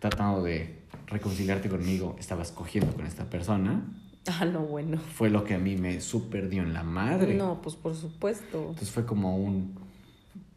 tratando 0.00 0.42
de 0.42 0.78
reconciliarte 1.06 1.68
conmigo, 1.68 2.16
estabas 2.18 2.52
cogiendo 2.52 2.92
con 2.94 3.06
esta 3.06 3.24
persona. 3.30 3.82
Ah, 4.26 4.44
no, 4.44 4.60
bueno. 4.60 4.98
Fue 4.98 5.30
lo 5.30 5.44
que 5.44 5.54
a 5.54 5.58
mí 5.58 5.76
me 5.76 6.00
super 6.00 6.48
dio 6.48 6.62
en 6.62 6.72
la 6.74 6.82
madre. 6.82 7.34
No, 7.34 7.62
pues 7.62 7.76
por 7.76 7.94
supuesto. 7.94 8.58
Entonces 8.60 8.90
fue 8.90 9.06
como 9.06 9.36
un... 9.36 9.74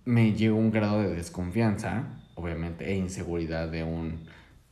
Me 0.06 0.34
llegó 0.34 0.58
un 0.58 0.72
grado 0.72 1.02
de 1.02 1.14
desconfianza, 1.14 2.08
obviamente, 2.34 2.92
e 2.92 2.98
inseguridad 2.98 3.68
de 3.70 3.84
un... 3.84 4.22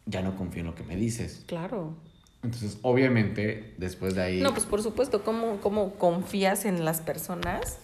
Ya 0.07 0.21
no 0.23 0.35
confío 0.35 0.61
en 0.61 0.67
lo 0.67 0.75
que 0.75 0.83
me 0.83 0.95
dices. 0.95 1.43
Claro. 1.47 1.95
Entonces, 2.47 2.79
obviamente, 2.81 3.73
después 3.77 4.15
de 4.15 4.21
ahí... 4.21 4.41
No, 4.41 4.53
pues 4.53 4.65
por 4.65 4.81
supuesto, 4.81 5.21
¿cómo, 5.21 5.59
¿cómo 5.59 5.95
confías 5.95 6.63
en 6.63 6.85
las 6.85 7.01
personas? 7.01 7.77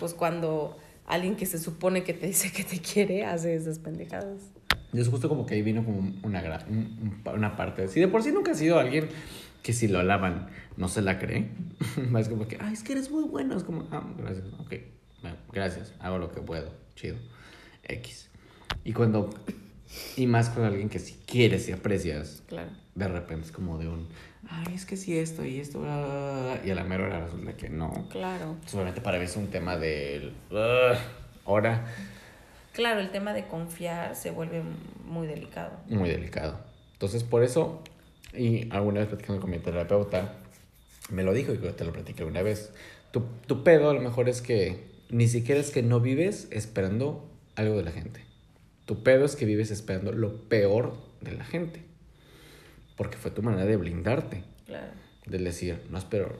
Pues 0.00 0.14
cuando 0.14 0.78
alguien 1.06 1.36
que 1.36 1.44
se 1.44 1.58
supone 1.58 2.04
que 2.04 2.14
te 2.14 2.26
dice 2.26 2.50
que 2.50 2.64
te 2.64 2.78
quiere 2.80 3.26
hace 3.26 3.54
esas 3.54 3.78
pendejadas. 3.78 4.40
Y 4.94 5.00
es 5.00 5.08
justo 5.08 5.28
como 5.28 5.44
que 5.44 5.56
ahí 5.56 5.62
vino 5.62 5.84
como 5.84 6.10
una, 6.22 6.64
una 7.34 7.54
parte. 7.54 7.86
Si 7.88 8.00
de 8.00 8.08
por 8.08 8.22
sí 8.22 8.32
nunca 8.32 8.52
ha 8.52 8.54
sido 8.54 8.78
alguien 8.78 9.10
que 9.62 9.74
si 9.74 9.88
lo 9.88 9.98
alaban 9.98 10.48
no 10.78 10.88
se 10.88 11.02
la 11.02 11.18
cree, 11.18 11.50
es 12.18 12.28
como 12.30 12.48
que, 12.48 12.56
ay, 12.58 12.72
es 12.72 12.82
que 12.82 12.92
eres 12.92 13.10
muy 13.10 13.24
bueno. 13.24 13.58
Es 13.58 13.62
como, 13.64 13.86
ah, 13.90 14.02
gracias, 14.16 14.46
ok, 14.58 14.74
bueno, 15.20 15.36
gracias, 15.52 15.92
hago 16.00 16.16
lo 16.16 16.32
que 16.32 16.40
puedo, 16.40 16.72
chido, 16.94 17.16
X. 17.82 18.30
Y 18.84 18.94
cuando, 18.94 19.28
y 20.16 20.26
más 20.26 20.50
con 20.50 20.64
alguien 20.64 20.88
que 20.88 20.98
si 20.98 21.14
quieres 21.26 21.68
y 21.68 21.72
aprecias, 21.72 22.42
Claro. 22.48 22.70
de 22.94 23.08
repente 23.08 23.46
es 23.46 23.52
como 23.52 23.78
de 23.78 23.88
un, 23.88 24.08
ay, 24.48 24.74
es 24.74 24.84
que 24.86 24.96
si 24.96 25.16
esto 25.18 25.44
y 25.44 25.60
esto, 25.60 25.80
bla, 25.80 25.96
bla, 25.96 26.06
bla, 26.06 26.42
bla", 26.54 26.66
y 26.66 26.70
a 26.70 26.74
la 26.74 26.84
mera 26.84 27.04
hora 27.04 27.24
resulta 27.24 27.56
que 27.56 27.68
no. 27.68 28.08
Claro. 28.10 28.56
Solamente 28.66 29.00
para 29.00 29.18
mí 29.18 29.24
es 29.24 29.36
un 29.36 29.48
tema 29.48 29.76
del, 29.76 30.32
"Ugh", 30.50 30.98
ahora, 31.44 31.86
Claro, 32.72 33.00
el 33.00 33.10
tema 33.10 33.32
de 33.32 33.46
confiar 33.48 34.14
se 34.14 34.30
vuelve 34.30 34.62
muy 35.04 35.26
delicado. 35.26 35.72
muy 35.88 36.08
delicado. 36.08 36.60
Entonces, 36.92 37.24
por 37.24 37.42
eso, 37.42 37.82
y 38.36 38.68
alguna 38.72 39.00
vez 39.00 39.08
platicando 39.08 39.40
con 39.40 39.50
mi 39.50 39.58
terapeuta, 39.58 40.34
me 41.10 41.24
lo 41.24 41.32
dijo 41.32 41.52
y 41.52 41.58
te 41.58 41.84
lo 41.84 41.92
platiqué 41.92 42.22
una 42.24 42.42
vez. 42.42 42.70
Tu, 43.10 43.22
tu 43.46 43.64
pedo 43.64 43.90
a 43.90 43.94
lo 43.94 44.00
mejor 44.00 44.28
es 44.28 44.42
que 44.42 44.84
ni 45.10 45.26
siquiera 45.26 45.60
es 45.60 45.70
que 45.70 45.82
no 45.82 45.98
vives 46.00 46.46
esperando 46.52 47.28
algo 47.56 47.76
de 47.78 47.82
la 47.82 47.90
gente. 47.90 48.20
Tu 48.88 49.02
pedo 49.02 49.26
es 49.26 49.36
que 49.36 49.44
vives 49.44 49.70
esperando 49.70 50.12
lo 50.12 50.48
peor 50.48 50.96
de 51.20 51.32
la 51.32 51.44
gente. 51.44 51.82
Porque 52.96 53.18
fue 53.18 53.30
tu 53.30 53.42
manera 53.42 53.66
de 53.66 53.76
blindarte. 53.76 54.44
Claro. 54.64 54.86
De 55.26 55.36
decir, 55.36 55.78
no 55.90 55.98
espero. 55.98 56.34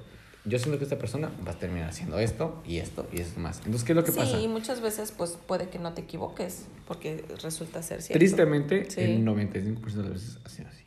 Yo 0.46 0.58
siento 0.58 0.78
que 0.78 0.84
esta 0.84 0.96
persona 0.98 1.30
va 1.46 1.52
a 1.52 1.58
terminar 1.58 1.90
haciendo 1.90 2.18
esto 2.18 2.62
y 2.66 2.78
esto 2.78 3.06
y 3.12 3.20
esto 3.20 3.38
más. 3.38 3.58
Entonces, 3.58 3.84
¿qué 3.84 3.92
es 3.92 3.96
lo 3.96 4.02
que 4.04 4.12
sí, 4.12 4.16
pasa? 4.18 4.40
y 4.40 4.48
muchas 4.48 4.80
veces 4.80 5.12
pues 5.12 5.36
puede 5.46 5.68
que 5.68 5.78
no 5.78 5.92
te 5.92 6.00
equivoques, 6.00 6.64
porque 6.86 7.22
resulta 7.42 7.82
ser 7.82 8.00
cierto. 8.00 8.18
Tristemente, 8.18 8.90
Sí. 8.90 9.02
el 9.02 9.24
95% 9.26 10.02
de 10.02 10.02
las 10.04 10.12
veces 10.14 10.38
ha 10.42 10.48
sido 10.48 10.68
así. 10.70 10.84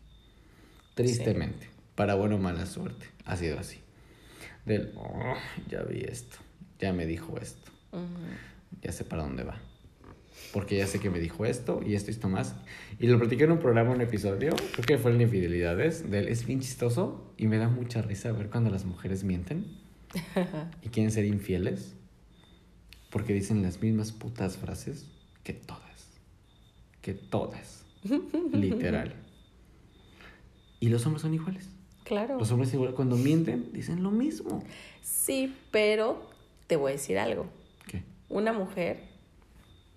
Tristemente. 0.95 1.69
Para 1.93 2.15
buena 2.15 2.35
o 2.35 2.38
mala 2.39 2.65
suerte. 2.65 3.05
Ha 3.25 3.38
sido 3.38 3.59
así. 3.59 3.77
Del, 4.65 4.93
"Oh, 4.95 5.35
ya 5.69 5.83
vi 5.83 6.01
esto. 6.05 6.38
Ya 6.79 6.91
me 6.91 7.05
dijo 7.05 7.38
esto. 7.39 7.71
Ya 8.81 8.91
sé 8.91 9.03
para 9.03 9.21
dónde 9.23 9.43
va. 9.43 9.59
Porque 10.53 10.78
ya 10.78 10.88
sé 10.88 10.99
que 10.99 11.10
me 11.10 11.19
dijo 11.19 11.45
esto 11.45 11.82
y 11.86 11.95
esto 11.95 12.11
y 12.11 12.14
esto 12.14 12.28
más. 12.28 12.56
Y 12.99 13.07
lo 13.07 13.18
platiqué 13.18 13.45
en 13.45 13.52
un 13.52 13.60
programa, 13.60 13.91
un 13.91 14.02
episodio. 14.02 14.53
Creo 14.73 14.86
que 14.86 14.98
fue 14.98 15.11
en 15.11 15.22
Infidelidades. 15.22 16.10
Del, 16.11 16.28
es 16.28 16.45
bien 16.45 16.60
chistoso 16.60 17.34
y 17.38 17.48
me 17.48 17.57
da 17.57 17.69
mucha 17.69 18.02
risa 18.02 18.32
ver 18.32 18.49
cuando 18.49 18.69
las 18.69 18.86
mujeres 18.86 19.23
mienten 19.23 19.65
y 20.82 20.90
quieren 20.90 21.11
ser 21.11 21.26
infieles. 21.26 21.95
Porque 23.10 23.34
dicen 23.34 23.61
las 23.61 23.82
mismas 23.82 24.11
putas 24.11 24.57
frases 24.57 25.07
que 25.44 25.53
todas. 25.53 26.19
Que 27.02 27.14
todas. 27.14 27.86
Literal. 28.53 29.14
Y 30.80 30.90
los 30.90 31.06
hombres 31.06 31.22
son 31.22 31.34
iguales. 31.34 31.69
Claro. 32.03 32.38
Los 32.38 32.52
hombres 32.52 32.73
igual 32.73 32.94
cuando 32.94 33.15
mienten 33.15 33.72
dicen 33.72 34.03
lo 34.03 34.11
mismo. 34.11 34.64
Sí, 35.02 35.56
pero 35.72 36.30
te 36.68 36.76
voy 36.76 36.91
a 36.91 36.94
decir 36.94 37.18
algo. 37.19 37.45
¿Qué? 37.88 38.03
Una 38.28 38.52
mujer 38.52 39.10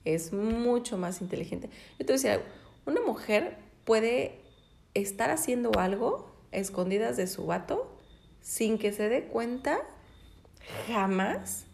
es 0.05 0.33
mucho 0.33 0.99
más 0.99 1.21
inteligente. 1.21 1.69
Yo 1.99 2.05
te 2.05 2.05
voy 2.05 2.13
a 2.13 2.15
decir 2.15 2.31
algo. 2.31 2.45
Una 2.87 3.01
mujer 3.01 3.57
puede 3.85 4.41
estar 4.95 5.31
haciendo 5.31 5.73
algo 5.79 6.35
a 6.53 6.57
escondidas 6.57 7.17
de 7.17 7.27
su 7.27 7.47
vato 7.47 7.91
sin 8.41 8.79
que 8.79 8.93
se 8.93 9.09
dé 9.09 9.25
cuenta 9.25 9.79
jamás, 10.87 11.67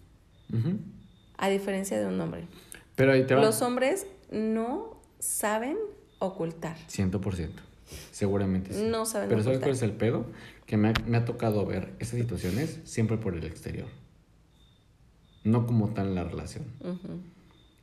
a 1.37 1.49
diferencia 1.49 1.99
de 1.99 2.07
un 2.07 2.21
hombre. 2.21 2.47
Pero 2.97 3.13
ahí 3.13 3.27
te 3.27 3.35
va. 3.35 3.41
Los 3.41 3.63
hombres 3.63 4.07
no 4.31 5.01
saben 5.19 5.77
ocultar. 6.19 6.77
100%. 6.89 7.51
Seguramente 8.13 8.73
sí. 8.73 8.85
No 8.85 9.05
saben 9.07 9.29
Pero 9.29 9.43
¿sabes 9.43 9.59
ocultar. 9.59 9.69
cuál 9.71 9.77
es 9.77 9.83
el 9.83 9.93
pedo? 9.93 10.27
Que 10.67 10.77
me 10.77 10.89
ha, 10.91 10.93
me 11.07 11.17
ha 11.17 11.25
tocado 11.25 11.67
ver 11.67 11.93
esas 11.99 12.21
situaciones 12.21 12.79
siempre 12.85 13.17
por 13.17 13.35
el 13.35 13.45
exterior. 13.45 13.89
No 15.43 15.67
como 15.67 15.89
tal 15.91 16.15
la 16.15 16.23
relación. 16.25 16.65
Ujú. 16.81 17.21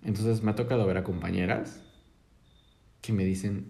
Entonces 0.08 0.42
me 0.42 0.52
ha 0.52 0.56
tocado 0.56 0.88
ver 0.88 0.98
a 0.98 1.04
compañeras 1.04 1.84
que 3.02 3.14
me 3.14 3.26
dicen, 3.26 3.66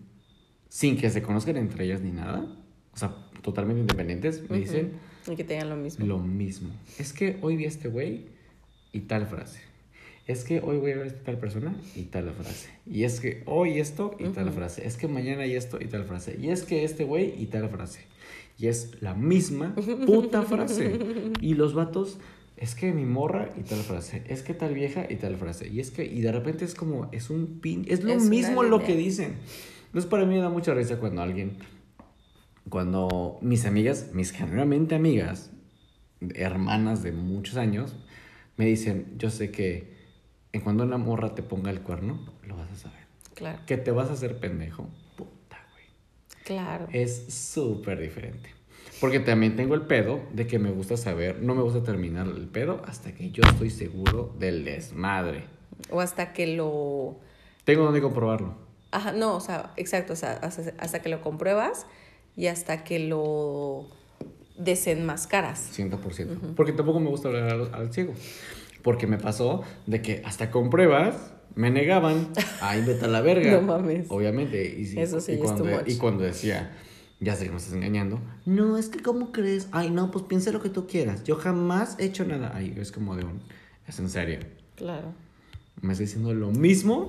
sin 0.69 0.95
que 0.97 1.09
se 1.09 1.21
conozcan 1.21 1.57
entre 1.57 1.83
ellas 1.85 2.01
ni 2.01 2.11
nada, 2.11 2.47
o 2.93 2.97
sea, 2.97 3.13
totalmente 3.41 3.81
independientes, 3.81 4.41
me 4.49 4.57
Ujú. 4.57 4.65
dicen 4.65 4.91
Y 5.29 5.35
que 5.35 5.43
tengan 5.43 5.69
lo 5.69 5.75
mismo. 5.75 6.05
lo 6.05 6.19
mismo. 6.19 6.69
Es 6.99 7.11
que 7.11 7.37
hoy 7.41 7.57
vi 7.57 7.65
a 7.65 7.67
este 7.67 7.89
güey 7.89 8.27
y 8.93 9.01
tal 9.01 9.25
frase. 9.27 9.59
Es 10.27 10.43
que 10.43 10.59
hoy 10.59 10.77
voy 10.77 10.91
a 10.91 10.97
ver 10.97 11.07
a 11.07 11.23
tal 11.23 11.37
persona 11.37 11.75
y 11.95 12.03
tal 12.03 12.31
frase. 12.33 12.69
Y 12.85 13.03
es 13.03 13.19
que 13.19 13.43
hoy 13.45 13.79
esto 13.79 14.15
y 14.19 14.25
tal 14.29 14.47
Ujú. 14.47 14.55
frase. 14.57 14.85
Es 14.85 14.97
que 14.97 15.07
mañana 15.07 15.43
hay 15.43 15.55
esto 15.55 15.79
y 15.81 15.85
tal 15.85 16.03
frase. 16.03 16.37
Y 16.39 16.49
es 16.49 16.63
que 16.63 16.83
este 16.83 17.03
güey 17.03 17.33
y 17.41 17.45
tal 17.47 17.69
frase. 17.69 18.01
Y 18.59 18.67
es 18.67 19.01
la 19.01 19.13
misma 19.13 19.73
puta 20.05 20.41
frase. 20.43 20.99
Y 21.41 21.53
los 21.53 21.73
vatos 21.73 22.17
es 22.57 22.73
que 22.75 22.91
mi 22.91 23.05
morra 23.05 23.49
y 23.57 23.61
tal 23.61 23.79
frase, 23.79 24.23
es 24.27 24.41
que 24.41 24.53
tal 24.53 24.73
vieja 24.73 25.05
y 25.09 25.15
tal 25.15 25.37
frase, 25.37 25.67
y 25.67 25.79
es 25.79 25.91
que, 25.91 26.03
y 26.05 26.21
de 26.21 26.31
repente 26.31 26.65
es 26.65 26.73
como, 26.73 27.07
es 27.11 27.29
un 27.29 27.59
pin, 27.61 27.85
es 27.87 28.03
lo 28.03 28.13
Es 28.13 28.23
mismo 28.23 28.63
lo 28.63 28.83
que 28.83 28.95
dicen. 28.95 29.35
Entonces 29.85 30.09
para 30.09 30.25
mí 30.25 30.35
me 30.35 30.41
da 30.41 30.49
mucha 30.49 30.73
risa 30.73 30.97
cuando 30.99 31.21
alguien, 31.21 31.57
cuando 32.69 33.37
mis 33.41 33.65
amigas, 33.65 34.09
mis 34.13 34.31
generalmente 34.31 34.95
amigas, 34.95 35.51
hermanas 36.33 37.03
de 37.03 37.11
muchos 37.11 37.57
años, 37.57 37.95
me 38.57 38.65
dicen, 38.65 39.13
yo 39.17 39.29
sé 39.29 39.51
que 39.51 39.95
en 40.51 40.61
cuando 40.61 40.83
una 40.83 40.97
morra 40.97 41.35
te 41.35 41.43
ponga 41.43 41.69
el 41.69 41.81
cuerno, 41.81 42.25
lo 42.43 42.57
vas 42.57 42.71
a 42.71 42.75
saber. 42.75 43.05
Claro, 43.35 43.59
Que 43.67 43.77
te 43.77 43.91
vas 43.91 44.09
a 44.09 44.13
hacer 44.13 44.39
pendejo, 44.39 44.89
puta, 45.15 45.59
güey. 45.71 45.85
claro. 46.43 46.87
Es 46.91 47.31
súper 47.33 47.99
diferente. 47.99 48.56
Porque 48.99 49.19
también 49.19 49.55
tengo 49.55 49.75
el 49.75 49.81
pedo 49.81 50.21
de 50.33 50.47
que 50.47 50.59
me 50.59 50.71
gusta 50.71 50.97
saber, 50.97 51.41
no 51.41 51.55
me 51.55 51.61
gusta 51.61 51.83
terminar 51.83 52.27
el 52.27 52.47
pedo 52.47 52.81
hasta 52.85 53.13
que 53.13 53.31
yo 53.31 53.43
estoy 53.43 53.69
seguro 53.69 54.35
del 54.39 54.65
desmadre. 54.65 55.43
O 55.91 56.01
hasta 56.01 56.33
que 56.33 56.47
lo... 56.47 57.19
Tengo 57.63 57.83
donde 57.83 58.01
comprobarlo. 58.01 58.55
Ajá, 58.91 59.11
no, 59.11 59.35
o 59.35 59.39
sea, 59.39 59.73
exacto, 59.75 60.13
o 60.13 60.15
sea, 60.15 60.33
hasta, 60.33 60.73
hasta 60.79 61.01
que 61.01 61.09
lo 61.09 61.21
compruebas 61.21 61.85
y 62.35 62.47
hasta 62.47 62.83
que 62.83 62.99
lo 62.99 63.87
desenmascaras. 64.57 65.77
100%. 65.77 66.55
Porque 66.55 66.71
tampoco 66.71 66.99
me 66.99 67.09
gusta 67.09 67.27
hablar 67.27 67.51
al, 67.51 67.73
al 67.73 67.93
ciego. 67.93 68.13
Porque 68.81 69.05
me 69.05 69.17
pasó 69.17 69.63
de 69.85 70.01
que 70.01 70.21
hasta 70.25 70.49
con 70.49 70.69
pruebas 70.69 71.33
me 71.55 71.71
negaban. 71.71 72.29
Ay, 72.61 72.83
vete 72.85 73.05
a 73.05 73.07
la 73.07 73.21
verga. 73.21 73.51
No 73.51 73.61
mames. 73.61 74.07
Obviamente. 74.09 74.63
Y, 74.77 74.97
Eso 74.99 75.19
sí 75.19 75.33
y 75.33 75.37
cuando, 75.37 75.65
y 75.85 75.95
cuando 75.97 76.23
decía, 76.23 76.71
ya 77.19 77.35
sé 77.35 77.45
que 77.45 77.51
me 77.51 77.57
estás 77.57 77.73
engañando. 77.73 78.19
No, 78.45 78.77
es 78.77 78.89
que 78.89 79.01
¿cómo 79.01 79.31
crees? 79.31 79.67
Ay, 79.71 79.89
no, 79.89 80.11
pues 80.11 80.25
piensa 80.25 80.51
lo 80.51 80.61
que 80.61 80.69
tú 80.69 80.87
quieras. 80.87 81.23
Yo 81.23 81.35
jamás 81.35 81.95
he 81.99 82.05
hecho 82.05 82.25
nada. 82.25 82.51
Ay, 82.53 82.75
es 82.77 82.91
como 82.91 83.15
de 83.15 83.25
un... 83.25 83.41
Es 83.87 83.99
en 83.99 84.09
serio. 84.09 84.39
Claro. 84.75 85.13
Me 85.81 85.93
está 85.93 86.03
diciendo 86.03 86.33
lo 86.33 86.51
mismo 86.51 87.07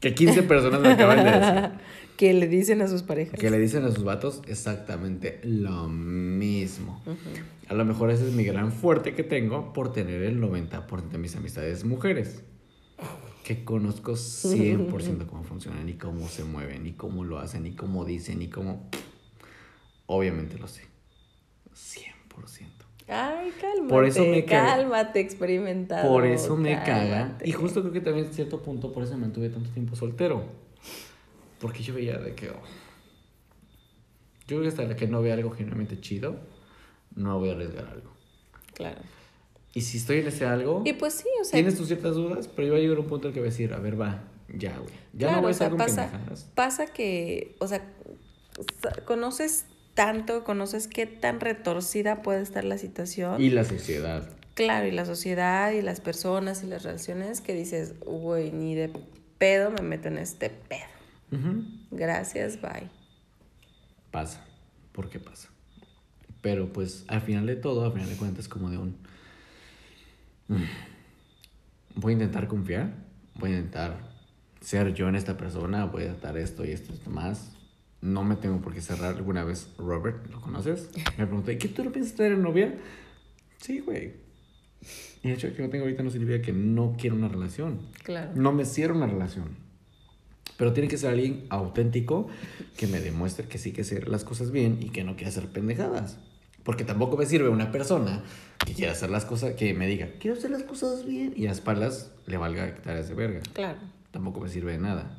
que 0.00 0.14
15 0.14 0.42
personas 0.44 0.80
me 0.80 0.88
acaban 0.88 1.24
de 1.24 1.30
decir. 1.30 1.80
que 2.16 2.34
le 2.34 2.48
dicen 2.48 2.82
a 2.82 2.88
sus 2.88 3.02
parejas. 3.02 3.38
Que 3.38 3.50
le 3.50 3.58
dicen 3.58 3.84
a 3.84 3.92
sus 3.92 4.04
vatos 4.04 4.42
exactamente 4.46 5.40
lo 5.44 5.88
mismo. 5.88 7.00
A 7.68 7.74
lo 7.74 7.84
mejor 7.84 8.10
ese 8.10 8.26
es 8.26 8.34
mi 8.34 8.44
gran 8.44 8.72
fuerte 8.72 9.14
que 9.14 9.22
tengo 9.22 9.72
por 9.72 9.92
tener 9.92 10.22
el 10.22 10.40
90% 10.40 11.10
de 11.10 11.18
mis 11.18 11.36
amistades 11.36 11.84
mujeres. 11.84 12.42
Que 13.44 13.64
conozco 13.64 14.12
100% 14.12 15.26
cómo 15.30 15.44
funcionan 15.44 15.88
y 15.88 15.94
cómo 15.94 16.26
se 16.28 16.44
mueven 16.44 16.86
y 16.86 16.92
cómo 16.92 17.24
lo 17.24 17.38
hacen 17.38 17.66
y 17.66 17.72
cómo 17.72 18.04
dicen 18.04 18.42
y 18.42 18.48
cómo... 18.48 18.88
Obviamente 20.10 20.58
lo 20.58 20.66
sé. 20.66 20.86
100%. 21.74 22.66
Ay, 23.08 23.52
cálmate. 23.60 23.88
Por 23.88 24.04
eso 24.06 24.24
me 24.24 24.44
caga. 24.44 24.76
Cálmate, 24.76 25.20
experimentado. 25.20 26.08
Por 26.08 26.26
eso 26.26 26.56
me 26.56 26.74
caga. 26.82 27.38
Y 27.44 27.52
justo 27.52 27.82
creo 27.82 27.92
que 27.92 28.00
también 28.00 28.26
en 28.26 28.32
cierto 28.32 28.62
punto 28.62 28.92
por 28.92 29.02
eso 29.02 29.14
me 29.14 29.20
mantuve 29.20 29.50
tanto 29.50 29.70
tiempo 29.70 29.96
soltero. 29.96 30.44
Porque 31.60 31.82
yo 31.82 31.94
veía 31.94 32.16
de 32.18 32.34
que... 32.34 32.48
oh, 32.48 32.62
yo 34.46 34.56
creo 34.56 34.62
que 34.62 34.68
hasta 34.68 34.84
la 34.84 34.96
que 34.96 35.06
no 35.06 35.20
vea 35.20 35.34
algo 35.34 35.50
genuinamente 35.50 36.00
chido, 36.00 36.36
no 37.14 37.38
voy 37.38 37.50
a 37.50 37.52
arriesgar 37.52 37.86
algo. 37.86 38.10
Claro. 38.72 39.00
Y 39.74 39.82
si 39.82 39.98
estoy 39.98 40.20
en 40.20 40.28
ese 40.28 40.46
algo, 40.46 40.82
Y 40.86 40.94
pues 40.94 41.14
sí, 41.14 41.28
o 41.38 41.44
sea. 41.44 41.52
tienes 41.58 41.76
tus 41.76 41.88
ciertas 41.88 42.14
dudas, 42.14 42.48
pero 42.48 42.68
yo 42.68 42.72
voy 42.72 42.80
a 42.80 42.82
llegar 42.82 42.96
a 42.96 43.00
un 43.00 43.08
punto 43.08 43.28
en 43.28 43.30
el 43.30 43.34
que 43.34 43.40
voy 43.40 43.48
a 43.48 43.50
decir, 43.50 43.74
a 43.74 43.78
ver, 43.78 44.00
va, 44.00 44.24
ya, 44.48 44.78
güey. 44.78 44.94
Ya 45.12 45.28
claro, 45.28 45.36
no 45.36 45.42
voy 45.42 45.50
a 45.50 45.50
o 45.50 45.54
sea, 45.54 45.66
estar 45.66 45.70
con 45.70 45.78
pasa, 45.78 46.10
pendejadas. 46.10 46.44
pasa 46.54 46.86
que, 46.86 47.56
o 47.58 47.66
sea, 47.66 47.92
conoces 49.04 49.66
tanto, 49.98 50.44
conoces 50.44 50.86
qué 50.86 51.06
tan 51.06 51.40
retorcida 51.40 52.22
puede 52.22 52.40
estar 52.40 52.62
la 52.62 52.78
situación. 52.78 53.42
Y 53.42 53.50
la 53.50 53.64
sociedad. 53.64 54.30
Claro, 54.54 54.86
y 54.86 54.92
la 54.92 55.04
sociedad 55.04 55.72
y 55.72 55.82
las 55.82 56.00
personas 56.00 56.62
y 56.62 56.68
las 56.68 56.84
relaciones 56.84 57.40
que 57.40 57.52
dices, 57.52 57.98
güey, 58.06 58.52
ni 58.52 58.76
de 58.76 58.92
pedo 59.38 59.72
me 59.72 59.82
meto 59.82 60.06
en 60.06 60.18
este 60.18 60.50
pedo. 60.50 61.42
Gracias, 61.90 62.60
bye. 62.60 62.88
Pasa. 64.12 64.46
¿Por 64.92 65.10
qué 65.10 65.18
pasa? 65.18 65.48
Pero 66.42 66.72
pues 66.72 67.04
al 67.08 67.20
final 67.20 67.46
de 67.46 67.56
todo, 67.56 67.84
al 67.84 67.92
final 67.92 68.08
de 68.08 68.14
cuentas, 68.14 68.46
como 68.46 68.70
de 68.70 68.78
un... 68.78 68.96
mm, 70.46 70.62
Voy 71.96 72.12
a 72.12 72.14
intentar 72.14 72.46
confiar, 72.46 72.92
voy 73.34 73.50
a 73.50 73.56
intentar 73.56 73.98
ser 74.60 74.94
yo 74.94 75.08
en 75.08 75.16
esta 75.16 75.36
persona, 75.36 75.86
voy 75.86 76.02
a 76.02 76.06
intentar 76.06 76.38
esto 76.38 76.64
y 76.64 76.70
esto 76.70 76.92
y 76.92 76.96
esto 76.98 77.10
más. 77.10 77.57
No 78.00 78.22
me 78.24 78.36
tengo 78.36 78.60
por 78.60 78.72
qué 78.72 78.80
cerrar. 78.80 79.16
Alguna 79.16 79.44
vez, 79.44 79.68
Robert, 79.76 80.30
¿lo 80.30 80.40
conoces? 80.40 80.90
Me 81.16 81.26
preguntó, 81.26 81.50
¿y 81.50 81.58
qué 81.58 81.68
tú 81.68 81.84
no 81.84 81.90
piensas 81.90 82.14
tener 82.14 82.38
novia? 82.38 82.74
Sí, 83.60 83.80
güey. 83.80 84.12
Y 85.22 85.28
el 85.28 85.34
hecho 85.34 85.48
de 85.48 85.54
que 85.54 85.62
no 85.62 85.68
tengo 85.68 85.84
ahorita 85.84 86.02
no 86.02 86.10
significa 86.10 86.40
que 86.40 86.52
no 86.52 86.96
quiero 86.98 87.16
una 87.16 87.28
relación. 87.28 87.80
Claro. 88.04 88.30
No 88.34 88.52
me 88.52 88.64
cierro 88.64 88.94
una 88.94 89.06
relación. 89.06 89.56
Pero 90.56 90.72
tiene 90.72 90.88
que 90.88 90.96
ser 90.96 91.10
alguien 91.10 91.46
auténtico 91.50 92.28
que 92.76 92.86
me 92.86 93.00
demuestre 93.00 93.46
que 93.46 93.58
sí 93.58 93.72
que 93.72 93.82
hacer 93.82 94.08
las 94.08 94.24
cosas 94.24 94.50
bien 94.50 94.78
y 94.80 94.90
que 94.90 95.04
no 95.04 95.14
quiere 95.14 95.30
hacer 95.30 95.48
pendejadas. 95.48 96.18
Porque 96.62 96.84
tampoco 96.84 97.16
me 97.16 97.26
sirve 97.26 97.48
una 97.48 97.72
persona 97.72 98.22
que 98.64 98.74
quiera 98.74 98.92
hacer 98.92 99.10
las 99.10 99.24
cosas, 99.24 99.54
que 99.54 99.72
me 99.74 99.86
diga, 99.86 100.08
quiero 100.20 100.36
hacer 100.36 100.50
las 100.50 100.64
cosas 100.64 101.06
bien 101.06 101.32
y 101.36 101.46
a 101.46 101.52
espaldas 101.52 102.12
le 102.26 102.36
valga 102.36 102.66
hectáreas 102.66 103.08
de 103.08 103.14
verga. 103.14 103.40
Claro. 103.52 103.78
Tampoco 104.10 104.40
me 104.40 104.48
sirve 104.48 104.72
de 104.72 104.78
nada. 104.78 105.18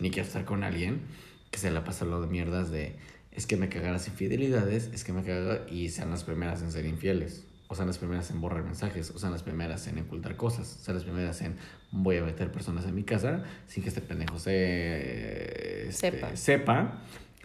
Ni 0.00 0.10
quiero 0.10 0.26
estar 0.26 0.44
con 0.44 0.62
alguien 0.62 1.00
que 1.50 1.58
se 1.58 1.70
la 1.70 1.84
pasa 1.84 2.04
lo 2.04 2.20
de 2.20 2.26
mierdas 2.26 2.70
de, 2.70 2.96
es 3.32 3.46
que 3.46 3.56
me 3.56 3.68
cagan 3.68 3.92
las 3.92 4.08
infidelidades, 4.08 4.90
es 4.92 5.04
que 5.04 5.12
me 5.12 5.22
caga 5.22 5.66
y 5.70 5.88
sean 5.90 6.10
las 6.10 6.24
primeras 6.24 6.62
en 6.62 6.72
ser 6.72 6.86
infieles. 6.86 7.44
O 7.70 7.74
sean 7.74 7.86
las 7.86 7.98
primeras 7.98 8.30
en 8.30 8.40
borrar 8.40 8.64
mensajes, 8.64 9.10
o 9.10 9.18
sean 9.18 9.30
las 9.30 9.42
primeras 9.42 9.86
en 9.88 9.98
ocultar 9.98 10.36
cosas, 10.36 10.66
sean 10.66 10.96
las 10.96 11.04
primeras 11.04 11.42
en 11.42 11.56
voy 11.92 12.16
a 12.16 12.24
meter 12.24 12.50
personas 12.50 12.86
en 12.86 12.94
mi 12.94 13.02
casa 13.02 13.44
sin 13.66 13.82
que 13.82 13.90
este 13.90 14.00
pendejo 14.00 14.38
se 14.38 15.88
este, 15.88 16.10
Sepa. 16.12 16.36
sepa, 16.36 17.02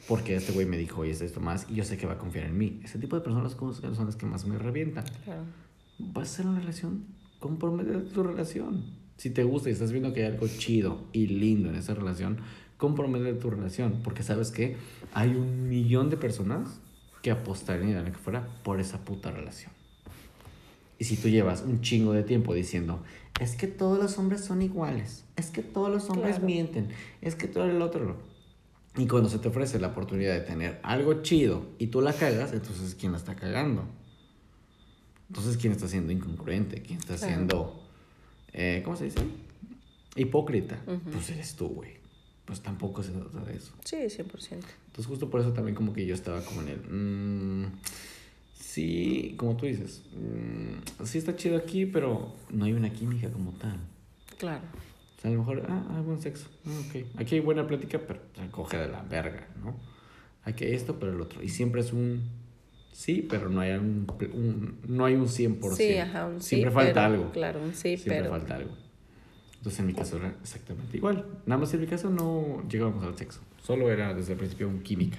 porque 0.07 0.35
este 0.35 0.53
güey 0.53 0.65
me 0.65 0.77
dijo 0.77 1.05
y 1.05 1.09
es 1.09 1.21
esto 1.21 1.39
más 1.39 1.65
y 1.69 1.75
yo 1.75 1.84
sé 1.84 1.97
que 1.97 2.05
va 2.07 2.13
a 2.13 2.17
confiar 2.17 2.45
en 2.45 2.57
mí. 2.57 2.80
Ese 2.84 2.99
tipo 2.99 3.17
de 3.17 3.21
personas 3.21 3.51
son 3.51 4.05
las 4.05 4.15
que 4.15 4.25
más 4.25 4.45
me 4.45 4.57
revientan. 4.57 5.03
Claro. 5.25 5.43
Vas 5.99 6.30
a 6.30 6.34
hacer 6.34 6.47
una 6.47 6.59
relación, 6.59 7.05
comprométete 7.39 7.97
a 7.97 8.03
tu 8.05 8.23
relación. 8.23 9.03
Si 9.17 9.30
te 9.30 9.43
gusta 9.43 9.69
y 9.69 9.73
estás 9.73 9.91
viendo 9.91 10.11
que 10.13 10.21
hay 10.25 10.31
algo 10.31 10.47
chido 10.47 11.07
y 11.13 11.27
lindo 11.27 11.69
en 11.69 11.75
esa 11.75 11.93
relación, 11.93 12.38
comprométete 12.77 13.37
a 13.37 13.39
tu 13.39 13.49
relación. 13.49 14.01
Porque 14.03 14.23
sabes 14.23 14.51
que 14.51 14.77
hay 15.13 15.29
un 15.29 15.69
millón 15.69 16.09
de 16.09 16.17
personas 16.17 16.79
que 17.21 17.31
apostarían 17.31 17.93
darían 17.93 18.11
que 18.13 18.19
fuera 18.19 18.47
por 18.63 18.79
esa 18.79 18.99
puta 19.05 19.31
relación. 19.31 19.71
Y 20.99 21.05
si 21.05 21.17
tú 21.17 21.27
llevas 21.29 21.63
un 21.63 21.81
chingo 21.81 22.13
de 22.13 22.23
tiempo 22.23 22.53
diciendo, 22.53 23.01
es 23.39 23.55
que 23.55 23.67
todos 23.67 23.97
los 23.97 24.17
hombres 24.17 24.41
son 24.41 24.61
iguales, 24.61 25.25
es 25.35 25.49
que 25.49 25.61
todos 25.63 25.89
los 25.89 26.09
hombres 26.09 26.35
Claro. 26.35 26.45
mienten, 26.45 26.89
es 27.21 27.35
que 27.35 27.47
todo 27.47 27.65
el 27.65 27.81
otro. 27.81 28.17
Y 28.95 29.07
cuando 29.07 29.27
se 29.29 29.39
te 29.39 29.47
ofrece 29.47 29.79
la 29.79 29.87
oportunidad 29.87 30.33
de 30.33 30.41
tener 30.41 30.79
algo 30.83 31.23
chido 31.23 31.65
y 31.79 31.87
tú 31.87 31.99
la 32.01 32.13
cagas, 32.13 32.53
entonces 32.53 32.95
¿quién 32.95 33.11
la 33.11 33.17
está 33.17 33.35
cagando? 33.35 33.85
Entonces, 35.29 35.57
¿quién 35.57 35.73
está 35.73 35.87
siendo 35.87 36.11
incongruente? 36.11 36.81
¿Quién 36.83 36.99
está 36.99 37.15
Claro. 37.15 37.33
siendo, 37.33 37.83
eh, 38.53 38.81
¿cómo 38.85 38.95
se 38.95 39.05
dice? 39.05 39.19
Hipócrita. 40.15 40.79
Ujú. 40.85 41.09
Pues 41.11 41.29
eres 41.31 41.55
tú, 41.55 41.69
güey. 41.69 42.02
Pues 42.45 42.60
tampoco 42.61 43.02
se 43.03 43.11
trata 43.11 43.40
de 43.45 43.56
eso. 43.56 43.72
Sí, 43.86 43.95
100%. 43.95 44.26
Entonces, 44.52 45.06
justo 45.07 45.30
por 45.30 45.40
eso 45.40 45.53
también 45.53 45.76
como 45.76 45.94
que 45.94 46.06
yo 46.06 46.14
estaba 46.14 46.41
como 46.44 46.61
en 46.61 46.68
el... 46.70 46.80
mm, 46.90 47.72
sí, 48.60 49.34
como 49.38 49.56
tú 49.56 49.65
dices, 49.65 50.03
mm, 50.14 51.03
sí 51.06 51.18
está 51.18 51.36
chido 51.36 51.57
aquí, 51.57 51.86
pero 51.86 52.36
no 52.49 52.65
hay 52.65 52.74
una 52.74 52.91
química 52.91 53.30
como 53.30 53.52
tal. 53.53 53.78
Claro. 54.38 54.61
O 55.18 55.22
sea, 55.22 55.32
a 55.32 55.34
lo 55.34 55.40
mejor, 55.40 55.65
ah, 55.70 55.88
hay 55.95 56.02
buen 56.03 56.22
sexo. 56.22 56.48
Ah, 56.65 56.82
ok. 56.90 57.06
Aquí 57.22 57.36
hay 57.36 57.41
buena 57.41 57.65
plática, 57.65 57.99
pero 58.06 58.20
se 58.36 58.48
coge 58.52 58.78
de 58.78 58.88
la 58.90 59.02
verga, 59.03 59.48
¿no? 59.64 59.78
Hay 60.44 60.53
que 60.53 60.76
esto, 60.76 60.99
pero 60.99 61.14
el 61.14 61.22
otro. 61.22 61.41
Y 61.41 61.48
siempre 61.49 61.80
es 61.82 61.94
un 61.94 62.24
sí, 62.91 63.26
pero 63.30 63.49
no 63.49 63.61
hay 63.61 63.72
un, 63.72 64.06
un- 64.34 64.78
no 64.88 65.06
hay 65.06 65.15
un 65.15 65.28
100%. 65.28 65.76
Sí, 65.76 65.98
ajá, 65.98 66.26
un 66.28 66.41
sí, 66.41 66.49
Siempre 66.49 66.72
falta 66.72 66.94
pero- 66.94 67.02
algo. 67.06 67.32
Claro, 67.32 67.61
un 67.64 67.74
sí, 67.74 67.95
Siempre 67.95 68.18
pero. 68.20 68.30
falta 68.32 68.56
algo. 68.56 68.72
Entonces 69.64 69.80
en 69.80 69.88
mi 69.88 69.94
caso 69.94 70.18
era 70.18 70.35
exactamente 70.44 70.98
igual. 70.98 71.26
Nada 71.45 71.61
más 71.61 71.73
en 71.73 71.80
mi 71.80 71.88
caso 71.88 72.10
no 72.10 72.68
llegábamos 72.68 73.02
al 73.06 73.18
sexo. 73.18 73.40
Solo 73.64 73.90
era 73.90 74.14
desde 74.14 74.34
el 74.34 74.38
principio 74.38 74.68
un 74.68 74.84
química. 74.84 75.18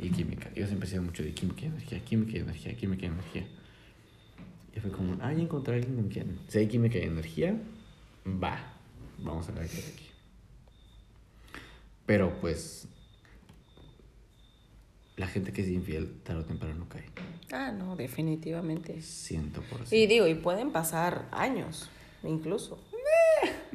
Y 0.00 0.10
química. 0.10 0.52
Yo 0.52 0.66
siempre 0.66 0.88
he 0.88 0.90
sido 0.90 1.04
mucho 1.04 1.22
de 1.22 1.32
química 1.32 1.62
y 1.62 1.66
energía, 1.66 2.00
química 2.04 2.32
y 2.38 2.40
energía, 2.40 2.76
química 2.76 3.02
y 3.04 3.06
energía. 3.06 3.46
Y 4.74 4.80
fue 4.80 4.90
como, 4.90 5.16
ah, 5.20 5.32
ya 5.32 5.42
encontré 5.42 5.74
a 5.74 5.76
alguien 5.76 5.94
con 5.94 6.08
quien. 6.08 6.40
Si 6.48 6.58
hay 6.58 6.66
química 6.66 6.98
y 6.98 7.02
energía, 7.02 7.56
va. 8.26 8.74
Vamos 9.18 9.48
a 9.48 9.52
ver 9.52 9.68
qué 9.68 9.76
hay 9.76 9.92
aquí. 9.94 10.06
Pero 12.04 12.40
pues. 12.40 12.88
La 15.16 15.28
gente 15.28 15.52
que 15.52 15.62
es 15.62 15.68
infiel, 15.68 16.20
tarde 16.24 16.40
o 16.40 16.44
temprano 16.44 16.84
cae. 16.88 17.04
Ah, 17.52 17.70
no, 17.70 17.94
definitivamente. 17.94 19.00
Ciento 19.02 19.62
por 19.62 19.82
Y 19.82 19.86
ciento. 19.86 20.12
digo, 20.14 20.26
y 20.26 20.34
pueden 20.34 20.72
pasar 20.72 21.28
años, 21.30 21.88
incluso. 22.24 22.82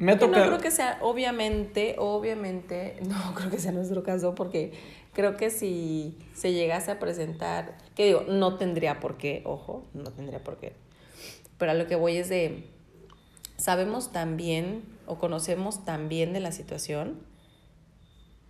Me 0.03 0.11
ha 0.11 0.15
no 0.15 0.31
creo 0.31 0.59
que 0.59 0.69
sea, 0.69 0.99
obviamente, 1.01 1.95
obviamente, 1.97 2.97
no 3.07 3.33
creo 3.35 3.49
que 3.49 3.57
sea 3.57 3.71
nuestro 3.71 4.03
caso, 4.03 4.35
porque 4.35 4.73
creo 5.13 5.37
que 5.37 5.49
si 5.49 6.17
se 6.33 6.51
llegase 6.51 6.91
a 6.91 6.99
presentar, 6.99 7.77
que 7.95 8.05
digo, 8.05 8.25
no 8.27 8.57
tendría 8.57 8.99
por 8.99 9.17
qué, 9.17 9.41
ojo, 9.45 9.85
no 9.93 10.11
tendría 10.11 10.43
por 10.43 10.57
qué. 10.57 10.73
Pero 11.57 11.71
a 11.71 11.75
lo 11.75 11.87
que 11.87 11.95
voy 11.95 12.17
es 12.17 12.27
de, 12.27 12.65
sabemos 13.55 14.11
también 14.11 14.83
o 15.05 15.19
conocemos 15.19 15.85
tan 15.85 16.09
bien 16.09 16.33
de 16.33 16.41
la 16.41 16.51
situación 16.51 17.21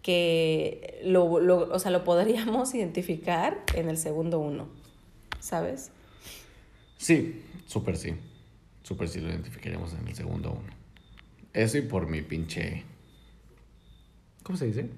que 0.02 1.02
lo, 1.04 1.40
lo, 1.40 1.72
o 1.72 1.78
sea, 1.78 1.92
lo 1.92 2.04
podríamos 2.04 2.74
identificar 2.74 3.64
en 3.76 3.90
el 3.90 3.98
segundo 3.98 4.40
uno, 4.40 4.70
¿sabes? 5.40 5.92
Sí, 6.98 7.44
súper 7.68 7.96
sí. 7.96 8.16
Súper 8.82 9.08
sí 9.08 9.22
lo 9.22 9.30
identificaríamos 9.30 9.94
en 9.94 10.08
el 10.08 10.16
segundo 10.16 10.52
uno. 10.52 10.83
Eso 11.54 11.78
y 11.78 11.82
por 11.82 12.08
mi 12.08 12.22
pinche... 12.22 12.84
¿Cómo 14.44 14.58
se 14.58 14.66
dice? 14.66 14.90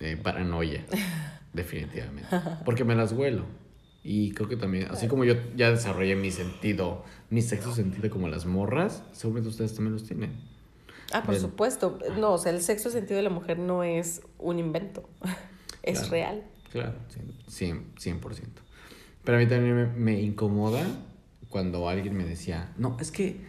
Eh, 0.00 0.16
paranoia, 0.16 0.86
definitivamente. 1.52 2.28
Porque 2.64 2.84
me 2.84 2.94
las 2.94 3.12
huelo. 3.12 3.44
Y 4.02 4.32
creo 4.32 4.48
que 4.48 4.56
también, 4.56 4.86
así 4.90 5.08
como 5.08 5.24
yo 5.24 5.34
ya 5.54 5.70
desarrollé 5.70 6.16
mi 6.16 6.30
sentido, 6.30 7.04
mi 7.28 7.42
sexo 7.42 7.74
sentido 7.74 8.08
como 8.08 8.28
las 8.28 8.46
morras, 8.46 9.04
seguramente 9.12 9.50
ustedes 9.50 9.74
también 9.74 9.92
los 9.92 10.04
tienen. 10.04 10.32
Ah, 11.12 11.22
por 11.22 11.36
supuesto. 11.36 11.98
No, 12.18 12.32
o 12.32 12.38
sea, 12.38 12.52
el 12.52 12.62
sexo 12.62 12.90
sentido 12.90 13.16
de 13.18 13.24
la 13.24 13.30
mujer 13.30 13.58
no 13.58 13.82
es 13.84 14.22
un 14.38 14.58
invento, 14.58 15.08
es 15.82 16.08
real. 16.08 16.44
Claro, 16.72 16.94
100%, 17.48 17.94
100%. 17.96 18.42
Pero 19.22 19.36
a 19.36 19.40
mí 19.40 19.46
también 19.46 19.76
me, 19.76 19.86
me, 19.86 20.20
incomoda 20.20 20.82
cuando 21.50 21.88
alguien 21.88 22.16
me 22.16 22.24
decía, 22.24 22.72
no, 22.78 22.96
es 23.00 23.10
que, 23.10 23.40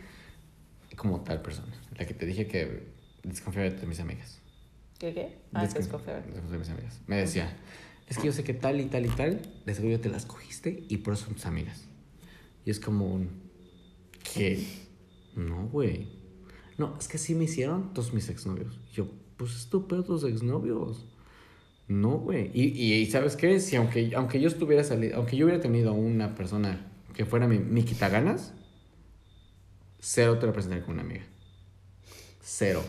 como 0.96 1.22
tal 1.22 1.42
persona, 1.42 1.74
la 1.98 2.06
que 2.06 2.14
te 2.14 2.26
dije 2.26 2.48
que 2.48 2.92
desconfiaba 3.24 3.70
de 3.70 3.88
mis 3.88 4.00
amigas. 4.00 4.40
¿Qué 5.00 5.14
qué? 5.14 5.38
Ah, 5.54 5.66
desconfiaba. 5.66 6.22
De 6.22 6.58
mis 6.58 6.70
amigas. 6.70 7.02
Me 7.08 7.18
decía, 7.18 7.58
es 8.08 8.18
que 8.18 8.28
yo 8.28 8.34
sé 8.34 8.44
que 8.44 8.54
tal 8.54 8.80
y 8.82 8.86
tal 8.86 9.06
y 9.06 9.10
tal, 9.10 9.42
de 9.66 9.74
seguro 9.74 10.00
te 10.00 10.10
las 10.10 10.26
cogiste 10.26 10.84
y 10.90 10.98
por 10.98 11.14
eso 11.14 11.26
son 11.26 11.36
tus 11.36 11.46
amigas. 11.46 11.86
Y 12.66 12.72
es 12.72 12.80
como 12.80 13.08
un, 13.08 13.30
¿qué? 14.34 14.64
No, 15.36 15.68
güey. 15.68 16.08
No, 16.78 16.96
es 17.00 17.08
que 17.08 17.18
sí 17.18 17.36
me 17.36 17.46
hicieron 17.46 17.94
todos 17.94 18.14
mis 18.14 18.30
exnovios. 18.30 18.80
Y 18.92 18.96
yo, 18.96 19.08
pues 19.38 19.56
estúpido 19.56 20.04
tus 20.04 20.24
exnovios. 20.24 21.06
No, 21.88 22.20
güey. 22.20 22.52
Y, 22.54 22.94
y, 22.94 23.06
¿sabes 23.08 23.36
qué? 23.36 23.60
Si 23.60 23.76
aunque, 23.76 24.12
aunque 24.16 24.40
yo 24.40 24.48
estuviera 24.48 24.84
salido, 24.84 25.18
aunque 25.18 25.36
yo 25.36 25.46
hubiera 25.46 25.62
tenido 25.62 25.94
una 25.94 26.36
persona 26.36 26.92
que 27.14 27.26
fuera 27.26 27.48
mi, 27.48 27.60
mi 27.60 27.84
quitaganas, 27.84 28.54
cero 30.02 30.38
te 30.38 30.46
lo 30.48 30.52
presentaría 30.52 30.84
con 30.84 30.96
una 30.96 31.04
amiga. 31.04 31.24
Cero. 32.42 32.84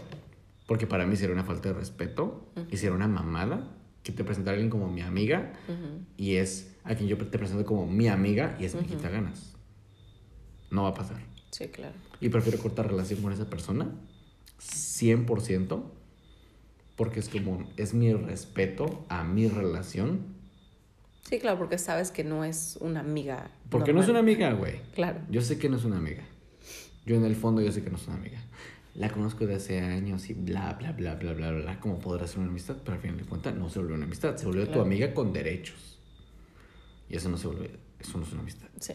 Porque 0.67 0.87
para 0.87 1.07
mí 1.07 1.15
sería 1.17 1.35
una 1.35 1.45
falta 1.45 1.69
de 1.69 1.75
respeto 1.75 2.51
y 2.71 2.77
sería 2.79 2.95
una 2.95 3.09
mamada 3.09 3.77
que 4.03 4.11
te 4.11 4.25
presentara 4.25 4.55
a 4.55 4.57
alguien 4.57 4.71
como 4.71 4.91
mi 4.91 5.03
amiga 5.03 5.53
y 6.17 6.37
es 6.37 6.75
a 6.85 6.95
quien 6.95 7.09
yo 7.09 7.17
te 7.19 7.39
presento 7.39 7.65
como 7.65 7.87
mi 7.87 8.09
amiga 8.09 8.57
y 8.59 8.65
es 8.65 8.75
mi 8.75 8.83
quitaganas. 8.85 9.55
No 10.71 10.85
va 10.85 10.89
a 10.89 10.95
pasar. 10.95 11.21
Sí, 11.51 11.69
claro. 11.69 11.95
Y 12.21 12.31
prefiero 12.31 12.59
cortar 12.59 12.89
relación 12.89 13.21
con 13.21 13.33
esa 13.33 13.51
persona 13.51 13.93
100% 14.59 15.83
porque 16.97 17.21
es 17.21 17.29
como, 17.29 17.69
es 17.77 17.95
mi 17.95 18.13
respeto 18.15 19.05
a 19.09 19.25
mi 19.25 19.49
relación. 19.49 20.37
Sí, 21.29 21.39
claro, 21.39 21.59
porque 21.59 21.79
sabes 21.79 22.11
que 22.11 22.25
no 22.25 22.45
es 22.45 22.79
una 22.81 23.01
amiga. 23.01 23.51
Porque 23.69 23.93
no 23.93 24.01
es 24.01 24.09
una 24.09 24.21
amiga, 24.21 24.53
güey. 24.53 24.81
Claro. 24.95 25.21
Yo 25.31 25.43
sé 25.43 25.59
que 25.59 25.69
no 25.69 25.77
es 25.77 25.85
una 25.85 25.99
amiga. 25.99 26.25
Yo 27.05 27.17
en 27.17 27.25
el 27.25 27.35
fondo 27.35 27.61
yo 27.61 27.73
sé 27.73 27.83
que 27.83 27.91
no 27.91 27.97
es 27.97 28.07
una 28.07 28.17
amiga. 28.17 28.41
La 28.95 29.11
conozco 29.11 29.47
de 29.47 29.55
hace 29.55 29.81
años 29.81 30.29
y 30.29 30.35
bla, 30.35 30.75
bla, 30.75 30.93
bla, 30.93 31.15
bla, 31.15 31.33
bla, 31.33 31.51
bla, 31.51 31.81
como 31.81 31.99
podrá 31.99 32.27
ser 32.27 32.41
una 32.41 32.51
amistad, 32.51 32.77
pero 32.85 32.95
al 32.95 33.01
final 33.01 33.17
de 33.17 33.25
cuentas 33.25 33.55
no 33.55 33.71
se 33.71 33.79
volvió 33.79 33.97
una 33.97 34.05
amistad, 34.05 34.37
se 34.37 34.47
volvió 34.47 34.69
tu 34.69 34.81
amiga 34.81 35.15
con 35.15 35.33
derechos. 35.33 35.99
Y 37.09 37.17
eso 37.17 37.29
no 37.29 37.39
se 37.39 37.47
volvió, 37.47 37.71
eso 37.99 38.19
no 38.19 38.25
es 38.25 38.33
una 38.33 38.43
amistad. 38.43 38.69
Sí. 38.81 38.95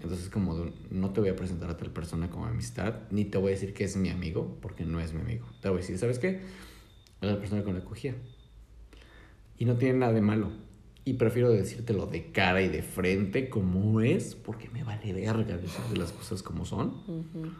Entonces, 0.00 0.28
como 0.28 0.70
no 0.90 1.10
te 1.10 1.20
voy 1.20 1.30
a 1.30 1.36
presentar 1.36 1.70
a 1.70 1.76
tal 1.76 1.90
persona 1.90 2.28
como 2.28 2.44
amistad, 2.44 2.94
ni 3.10 3.24
te 3.24 3.38
voy 3.38 3.48
a 3.48 3.50
decir 3.52 3.72
que 3.72 3.84
es 3.84 3.96
mi 3.96 4.10
amigo, 4.10 4.58
porque 4.60 4.84
no 4.84 5.00
es 5.00 5.14
mi 5.14 5.22
amigo. 5.22 5.46
Te 5.62 5.70
voy 5.70 5.78
a 5.78 5.80
decir, 5.80 5.96
¿sabes 5.98 6.18
qué? 6.18 6.42
Es 7.20 7.28
la 7.28 7.38
persona 7.38 7.64
con 7.64 7.74
la 7.74 7.84
cogía. 7.84 8.14
Y 9.58 9.64
no 9.64 9.76
tiene 9.76 9.98
nada 9.98 10.12
de 10.12 10.20
malo. 10.20 10.50
Y 11.06 11.14
prefiero 11.14 11.50
decírtelo 11.50 12.06
de 12.06 12.32
cara 12.32 12.62
y 12.62 12.68
de 12.68 12.82
frente 12.82 13.48
como 13.48 14.00
es, 14.00 14.34
porque 14.34 14.68
me 14.70 14.82
vale 14.82 15.12
verga 15.12 15.56
decirte 15.56 15.96
las 15.96 16.10
cosas 16.10 16.42
como 16.42 16.64
son. 16.66 17.54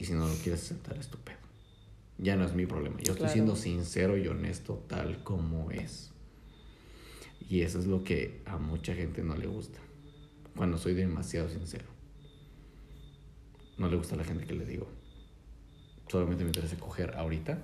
Y 0.00 0.04
si 0.04 0.14
no 0.14 0.26
lo 0.26 0.34
quieres 0.34 0.64
aceptar, 0.64 0.98
es 0.98 1.06
tu 1.06 1.16
pedo. 1.18 1.38
Ya 2.18 2.34
no 2.34 2.44
es 2.44 2.54
mi 2.54 2.66
problema. 2.66 2.98
Yo 3.00 3.12
estoy 3.12 3.28
siendo 3.28 3.54
sincero 3.54 4.18
y 4.18 4.26
honesto 4.26 4.84
tal 4.88 5.22
como 5.22 5.70
es. 5.70 6.10
Y 7.48 7.60
eso 7.60 7.78
es 7.78 7.86
lo 7.86 8.02
que 8.02 8.42
a 8.46 8.58
mucha 8.58 8.92
gente 8.96 9.22
no 9.22 9.36
le 9.36 9.46
gusta 9.46 9.78
cuando 10.56 10.76
soy 10.76 10.94
demasiado 10.94 11.48
sincero. 11.48 11.86
No 13.76 13.88
le 13.88 13.96
gusta 13.96 14.16
a 14.16 14.18
la 14.18 14.24
gente 14.24 14.44
que 14.44 14.54
le 14.54 14.66
digo. 14.66 14.88
Solamente 16.08 16.42
me 16.42 16.50
interesa 16.50 16.76
coger 16.76 17.14
ahorita. 17.14 17.62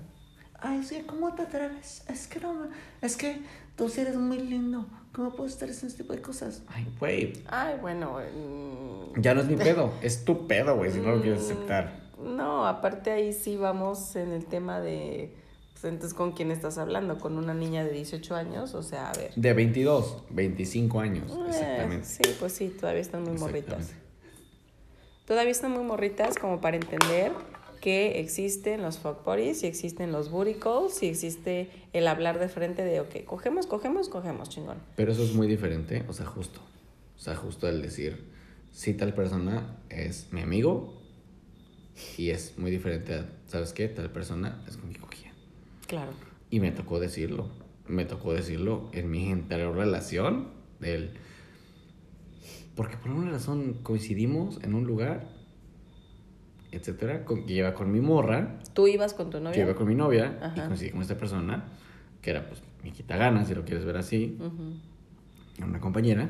Ay, 0.59 0.83
sí, 0.83 1.03
¿cómo 1.05 1.33
te 1.33 1.43
atreves? 1.43 2.03
Es 2.07 2.27
que 2.27 2.39
no, 2.39 2.67
es 3.01 3.17
que 3.17 3.39
tú 3.75 3.89
sí 3.89 4.01
eres 4.01 4.15
muy 4.15 4.39
lindo. 4.39 4.85
¿Cómo 5.11 5.31
puedo 5.31 5.47
estar 5.47 5.69
haciendo 5.69 5.87
este 5.87 6.03
tipo 6.03 6.13
de 6.13 6.21
cosas? 6.21 6.63
Ay, 6.67 6.87
güey. 6.99 7.33
Ay, 7.47 7.77
bueno. 7.79 8.19
Mm. 8.19 9.21
Ya 9.21 9.33
no 9.33 9.41
es 9.41 9.47
mi 9.47 9.55
pedo, 9.55 9.93
es 10.01 10.25
tu 10.25 10.47
pedo, 10.47 10.75
güey, 10.75 10.91
si 10.91 10.99
no 10.99 11.15
lo 11.15 11.21
quieres 11.21 11.41
mm, 11.41 11.45
aceptar. 11.45 12.05
No, 12.21 12.65
aparte 12.67 13.11
ahí 13.11 13.33
sí 13.33 13.55
vamos 13.55 14.15
en 14.15 14.31
el 14.31 14.45
tema 14.45 14.81
de 14.81 15.33
pues, 15.75 15.91
entonces, 15.91 16.13
¿con 16.13 16.31
quién 16.31 16.51
estás 16.51 16.77
hablando? 16.77 17.19
¿Con 17.19 17.37
una 17.37 17.53
niña 17.53 17.83
de 17.83 17.91
18 17.91 18.33
años? 18.33 18.73
O 18.75 18.81
sea, 18.81 19.11
a 19.11 19.13
ver. 19.13 19.33
De 19.35 19.53
22, 19.53 20.23
25 20.29 20.99
años, 21.01 21.31
eh, 21.31 21.45
exactamente. 21.49 22.05
Sí, 22.07 22.23
pues 22.39 22.53
sí, 22.53 22.69
todavía 22.69 23.01
están 23.01 23.23
muy 23.23 23.37
morritas. 23.37 23.91
Todavía 25.25 25.51
están 25.51 25.71
muy 25.71 25.83
morritas 25.83 26.37
como 26.37 26.61
para 26.61 26.77
entender 26.77 27.33
que 27.75 28.19
existen 28.19 28.81
los 28.81 28.97
fuck 28.97 29.23
buddies, 29.23 29.63
y 29.63 29.67
existen 29.67 30.11
los 30.11 30.29
booty 30.29 30.55
calls, 30.55 31.01
y 31.03 31.07
existe 31.07 31.69
el 31.93 32.07
hablar 32.07 32.39
de 32.39 32.49
frente 32.49 32.83
de, 32.83 32.99
ok, 32.99 33.23
cogemos, 33.25 33.67
cogemos, 33.67 34.09
cogemos, 34.09 34.49
chingón. 34.49 34.77
Pero 34.95 35.11
eso 35.11 35.23
es 35.23 35.33
muy 35.33 35.47
diferente, 35.47 36.03
o 36.07 36.13
sea, 36.13 36.25
justo. 36.25 36.59
O 37.15 37.19
sea, 37.19 37.35
justo 37.35 37.67
el 37.67 37.81
decir, 37.81 38.31
si 38.71 38.93
tal 38.93 39.13
persona 39.13 39.77
es 39.89 40.27
mi 40.31 40.41
amigo, 40.41 41.05
y 42.17 42.29
es 42.29 42.57
muy 42.57 42.71
diferente 42.71 43.13
a, 43.13 43.29
¿sabes 43.47 43.73
qué? 43.73 43.87
Tal 43.87 44.11
persona 44.11 44.63
es 44.67 44.77
con 44.77 44.89
quien 44.89 45.01
cogía. 45.01 45.33
Claro. 45.87 46.11
Y 46.49 46.59
me 46.59 46.71
tocó 46.71 46.99
decirlo. 46.99 47.49
Me 47.87 48.05
tocó 48.05 48.33
decirlo 48.33 48.89
en 48.93 49.09
mi 49.09 49.31
anterior 49.31 49.75
relación. 49.75 50.49
Del... 50.79 51.11
Porque 52.75 52.97
por 52.97 53.09
alguna 53.09 53.31
razón 53.31 53.79
coincidimos 53.83 54.59
en 54.63 54.73
un 54.73 54.85
lugar, 54.85 55.29
etcétera, 56.77 57.25
con, 57.25 57.45
que 57.45 57.53
iba 57.53 57.73
con 57.73 57.91
mi 57.91 58.01
morra. 58.01 58.59
¿Tú 58.73 58.87
ibas 58.87 59.13
con 59.13 59.29
tu 59.29 59.39
novia? 59.39 59.57
Yo 59.57 59.63
iba 59.63 59.75
con 59.75 59.87
mi 59.87 59.95
novia 59.95 60.53
y 60.55 60.59
coincidí 60.59 60.91
con 60.91 61.01
esta 61.01 61.17
persona, 61.17 61.65
que 62.21 62.31
era 62.31 62.47
pues 62.47 62.61
mi 62.83 62.91
quita 62.91 63.17
ganas, 63.17 63.47
si 63.47 63.55
lo 63.55 63.63
quieres 63.63 63.85
ver 63.85 63.97
así, 63.97 64.37
una 65.61 65.79
compañera. 65.79 66.29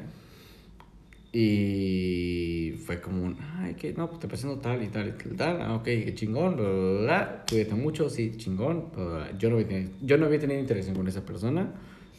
Y 1.38 2.76
fue 2.86 3.02
como 3.02 3.22
un, 3.22 3.38
ay, 3.58 3.74
que 3.74 3.92
no, 3.92 4.08
pues 4.08 4.22
te 4.22 4.28
presento 4.30 4.58
tal 4.60 4.82
y 4.82 4.88
tal 4.88 5.10
y 5.10 5.12
tal, 5.12 5.36
tal. 5.36 5.62
Ah, 5.62 5.76
ok, 5.76 5.84
qué 5.84 6.14
chingón, 6.16 6.56
bla, 6.56 6.70
bla, 6.70 7.02
bla, 7.02 7.46
cuídate 7.50 7.76
mucho, 7.76 8.10
sí, 8.10 8.32
chingón. 8.38 8.86
Yo 9.38 9.50
no, 9.50 9.56
había 9.56 9.68
tenido, 9.68 9.92
yo 10.02 10.18
no 10.18 10.28
había 10.28 10.40
tenido 10.40 10.62
interés 10.62 10.90
con 10.96 11.06
esa 11.10 11.26
persona, 11.26 11.74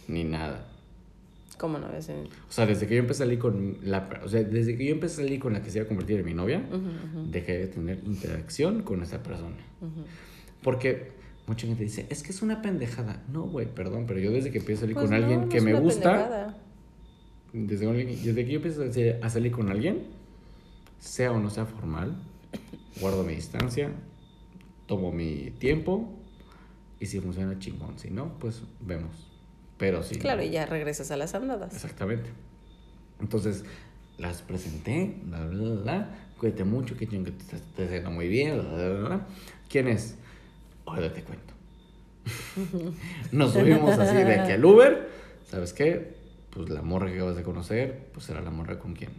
ni 0.06 0.24
nada. 0.24 0.66
¿Cómo 1.58 1.78
no 1.78 1.86
O 1.86 2.52
sea, 2.52 2.66
desde 2.66 2.86
que 2.86 2.96
yo 2.96 3.00
empecé 3.00 3.22
a 3.22 3.26
salir 3.26 3.38
con 3.38 3.78
la, 3.82 4.08
o 4.22 4.28
sea, 4.28 4.42
desde 4.42 4.76
que 4.76 4.84
yo 4.84 4.92
empecé 4.92 5.22
a 5.22 5.24
salir 5.24 5.40
con 5.40 5.54
la 5.54 5.62
que 5.62 5.70
se 5.70 5.78
iba 5.78 5.84
a 5.84 5.88
convertir 5.88 6.18
en 6.18 6.26
mi 6.26 6.34
novia, 6.34 6.62
dejé 7.30 7.58
de 7.58 7.66
tener 7.68 8.02
interacción 8.04 8.82
con 8.82 9.02
esa 9.02 9.22
persona. 9.22 9.56
Porque 10.62 11.12
mucha 11.46 11.66
gente 11.66 11.84
dice, 11.84 12.06
es 12.10 12.22
que 12.22 12.32
es 12.32 12.42
una 12.42 12.60
pendejada. 12.60 13.22
No, 13.32 13.44
güey, 13.44 13.66
perdón, 13.66 14.04
pero 14.06 14.20
yo 14.20 14.32
desde 14.32 14.50
que 14.50 14.58
empiezo 14.58 14.80
a 14.80 14.82
salir 14.82 14.94
pues 14.94 15.06
con 15.06 15.14
alguien 15.14 15.48
que 15.48 15.60
me 15.60 15.74
gusta... 15.74 16.12
Pendejada 16.12 16.66
desde, 17.64 17.86
desde 18.04 18.44
que 18.44 18.52
yo 18.52 18.56
empiezo 18.56 18.84
a 19.22 19.30
salir 19.30 19.52
con 19.52 19.70
alguien, 19.70 20.02
sea 20.98 21.32
o 21.32 21.40
no 21.40 21.50
sea 21.50 21.64
formal, 21.64 22.16
guardo 23.00 23.24
mi 23.24 23.34
distancia, 23.34 23.90
tomo 24.86 25.12
mi 25.12 25.52
tiempo 25.58 26.12
y 27.00 27.06
si 27.06 27.20
funciona 27.20 27.58
chingón, 27.58 27.98
si 27.98 28.10
no, 28.10 28.38
pues 28.38 28.62
vemos. 28.80 29.25
Pero 29.78 30.02
sí. 30.02 30.16
Claro, 30.16 30.42
y 30.42 30.50
ya 30.50 30.66
regresas 30.66 31.10
a 31.10 31.16
las 31.16 31.34
andadas. 31.34 31.74
Exactamente. 31.74 32.30
Entonces, 33.20 33.64
las 34.18 34.42
presenté, 34.42 35.16
bla, 35.24 35.46
bla, 35.46 35.74
bla, 35.82 36.18
cuídate 36.38 36.64
mucho, 36.64 36.96
que 36.96 37.06
te, 37.06 37.18
te 37.18 37.84
haciendo 37.84 38.10
muy 38.10 38.28
bien, 38.28 38.58
bla, 38.58 39.26
¿Quién 39.68 39.88
es? 39.88 40.16
Ahora 40.84 41.12
te 41.12 41.22
cuento. 41.22 41.54
Nos 43.32 43.52
subimos 43.52 43.98
así 43.98 44.16
de 44.16 44.40
aquí 44.40 44.52
al 44.52 44.64
Uber, 44.64 45.08
¿sabes 45.48 45.72
qué? 45.72 46.16
pues 46.56 46.70
la 46.70 46.80
morra 46.80 47.08
que 47.08 47.16
acabas 47.16 47.36
de 47.36 47.42
conocer, 47.42 48.08
pues 48.14 48.30
era 48.30 48.40
la 48.40 48.50
morra 48.50 48.78
con 48.78 48.94
quien 48.94 49.10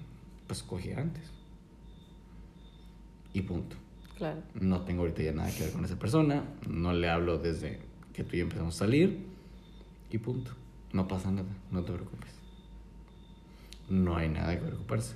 pues 0.48 0.64
cogí 0.64 0.92
antes. 0.92 1.24
Y 3.32 3.42
punto. 3.42 3.76
Claro. 4.18 4.42
No 4.60 4.82
tengo 4.82 5.02
ahorita 5.02 5.22
ya 5.22 5.34
nada 5.34 5.52
que 5.52 5.66
ver 5.66 5.72
con 5.72 5.86
esa 5.86 6.00
persona, 6.00 6.44
no 6.68 6.94
le 6.94 7.08
hablo 7.08 7.38
desde 7.38 7.78
que 8.14 8.24
tú 8.24 8.36
y 8.36 8.40
yo 8.40 8.46
empezamos 8.46 8.76
a 8.76 8.80
salir 8.80 9.20
y 10.12 10.18
punto. 10.18 10.52
No 10.94 11.08
pasa 11.08 11.32
nada, 11.32 11.50
no 11.72 11.84
te 11.84 11.94
preocupes. 11.94 12.32
No 13.90 14.16
hay 14.18 14.30
nada 14.30 14.54
que 14.56 14.66
preocuparse. 14.66 15.16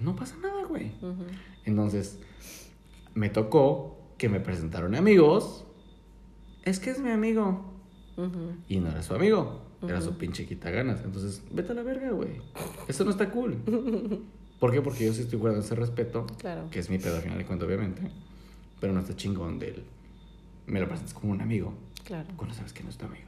no 0.00 0.16
pasa 0.16 0.36
nada, 0.42 0.64
güey. 0.64 0.90
Entonces, 1.64 2.18
me 3.14 3.28
tocó 3.30 3.98
que 4.18 4.28
me 4.28 4.40
presentaron 4.40 4.94
amigos. 4.94 5.64
Es 6.64 6.80
que 6.80 6.90
es 6.90 6.98
mi 7.00 7.10
amigo. 7.10 7.72
Y 8.68 8.78
no 8.78 8.90
era 8.90 9.02
su 9.02 9.14
amigo, 9.14 9.62
era 9.82 10.00
su 10.00 10.16
pinche 10.16 10.46
quita 10.46 10.70
ganas. 10.70 11.02
Entonces, 11.04 11.42
vete 11.52 11.72
a 11.72 11.74
la 11.74 11.82
verga, 11.82 12.10
güey. 12.10 12.40
Eso 12.88 13.04
no 13.04 13.10
está 13.10 13.30
cool. 13.30 13.56
¿Por 14.60 14.72
qué? 14.72 14.80
Porque 14.82 15.04
yo 15.06 15.12
sí 15.12 15.22
estoy 15.22 15.38
guardando 15.38 15.64
ese 15.64 15.74
respeto, 15.74 16.26
Claro. 16.38 16.68
que 16.70 16.78
es 16.78 16.88
mi 16.90 16.98
pedo 16.98 17.16
al 17.16 17.22
final 17.22 17.38
de 17.38 17.44
cuentas, 17.44 17.66
obviamente. 17.66 18.02
Pero 18.80 18.92
no 18.92 19.00
está 19.00 19.14
chingón 19.16 19.58
de 19.58 19.68
él. 19.68 19.84
Me 20.66 20.80
lo 20.80 20.86
presentas 20.88 21.12
como 21.14 21.32
un 21.32 21.40
amigo 21.40 21.74
Claro. 22.04 22.28
cuando 22.36 22.54
sabes 22.54 22.72
que 22.72 22.82
no 22.82 22.90
es 22.90 22.96
tu 22.96 23.04
amigo. 23.06 23.26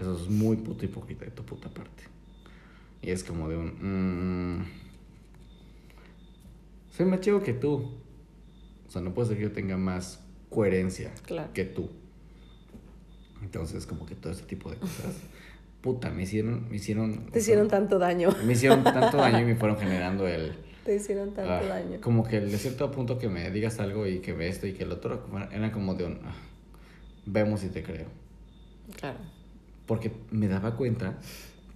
Eso 0.00 0.16
es 0.16 0.28
muy 0.28 0.56
puto 0.56 0.84
hipócrita 0.84 1.24
de 1.26 1.30
tu 1.30 1.44
puta 1.44 1.68
parte. 1.68 2.04
Y 3.02 3.10
es 3.10 3.22
como 3.22 3.48
de 3.48 3.56
un. 3.56 4.58
mm, 4.60 4.64
soy 6.90 7.06
más 7.06 7.20
chido 7.20 7.42
que 7.42 7.52
tú. 7.52 7.92
O 8.86 8.90
sea, 8.90 9.02
no 9.02 9.12
puede 9.14 9.28
ser 9.28 9.36
que 9.36 9.44
yo 9.44 9.52
tenga 9.52 9.76
más 9.76 10.20
coherencia 10.48 11.12
Claro. 11.26 11.52
que 11.52 11.64
tú. 11.64 11.90
Entonces, 13.42 13.86
como 13.86 14.04
que 14.06 14.14
todo 14.14 14.32
ese 14.32 14.42
tipo 14.42 14.70
de 14.70 14.76
cosas. 14.76 15.16
puta, 15.80 16.10
me 16.10 16.24
hicieron. 16.24 16.68
Me 16.68 16.76
hicieron. 16.76 17.26
Te 17.26 17.32
sea, 17.32 17.40
hicieron 17.40 17.68
tanto 17.68 17.98
daño. 17.98 18.30
Me 18.44 18.52
hicieron 18.54 18.82
tanto 18.84 19.16
daño 19.18 19.40
y 19.40 19.44
me 19.44 19.56
fueron 19.56 19.78
generando 19.78 20.26
el. 20.26 20.52
Te 20.84 20.96
hicieron 20.96 21.32
tanto 21.34 21.52
ah, 21.52 21.62
daño. 21.62 22.00
Como 22.00 22.24
que 22.26 22.40
de 22.40 22.58
cierto 22.58 22.90
punto 22.90 23.18
que 23.18 23.28
me 23.28 23.50
digas 23.50 23.78
algo 23.80 24.06
y 24.06 24.20
que 24.20 24.32
ve 24.32 24.48
esto 24.48 24.66
y 24.66 24.72
que 24.72 24.84
el 24.84 24.92
otro. 24.92 25.26
Era 25.52 25.70
como 25.72 25.94
de 25.94 26.04
un. 26.04 26.20
ah, 26.24 26.34
vemos 27.26 27.60
si 27.60 27.68
te 27.68 27.82
creo. 27.82 28.06
Claro. 28.98 29.18
Porque 29.90 30.12
me 30.30 30.46
daba 30.46 30.76
cuenta 30.76 31.18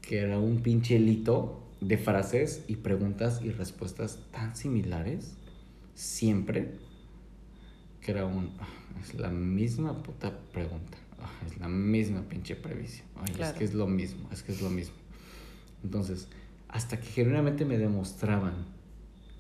que 0.01 0.19
era 0.21 0.39
un 0.39 0.61
pinche 0.63 0.95
hilito 0.95 1.61
de 1.81 1.99
frases 1.99 2.63
y 2.69 2.77
preguntas 2.77 3.41
y 3.43 3.51
respuestas 3.51 4.21
tan 4.31 4.55
similares, 4.55 5.35
siempre, 5.97 6.77
que 8.01 8.13
era 8.13 8.25
un... 8.25 8.53
ah, 8.61 8.69
Es 9.03 9.15
la 9.17 9.31
misma 9.31 10.01
puta 10.05 10.31
pregunta. 10.53 10.97
ah, 11.19 11.29
Es 11.45 11.59
la 11.59 11.67
misma 11.69 12.23
pinche 12.29 12.55
previsión. 12.55 13.09
Ay, 13.17 13.31
Es 13.33 13.37
Claro. 13.37 13.59
que 13.59 13.65
es 13.65 13.75
lo 13.75 13.89
mismo, 13.89 14.29
es 14.33 14.45
que 14.45 14.53
es 14.53 14.63
lo 14.63 14.71
mismo. 14.71 14.95
Entonces, 15.83 16.29
hasta 16.69 17.01
que 17.01 17.09
genuinamente 17.09 17.65
me 17.65 17.79
demostraban 17.79 18.55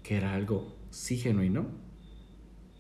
que 0.02 0.16
era 0.16 0.34
algo 0.34 0.74
sí 0.90 1.16
genuino, 1.16 1.66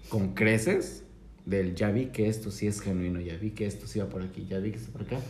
con 0.08 0.34
creces, 0.34 1.04
del 1.46 1.76
ya 1.76 1.92
vi 1.92 2.06
que 2.06 2.26
esto 2.28 2.50
sí 2.50 2.66
es 2.66 2.80
genuino, 2.80 3.20
ya 3.20 3.36
vi 3.36 3.50
que 3.52 3.66
esto 3.66 3.86
sí 3.86 4.00
va 4.00 4.06
por 4.08 4.22
aquí, 4.22 4.44
ya 4.50 4.58
vi 4.58 4.72
que 4.72 4.78
esto 4.78 4.90
por 4.90 5.02
acá, 5.02 5.20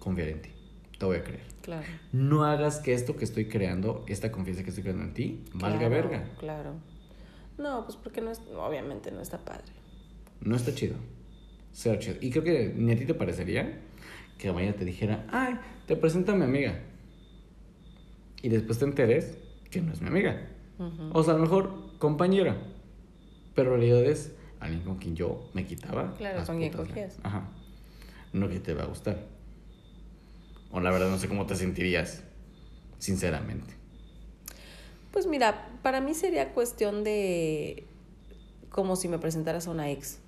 confiar 0.00 0.28
en 0.28 0.42
ti, 0.42 0.50
te 0.98 1.06
voy 1.06 1.18
a 1.18 1.22
creer. 1.22 1.44
Claro. 1.62 1.86
No 2.12 2.44
hagas 2.44 2.80
que 2.80 2.92
esto 2.92 3.16
que 3.16 3.24
estoy 3.24 3.46
creando, 3.46 4.04
esta 4.08 4.32
confianza 4.32 4.64
que 4.64 4.70
estoy 4.70 4.82
creando 4.82 5.04
en 5.04 5.14
ti, 5.14 5.44
valga 5.54 5.78
Claro, 5.78 5.94
verga. 5.94 6.28
Claro. 6.38 6.74
No, 7.58 7.84
pues 7.84 7.96
porque 7.96 8.20
no 8.20 8.32
es, 8.32 8.40
obviamente 8.56 9.12
no 9.12 9.20
está 9.20 9.38
padre. 9.38 9.72
No 10.40 10.56
está 10.56 10.74
chido. 10.74 10.96
Cero 11.72 11.98
chido. 12.00 12.16
Y 12.20 12.30
creo 12.30 12.42
que 12.42 12.74
ni 12.76 12.92
a 12.92 12.96
ti 12.96 13.04
te 13.04 13.14
parecería 13.14 13.80
que 14.38 14.50
mañana 14.52 14.72
te 14.74 14.84
dijera, 14.84 15.26
ay, 15.30 15.54
te 15.86 15.94
presento 15.96 16.32
a 16.32 16.34
mi 16.34 16.44
amiga. 16.44 16.80
Y 18.42 18.48
después 18.48 18.78
te 18.78 18.86
enteres 18.86 19.38
que 19.70 19.82
no 19.82 19.92
es 19.92 20.00
mi 20.00 20.08
amiga. 20.08 20.48
O 21.12 21.22
sea, 21.22 21.34
a 21.34 21.36
lo 21.36 21.42
mejor 21.42 21.98
compañera. 21.98 22.56
Pero 23.54 23.74
en 23.74 23.80
realidad 23.80 24.04
es 24.04 24.34
alguien 24.60 24.82
con 24.82 24.96
quien 24.96 25.14
yo 25.14 25.50
me 25.52 25.66
quitaba. 25.66 26.14
Claro, 26.14 26.38
las 26.38 26.46
con 26.46 26.58
quien 26.58 26.72
cogías. 26.72 27.18
Ajá. 27.22 27.50
No 28.32 28.48
que 28.48 28.60
te 28.60 28.72
va 28.72 28.84
a 28.84 28.86
gustar. 28.86 29.26
O 30.70 30.80
la 30.80 30.90
verdad 30.90 31.10
no 31.10 31.18
sé 31.18 31.28
cómo 31.28 31.46
te 31.46 31.56
sentirías. 31.56 32.22
Sinceramente. 32.98 33.74
Pues 35.10 35.26
mira, 35.26 35.68
para 35.82 36.00
mí 36.00 36.14
sería 36.14 36.52
cuestión 36.52 37.02
de 37.02 37.86
como 38.68 38.94
si 38.94 39.08
me 39.08 39.18
presentaras 39.18 39.66
a 39.66 39.70
una 39.70 39.90
ex, 39.90 40.18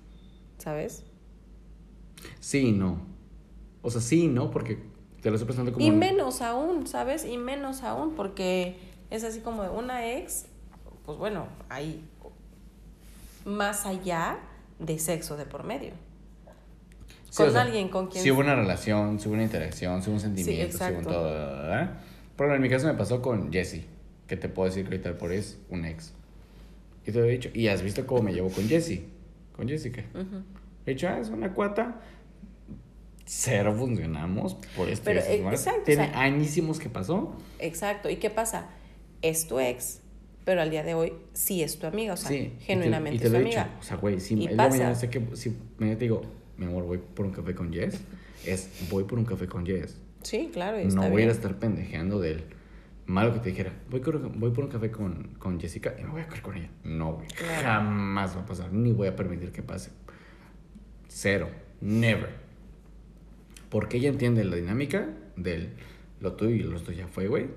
¿sabes? 0.57 1.03
Sí 2.39 2.59
y 2.59 2.71
no. 2.71 2.99
O 3.81 3.89
sea, 3.89 4.01
sí 4.01 4.25
y 4.25 4.27
no, 4.27 4.51
porque 4.51 4.79
te 5.21 5.29
lo 5.29 5.35
estoy 5.35 5.45
presentando 5.45 5.73
como. 5.73 5.85
Y 5.85 5.91
menos 5.91 6.41
aún, 6.41 6.87
¿sabes? 6.87 7.25
Y 7.25 7.37
menos 7.37 7.83
aún, 7.83 8.15
porque 8.15 8.75
es 9.09 9.23
así 9.23 9.39
como 9.39 9.63
de 9.63 9.69
una 9.69 10.11
ex, 10.11 10.45
pues 11.05 11.17
bueno, 11.17 11.47
hay 11.69 12.03
más 13.45 13.85
allá 13.85 14.39
de 14.79 14.99
sexo 14.99 15.37
de 15.37 15.45
por 15.45 15.63
medio. 15.63 15.93
Sí, 17.33 17.37
con 17.37 17.47
o 17.49 17.51
sea, 17.51 17.61
alguien 17.63 17.89
con 17.89 18.07
quien... 18.09 18.23
Si 18.23 18.29
hubo 18.29 18.41
una 18.41 18.53
relación, 18.55 19.19
si 19.19 19.27
hubo 19.27 19.33
una 19.33 19.43
interacción, 19.43 20.03
si 20.03 20.09
hubo 20.09 20.15
un 20.17 20.21
sentimiento, 20.21 20.77
si 20.77 20.83
hubo 20.83 20.99
un 20.99 21.03
todo. 21.03 21.23
¿verdad? 21.23 21.97
Pero 22.37 22.53
en 22.55 22.61
mi 22.61 22.69
caso 22.69 22.85
me 22.85 22.93
pasó 22.93 23.23
con 23.23 23.51
Jessie, 23.51 23.85
que 24.27 24.37
te 24.37 24.49
puedo 24.49 24.69
decir 24.69 24.83
que 24.83 24.91
ahorita 24.95 25.17
por 25.17 25.31
es 25.33 25.57
un 25.71 25.85
ex. 25.85 26.13
Y 27.07 27.11
te 27.11 27.17
lo 27.17 27.25
he 27.25 27.31
dicho. 27.31 27.49
Y 27.55 27.69
has 27.69 27.81
visto 27.81 28.05
cómo 28.05 28.21
me 28.21 28.33
llevo 28.33 28.49
con 28.49 28.67
Jessie. 28.67 29.05
Con 29.55 29.67
Jessica. 29.67 30.03
Ujú. 30.13 30.43
He 30.85 30.91
dicho, 30.91 31.07
ah, 31.07 31.17
es 31.19 31.29
una 31.29 31.51
cuata. 31.53 32.01
Cero 33.25 33.73
funcionamos 33.77 34.55
por 34.75 34.89
esto. 34.89 35.09
y 35.09 35.13
Pero, 35.15 35.25
eh, 35.25 35.47
exacto, 35.49 35.81
o 35.81 35.85
Tiene 35.85 36.07
sea- 36.09 36.21
añísimos 36.21 36.79
que 36.79 36.89
pasó. 36.89 37.35
Exacto. 37.59 38.09
¿Y 38.09 38.17
qué 38.17 38.29
pasa? 38.29 38.69
Es 39.23 39.47
tu 39.47 39.59
ex, 39.59 40.01
pero 40.45 40.61
al 40.61 40.69
día 40.69 40.83
de 40.83 40.93
hoy 40.93 41.13
sí 41.33 41.63
es 41.63 41.79
tu 41.79 41.87
amiga, 41.87 42.13
o 42.13 42.17
sea, 42.17 42.29
sí. 42.29 42.35
y 42.35 42.43
te- 42.59 42.65
genuinamente 42.65 43.15
y 43.15 43.19
te, 43.19 43.25
es 43.27 43.31
tu 43.31 43.37
lo 43.37 43.41
he 43.43 43.45
dicho. 43.47 43.59
amiga. 43.61 43.77
O 43.79 43.83
sea, 43.83 43.97
güey, 43.97 44.19
si 44.19 44.35
Y 44.35 44.43
el 44.45 44.49
de 44.51 44.55
mañana 44.57 44.89
pasa. 44.89 44.95
sé 45.01 45.09
que 45.09 45.21
si 45.35 45.57
mañana 45.77 45.97
te 45.97 46.03
digo, 46.05 46.21
mi 46.57 46.65
amor, 46.65 46.83
voy 46.83 46.97
por 46.99 47.25
un 47.25 47.31
café 47.31 47.53
con 47.55 47.71
Jess, 47.73 47.99
es 48.45 48.87
voy 48.89 49.03
por 49.05 49.17
un 49.19 49.25
café 49.25 49.47
con 49.47 49.65
Jess. 49.65 49.99
Sí, 50.23 50.49
claro, 50.53 50.79
y 50.79 50.85
No 50.85 51.01
voy 51.01 51.05
a 51.05 51.07
ir 51.07 51.13
a 51.13 51.15
bien. 51.17 51.29
estar 51.29 51.59
pendejeando 51.59 52.19
del 52.19 52.43
malo 53.05 53.33
que 53.33 53.39
te 53.39 53.49
dijera, 53.49 53.73
voy, 53.89 53.99
con- 54.01 54.39
voy 54.39 54.51
por 54.51 54.63
un 54.65 54.69
café 54.69 54.89
con, 54.91 55.35
con 55.39 55.59
Jessica 55.59 55.95
y 55.99 56.03
me 56.03 56.09
voy 56.09 56.21
a 56.21 56.27
coger 56.27 56.41
con 56.41 56.57
ella. 56.57 56.69
No, 56.83 57.13
güey. 57.15 57.27
Claro. 57.27 57.61
Jamás 57.63 58.35
va 58.37 58.41
a 58.41 58.45
pasar. 58.45 58.71
Ni 58.71 58.93
voy 58.93 59.07
a 59.07 59.15
permitir 59.15 59.51
que 59.51 59.61
pase. 59.63 59.91
Cero. 61.07 61.49
Never. 61.81 62.29
Porque 63.69 63.97
ella 63.97 64.09
entiende 64.09 64.43
la 64.43 64.55
dinámica 64.55 65.09
del 65.35 65.69
lo 66.21 66.33
tuyo 66.33 66.55
y 66.55 66.59
lo 66.63 66.79
tuyo 66.79 66.99
ya 66.99 67.07
fue, 67.07 67.27
güey. 67.27 67.47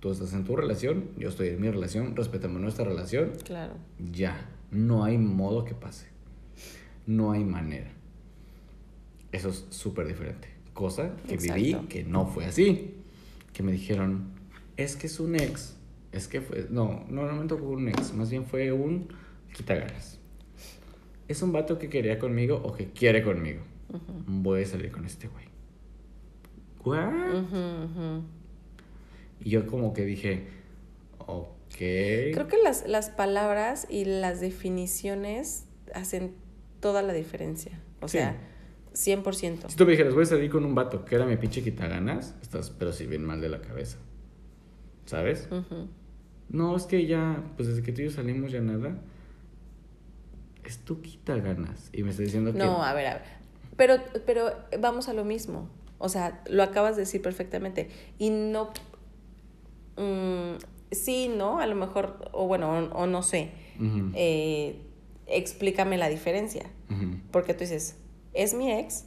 Tú 0.00 0.10
estás 0.10 0.34
en 0.34 0.44
tu 0.44 0.54
relación, 0.56 1.08
yo 1.16 1.28
estoy 1.30 1.48
en 1.48 1.60
mi 1.60 1.70
relación, 1.70 2.14
respetamos 2.14 2.60
nuestra 2.60 2.84
relación. 2.84 3.32
Claro. 3.44 3.74
Ya. 4.12 4.50
No 4.70 5.04
hay 5.04 5.16
modo 5.16 5.64
que 5.64 5.74
pase. 5.74 6.08
No 7.06 7.32
hay 7.32 7.44
manera. 7.44 7.90
Eso 9.32 9.48
es 9.50 9.66
súper 9.70 10.06
diferente. 10.06 10.48
Cosa 10.72 11.12
que 11.28 11.36
viví 11.36 11.74
que 11.88 12.04
no 12.04 12.26
fue 12.26 12.44
así. 12.46 12.94
Que 13.52 13.62
me 13.62 13.72
dijeron, 13.72 14.30
es 14.76 14.96
que 14.96 15.06
es 15.06 15.18
un 15.20 15.34
ex. 15.36 15.76
Es 16.12 16.28
que 16.28 16.40
fue. 16.40 16.66
No, 16.70 17.04
no, 17.08 17.26
no 17.26 17.32
me 17.42 17.46
tocó 17.48 17.66
un 17.70 17.88
ex. 17.88 18.12
Más 18.14 18.30
bien 18.30 18.44
fue 18.44 18.72
un 18.72 19.08
quitaganas. 19.54 20.18
Es 21.28 21.42
un 21.42 21.52
vato 21.52 21.78
que 21.78 21.88
quería 21.88 22.18
conmigo 22.18 22.60
o 22.62 22.74
que 22.74 22.90
quiere 22.90 23.22
conmigo. 23.22 23.62
Voy 24.26 24.62
a 24.62 24.66
salir 24.66 24.90
con 24.92 25.04
este 25.06 25.28
güey. 25.28 25.46
¿What? 26.84 27.12
Y 29.40 29.50
yo 29.50 29.66
como 29.66 29.92
que 29.92 30.04
dije, 30.04 30.46
ok. 31.18 31.56
Creo 31.78 32.48
que 32.48 32.56
las, 32.62 32.86
las 32.86 33.10
palabras 33.10 33.86
y 33.90 34.04
las 34.04 34.40
definiciones 34.40 35.64
hacen 35.94 36.34
toda 36.80 37.02
la 37.02 37.12
diferencia. 37.12 37.80
O 38.00 38.08
Sí. 38.08 38.18
sea, 38.18 38.36
100%. 38.96 39.68
Si 39.68 39.76
tú 39.76 39.84
me 39.84 39.90
dijeras, 39.90 40.14
voy 40.14 40.22
a 40.22 40.26
salir 40.26 40.50
con 40.50 40.64
un 40.64 40.74
vato 40.74 41.04
que 41.04 41.14
era 41.14 41.26
mi 41.26 41.36
pinche 41.36 41.62
quitaganas, 41.62 42.34
estás, 42.40 42.70
pero 42.70 42.92
si 42.92 43.06
bien 43.06 43.24
mal 43.24 43.40
de 43.42 43.50
la 43.50 43.60
cabeza. 43.60 43.98
¿Sabes? 45.04 45.48
No, 46.48 46.76
es 46.76 46.84
que 46.84 47.06
ya, 47.06 47.44
pues 47.56 47.68
desde 47.68 47.82
que 47.82 47.92
tú 47.92 48.00
y 48.00 48.04
yo 48.04 48.10
salimos 48.10 48.50
ya 48.50 48.60
nada. 48.60 48.98
Es 50.64 50.78
tu 50.78 51.00
quitaganas. 51.02 51.90
Y 51.92 52.02
me 52.02 52.10
está 52.10 52.22
diciendo 52.22 52.52
que. 52.52 52.58
No, 52.58 52.82
a 52.82 52.92
ver, 52.94 53.06
a 53.06 53.14
ver. 53.14 53.22
Pero, 53.76 53.96
pero 54.24 54.50
vamos 54.80 55.08
a 55.08 55.12
lo 55.12 55.24
mismo. 55.24 55.68
O 55.98 56.08
sea, 56.08 56.42
lo 56.48 56.62
acabas 56.62 56.96
de 56.96 57.02
decir 57.02 57.22
perfectamente. 57.22 57.90
Y 58.18 58.30
no. 58.30 58.70
mm, 59.96 60.56
sí, 60.90 61.28
¿no? 61.28 61.60
A 61.60 61.66
lo 61.66 61.76
mejor, 61.76 62.30
o 62.32 62.46
bueno, 62.46 62.70
o, 62.70 63.02
o 63.02 63.06
no 63.06 63.22
sé. 63.22 63.52
Eh, 64.14 64.80
explícame 65.26 65.98
la 65.98 66.08
diferencia. 66.08 66.64
Porque 67.30 67.52
tú 67.54 67.60
dices, 67.60 67.96
es 68.36 68.54
mi 68.54 68.70
ex, 68.72 69.04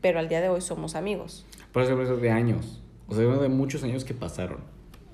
pero 0.00 0.18
al 0.18 0.28
día 0.28 0.40
de 0.40 0.48
hoy 0.48 0.60
somos 0.60 0.94
amigos. 0.94 1.46
Por 1.72 1.82
eso 1.82 2.00
eso 2.00 2.16
de 2.16 2.30
años. 2.30 2.82
O 3.08 3.14
sea, 3.14 3.24
de 3.24 3.48
muchos 3.48 3.82
años 3.82 4.04
que 4.04 4.14
pasaron. 4.14 4.58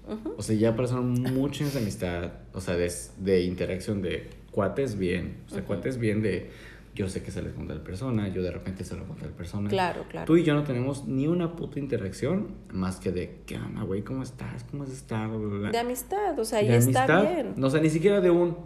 Ujú. 0.08 0.34
O 0.38 0.42
sea, 0.42 0.56
ya 0.56 0.74
pasaron 0.76 1.12
muchos 1.34 1.74
de 1.74 1.80
amistad. 1.80 2.32
O 2.54 2.60
sea, 2.60 2.76
de, 2.76 2.92
de 3.18 3.42
interacción 3.42 4.02
de 4.02 4.30
cuates 4.50 4.98
bien. 4.98 5.38
O 5.46 5.50
sea, 5.50 5.58
Ujú. 5.58 5.66
cuates 5.68 5.98
bien 5.98 6.22
de. 6.22 6.50
Yo 6.94 7.08
sé 7.08 7.22
que 7.22 7.30
sales 7.30 7.52
con 7.52 7.68
tal 7.68 7.80
persona, 7.82 8.26
yo 8.28 8.42
de 8.42 8.50
repente 8.50 8.82
salgo 8.84 9.06
con 9.06 9.16
tal 9.18 9.28
persona. 9.30 9.68
Claro, 9.68 10.04
claro. 10.08 10.26
Tú 10.26 10.36
y 10.36 10.42
yo 10.42 10.54
no 10.54 10.64
tenemos 10.64 11.06
ni 11.06 11.28
una 11.28 11.54
puta 11.54 11.78
interacción 11.78 12.48
más 12.72 12.96
que 12.96 13.12
de, 13.12 13.36
¿qué 13.46 13.56
onda, 13.56 13.82
güey? 13.82 14.02
¿Cómo 14.02 14.24
estás? 14.24 14.64
¿Cómo 14.68 14.82
has 14.82 14.90
estado? 14.90 15.38
Bla, 15.38 15.58
bla. 15.58 15.70
De 15.70 15.78
amistad, 15.78 16.36
o 16.36 16.44
sea, 16.44 16.58
De 16.58 16.64
y 16.64 16.70
está 16.70 17.04
amistad, 17.04 17.22
bien. 17.34 17.54
No, 17.56 17.68
o 17.68 17.70
sea, 17.70 17.80
ni 17.80 17.88
siquiera 17.90 18.20
de 18.20 18.30
un, 18.30 18.56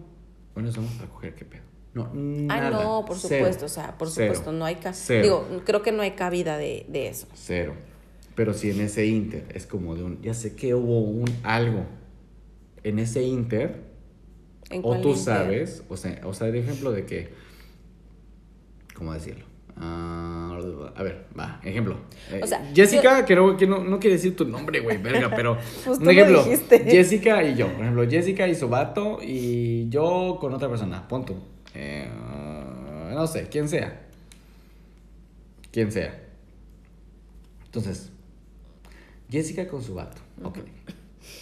bueno, 0.55 0.73
somos 0.73 0.93
para 0.93 1.11
coger, 1.11 1.35
¿qué 1.35 1.45
pedo? 1.45 1.63
No, 1.95 2.11
nada. 2.15 2.69
Ah, 2.69 2.71
no, 2.71 3.05
por 3.05 3.17
Cero. 3.19 3.37
supuesto, 3.45 3.67
o 3.67 3.69
sea, 3.69 3.99
por 3.99 4.09
Cero. 4.11 4.33
supuesto, 4.35 4.53
no 4.53 4.65
hay 4.65 4.77
ca- 4.77 4.93
Cero. 4.95 5.23
Digo, 5.49 5.63
creo 5.65 5.83
que 5.83 5.93
no 5.93 6.03
hay 6.03 6.13
cabida 6.13 6.57
de, 6.57 6.87
de 6.89 7.09
eso. 7.09 7.27
Cero. 7.35 7.75
Pero 8.35 8.55
si 8.55 8.71
en 8.71 8.81
ese 8.81 9.05
inter 9.07 9.45
es 9.55 9.67
como 9.67 9.95
de 9.95 10.03
un, 10.03 10.23
ya 10.23 10.33
sé 10.33 10.57
que 10.57 10.75
hubo 10.75 11.01
un 11.01 11.27
algo 11.43 11.85
en 12.83 12.99
ese 12.99 13.23
inter, 13.23 13.83
¿En 14.71 14.81
o 14.85 15.01
tú 15.03 15.09
inter? 15.11 15.17
sabes, 15.23 15.83
o 15.91 15.97
sea, 15.99 16.19
o 16.25 16.33
sea, 16.33 16.49
el 16.49 16.57
ejemplo 16.57 16.93
de 16.93 17.05
que, 17.05 17.29
¿cómo 18.95 19.13
decirlo? 19.13 19.45
Ah, 19.77 20.59
a 20.97 21.03
ver, 21.03 21.27
va, 21.39 21.61
ejemplo. 21.65 21.97
Eh, 22.31 22.41
O 22.43 22.47
sea, 22.47 22.71
Jessica, 22.75 23.25
que, 23.25 23.35
no, 23.35 23.57
que 23.57 23.67
no, 23.67 23.83
no 23.83 23.99
quiere 23.99 24.17
decir 24.17 24.37
tu 24.37 24.45
nombre, 24.47 24.81
güey, 24.81 24.99
verga, 24.99 25.31
pero 25.35 25.57
un 25.87 26.05
lo 26.05 26.11
ejemplo. 26.11 26.45
Jessica 26.45 27.43
y 27.43 27.55
yo, 27.55 27.67
por 27.73 27.81
ejemplo, 27.83 28.09
Jessica 28.09 28.47
y 28.49 28.55
su 28.55 28.69
vato 28.69 29.19
y 29.23 29.89
yo 29.89 30.37
con 30.41 30.53
otra 30.55 30.69
persona, 30.69 31.09
pon 31.09 31.25
Eh, 31.75 32.09
no 33.15 33.27
sé, 33.27 33.49
quién 33.49 33.69
sea. 33.69 34.07
Quien 35.71 35.91
sea. 35.91 36.23
Entonces, 37.67 38.11
Jessica 39.31 39.67
con 39.67 39.83
su 39.83 39.95
vato, 39.95 40.21
ok, 40.43 40.59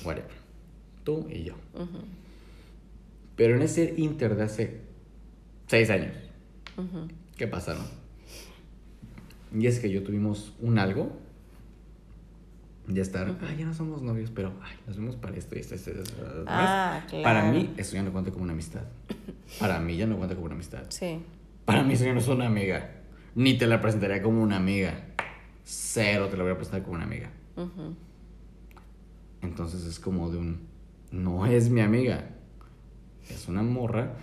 whatever. 0.05 0.31
Tú 1.03 1.27
y 1.29 1.43
yo. 1.43 1.55
Pero 3.35 3.57
en 3.57 3.63
ese 3.63 3.95
inter 3.97 4.37
de 4.37 4.43
hace 4.45 4.81
seis 5.67 5.91
años. 5.91 6.15
¿qué 7.37 7.47
pasaron? 7.47 7.85
Jessica 9.59 9.89
y 9.89 9.93
yo 9.93 10.03
tuvimos 10.03 10.55
un 10.61 10.79
algo. 10.79 11.11
Ya 12.93 13.03
estar, 13.03 13.37
ay, 13.49 13.57
ya 13.59 13.67
no 13.67 13.73
somos 13.75 14.03
novios, 14.03 14.31
pero 14.35 14.53
ay, 14.63 14.73
nos 14.87 14.97
vemos 14.97 15.15
para 15.17 15.37
esto 15.37 15.55
y 15.55 15.61
esto, 15.61 15.75
esto, 15.77 15.91
esto, 15.93 16.45
Ah, 16.49 16.99
más". 17.03 17.05
claro. 17.11 17.23
Para 17.25 17.53
mí, 17.53 17.73
eso 17.77 17.95
ya 17.95 18.03
no 18.03 18.11
cuenta 18.13 18.31
como 18.33 18.43
una 18.45 18.53
amistad. 18.53 18.83
Para 19.61 19.79
mí 19.79 19.97
ya 19.97 20.07
no 20.07 20.17
cuenta 20.17 20.35
como 20.35 20.47
una 20.47 20.55
amistad. 20.57 20.83
Sí. 20.89 21.21
Para 21.67 21.85
mí 21.85 21.95
eso 21.95 22.05
ya 22.05 22.13
no 22.15 22.19
es 22.19 22.27
una 22.29 22.47
amiga. 22.47 22.91
Ni 23.37 23.57
te 23.57 23.67
la 23.69 23.81
presentaría 23.81 24.21
como 24.23 24.43
una 24.43 24.57
amiga. 24.57 25.05
Cero 25.63 26.27
te 26.31 26.37
la 26.37 26.43
voy 26.43 26.53
a 26.53 26.57
presentar 26.57 26.83
como 26.83 26.97
una 26.97 27.05
amiga. 27.05 27.31
Entonces 29.43 29.85
es 29.87 30.01
como 30.01 30.31
de 30.31 30.39
un. 30.39 30.61
No 31.13 31.47
es 31.47 31.71
mi 31.71 31.81
amiga. 31.81 32.31
Es 33.29 33.47
una 33.49 33.63
morra. 33.63 34.15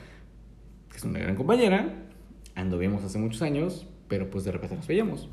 Que 0.92 0.98
es 0.98 1.04
una 1.04 1.20
gran 1.20 1.36
compañera. 1.36 1.94
Anduvimos 2.56 3.04
hace 3.04 3.18
muchos 3.18 3.42
años. 3.42 3.88
Pero 4.08 4.30
pues 4.30 4.44
de 4.44 4.52
repente 4.52 4.76
nos 4.76 4.88
veíamos. 4.88 5.30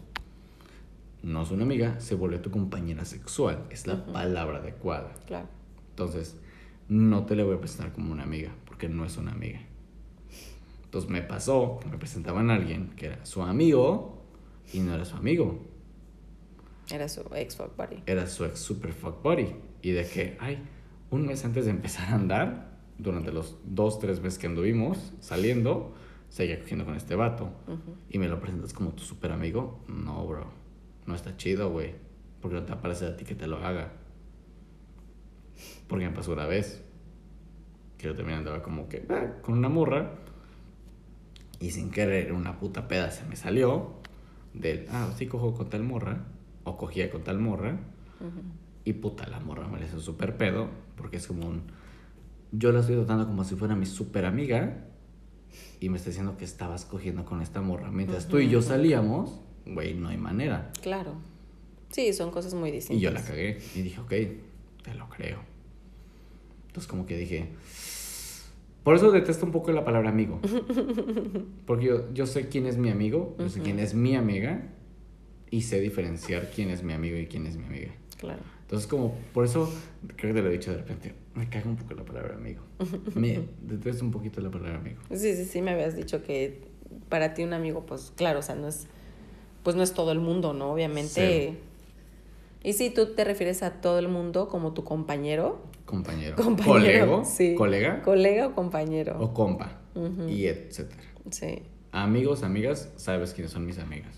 No 1.24 1.42
es 1.42 1.50
una 1.50 1.62
amiga. 1.64 1.98
Se 2.00 2.14
volvió 2.14 2.40
tu 2.42 2.50
compañera 2.50 3.04
sexual. 3.06 3.64
Es 3.70 3.86
la 3.86 4.04
palabra 4.04 4.58
adecuada. 4.58 5.14
Claro. 5.26 5.48
Entonces, 5.90 6.36
no 6.88 7.24
te 7.24 7.34
la 7.34 7.44
voy 7.44 7.56
a 7.56 7.60
presentar 7.60 7.92
como 7.92 8.12
una 8.12 8.24
amiga. 8.24 8.50
Porque 8.66 8.90
no 8.90 9.06
es 9.06 9.16
una 9.16 9.32
amiga. 9.32 9.60
Entonces 10.84 11.10
me 11.10 11.22
pasó 11.22 11.78
que 11.80 11.88
me 11.88 11.96
presentaban 11.96 12.50
a 12.50 12.54
alguien 12.56 12.90
que 12.94 13.06
era 13.06 13.24
su 13.24 13.42
amigo. 13.42 14.22
Y 14.72 14.80
no 14.80 14.94
era 14.94 15.04
su 15.04 15.14
amigo 15.16 15.62
Era 16.90 17.08
su 17.08 17.20
ex 17.34 17.56
fuck 17.56 17.76
buddy. 17.76 18.02
era 18.06 18.26
su 18.26 18.44
ex 18.44 18.58
super 18.58 18.92
fuck 18.92 19.22
buddy. 19.22 19.54
Y 19.82 19.92
de 19.92 20.06
que, 20.06 20.36
ay, 20.40 20.58
un 21.10 21.26
mes 21.26 21.44
antes 21.44 21.64
de 21.64 21.70
empezar 21.70 22.08
a 22.08 22.14
andar, 22.16 22.78
durante 22.98 23.32
los 23.32 23.56
dos, 23.64 23.98
tres 23.98 24.20
meses 24.20 24.38
que 24.38 24.46
anduvimos 24.46 25.12
saliendo, 25.20 25.94
seguía 26.28 26.60
cogiendo 26.60 26.84
con 26.84 26.94
este 26.96 27.14
vato. 27.14 27.50
Y 28.10 28.18
me 28.18 28.28
lo 28.28 28.40
presentas 28.40 28.72
como 28.74 28.90
tu 28.90 29.02
super 29.04 29.32
amigo. 29.32 29.80
No, 29.88 30.26
bro. 30.26 30.63
No 31.06 31.14
está 31.14 31.36
chido, 31.36 31.70
güey. 31.70 31.94
Porque 32.40 32.56
no 32.56 32.64
te 32.64 32.74
parece 32.76 33.06
a 33.06 33.16
ti 33.16 33.24
que 33.24 33.34
te 33.34 33.46
lo 33.46 33.58
haga. 33.58 33.92
Porque 35.88 36.08
me 36.08 36.14
pasó 36.14 36.32
una 36.32 36.46
vez. 36.46 36.82
Que 37.98 38.06
yo 38.06 38.14
también 38.14 38.38
andaba 38.38 38.62
como 38.62 38.88
que 38.88 39.06
ah, 39.08 39.40
con 39.42 39.58
una 39.58 39.68
morra. 39.68 40.12
Y 41.60 41.70
sin 41.70 41.90
querer, 41.90 42.32
una 42.32 42.58
puta 42.58 42.88
peda 42.88 43.10
se 43.10 43.24
me 43.24 43.36
salió. 43.36 43.94
Del, 44.52 44.86
ah, 44.90 45.10
sí 45.16 45.26
cojo 45.26 45.54
con 45.54 45.70
tal 45.70 45.84
morra. 45.84 46.24
O 46.64 46.76
cogía 46.76 47.10
con 47.10 47.22
tal 47.22 47.38
morra. 47.38 47.78
Y 48.84 48.94
puta, 48.94 49.26
la 49.28 49.40
morra 49.40 49.66
me 49.68 49.82
hizo 49.84 50.00
súper 50.00 50.36
pedo. 50.36 50.68
Porque 50.96 51.18
es 51.18 51.26
como 51.26 51.46
un. 51.46 51.62
Yo 52.52 52.72
la 52.72 52.80
estoy 52.80 52.96
tratando 52.96 53.26
como 53.26 53.44
si 53.44 53.56
fuera 53.56 53.74
mi 53.74 53.86
súper 53.86 54.24
amiga. 54.24 54.84
Y 55.80 55.88
me 55.88 55.96
está 55.96 56.10
diciendo 56.10 56.36
que 56.36 56.44
estabas 56.44 56.84
cogiendo 56.84 57.24
con 57.24 57.40
esta 57.42 57.60
morra. 57.60 57.90
Mientras 57.90 58.26
tú 58.28 58.38
y 58.38 58.48
yo 58.48 58.62
salíamos, 58.62 59.40
güey, 59.66 59.94
no 59.94 60.08
hay 60.08 60.16
manera. 60.16 60.70
Claro. 60.82 61.14
Sí, 61.90 62.12
son 62.12 62.30
cosas 62.30 62.54
muy 62.54 62.70
distintas. 62.70 63.00
Y 63.00 63.04
yo 63.04 63.10
la 63.10 63.22
cagué. 63.22 63.58
Y 63.74 63.82
dije, 63.82 64.00
ok, 64.00 64.12
te 64.82 64.94
lo 64.94 65.08
creo. 65.08 65.38
Entonces, 66.66 66.90
como 66.90 67.06
que 67.06 67.16
dije. 67.16 67.48
Por 68.82 68.96
eso 68.96 69.10
detesto 69.10 69.46
un 69.46 69.52
poco 69.52 69.72
la 69.72 69.84
palabra 69.84 70.10
amigo. 70.10 70.40
Porque 71.66 71.86
yo, 71.86 72.12
yo 72.12 72.26
sé 72.26 72.48
quién 72.48 72.66
es 72.66 72.76
mi 72.76 72.90
amigo, 72.90 73.34
yo 73.38 73.48
sé 73.48 73.60
quién 73.60 73.78
es 73.78 73.94
mi 73.94 74.14
amiga. 74.14 74.70
Y 75.50 75.62
sé 75.62 75.80
diferenciar 75.80 76.50
quién 76.50 76.70
es 76.70 76.82
mi 76.82 76.92
amigo 76.92 77.16
y 77.16 77.26
quién 77.26 77.46
es 77.46 77.56
mi 77.56 77.64
amiga. 77.64 77.92
Claro. 78.18 78.42
Entonces, 78.62 78.88
como, 78.88 79.14
por 79.32 79.44
eso, 79.44 79.72
creo 80.16 80.34
que 80.34 80.40
te 80.40 80.42
lo 80.42 80.50
he 80.50 80.52
dicho 80.52 80.72
de 80.72 80.78
repente, 80.78 81.14
me 81.34 81.48
caga 81.48 81.68
un 81.68 81.76
poco 81.76 81.94
la 81.94 82.04
palabra 82.04 82.34
amigo. 82.34 82.62
Me 83.14 83.46
detesto 83.62 84.04
un 84.04 84.10
poquito 84.10 84.40
la 84.40 84.50
palabra 84.50 84.78
amigo. 84.78 85.00
Sí, 85.14 85.36
sí, 85.36 85.44
sí, 85.44 85.62
me 85.62 85.70
habías 85.70 85.94
dicho 85.94 86.22
que 86.22 86.62
para 87.08 87.34
ti 87.34 87.44
un 87.44 87.52
amigo, 87.52 87.86
pues 87.86 88.12
claro, 88.16 88.40
o 88.40 88.42
sea, 88.42 88.54
no 88.54 88.68
es, 88.68 88.88
pues 89.64 89.74
no 89.74 89.82
es 89.82 89.92
todo 89.94 90.12
el 90.12 90.20
mundo, 90.20 90.52
¿no? 90.52 90.72
Obviamente. 90.72 91.58
Y 92.62 92.72
si 92.74 92.90
tú 92.90 93.14
te 93.14 93.24
refieres 93.24 93.62
a 93.64 93.80
todo 93.80 93.98
el 93.98 94.08
mundo 94.08 94.48
como 94.48 94.72
tu 94.72 94.84
compañero, 94.84 95.60
Compañero. 95.84 96.36
compañero, 96.36 96.72
Colego. 96.72 97.24
sí. 97.24 97.54
Colega. 97.56 98.00
colega 98.02 98.46
o 98.46 98.54
compañero. 98.54 99.16
o 99.20 99.34
compa. 99.34 99.80
Y 100.28 100.46
etcétera. 100.46 101.02
Sí, 101.30 101.62
Amigos, 101.92 102.42
amigas, 102.42 102.90
sabes 102.96 103.34
quiénes 103.34 103.52
son 103.52 103.64
mis 103.66 103.78
amigas. 103.78 104.16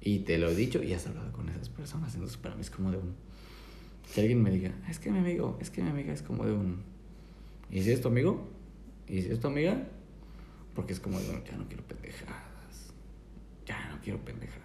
Y 0.00 0.20
te 0.20 0.38
lo 0.38 0.48
he 0.48 0.54
dicho 0.54 0.82
y 0.82 0.92
has 0.94 1.06
hablado 1.06 1.30
con 1.32 1.48
esas 1.48 1.68
personas. 1.68 2.14
Entonces, 2.14 2.36
para 2.38 2.54
mí 2.54 2.60
es 2.62 2.70
como 2.70 2.90
de 2.90 2.98
un. 2.98 3.14
Que 4.14 4.20
alguien 4.22 4.40
me 4.42 4.50
diga, 4.50 4.72
es 4.88 4.98
que 5.00 5.10
mi 5.10 5.18
amigo, 5.18 5.58
es 5.60 5.68
que 5.70 5.82
mi 5.82 5.90
amiga 5.90 6.12
es 6.12 6.22
como 6.22 6.44
de 6.46 6.52
un. 6.52 6.82
¿Y 7.70 7.82
si 7.82 7.90
es 7.90 8.00
tu 8.00 8.08
amigo? 8.08 8.46
¿Y 9.08 9.20
si 9.22 9.30
es 9.32 9.40
tu 9.40 9.48
amiga? 9.48 9.82
Porque 10.74 10.92
es 10.92 11.00
como 11.00 11.18
de 11.18 11.28
un, 11.28 11.44
ya 11.44 11.56
no 11.56 11.66
quiero 11.66 11.82
pendejadas. 11.82 12.45
Ya 13.66 13.88
no 13.90 13.98
quiero 14.02 14.18
pendejadas. 14.24 14.62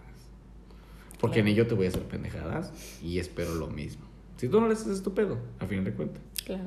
Porque 1.20 1.36
Claro. 1.36 1.46
ni 1.50 1.56
yo 1.56 1.68
te 1.68 1.76
voy 1.76 1.86
a 1.86 1.90
hacer 1.90 2.04
pendejadas 2.04 3.00
y 3.04 3.20
espero 3.20 3.56
lo 3.56 3.68
mismo. 3.68 4.06
Si 4.38 4.48
tú 4.48 4.60
no 4.60 4.68
le 4.68 4.74
haces 4.74 4.88
estupendo, 4.88 5.40
a 5.60 5.66
fin 5.68 5.84
de 5.84 5.94
cuentas. 5.94 6.22
claro. 6.46 6.64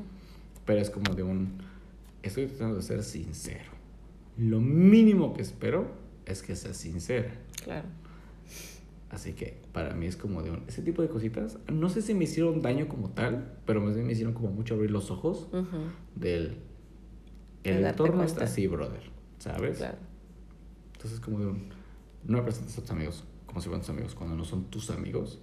Pero 0.64 0.80
es 0.80 0.88
como 0.90 1.14
de 1.14 1.22
un. 1.22 1.58
Estoy 2.22 2.46
tratando 2.46 2.76
de 2.76 2.82
ser 2.82 3.02
sincero. 3.02 3.70
Lo 4.38 4.60
mínimo 4.60 5.34
que 5.34 5.42
espero 5.42 5.88
es 6.24 6.42
que 6.42 6.56
seas 6.56 6.76
sincera. 6.78 7.32
Claro. 7.62 7.86
Así 9.10 9.34
que 9.34 9.58
para 9.72 9.94
mí 9.94 10.06
es 10.06 10.16
como 10.16 10.42
de 10.42 10.50
un. 10.50 10.62
Ese 10.66 10.80
tipo 10.82 11.02
de 11.02 11.08
cositas. 11.08 11.58
No 11.70 11.88
sé 11.90 12.00
si 12.00 12.14
me 12.14 12.24
hicieron 12.24 12.62
daño 12.62 12.88
como 12.88 13.10
tal, 13.10 13.52
pero 13.66 13.80
más 13.82 13.94
bien 13.94 14.06
me 14.06 14.12
hicieron 14.14 14.32
como 14.34 14.50
mucho 14.50 14.74
abrir 14.74 14.90
los 14.90 15.10
ojos 15.10 15.48
del. 16.14 16.56
De 17.62 17.78
El 17.78 17.84
entorno 17.84 18.22
está 18.24 18.44
así, 18.44 18.66
brother. 18.66 19.02
¿Sabes? 19.38 19.78
Claro. 19.78 19.98
Entonces, 20.94 21.20
como 21.20 21.38
de 21.40 21.46
un. 21.46 21.68
No 22.26 22.42
presentes 22.42 22.76
a 22.78 22.80
tus 22.80 22.90
amigos 22.90 23.24
como 23.46 23.60
si 23.60 23.68
fueran 23.68 23.82
tus 23.82 23.90
amigos 23.90 24.14
cuando 24.14 24.36
no 24.36 24.44
son 24.44 24.64
tus 24.64 24.90
amigos. 24.90 25.40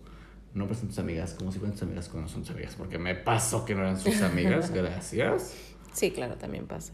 No 0.53 0.65
presentes 0.65 0.97
a 0.97 1.01
tus 1.01 1.09
amigas 1.09 1.33
como 1.33 1.51
si 1.51 1.59
fueran 1.59 1.73
tus 1.73 1.83
amigas 1.83 2.09
cuando 2.09 2.27
no 2.27 2.33
son 2.33 2.41
tus 2.41 2.51
amigas. 2.51 2.75
Porque 2.75 2.97
me 2.97 3.15
pasó 3.15 3.63
que 3.65 3.73
no 3.73 3.81
eran 3.81 3.99
sus 3.99 4.21
amigas. 4.21 4.71
Gracias. 4.73 5.55
Sí, 5.93 6.11
claro, 6.11 6.35
también 6.35 6.67
pasa. 6.67 6.93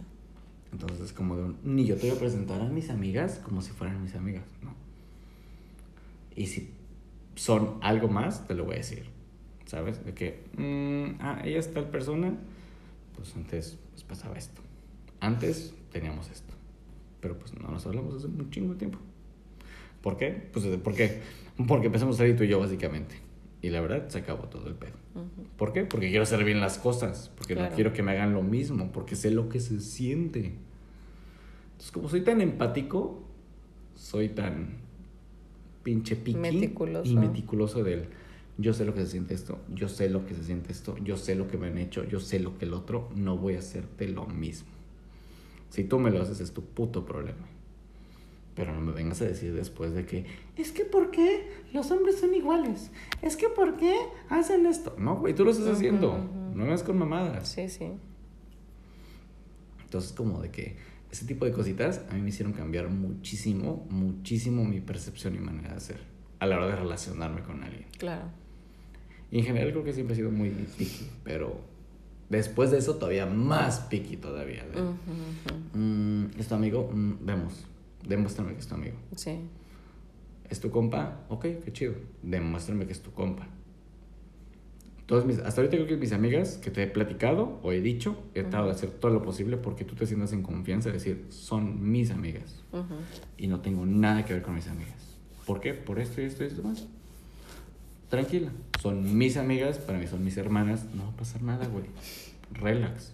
Entonces 0.72 0.99
es 0.99 1.14
como 1.14 1.38
de 1.38 1.43
un, 1.43 1.57
ni 1.64 1.85
yo 1.85 1.95
te 1.95 2.07
voy 2.07 2.18
a 2.18 2.19
presentar 2.19 2.61
a 2.61 2.65
mis 2.65 2.89
amigas 2.89 3.39
como 3.43 3.61
si 3.61 3.72
fueran 3.72 4.01
mis 4.01 4.15
amigas, 4.15 4.45
¿no? 4.61 4.73
Y 6.35 6.47
si 6.47 6.73
son 7.35 7.80
algo 7.81 8.09
más, 8.09 8.47
te 8.47 8.53
lo 8.53 8.65
voy 8.65 8.76
a 8.76 8.77
decir, 8.77 9.05
¿sabes? 9.65 10.03
De 10.05 10.14
que, 10.14 10.43
mm, 10.57 11.22
ah, 11.22 11.41
ella 11.43 11.59
es 11.59 11.73
tal 11.73 11.89
persona, 11.89 12.35
pues 13.15 13.35
antes 13.35 13.80
pues 13.91 14.03
pasaba 14.03 14.38
esto. 14.38 14.61
Antes 15.19 15.73
teníamos 15.91 16.30
esto, 16.30 16.53
pero 17.22 17.39
pues 17.39 17.53
no 17.59 17.69
nos 17.69 17.85
hablamos 17.85 18.15
hace 18.15 18.27
un 18.27 18.49
chingo 18.51 18.73
de 18.73 18.80
tiempo. 18.80 18.99
¿Por 20.07 20.15
qué? 20.15 20.29
Pues 20.53 20.65
¿por 20.65 20.93
qué? 20.95 21.19
Porque 21.67 21.88
empezamos 21.88 22.15
a 22.15 22.19
salir 22.19 22.38
tú 22.38 22.45
y 22.45 22.47
yo 22.47 22.61
básicamente. 22.61 23.15
Y 23.61 23.69
la 23.71 23.81
verdad 23.81 24.07
se 24.07 24.19
acabó 24.19 24.43
todo 24.47 24.65
el 24.69 24.75
pedo. 24.75 24.93
Ujú, 25.15 25.45
¿Por 25.57 25.73
qué? 25.73 25.84
Porque 25.84 26.07
quiero 26.07 26.23
hacer 26.23 26.45
bien 26.45 26.61
las 26.61 26.77
cosas, 26.77 27.29
porque 27.35 27.55
no 27.55 27.59
Claro. 27.59 27.75
quiero 27.75 27.91
que 27.91 28.03
me 28.03 28.13
hagan 28.13 28.34
lo 28.34 28.41
mismo, 28.41 28.89
porque 28.93 29.17
sé 29.17 29.31
lo 29.31 29.49
que 29.49 29.59
se 29.59 29.81
siente. 29.81 30.53
Entonces, 31.71 31.91
como 31.91 32.07
soy 32.07 32.21
tan 32.21 32.39
empático, 32.39 33.21
soy 33.95 34.29
tan 34.29 34.77
pinche 35.84 36.15
piqui 36.15 36.38
Meticuloso. 36.39 37.11
y 37.11 37.17
meticuloso 37.17 37.84
del 37.84 38.05
yo 38.57 38.71
sé 38.71 38.85
lo 38.85 38.93
que 38.93 39.01
se 39.01 39.07
siente 39.11 39.34
esto, 39.34 39.59
yo 39.75 39.89
sé 39.89 40.09
lo 40.09 40.25
que 40.25 40.35
se 40.35 40.43
siente 40.45 40.71
esto, 40.71 40.95
yo 41.03 41.17
sé 41.17 41.35
lo 41.35 41.49
que 41.49 41.57
me 41.57 41.67
han 41.67 41.77
hecho, 41.79 42.05
yo 42.05 42.21
sé 42.21 42.39
lo 42.39 42.57
que 42.57 42.63
el 42.63 42.73
otro, 42.73 43.09
no 43.13 43.35
voy 43.38 43.55
a 43.55 43.59
hacerte 43.59 44.07
lo 44.07 44.25
mismo. 44.25 44.69
Si 45.69 45.84
tú 45.84 45.99
me 45.99 46.11
lo 46.11 46.21
haces 46.21 46.39
es 46.39 46.53
tu 46.53 46.63
puto 46.63 47.03
problema. 47.05 47.45
Pero 48.57 48.73
no 48.73 48.81
me 48.81 48.91
vengas 48.91 49.21
a 49.21 49.25
decir 49.25 49.53
después 49.53 49.93
de 49.93 50.05
que, 50.05 50.25
es 50.57 50.71
que 50.73 50.84
¿por 50.84 51.11
qué 51.11 51.47
los 51.73 51.89
hombres 51.91 52.19
son 52.19 52.34
iguales? 52.34 52.89
Es 53.21 53.38
que 53.38 53.47
¿por 53.49 53.77
qué 53.77 53.95
hacen 54.29 54.65
esto? 54.65 54.95
No, 54.97 55.15
güey, 55.17 55.34
tú 55.35 55.45
lo 55.45 55.51
estás 55.51 55.67
haciendo. 55.67 56.09
ujú. 56.13 56.55
No 56.57 56.63
me 56.65 56.71
vas 56.71 56.81
con 56.84 56.97
mamadas. 56.97 57.47
Sí, 57.49 57.69
sí. 57.69 57.91
Entonces, 59.84 60.11
como 60.11 60.41
de 60.41 60.49
que 60.49 60.75
ese 61.11 61.25
tipo 61.25 61.45
de 61.45 61.51
cositas 61.51 62.01
a 62.09 62.15
mí 62.15 62.21
me 62.21 62.29
hicieron 62.29 62.51
cambiar 62.53 62.89
muchísimo, 62.89 63.85
muchísimo 63.89 64.65
mi 64.65 64.81
percepción 64.81 65.35
y 65.35 65.39
manera 65.39 65.75
de 65.75 65.79
ser. 65.79 65.99
a 66.39 66.45
la 66.47 66.57
hora 66.57 66.67
de 66.67 66.75
relacionarme 66.77 67.41
con 67.41 67.63
alguien. 67.63 67.85
Claro. 67.97 68.25
Y 69.31 69.39
en 69.39 69.45
general 69.45 69.71
creo 69.71 69.84
que 69.84 69.93
siempre 69.93 70.13
he 70.13 70.17
sido 70.17 70.31
muy 70.31 70.49
picky, 70.49 71.07
pero 71.23 71.61
después 72.29 72.71
de 72.71 72.77
eso 72.79 72.95
todavía 72.95 73.25
más 73.27 73.81
picky 73.81 74.17
todavía. 74.17 74.65
Ujú, 74.73 74.81
ujú. 74.81 75.77
mm, 75.77 76.31
¿Es 76.39 76.47
tu 76.47 76.55
amigo? 76.55 76.89
Mm, 76.91 77.13
vemos. 77.25 77.66
Demuéstrame 78.07 78.53
que 78.53 78.59
es 78.59 78.67
tu 78.67 78.75
amigo. 78.75 78.95
Sí. 79.15 79.39
¿Es 80.49 80.59
tu 80.59 80.71
compa? 80.71 81.25
Ok, 81.29 81.45
qué 81.63 81.73
chido. 81.73 81.93
Demuéstrame 82.23 82.85
que 82.85 82.93
es 82.93 83.01
tu 83.01 83.11
compa. 83.11 83.47
Todos 85.05 85.25
mis, 85.25 85.39
hasta 85.39 85.61
ahorita 85.61 85.77
creo 85.77 85.88
que 85.88 85.95
mis 85.95 86.11
amigas 86.11 86.57
que 86.57 86.69
te 86.69 86.84
he 86.84 86.88
platicado 86.88 87.59
o 87.63 87.71
he 87.71 87.79
dicho, 87.79 88.17
he 88.34 88.41
tratado 88.41 88.65
de 88.65 88.71
hacer 88.71 88.89
todo 88.89 89.11
lo 89.11 89.21
posible 89.21 89.55
porque 89.55 89.85
tú 89.85 89.95
te 89.95 90.05
sientas 90.05 90.34
en 90.34 90.43
confianza 90.43 90.89
de 90.89 90.93
decir, 90.93 91.27
son 91.29 91.91
mis 91.91 92.11
amigas. 92.11 92.63
Ujú. 92.73 92.95
Y 93.38 93.47
no 93.47 93.61
tengo 93.61 93.85
nada 93.85 94.25
que 94.25 94.34
ver 94.34 94.41
con 94.41 94.55
mis 94.55 94.67
amigas. 94.67 95.17
¿Por 95.45 95.61
qué? 95.61 95.73
Por 95.73 95.99
esto 95.99 96.21
y 96.21 96.25
esto 96.25 96.43
y 96.43 96.47
esto 96.47 96.61
más. 96.61 96.85
Tranquila. 98.09 98.51
Son 98.81 99.17
mis 99.17 99.38
amigas, 99.38 99.77
para 99.79 99.97
mí 99.97 100.07
son 100.07 100.25
mis 100.25 100.35
hermanas. 100.35 100.85
No 100.93 101.03
va 101.03 101.09
a 101.09 101.15
pasar 101.15 101.41
nada, 101.41 101.67
güey. 101.67 101.85
Relax. 102.51 103.13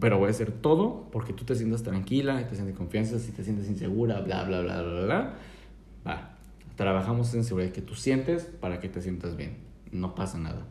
Pero 0.00 0.18
voy 0.18 0.28
a 0.28 0.30
hacer 0.30 0.50
todo 0.50 1.08
porque 1.12 1.32
tú 1.32 1.44
te 1.44 1.54
sientas 1.54 1.82
tranquila, 1.82 2.46
te 2.48 2.54
sientes 2.54 2.76
confianza, 2.76 3.18
si 3.18 3.32
te 3.32 3.44
sientes 3.44 3.68
insegura, 3.68 4.20
bla, 4.20 4.44
bla, 4.44 4.60
bla, 4.60 4.82
bla, 4.82 5.00
bla. 5.04 5.34
Va. 6.06 6.30
Trabajamos 6.76 7.32
en 7.34 7.44
seguridad 7.44 7.70
que 7.70 7.82
tú 7.82 7.94
sientes 7.94 8.44
para 8.60 8.80
que 8.80 8.88
te 8.88 9.00
sientas 9.02 9.36
bien. 9.36 9.56
No 9.92 10.14
pasa 10.14 10.38
nada. 10.38 10.66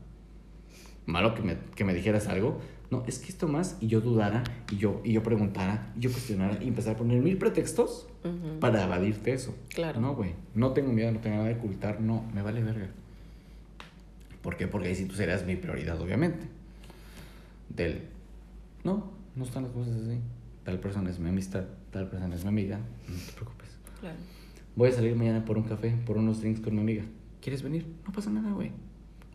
Malo 1.06 1.36
que 1.36 1.42
me, 1.42 1.58
que 1.76 1.84
me 1.84 1.94
dijeras 1.94 2.28
algo. 2.28 2.60
No, 2.92 3.04
es 3.08 3.20
que 3.20 3.30
esto 3.30 3.48
más 3.48 3.78
y 3.82 3.88
yo 3.88 4.02
dudara 4.02 4.44
y 4.72 4.78
yo, 4.78 5.02
y 5.04 5.14
yo 5.14 5.24
preguntara 5.24 5.92
y 5.96 6.02
yo 6.02 6.12
cuestionara 6.12 6.62
y 6.62 6.68
empezar 6.68 6.96
a 6.96 6.98
poner 6.98 7.22
mil 7.22 7.38
pretextos 7.38 8.08
Ujú. 8.24 8.60
para 8.60 8.84
evadirte 8.84 9.34
eso. 9.34 9.56
Claro. 9.70 10.00
No, 10.00 10.16
güey. 10.16 10.34
No 10.54 10.74
tengo 10.74 10.92
miedo, 10.92 11.12
no 11.12 11.20
tengo 11.20 11.38
nada 11.38 11.48
de 11.48 11.56
ocultar. 11.56 12.02
No, 12.02 12.24
me 12.34 12.42
vale 12.42 12.62
verga. 12.62 12.88
¿Por 14.42 14.58
qué? 14.58 14.68
Porque 14.68 14.90
ahí 14.90 14.96
sí 14.96 15.06
tú 15.06 15.16
serías 15.16 15.46
mi 15.46 15.56
prioridad, 15.56 16.00
obviamente. 16.02 16.46
Del. 17.70 18.13
No, 18.84 19.12
no 19.36 19.44
están 19.44 19.64
las 19.64 19.72
cosas 19.72 19.96
así. 19.96 20.20
Tal 20.64 20.80
persona 20.80 21.10
es 21.10 21.20
mi 21.20 21.30
amistad, 21.30 21.66
tal 21.92 22.10
persona 22.10 22.36
es 22.36 22.44
mi 22.44 22.50
amiga. 22.50 22.80
No 23.08 23.16
te 23.16 23.32
preocupes. 23.34 23.70
Claro. 24.00 24.18
Voy 24.76 24.90
a 24.90 24.92
salir 24.92 25.16
mañana 25.16 25.46
por 25.46 25.58
un 25.58 25.64
café, 25.64 25.96
por 26.06 26.18
unos 26.18 26.42
drinks 26.42 26.60
con 26.60 26.76
mi 26.76 26.82
amiga. 26.82 27.04
¿Quieres 27.42 27.62
venir? 27.62 27.86
No 28.06 28.12
pasa 28.12 28.30
nada, 28.30 28.52
güey. 28.52 28.72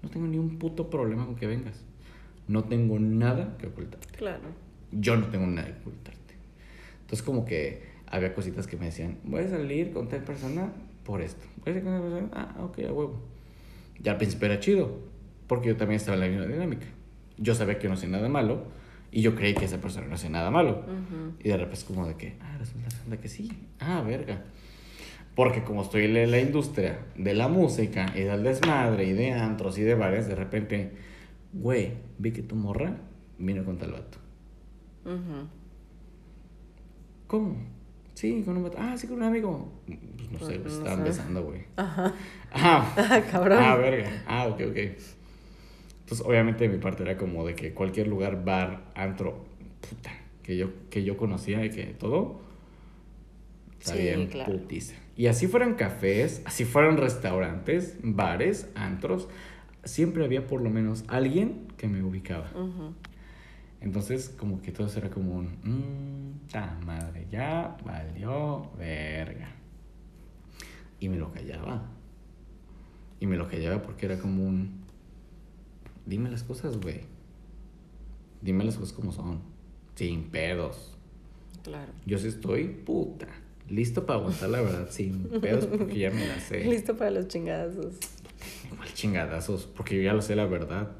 No 0.02 0.08
tengo 0.08 0.26
ni 0.26 0.38
un 0.38 0.58
puto 0.58 0.90
problema 0.90 1.26
con 1.26 1.36
que 1.36 1.46
vengas. 1.46 1.84
No 2.46 2.64
tengo 2.64 2.98
nada 2.98 3.56
que 3.58 3.66
ocultarte. 3.66 4.16
Claro. 4.16 4.42
Yo 4.90 5.16
no 5.16 5.26
tengo 5.26 5.46
nada 5.46 5.66
que 5.68 5.80
ocultarte. 5.80 6.34
Entonces, 7.00 7.22
como 7.22 7.44
que 7.44 7.82
había 8.06 8.34
cositas 8.34 8.66
que 8.66 8.76
me 8.76 8.86
decían, 8.86 9.18
voy 9.24 9.42
a 9.42 9.48
salir 9.48 9.92
con 9.92 10.08
tal 10.08 10.24
persona 10.24 10.72
por 11.04 11.20
esto. 11.20 11.44
Voy 11.64 11.72
a 11.72 11.74
salir 11.74 11.84
con 11.84 11.92
tal 11.92 12.02
persona, 12.02 12.28
ah, 12.32 12.64
ok, 12.64 12.78
a 12.80 12.92
huevo. 12.92 13.22
Ya 14.00 14.12
al 14.12 14.18
principio 14.18 14.46
era 14.46 14.60
chido, 14.60 14.98
porque 15.46 15.68
yo 15.68 15.76
también 15.76 15.96
estaba 15.96 16.14
en 16.14 16.20
la 16.20 16.28
misma 16.28 16.46
dinámica. 16.46 16.86
Yo 17.36 17.54
sabía 17.54 17.78
que 17.78 17.88
no 17.88 17.94
hacía 17.94 18.08
nada 18.08 18.28
malo, 18.28 18.64
y 19.10 19.22
yo 19.22 19.34
creí 19.34 19.54
que 19.54 19.64
esa 19.64 19.80
persona 19.80 20.06
no 20.06 20.14
hacía 20.14 20.30
nada 20.30 20.50
malo. 20.50 20.84
Y 21.42 21.48
de 21.48 21.56
repente 21.56 21.74
es 21.76 21.84
como 21.84 22.06
de 22.06 22.14
que, 22.16 22.36
ah, 22.40 22.56
resulta, 22.58 23.16
que 23.20 23.28
sí. 23.28 23.50
Ah, 23.80 24.02
verga. 24.06 24.42
Porque 25.34 25.62
como 25.62 25.82
estoy 25.82 26.04
en 26.06 26.30
la 26.30 26.38
industria 26.40 26.98
de 27.16 27.32
la 27.34 27.48
música 27.48 28.06
y 28.14 28.20
del 28.22 28.42
desmadre 28.42 29.04
y 29.04 29.12
de 29.12 29.32
antros 29.32 29.78
y 29.78 29.82
de 29.82 29.94
bares, 29.94 30.26
de 30.26 30.34
repente, 30.34 30.92
güey, 31.52 31.92
vi 32.18 32.32
que 32.32 32.42
tu 32.42 32.56
morra 32.56 32.96
vino 33.38 33.64
con 33.64 33.78
tal 33.78 33.92
vato. 33.92 34.18
¿Cómo? 37.26 37.56
Sí, 38.14 38.42
con 38.44 38.56
un 38.56 38.64
vato. 38.64 38.78
Ah, 38.80 38.96
sí, 38.96 39.06
con 39.06 39.18
un 39.18 39.22
amigo. 39.22 39.70
Pues 39.86 40.30
no 40.32 40.38
sé, 40.40 40.44
Pues 40.46 40.58
pues 40.58 40.72
no 40.74 40.78
estaban 40.80 40.98
sé. 40.98 41.04
besando, 41.04 41.42
güey. 41.44 41.60
Ajá. 41.76 42.12
Ah, 42.52 42.94
Ah, 42.96 43.20
cabrón. 43.30 43.58
ah, 43.62 43.76
verga. 43.76 44.10
Ah, 44.26 44.46
ok, 44.48 44.60
ok. 44.70 44.76
Entonces, 46.08 46.26
obviamente, 46.26 46.66
de 46.66 46.74
mi 46.74 46.80
parte 46.80 47.02
era 47.02 47.18
como 47.18 47.46
de 47.46 47.54
que 47.54 47.74
cualquier 47.74 48.08
lugar, 48.08 48.42
bar, 48.42 48.90
antro, 48.94 49.44
puta, 49.86 50.10
que 50.42 50.56
yo, 50.56 50.70
que 50.88 51.04
yo 51.04 51.18
conocía 51.18 51.62
y 51.66 51.68
que 51.68 51.84
todo, 51.84 52.40
sabía 53.80 54.16
Sí, 54.16 54.26
claro. 54.28 54.54
putiza. 54.54 54.94
Y 55.18 55.26
así 55.26 55.48
fueran 55.48 55.74
cafés, 55.74 56.40
así 56.46 56.64
fueran 56.64 56.96
restaurantes, 56.96 57.98
bares, 58.02 58.70
antros, 58.74 59.28
siempre 59.84 60.24
había 60.24 60.46
por 60.46 60.62
lo 60.62 60.70
menos 60.70 61.04
alguien 61.08 61.66
que 61.76 61.88
me 61.88 62.02
ubicaba. 62.02 62.46
Entonces, 63.82 64.30
como 64.30 64.62
que 64.62 64.72
todo 64.72 64.86
eso 64.86 65.00
era 65.00 65.10
como 65.10 65.34
un, 65.34 65.58
mmm, 65.62 66.48
ta 66.50 66.78
madre, 66.86 67.26
ya 67.30 67.76
valió 67.84 68.70
verga. 68.78 69.50
Y 71.00 71.10
me 71.10 71.18
lo 71.18 71.30
callaba. 71.30 71.82
Y 73.20 73.26
me 73.26 73.36
lo 73.36 73.46
callaba 73.46 73.82
porque 73.82 74.06
era 74.06 74.18
como 74.18 74.46
un, 74.46 74.77
dime 76.08 76.30
las 76.30 76.42
cosas, 76.42 76.80
güey. 76.80 77.02
Dime 78.40 78.64
las 78.64 78.76
cosas 78.76 78.92
como 78.92 79.12
son. 79.12 79.40
Sin 79.94 80.30
pedos. 80.30 80.96
Claro. 81.62 81.92
Yo 82.06 82.18
sí 82.18 82.28
estoy, 82.28 82.68
puta, 82.68 83.26
listo 83.68 84.06
para 84.06 84.20
aguantar 84.20 84.48
la 84.48 84.60
verdad, 84.62 84.88
sin 84.90 85.24
pedos 85.40 85.66
porque 85.66 85.98
ya 85.98 86.10
me 86.10 86.26
la 86.26 86.40
sé. 86.40 86.64
Listo 86.64 86.96
para 86.96 87.10
los 87.10 87.28
chingadazos. 87.28 87.96
Igual 88.72 88.94
chingadazos, 88.94 89.66
porque 89.66 89.96
yo 89.96 90.02
ya 90.02 90.14
lo 90.14 90.22
sé 90.22 90.34
la 90.36 90.46
verdad. 90.46 90.92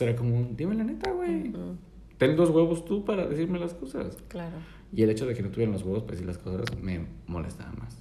Era 0.00 0.16
como 0.16 0.36
un, 0.36 0.56
dime 0.56 0.74
la 0.74 0.82
neta, 0.82 1.12
güey. 1.12 1.50
Ujú. 1.50 1.76
Ten 2.18 2.36
dos 2.36 2.50
huevos 2.50 2.84
tú 2.84 3.04
para 3.04 3.26
decirme 3.26 3.60
las 3.60 3.74
cosas. 3.74 4.16
Claro. 4.28 4.56
Y 4.92 5.02
el 5.02 5.10
hecho 5.10 5.26
de 5.26 5.34
que 5.34 5.42
no 5.42 5.50
tuvieran 5.50 5.72
los 5.72 5.82
huevos 5.82 6.02
para 6.02 6.12
decir 6.12 6.26
las 6.26 6.38
cosas 6.38 6.64
me 6.80 7.06
molestaba 7.26 7.72
más. 7.74 7.96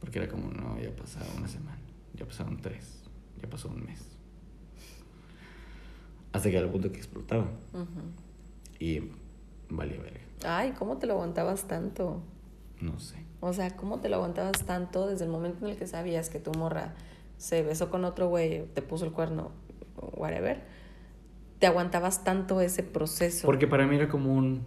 Porque 0.00 0.18
era 0.18 0.28
como, 0.28 0.50
no, 0.50 0.78
ya 0.80 0.94
pasaba 0.94 1.26
una 1.38 1.48
semana, 1.48 1.78
ya 2.14 2.26
pasaron 2.26 2.60
tres, 2.60 3.03
ya 3.44 3.50
pasó 3.50 3.68
un 3.68 3.84
mes. 3.84 4.00
Hasta 6.32 6.50
que 6.50 6.58
al 6.58 6.68
punto 6.68 6.90
que 6.90 6.98
explotaba. 6.98 7.44
Ujú. 7.72 8.00
Y 8.80 9.10
valía 9.68 10.00
verga. 10.00 10.20
Ay, 10.44 10.72
¿cómo 10.72 10.98
te 10.98 11.06
lo 11.06 11.14
aguantabas 11.14 11.64
tanto? 11.64 12.22
No 12.80 12.98
sé. 12.98 13.24
O 13.40 13.52
sea, 13.52 13.76
¿cómo 13.76 14.00
te 14.00 14.08
lo 14.08 14.16
aguantabas 14.16 14.64
tanto 14.64 15.06
desde 15.06 15.24
el 15.24 15.30
momento 15.30 15.64
en 15.64 15.72
el 15.72 15.78
que 15.78 15.86
sabías 15.86 16.30
que 16.30 16.40
tu 16.40 16.52
morra 16.52 16.94
se 17.36 17.62
besó 17.62 17.90
con 17.90 18.04
otro 18.04 18.28
güey, 18.28 18.64
te 18.74 18.82
puso 18.82 19.04
el 19.04 19.12
cuerno, 19.12 19.52
whatever? 20.16 20.62
Te 21.58 21.66
aguantabas 21.66 22.24
tanto 22.24 22.60
ese 22.60 22.82
proceso. 22.82 23.46
Porque 23.46 23.66
para 23.66 23.86
mí 23.86 23.96
era 23.96 24.08
como 24.08 24.34
un. 24.34 24.64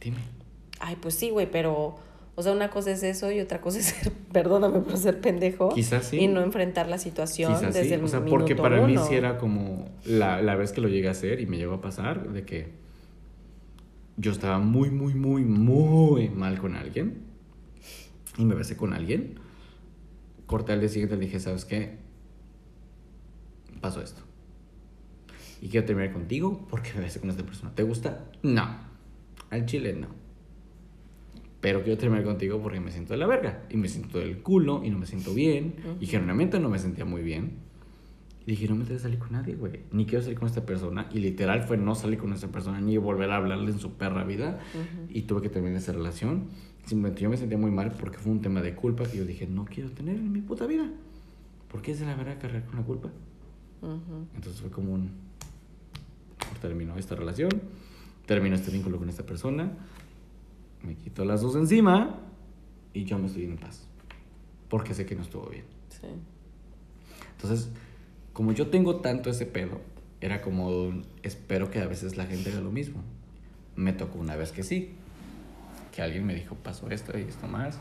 Dime. 0.00 0.18
Ay, 0.80 0.96
pues 0.96 1.14
sí, 1.14 1.30
güey, 1.30 1.50
pero, 1.50 1.96
o 2.34 2.42
sea, 2.42 2.52
una 2.52 2.70
cosa 2.70 2.92
es 2.92 3.02
eso 3.02 3.30
y 3.30 3.40
otra 3.40 3.60
cosa 3.60 3.78
es 3.78 3.86
ser, 3.86 4.12
perdóname 4.32 4.80
por 4.80 4.96
ser 4.96 5.20
pendejo. 5.20 5.68
Quizás 5.70 6.06
sí. 6.06 6.18
Y 6.18 6.28
no 6.28 6.40
enfrentar 6.40 6.88
la 6.88 6.98
situación 6.98 7.52
Quizás 7.52 7.74
desde 7.74 7.88
sí. 7.88 7.94
el 7.94 8.04
O 8.04 8.08
sea, 8.08 8.20
minuto 8.20 8.38
porque 8.38 8.56
para 8.56 8.86
mí 8.86 8.96
sí 8.96 9.14
era 9.14 9.38
como 9.38 9.90
la, 10.04 10.40
la 10.40 10.56
vez 10.56 10.72
que 10.72 10.80
lo 10.80 10.88
llegué 10.88 11.08
a 11.08 11.12
hacer 11.12 11.40
y 11.40 11.46
me 11.46 11.58
llegó 11.58 11.74
a 11.74 11.80
pasar 11.80 12.32
de 12.32 12.44
que 12.44 12.70
yo 14.16 14.32
estaba 14.32 14.58
muy, 14.58 14.90
muy, 14.90 15.14
muy, 15.14 15.44
muy 15.44 16.28
mal 16.30 16.58
con 16.58 16.74
alguien 16.74 17.22
y 18.38 18.44
me 18.44 18.54
besé 18.54 18.76
con 18.76 18.92
alguien. 18.94 19.38
Corté 20.46 20.72
al 20.72 20.80
día 20.80 20.88
siguiente 20.88 21.14
y 21.16 21.18
le 21.18 21.24
dije, 21.26 21.40
¿sabes 21.40 21.64
qué? 21.64 21.98
Pasó 23.80 24.00
esto. 24.00 24.22
Y 25.60 25.68
quiero 25.68 25.86
terminar 25.86 26.12
contigo 26.12 26.66
porque 26.68 26.92
me 26.94 27.02
besé 27.02 27.20
con 27.20 27.30
esta 27.30 27.44
persona. 27.44 27.74
¿Te 27.74 27.82
gusta? 27.82 28.24
No. 28.42 28.80
Al 29.50 29.66
chile 29.66 29.92
no. 29.92 30.21
Pero 31.62 31.82
quiero 31.82 31.96
terminar 31.96 32.24
contigo 32.24 32.60
porque 32.60 32.80
me 32.80 32.90
siento 32.90 33.14
de 33.14 33.18
la 33.18 33.26
verga. 33.26 33.62
Y 33.70 33.76
me 33.76 33.88
siento 33.88 34.18
del 34.18 34.42
culo 34.42 34.82
y 34.84 34.90
no 34.90 34.98
me 34.98 35.06
siento 35.06 35.32
bien. 35.32 35.76
Y 36.00 36.06
genuinamente 36.06 36.58
no 36.58 36.68
me 36.68 36.78
sentía 36.78 37.04
muy 37.04 37.22
bien. 37.22 37.52
Y 38.44 38.50
dije, 38.50 38.66
no 38.66 38.74
me 38.74 38.84
que 38.84 38.98
salir 38.98 39.20
con 39.20 39.30
nadie, 39.30 39.54
güey. 39.54 39.80
Ni 39.92 40.04
quiero 40.04 40.22
salir 40.22 40.36
con 40.36 40.48
esta 40.48 40.66
persona. 40.66 41.08
Y 41.12 41.20
literal 41.20 41.62
fue 41.62 41.76
no 41.76 41.94
salir 41.94 42.18
con 42.18 42.32
esta 42.32 42.48
persona 42.48 42.80
ni 42.80 42.96
volver 42.96 43.30
a 43.30 43.36
hablarle 43.36 43.70
en 43.70 43.78
su 43.78 43.92
perra 43.92 44.24
vida. 44.24 44.58
Ujú. 44.74 45.06
Y 45.08 45.22
tuve 45.22 45.42
que 45.42 45.48
terminar 45.48 45.78
esa 45.78 45.92
relación. 45.92 46.48
Simplemente 46.84 47.22
yo 47.22 47.30
me 47.30 47.36
sentía 47.36 47.56
muy 47.56 47.70
mal 47.70 47.92
porque 47.92 48.18
fue 48.18 48.32
un 48.32 48.40
tema 48.40 48.60
de 48.60 48.74
culpa 48.74 49.04
que 49.04 49.18
yo 49.18 49.24
dije, 49.24 49.46
no 49.46 49.64
quiero 49.64 49.90
tener 49.92 50.16
en 50.16 50.32
mi 50.32 50.40
puta 50.40 50.66
vida. 50.66 50.90
¿Por 51.70 51.80
qué 51.80 51.92
es 51.92 52.00
de 52.00 52.06
la 52.06 52.16
verdad 52.16 52.38
cargar 52.40 52.64
con 52.64 52.74
la 52.74 52.82
culpa? 52.82 53.08
Ujú. 53.82 54.26
Entonces 54.34 54.60
fue 54.60 54.70
como 54.70 54.92
un... 54.92 55.10
Terminó 56.60 56.96
esta 56.96 57.14
relación, 57.14 57.50
terminó 58.26 58.56
este 58.56 58.70
vínculo 58.70 58.98
con 58.98 59.08
esta 59.08 59.24
persona, 59.24 59.72
me 60.82 60.94
quito 60.94 61.24
las 61.24 61.40
dos 61.40 61.56
encima 61.56 62.18
y 62.92 63.04
yo 63.04 63.18
me 63.18 63.26
estoy 63.26 63.44
en 63.44 63.56
paz. 63.56 63.86
Porque 64.68 64.94
sé 64.94 65.06
que 65.06 65.14
no 65.14 65.22
estuvo 65.22 65.46
bien. 65.48 65.64
Sí. 65.88 66.06
Entonces, 67.36 67.70
como 68.32 68.52
yo 68.52 68.68
tengo 68.68 68.96
tanto 68.96 69.30
ese 69.30 69.46
pedo, 69.46 69.80
era 70.20 70.40
como, 70.40 71.02
espero 71.22 71.70
que 71.70 71.80
a 71.80 71.86
veces 71.86 72.16
la 72.16 72.26
gente 72.26 72.50
haga 72.50 72.60
lo 72.60 72.70
mismo. 72.70 73.02
Me 73.76 73.92
tocó 73.92 74.18
una 74.18 74.36
vez 74.36 74.52
que 74.52 74.62
sí, 74.62 74.94
que 75.94 76.02
alguien 76.02 76.24
me 76.26 76.34
dijo, 76.34 76.54
pasó 76.54 76.90
esto 76.90 77.18
y 77.18 77.22
esto 77.22 77.46
más. 77.46 77.78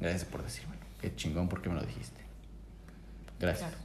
Gracias 0.00 0.24
por 0.24 0.42
decírmelo. 0.42 0.80
Qué 1.00 1.14
chingón 1.14 1.48
porque 1.48 1.68
me 1.68 1.76
lo 1.76 1.82
dijiste. 1.82 2.20
Gracias. 3.38 3.70
Claro. 3.70 3.84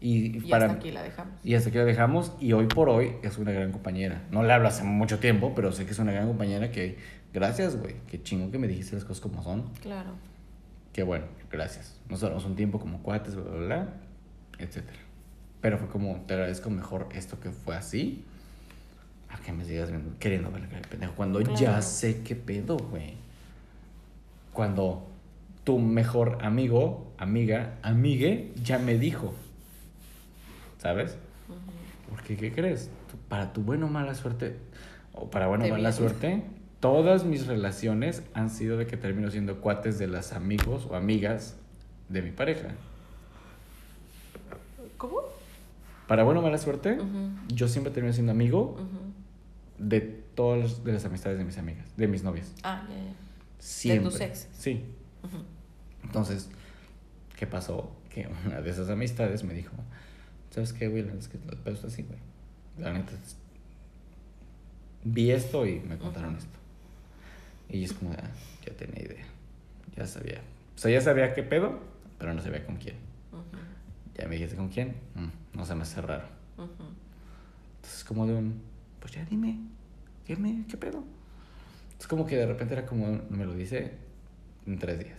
Y, 0.00 0.38
Y 0.38 0.40
para, 0.50 0.66
hasta 0.66 0.78
aquí 0.78 0.90
la 0.90 1.02
dejamos. 1.02 1.34
y 1.44 1.54
hasta 1.54 1.68
aquí 1.68 1.78
la 1.78 1.84
dejamos 1.84 2.32
y 2.40 2.52
hoy 2.54 2.66
por 2.66 2.88
hoy 2.88 3.12
es 3.22 3.38
una 3.38 3.52
gran 3.52 3.70
compañera. 3.70 4.26
No 4.32 4.42
le 4.42 4.52
hablo 4.52 4.66
hace 4.66 4.82
mucho 4.82 5.20
tiempo, 5.20 5.52
pero 5.54 5.70
sé 5.70 5.84
que 5.84 5.92
es 5.92 5.98
una 6.00 6.10
gran 6.10 6.26
compañera 6.26 6.72
que 6.72 6.98
gracias, 7.32 7.76
güey. 7.80 7.96
Qué 8.08 8.22
chingo 8.22 8.50
que 8.50 8.58
me 8.58 8.68
dijiste 8.68 8.94
las 8.94 9.04
cosas 9.04 9.20
como 9.20 9.42
son. 9.42 9.68
Claro. 9.80 10.10
Qué 10.92 11.02
bueno, 11.02 11.26
gracias. 11.50 11.98
Nos 12.08 12.22
un 12.44 12.54
tiempo 12.56 12.78
como 12.78 13.02
cuates, 13.02 13.34
bla, 13.34 13.44
bla, 13.44 13.60
bla, 13.66 13.88
etcétera. 14.58 14.98
Pero 15.60 15.78
fue 15.78 15.88
como, 15.88 16.16
te 16.26 16.34
agradezco 16.34 16.68
mejor 16.70 17.08
esto 17.12 17.40
que 17.40 17.50
fue 17.50 17.76
así. 17.76 18.24
A 19.30 19.38
que 19.38 19.52
me 19.52 19.64
sigas 19.64 19.90
viendo- 19.90 20.18
queriendo 20.18 20.50
ver 20.50 20.70
la 20.70 20.82
pendejo. 20.82 21.14
Cuando 21.14 21.40
ya 21.40 21.80
sé 21.80 22.22
qué 22.22 22.36
pedo, 22.36 22.76
güey. 22.76 23.14
Cuando 24.52 25.08
tu 25.64 25.78
mejor 25.78 26.38
amigo, 26.42 27.12
amiga, 27.16 27.78
amigue, 27.82 28.52
ya 28.62 28.78
me 28.78 28.98
dijo. 28.98 29.32
¿Sabes? 30.78 31.16
Porque, 32.10 32.36
¿qué 32.36 32.52
crees? 32.52 32.90
Para 33.28 33.52
tu 33.54 33.62
buena 33.62 33.86
o 33.86 33.88
mala 33.88 34.14
suerte, 34.14 34.58
o 35.14 35.30
para 35.30 35.46
buena 35.46 35.64
o 35.64 35.68
mala 35.68 35.92
suerte, 35.92 36.42
todas 36.82 37.24
mis 37.24 37.46
relaciones 37.46 38.24
han 38.34 38.50
sido 38.50 38.76
de 38.76 38.88
que 38.88 38.96
termino 38.96 39.30
siendo 39.30 39.60
cuates 39.60 40.00
de 40.00 40.08
las 40.08 40.32
amigos 40.32 40.84
o 40.90 40.96
amigas 40.96 41.54
de 42.08 42.22
mi 42.22 42.32
pareja. 42.32 42.70
¿Cómo? 44.98 45.20
Para 46.08 46.24
buena 46.24 46.40
o 46.40 46.42
mala 46.42 46.58
suerte, 46.58 46.98
yo 47.54 47.68
siempre 47.68 47.92
termino 47.92 48.12
siendo 48.12 48.32
amigo 48.32 48.76
de 49.78 50.00
todas 50.34 50.60
las- 50.60 50.84
de 50.84 50.92
las 50.92 51.04
amistades 51.04 51.38
de 51.38 51.44
mis 51.44 51.56
amigas, 51.56 51.86
de 51.96 52.08
mis 52.08 52.24
novias. 52.24 52.52
Ah, 52.64 52.84
ya, 52.88 52.96
ya. 52.96 53.12
Siempre. 53.60 54.10
tus 54.10 54.20
exes. 54.20 54.48
Sí. 54.58 54.84
Entonces, 56.02 56.50
¿qué 57.38 57.46
pasó? 57.46 57.92
Que 58.10 58.28
una 58.46 58.60
de 58.60 58.70
esas 58.70 58.90
amistades 58.90 59.44
me 59.44 59.54
dijo, 59.54 59.72
¿sabes 60.50 60.72
qué, 60.72 60.88
Will? 60.88 61.08
Es 61.16 61.28
que 61.28 61.36
el 61.38 61.56
pedo 61.58 61.74
está 61.74 61.86
así, 61.86 62.02
güey. 62.02 62.18
La 62.78 62.92
neta, 62.92 63.12
vi 65.04 65.30
esto 65.30 65.64
y 65.64 65.78
me 65.80 65.96
contaron 65.96 66.34
esto. 66.36 66.58
Y 67.72 67.84
es 67.84 67.92
como, 67.92 68.12
ah, 68.12 68.30
ya 68.66 68.72
tenía 68.76 69.02
idea. 69.02 69.24
Ya 69.96 70.06
sabía. 70.06 70.40
O 70.76 70.78
sea, 70.78 70.90
ya 70.90 71.00
sabía 71.00 71.34
qué 71.34 71.42
pedo, 71.42 71.78
pero 72.18 72.32
no 72.34 72.40
sabía 72.42 72.64
con 72.64 72.76
quién. 72.76 72.96
Ya 74.16 74.26
me 74.28 74.34
dijiste 74.34 74.56
con 74.56 74.68
quién, 74.68 74.94
mm, 75.14 75.56
no 75.56 75.64
se 75.66 75.74
me 75.74 75.82
hace 75.82 76.00
raro. 76.02 76.26
ujú. 76.58 76.68
Entonces, 77.76 78.04
como 78.04 78.26
de 78.26 78.34
un, 78.34 78.60
pues 79.00 79.12
ya 79.14 79.24
dime, 79.24 79.58
¿qué, 80.26 80.36
me, 80.36 80.64
qué 80.68 80.76
pedo? 80.76 81.02
Es 81.98 82.06
como 82.06 82.26
que 82.26 82.36
de 82.36 82.46
repente 82.46 82.74
era 82.74 82.84
como, 82.86 83.20
me 83.30 83.44
lo 83.46 83.54
dice 83.54 83.92
en 84.66 84.78
tres 84.78 84.98
días. 84.98 85.18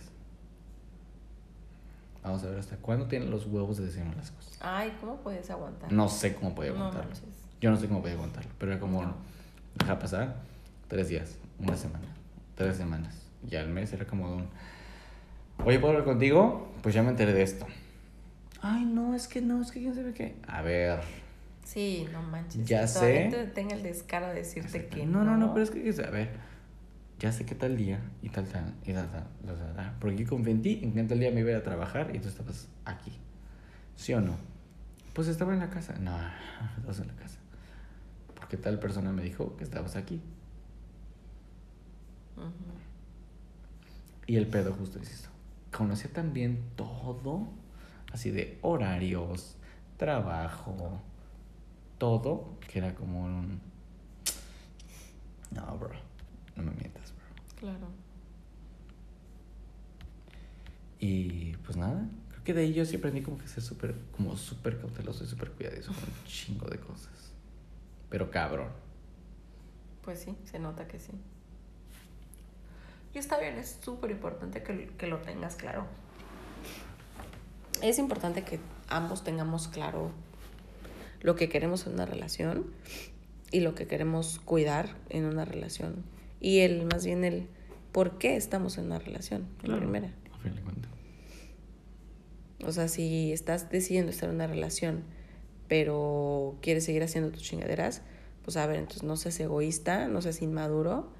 Vamos 2.22 2.42
a 2.44 2.48
ver 2.50 2.58
hasta 2.58 2.76
cuándo 2.76 3.06
tienen 3.06 3.30
los 3.30 3.46
huevos 3.46 3.76
de 3.76 3.86
decirme 3.86 4.14
las 4.16 4.30
cosas. 4.30 4.56
Ay, 4.62 4.96
¿cómo 5.00 5.16
puedes 5.16 5.50
aguantar? 5.50 5.92
No 5.92 6.08
sé 6.08 6.34
cómo 6.34 6.54
podía 6.54 6.70
aguantarlo. 6.70 7.10
Yo 7.60 7.70
no 7.70 7.76
sé 7.76 7.86
cómo 7.88 8.00
podía 8.00 8.14
aguantarlo, 8.14 8.50
pero 8.58 8.72
era 8.72 8.80
como, 8.80 9.02
No. 9.02 9.14
deja 9.78 9.98
pasar 9.98 10.36
tres 10.88 11.08
días, 11.08 11.36
una 11.58 11.76
semana, 11.76 12.06
tres 12.54 12.76
semanas. 12.76 13.20
Ya 13.42 13.60
al 13.60 13.68
mes 13.68 13.92
era 13.92 14.06
como 14.06 14.28
de 14.28 14.34
un, 14.36 14.48
oye, 15.64 15.78
¿puedo 15.78 15.92
hablar 15.92 16.04
contigo? 16.04 16.72
Pues 16.82 16.94
ya 16.94 17.02
me 17.02 17.10
enteré 17.10 17.32
de 17.32 17.42
esto. 17.42 17.66
Ay, 18.62 18.84
no, 18.84 19.14
es 19.14 19.28
que 19.28 19.40
no, 19.42 19.60
es 19.60 19.70
que 19.70 19.80
quién 19.80 19.94
sabe 19.94 20.12
qué. 20.14 20.36
A 20.46 20.62
ver, 20.62 21.00
Sí, 21.64 22.06
no 22.12 22.22
manches. 22.22 22.66
Ya 22.66 22.86
sé. 22.86 23.28
te- 23.30 23.46
tenga 23.46 23.74
el 23.74 23.82
descaro 23.82 24.28
de 24.28 24.34
decirte 24.34 24.86
que 24.86 25.06
no, 25.06 25.24
no, 25.24 25.36
no, 25.36 25.52
pero 25.54 25.64
es 25.64 25.70
que, 25.70 25.80
a 26.06 26.10
ver, 26.10 26.30
ya 27.18 27.32
sé 27.32 27.46
que 27.46 27.54
tal 27.54 27.76
día 27.76 28.00
y 28.22 28.28
tal, 28.28 28.46
tal, 28.46 28.74
y 28.84 28.92
tal, 28.92 29.08
tal, 29.10 29.26
tal, 29.46 29.56
tal, 29.56 29.74
tal, 29.74 29.92
porque 29.98 30.16
yo 30.24 30.28
confié 30.28 30.52
en 30.52 30.62
ti, 30.62 30.80
en 30.82 30.92
que 30.92 31.02
tal 31.04 31.18
día 31.20 31.30
me 31.30 31.40
iba 31.40 31.48
a 31.48 31.52
ir 31.52 31.58
a 31.58 31.62
trabajar 31.62 32.14
y 32.14 32.18
tú 32.18 32.28
estabas 32.28 32.68
aquí. 32.84 33.12
¿Sí 33.96 34.12
o 34.12 34.20
no? 34.20 34.36
Pues 35.14 35.28
estaba 35.28 35.52
en 35.54 35.60
la 35.60 35.70
casa. 35.70 35.94
No, 36.00 36.16
estabas 36.76 37.00
en 37.00 37.08
la 37.08 37.14
casa. 37.14 37.38
Porque 38.34 38.56
tal 38.58 38.78
persona 38.78 39.10
me 39.12 39.22
dijo 39.22 39.56
que 39.56 39.64
estabas 39.64 39.96
aquí. 39.96 40.20
Y 44.26 44.36
el 44.36 44.46
pedo 44.46 44.72
justo 44.72 44.98
es 44.98 45.10
eso. 45.10 45.30
Conocía 45.76 46.10
también 46.12 46.62
todo, 46.76 47.48
así 48.12 48.30
de 48.30 48.58
horarios, 48.62 49.56
trabajo, 49.96 51.00
todo, 51.98 52.58
que 52.68 52.78
era 52.78 52.94
como 52.94 53.24
un... 53.24 53.60
No, 55.50 55.78
bro, 55.78 55.90
no 56.56 56.62
me 56.62 56.72
mientas, 56.72 57.12
bro. 57.12 57.58
Claro. 57.58 57.88
Y 60.98 61.56
pues 61.58 61.76
nada, 61.76 62.08
creo 62.30 62.44
que 62.44 62.54
de 62.54 62.62
ahí 62.62 62.72
yo 62.72 62.86
sí 62.86 62.96
aprendí 62.96 63.20
como 63.20 63.36
que 63.36 63.46
ser 63.46 63.62
súper, 63.62 63.94
como 64.16 64.36
súper 64.36 64.80
cauteloso 64.80 65.24
y 65.24 65.26
súper 65.26 65.50
cuidadoso 65.52 65.92
con 65.92 66.04
un 66.04 66.24
chingo 66.24 66.66
de 66.66 66.78
cosas. 66.78 67.32
Pero 68.08 68.30
cabrón. 68.30 68.68
Pues 70.02 70.20
sí, 70.20 70.36
se 70.44 70.58
nota 70.58 70.86
que 70.88 70.98
sí. 70.98 71.12
Y 73.14 73.18
está 73.18 73.38
bien, 73.38 73.56
es 73.58 73.78
súper 73.80 74.10
importante 74.10 74.62
que, 74.62 74.90
que 74.98 75.06
lo 75.06 75.18
tengas 75.18 75.56
claro. 75.56 75.86
Es 77.82 77.98
importante 77.98 78.42
que 78.42 78.58
ambos 78.88 79.24
tengamos 79.24 79.68
claro 79.68 80.10
lo 81.20 81.36
que 81.36 81.48
queremos 81.48 81.86
en 81.86 81.94
una 81.94 82.06
relación 82.06 82.66
y 83.50 83.60
lo 83.60 83.74
que 83.74 83.86
queremos 83.86 84.40
cuidar 84.40 84.96
en 85.08 85.24
una 85.24 85.44
relación. 85.44 86.04
Y 86.40 86.60
el, 86.60 86.86
más 86.86 87.06
bien 87.06 87.24
el 87.24 87.48
por 87.92 88.18
qué 88.18 88.36
estamos 88.36 88.78
en 88.78 88.86
una 88.86 88.98
relación, 88.98 89.46
en 89.62 89.78
primera. 89.78 90.12
A 90.32 90.38
fin 90.38 90.54
de 90.54 90.60
cuentas. 90.60 90.90
O 92.66 92.72
sea, 92.72 92.88
si 92.88 93.32
estás 93.32 93.70
decidiendo 93.70 94.10
estar 94.10 94.28
en 94.28 94.34
una 94.34 94.46
relación, 94.46 95.04
pero 95.68 96.56
quieres 96.60 96.84
seguir 96.84 97.02
haciendo 97.02 97.30
tus 97.30 97.42
chingaderas, 97.42 98.02
pues 98.42 98.56
a 98.56 98.66
ver, 98.66 98.78
entonces 98.78 99.04
no 99.04 99.16
seas 99.16 99.38
egoísta, 99.40 100.08
no 100.08 100.20
seas 100.20 100.42
inmaduro, 100.42 101.10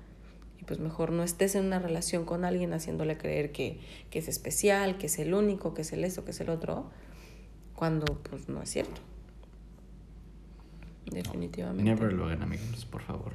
pues 0.67 0.79
mejor 0.81 1.13
no 1.13 1.23
estés 1.23 1.55
en 1.55 1.65
una 1.67 1.79
relación 1.79 2.25
con 2.25 2.45
alguien 2.45 2.73
haciéndole 2.73 3.17
creer 3.17 3.53
que, 3.53 3.79
que 4.11 4.19
es 4.19 4.29
especial, 4.29 4.99
que 4.99 5.07
es 5.07 5.19
el 5.19 5.35
único, 5.35 5.75
que 5.75 5.83
es 5.83 5.93
el 5.93 6.05
esto, 6.05 6.25
que 6.25 6.31
es 6.33 6.41
el 6.41 6.49
otro, 6.51 6.91
cuando 7.75 8.05
pues 8.29 8.49
no 8.49 8.63
es 8.63 8.71
cierto. 8.71 9.01
Definitivamente. 11.11 11.83
Never 11.85 12.13
lo 12.13 12.25
hagan, 12.27 12.43
amigos, 12.43 12.85
por 12.87 13.03
favor. 13.03 13.33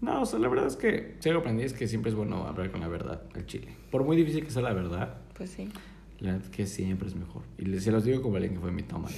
No, 0.00 0.22
o 0.22 0.26
sea, 0.26 0.38
la 0.38 0.48
verdad 0.48 0.66
es 0.66 0.76
que 0.76 1.16
si 1.20 1.28
algo 1.28 1.40
aprendí 1.42 1.62
es 1.62 1.72
que 1.72 1.86
siempre 1.86 2.10
es 2.10 2.16
bueno 2.16 2.46
hablar 2.46 2.70
con 2.70 2.80
la 2.80 2.88
verdad 2.88 3.22
al 3.34 3.46
chile. 3.46 3.68
Por 3.90 4.02
muy 4.04 4.16
difícil 4.16 4.44
que 4.44 4.50
sea 4.50 4.62
la 4.62 4.72
verdad, 4.72 5.14
Pues 5.36 5.50
sí. 5.50 5.68
la 6.20 6.32
neta 6.32 6.44
es 6.44 6.50
que 6.50 6.66
siempre 6.66 7.06
es 7.08 7.14
mejor. 7.14 7.42
Y 7.58 7.78
se 7.80 7.90
los 7.92 8.04
digo 8.04 8.22
como 8.22 8.36
alguien 8.36 8.54
que 8.54 8.60
fue 8.60 8.72
mi 8.72 8.82
toma, 8.82 9.08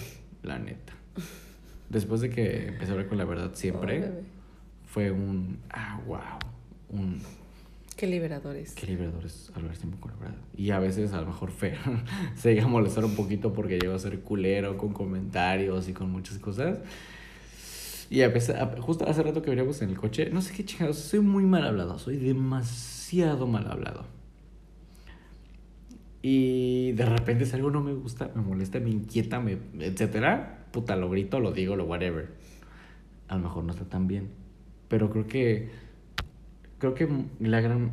la 0.43 0.59
neta. 0.59 0.93
Después 1.89 2.21
de 2.21 2.31
que 2.31 2.69
empecé 2.69 2.89
a 2.91 2.93
hablar 2.93 3.09
con 3.09 3.19
la 3.19 3.25
verdad 3.25 3.51
siempre. 3.55 4.11
Fue 4.93 5.11
un, 5.11 5.59
ah, 5.71 5.99
wow, 6.07 6.19
un, 6.91 7.19
Qué 7.97 8.07
liberadores. 8.07 8.75
qué 8.75 8.87
liberador 8.87 9.25
es 9.25 9.51
hablar 9.55 9.75
siempre 9.75 9.99
con 9.99 10.11
la 10.13 10.19
verdad. 10.19 10.37
Y 10.55 10.71
a 10.71 10.79
veces 10.79 11.15
a 11.15 11.21
lo 11.23 11.29
mejor 11.29 11.51
feo, 11.51 11.79
se 12.37 12.51
llega 12.55 12.65
a 12.67 12.69
molestar 12.69 13.03
un 13.07 13.15
poquito 13.15 13.55
porque 13.55 13.79
llego 13.79 13.95
a 13.95 13.99
ser 13.99 14.21
culero 14.21 14.77
con 14.77 14.93
comentarios 14.93 15.89
y 15.89 15.95
con 15.95 16.11
muchas 16.11 16.39
cosas. 16.39 16.79
Y 18.11 18.21
a 18.21 18.27
a- 18.27 18.83
justo 18.83 19.09
hace 19.09 19.23
rato 19.23 19.41
que 19.41 19.49
veníamos 19.49 19.81
en 19.81 19.89
el 19.89 19.97
coche, 19.97 20.29
no 20.31 20.43
sé 20.43 20.53
qué 20.53 20.63
chingados, 20.67 20.99
soy 20.99 21.21
muy 21.21 21.45
mal 21.45 21.65
hablado, 21.67 21.99
soy 21.99 22.17
demasiado 22.19 23.47
mal 23.47 23.71
hablado. 23.71 24.05
Y 26.21 26.93
de 26.93 27.07
repente 27.07 27.47
si 27.47 27.55
algo 27.57 27.71
no 27.71 27.81
me 27.83 27.95
gusta, 27.95 28.31
me 28.35 28.43
molesta, 28.43 28.79
me 28.79 28.91
inquieta, 28.91 29.41
me, 29.41 29.57
etcétera, 29.81 30.67
puta, 30.71 30.97
lo 30.97 31.09
grito, 31.09 31.41
lo 31.41 31.53
digo, 31.53 31.77
lo 31.77 31.85
whatever. 31.85 32.29
A 33.29 33.37
lo 33.37 33.43
mejor 33.45 33.65
no 33.65 33.73
está 33.73 33.87
tan 33.87 34.07
bien. 34.07 34.42
Pero 34.93 35.09
creo 35.09 35.27
que 35.27 35.71
creo 36.79 36.93
que 36.93 37.09
la 37.41 37.63
gran 37.63 37.93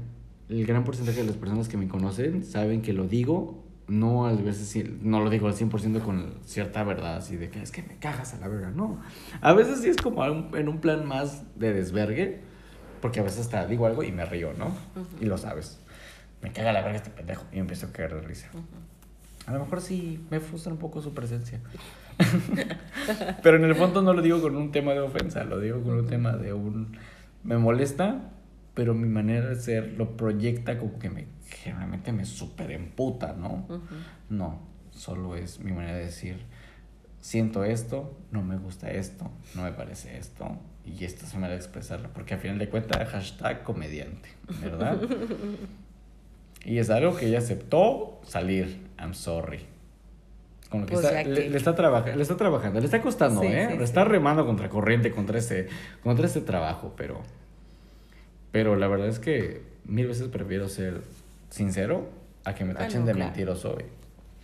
el 0.50 0.66
gran 0.66 0.84
porcentaje 0.84 1.22
de 1.22 1.28
las 1.28 1.38
personas 1.38 1.70
que 1.70 1.78
me 1.78 1.88
conocen 1.88 2.44
saben 2.44 2.82
que 2.82 2.92
lo 2.92 3.08
digo, 3.08 3.64
no 3.88 4.28
a 4.28 4.34
veces 4.34 4.86
no 5.02 5.22
lo 5.22 5.30
digo 5.30 5.48
al 5.48 5.54
100% 5.54 6.02
con 6.02 6.34
cierta 6.44 6.84
verdad, 6.84 7.16
así 7.16 7.38
de 7.38 7.50
que 7.50 7.62
es 7.62 7.72
que 7.72 7.84
me 7.84 7.96
cagas 8.00 8.34
a 8.34 8.40
la 8.40 8.50
verga, 8.50 8.72
no. 8.72 9.00
A 9.40 9.54
veces 9.54 9.80
sí 9.80 9.88
es 9.88 9.96
como 9.96 10.26
en 10.26 10.68
un 10.68 10.82
plan 10.82 11.06
más 11.06 11.44
de 11.58 11.72
desvergue, 11.72 12.42
porque 13.02 13.22
a 13.22 13.24
veces 13.24 13.40
hasta 13.40 13.66
digo 13.66 13.86
algo 13.86 14.04
y 14.04 14.12
me 14.12 14.26
río, 14.26 14.52
¿no? 14.58 14.76
Y 15.22 15.26
lo 15.26 15.38
sabes. 15.38 15.80
Me 16.42 16.52
caga 16.52 16.74
la 16.74 16.82
verga 16.82 16.98
este 16.98 17.12
pendejo 17.12 17.46
y 17.54 17.56
me 17.56 17.62
empiezo 17.62 17.88
a 17.88 17.94
caer 17.94 18.14
de 18.14 18.28
risa. 18.28 18.50
A 19.46 19.54
lo 19.54 19.60
mejor 19.60 19.80
sí 19.80 20.22
me 20.30 20.42
frustra 20.42 20.74
un 20.74 20.80
poco 20.80 21.02
su 21.02 21.14
presencia. 21.14 21.62
Pero 23.44 23.58
en 23.58 23.64
el 23.64 23.76
fondo 23.76 24.02
no 24.02 24.14
lo 24.14 24.22
digo 24.22 24.42
con 24.42 24.56
un 24.56 24.72
tema 24.72 24.94
de 24.94 25.00
ofensa, 25.00 25.44
lo 25.44 25.60
digo 25.60 25.82
con 25.82 25.98
un 26.00 26.08
tema 26.08 26.34
de 26.34 26.54
un... 26.54 26.98
Me 27.44 27.58
molesta, 27.58 28.32
pero 28.74 28.94
mi 28.94 29.08
manera 29.08 29.48
de 29.50 29.56
ser 29.56 29.94
lo 29.98 30.18
proyecta 30.18 30.78
como 30.78 31.00
que 31.00 31.10
me 31.10 31.28
generalmente 31.50 32.12
me 32.12 32.26
super 32.26 32.72
emputa, 32.72 33.34
¿no? 33.34 33.66
Ujú. 33.70 33.96
No, 34.30 34.60
solo 34.92 35.36
es 35.36 35.60
mi 35.60 35.72
manera 35.72 35.98
de 35.98 36.06
decir, 36.06 36.38
siento 37.22 37.64
esto, 37.64 38.18
no 38.32 38.44
me 38.44 38.58
gusta 38.58 38.92
esto, 38.92 39.32
no 39.56 39.64
me 39.64 39.72
parece 39.72 40.18
esto, 40.18 40.58
y 40.86 41.04
esta 41.04 41.26
es 41.26 41.34
mi 41.34 41.42
manera 41.42 41.58
de 41.58 41.66
expresarlo, 41.66 42.10
porque 42.14 42.36
al 42.36 42.40
final 42.40 42.60
de 42.60 42.70
cuentas, 42.70 43.08
hashtag 43.10 43.64
comediante, 43.64 44.30
¿verdad? 44.62 45.00
y 46.66 46.78
es 46.78 46.90
algo 46.90 47.16
que 47.16 47.28
ella 47.28 47.40
aceptó 47.40 48.22
salir, 48.26 48.88
I'm 49.00 49.14
sorry. 49.14 49.66
Con 50.70 50.82
lo 50.82 50.86
que 50.88 50.94
Pues 50.94 51.06
está, 51.06 51.24
le, 51.24 51.58
está 51.58 51.76
trabajando, 51.76 52.16
le 52.16 52.22
está 52.22 52.38
trabajando, 52.38 52.80
le 52.80 52.86
está 52.86 53.02
costando, 53.02 53.42
Sí, 53.42 53.48
¿eh? 53.48 53.68
sí, 53.72 53.78
le 53.78 53.84
está 53.84 54.04
remando 54.04 54.46
contra 54.46 54.70
corriente 54.70 55.12
contra 55.12 55.40
este, 55.40 55.68
contra 56.04 56.28
este 56.28 56.42
trabajo, 56.42 56.94
pero, 56.96 57.22
pero 58.52 58.76
la 58.76 58.88
verdad 58.88 59.08
es 59.08 59.20
que 59.20 59.64
mil 59.86 60.08
veces 60.08 60.28
prefiero 60.28 60.70
ser 60.70 61.02
sincero 61.50 62.10
a 62.46 62.54
que 62.56 62.66
me 62.66 62.74
Ah, 62.74 62.78
tachen 62.80 63.06
de 63.06 63.14
claro. 63.14 63.30
mentiroso 63.32 63.78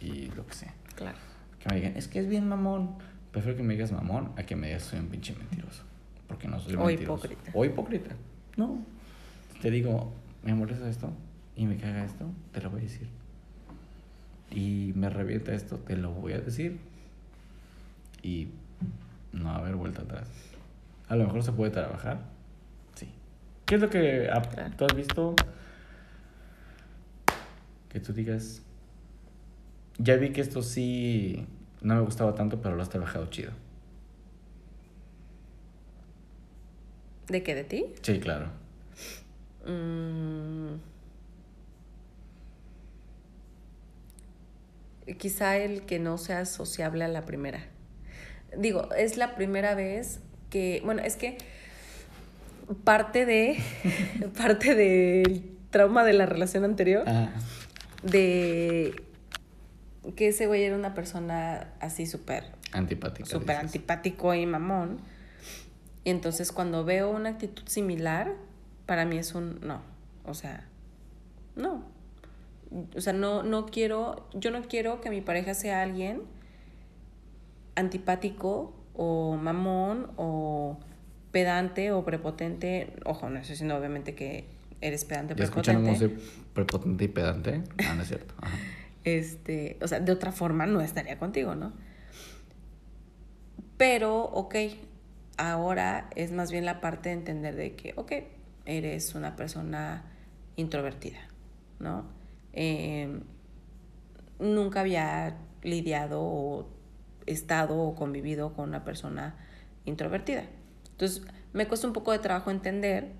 y, 0.01 0.05
y 0.05 0.31
lo 0.35 0.45
que 0.47 0.53
sea. 0.53 0.73
Claro. 0.95 1.17
Que 1.59 1.69
me 1.69 1.75
digan, 1.75 1.97
es 1.97 2.07
que 2.07 2.19
es 2.19 2.27
bien 2.27 2.47
mamón. 2.47 2.95
Prefiero 3.31 3.57
que 3.57 3.63
me 3.63 3.73
digas 3.73 3.91
mamón 3.91 4.31
a 4.37 4.43
que 4.43 4.55
me 4.55 4.67
digas 4.67 4.83
soy 4.83 4.99
un 4.99 5.07
pinche 5.07 5.35
mentiroso. 5.35 5.83
Porque 6.27 6.47
no 6.47 6.59
soy 6.59 6.75
O 6.75 6.85
mentiroso. 6.85 7.27
hipócrita. 7.27 7.51
O 7.53 7.65
hipócrita. 7.65 8.15
No. 8.57 8.79
Te 9.61 9.69
digo, 9.69 10.11
me 10.43 10.53
molesta 10.55 10.89
esto 10.89 11.11
y 11.55 11.65
me 11.65 11.77
caga 11.77 12.03
esto, 12.03 12.25
te 12.51 12.61
lo 12.61 12.69
voy 12.71 12.79
a 12.81 12.83
decir. 12.83 13.07
Y 14.51 14.93
me 14.95 15.09
revienta 15.09 15.53
esto, 15.53 15.77
te 15.77 15.97
lo 15.97 16.11
voy 16.11 16.33
a 16.33 16.39
decir. 16.39 16.79
Y 18.21 18.49
no 19.31 19.45
va 19.45 19.55
a 19.55 19.57
haber 19.59 19.75
vuelta 19.75 20.01
atrás. 20.01 20.27
A 21.07 21.15
lo 21.15 21.25
mejor 21.25 21.43
se 21.43 21.51
puede 21.51 21.71
trabajar. 21.71 22.19
Sí. 22.95 23.09
¿Qué 23.65 23.75
es 23.75 23.81
lo 23.81 23.89
que 23.89 24.29
tú 24.77 24.85
has 24.85 24.95
visto? 24.95 25.35
Que 27.89 27.99
tú 27.99 28.13
digas, 28.13 28.61
ya 29.97 30.15
vi 30.15 30.31
que 30.31 30.41
esto 30.41 30.61
sí 30.61 31.45
no 31.81 31.95
me 31.95 32.01
gustaba 32.01 32.35
tanto, 32.35 32.61
pero 32.61 32.75
lo 32.75 32.81
has 32.81 32.89
trabajado 32.89 33.27
chido. 33.27 33.51
¿De 37.27 37.43
qué? 37.43 37.55
¿De 37.55 37.63
ti? 37.63 37.85
Sí, 38.01 38.19
claro. 38.19 38.47
Mm. 39.65 40.75
Quizá 45.17 45.57
el 45.57 45.83
que 45.83 45.99
no 45.99 46.17
sea 46.17 46.45
sociable 46.45 47.03
a 47.03 47.07
la 47.07 47.25
primera. 47.25 47.63
Digo, 48.57 48.89
es 48.93 49.17
la 49.17 49.35
primera 49.35 49.75
vez 49.75 50.19
que, 50.49 50.81
bueno, 50.83 51.01
es 51.03 51.15
que 51.15 51.37
parte 52.83 53.25
de, 53.25 53.57
parte 54.37 54.75
del 54.75 55.43
trauma 55.69 56.03
de 56.03 56.13
la 56.13 56.25
relación 56.25 56.63
anterior, 56.63 57.03
Ah, 57.07 57.29
de 58.03 58.95
que 60.15 60.27
ese 60.29 60.47
güey 60.47 60.63
era 60.63 60.75
una 60.75 60.93
persona 60.93 61.73
así 61.79 62.05
súper 62.05 62.43
antipática. 62.71 63.27
súper 63.29 63.57
antipático 63.57 64.33
y 64.33 64.45
mamón. 64.45 64.99
Y 66.03 66.11
entonces 66.11 66.51
cuando 66.51 66.85
veo 66.85 67.09
una 67.09 67.29
actitud 67.29 67.63
similar, 67.67 68.33
para 68.85 69.05
mí 69.05 69.17
es 69.17 69.33
un 69.33 69.59
no. 69.61 69.81
O 70.23 70.33
sea, 70.35 70.67
no. 71.55 71.83
O 72.95 73.01
sea, 73.01 73.13
no, 73.13 73.43
no 73.43 73.65
quiero, 73.67 74.27
yo 74.33 74.51
no 74.51 74.61
quiero 74.63 75.01
que 75.01 75.09
mi 75.09 75.21
pareja 75.21 75.53
sea 75.53 75.81
alguien 75.81 76.23
antipático 77.75 78.73
o 78.93 79.37
mamón 79.37 80.11
o 80.17 80.79
pedante 81.31 81.91
o 81.91 82.03
prepotente. 82.03 82.93
Ojo, 83.05 83.29
no 83.29 83.39
estoy 83.39 83.53
diciendo 83.53 83.77
obviamente 83.77 84.15
que 84.15 84.45
eres 84.81 85.05
pedante 85.05 85.33
o 85.33 85.37
¿Ya 85.37 85.45
escucharon 85.45 85.83
prepotente. 85.83 86.15
soy 86.19 86.29
prepotente 86.53 87.03
y 87.03 87.07
pedante? 87.07 87.63
Ah, 87.87 87.93
no 87.95 88.01
es 88.01 88.07
cierto. 88.07 88.33
Ajá. 88.41 88.57
Este, 89.05 89.77
o 89.83 89.87
sea, 89.87 89.99
de 89.99 90.11
otra 90.11 90.31
forma 90.31 90.65
no 90.65 90.81
estaría 90.81 91.19
contigo, 91.19 91.53
¿no? 91.53 91.73
Pero, 93.77 94.23
ok, 94.23 94.55
ahora 95.37 96.09
es 96.15 96.31
más 96.31 96.51
bien 96.51 96.65
la 96.65 96.81
parte 96.81 97.09
de 97.09 97.15
entender 97.15 97.55
de 97.55 97.75
que, 97.75 97.93
ok, 97.97 98.11
eres 98.65 99.13
una 99.13 99.35
persona 99.35 100.05
introvertida, 100.55 101.19
¿no? 101.79 102.05
Eh, 102.55 103.19
nunca 104.39 104.81
había 104.81 105.37
lidiado 105.61 106.21
o 106.21 106.67
estado 107.25 107.77
o 107.77 107.95
convivido 107.95 108.53
con 108.53 108.69
una 108.69 108.83
persona 108.83 109.35
introvertida. 109.85 110.45
Entonces, 110.91 111.23
me 111.53 111.67
cuesta 111.67 111.87
un 111.87 111.93
poco 111.93 112.11
de 112.11 112.19
trabajo 112.19 112.51
entender 112.51 113.11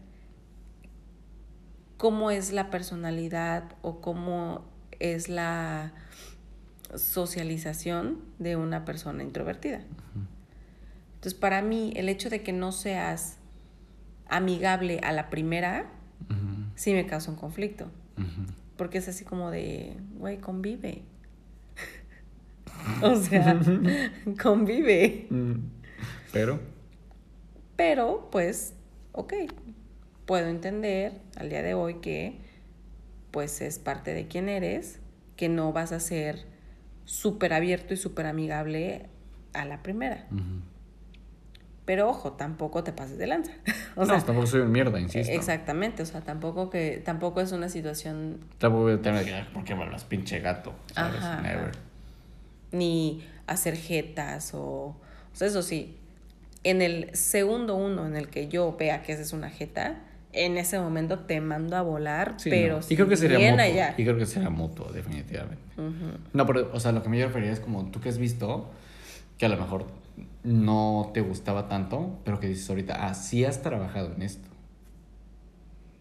cómo 1.98 2.32
es 2.32 2.52
la 2.52 2.70
personalidad 2.70 3.76
o 3.82 4.02
cómo 4.02 4.66
es 5.00 5.30
la 5.30 5.94
socialización 6.96 8.20
de 8.40 8.56
una 8.56 8.86
persona 8.86 9.24
introvertida. 9.24 9.82
Entonces, 11.16 11.34
para 11.34 11.62
mí, 11.62 11.92
el 11.96 12.10
hecho 12.10 12.30
de 12.30 12.44
que 12.44 12.54
no 12.54 12.72
seas 12.72 13.38
amigable 14.28 15.00
a 15.04 15.12
la 15.12 15.30
primera, 15.30 15.92
sí 16.76 16.94
me 16.94 17.06
causa 17.06 17.32
un 17.32 17.38
conflicto. 17.38 17.86
ujú. 18.18 18.65
Porque 18.78 18.98
es 19.00 19.08
así 19.08 19.26
como 19.26 19.52
de, 19.52 19.98
güey, 20.18 20.40
convive. 20.40 21.04
o 23.02 23.16
sea, 23.16 23.60
convive. 24.42 25.28
Mm, 25.30 25.60
Pero, 26.32 26.60
Pero, 27.76 28.30
pues, 28.32 28.74
ok, 29.12 29.34
puedo 30.26 30.48
entender 30.48 31.22
al 31.38 31.50
día 31.50 31.62
de 31.62 31.74
hoy 31.74 31.96
que, 31.96 32.40
pues, 33.32 33.62
es 33.62 33.80
parte 33.80 34.14
de 34.14 34.28
quién 34.28 34.50
eres, 34.50 35.00
que 35.38 35.50
no 35.50 35.74
vas 35.74 35.92
a 35.92 36.00
ser 36.00 36.46
súper 37.06 37.54
abierto 37.54 37.94
y 37.94 37.98
súper 37.98 38.28
amigable 38.28 39.10
a 39.54 39.66
la 39.66 39.84
primera. 39.84 40.28
ujú. 40.32 40.62
Pero 41.86 42.10
ojo, 42.10 42.32
tampoco 42.34 42.84
te 42.84 42.92
pases 42.92 43.18
de 43.20 43.28
lanza. 43.28 43.52
o 43.96 44.02
no, 44.02 44.06
sea, 44.08 44.20
tampoco 44.20 44.48
soy 44.48 44.62
un 44.62 44.72
mierda, 44.72 45.00
insisto. 45.00 45.32
exactamente, 45.32 46.02
o 46.02 46.06
sea, 46.06 46.22
tampoco 46.22 46.70
que 46.72 47.02
tampoco 47.06 47.42
es 47.42 47.52
una 47.52 47.70
situación 47.70 48.40
Tampoco 48.58 48.84
voy 48.86 48.94
a 48.94 49.02
tener 49.02 49.24
que, 49.24 49.34
"Ah, 49.36 49.48
¿por 49.54 49.64
qué 49.64 49.76
me 49.76 49.84
hablas, 49.84 50.04
pinche 50.04 50.40
gato? 50.40 50.74
¿Sabes? 50.94 51.22
Ajá, 51.24 51.42
Never. 51.42 51.72
ni 52.72 53.24
hacer 53.48 53.76
jetas 53.76 54.54
o, 54.54 54.62
o 54.62 54.96
sea, 55.34 55.48
eso 55.48 55.62
sí, 55.62 55.98
en 56.64 56.82
el 56.82 57.16
segundo 57.16 57.76
uno 57.76 58.08
en 58.08 58.16
el 58.16 58.28
que 58.30 58.48
yo 58.48 58.76
vea 58.78 59.04
que 59.04 59.14
esa 59.14 59.22
es 59.22 59.34
una 59.34 59.50
jeta, 59.52 60.02
en 60.34 60.58
ese 60.58 60.80
momento 60.80 61.20
te 61.20 61.40
mando 61.40 61.78
a 61.78 61.82
volar, 61.84 62.34
Sí, 62.38 62.50
pero 62.50 62.80
no. 62.80 62.86
Y 62.90 62.96
creo 62.96 63.08
que 63.08 63.16
sería 63.16 63.38
bien 63.38 63.52
mutuo. 63.52 63.66
allá. 63.66 63.94
Y 63.98 64.04
creo 64.04 64.18
que 64.18 64.26
sería 64.26 64.50
mutuo, 64.50 64.92
definitivamente. 64.92 65.62
No, 66.34 66.46
pero, 66.46 66.72
o 66.74 66.80
sea, 66.80 66.92
lo 66.92 67.02
que 67.04 67.10
me 67.10 67.18
yo 67.20 67.28
refería 67.28 67.52
es 67.52 67.60
como 67.60 67.86
tú 67.92 68.02
que 68.02 68.10
has 68.10 68.18
visto 68.18 68.70
que 69.38 69.46
a 69.46 69.50
lo 69.50 69.58
mejor 69.58 69.86
no 70.44 71.12
te 71.14 71.22
gustaba 71.22 71.68
tanto, 71.68 72.20
pero 72.24 72.40
que 72.40 72.48
dices 72.48 72.70
ahorita, 72.70 73.08
ah, 73.08 73.14
sí 73.14 73.44
has 73.46 73.62
trabajado 73.62 74.14
en 74.14 74.22
esto. 74.22 74.48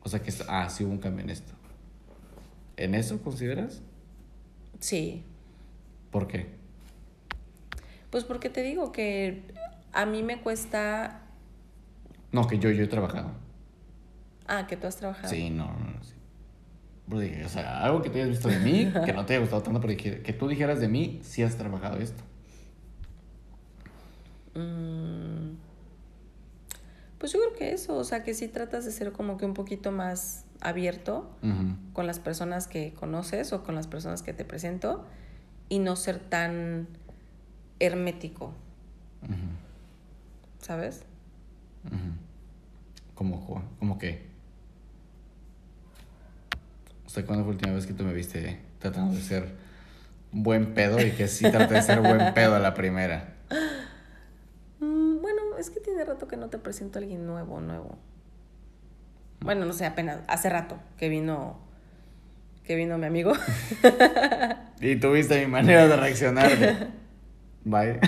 O 0.02 0.08
sea, 0.08 0.20
que, 0.22 0.30
es- 0.30 0.44
ah, 0.48 0.68
sí 0.68 0.84
hubo 0.84 0.92
un 0.92 0.98
cambio 0.98 1.24
en 1.24 1.30
esto. 1.30 1.52
¿En 2.76 2.94
eso 2.94 3.20
consideras? 3.22 3.80
Sí, 4.80 5.24
¿Por 6.10 6.26
qué? 6.28 6.46
pues 8.10 8.22
porque 8.22 8.48
te 8.48 8.62
digo 8.62 8.92
que 8.92 9.42
a 9.92 10.06
mí 10.06 10.22
me 10.22 10.40
cuesta, 10.40 11.22
No, 12.30 12.46
que 12.46 12.58
yo, 12.60 12.70
yo 12.70 12.84
he 12.84 12.86
trabajado. 12.86 13.32
ah, 14.46 14.66
que 14.68 14.76
tú 14.76 14.86
has 14.86 14.96
trabajado. 14.96 15.28
Sí, 15.34 15.50
no, 15.50 15.66
no, 15.66 15.78
no. 15.90 16.02
sí. 16.04 16.14
O 17.44 17.48
sea, 17.48 17.82
algo 17.84 18.02
que 18.02 18.10
tú 18.10 18.16
hayas 18.16 18.28
visto 18.28 18.48
de 18.48 18.58
mí, 18.60 18.92
que 19.04 19.12
no 19.12 19.26
te 19.26 19.34
haya 19.34 19.40
gustado 19.40 19.62
tanto, 19.62 19.80
pero 19.80 19.96
que, 19.96 20.20
que 20.22 20.32
tú 20.32 20.46
dijeras 20.48 20.80
de 20.80 20.88
mí, 20.88 21.20
sí 21.24 21.42
has 21.42 21.56
trabajado 21.56 21.98
esto. 21.98 22.22
Mm, 24.55 25.56
Pues 27.18 27.32
yo 27.32 27.39
creo 27.40 27.55
que 27.55 27.72
eso, 27.72 27.97
o 27.97 28.05
sea, 28.05 28.22
que 28.22 28.35
sí 28.35 28.48
tratas 28.48 28.85
de 28.85 28.93
ser 28.93 29.12
como 29.12 29.39
que 29.39 29.47
un 29.47 29.55
poquito 29.55 29.93
más 29.93 30.44
abierto 30.60 31.31
con 31.93 32.06
las 32.06 32.18
personas 32.18 32.66
que 32.66 32.93
conoces 32.93 33.52
o 33.52 33.62
con 33.62 33.74
las 33.74 33.86
personas 33.86 34.22
que 34.22 34.32
te 34.35 34.44
presento 34.44 35.05
y 35.68 35.78
no 35.78 35.97
ser 35.97 36.18
tan 36.18 36.86
hermético. 37.81 38.52
¿sabes? 40.60 41.05
Ujú. 41.86 41.97
¿Cómo, 43.14 43.39
Juan? 43.39 43.64
¿Cómo 43.78 43.98
qué? 43.98 44.26
O 47.06 47.09
sea, 47.10 47.24
¿cuándo 47.24 47.44
fue 47.44 47.52
la 47.52 47.56
última 47.59 47.74
vez 47.74 47.86
que 47.86 47.93
tú 47.93 48.05
me 48.05 48.12
viste 48.14 48.60
tratando 48.78 49.14
de 49.14 49.20
ser 49.20 49.55
buen 50.32 50.74
pedo 50.74 51.01
y 51.01 51.10
que 51.12 51.28
sí 51.28 51.51
traté 51.51 51.74
de 51.74 51.82
ser 51.82 52.01
buen 52.01 52.35
pedo 52.35 52.55
a 52.55 52.59
la 52.59 52.74
primera? 52.74 53.34
Mm, 55.64 55.68
es 55.68 55.70
que 55.70 55.80
tiene 55.80 56.04
rato 56.04 56.28
que 56.28 56.36
no 56.36 56.48
te 56.48 56.58
presento 56.58 56.98
a 56.98 57.02
alguien 57.02 57.26
nuevo, 57.26 57.60
nuevo. 57.60 57.98
Bueno, 59.40 59.64
no 59.64 59.72
sé, 59.72 59.86
apenas 59.86 60.20
hace 60.26 60.48
rato 60.48 60.78
que 60.96 61.08
vino 61.08 61.58
que 62.64 62.76
vino 62.76 62.98
mi 62.98 63.06
amigo. 63.06 63.32
Y 64.80 64.96
tuviste 64.96 65.40
mi 65.40 65.46
manera 65.46 65.86
de 65.88 65.96
reaccionar. 65.96 66.50
Bye. 67.64 68.00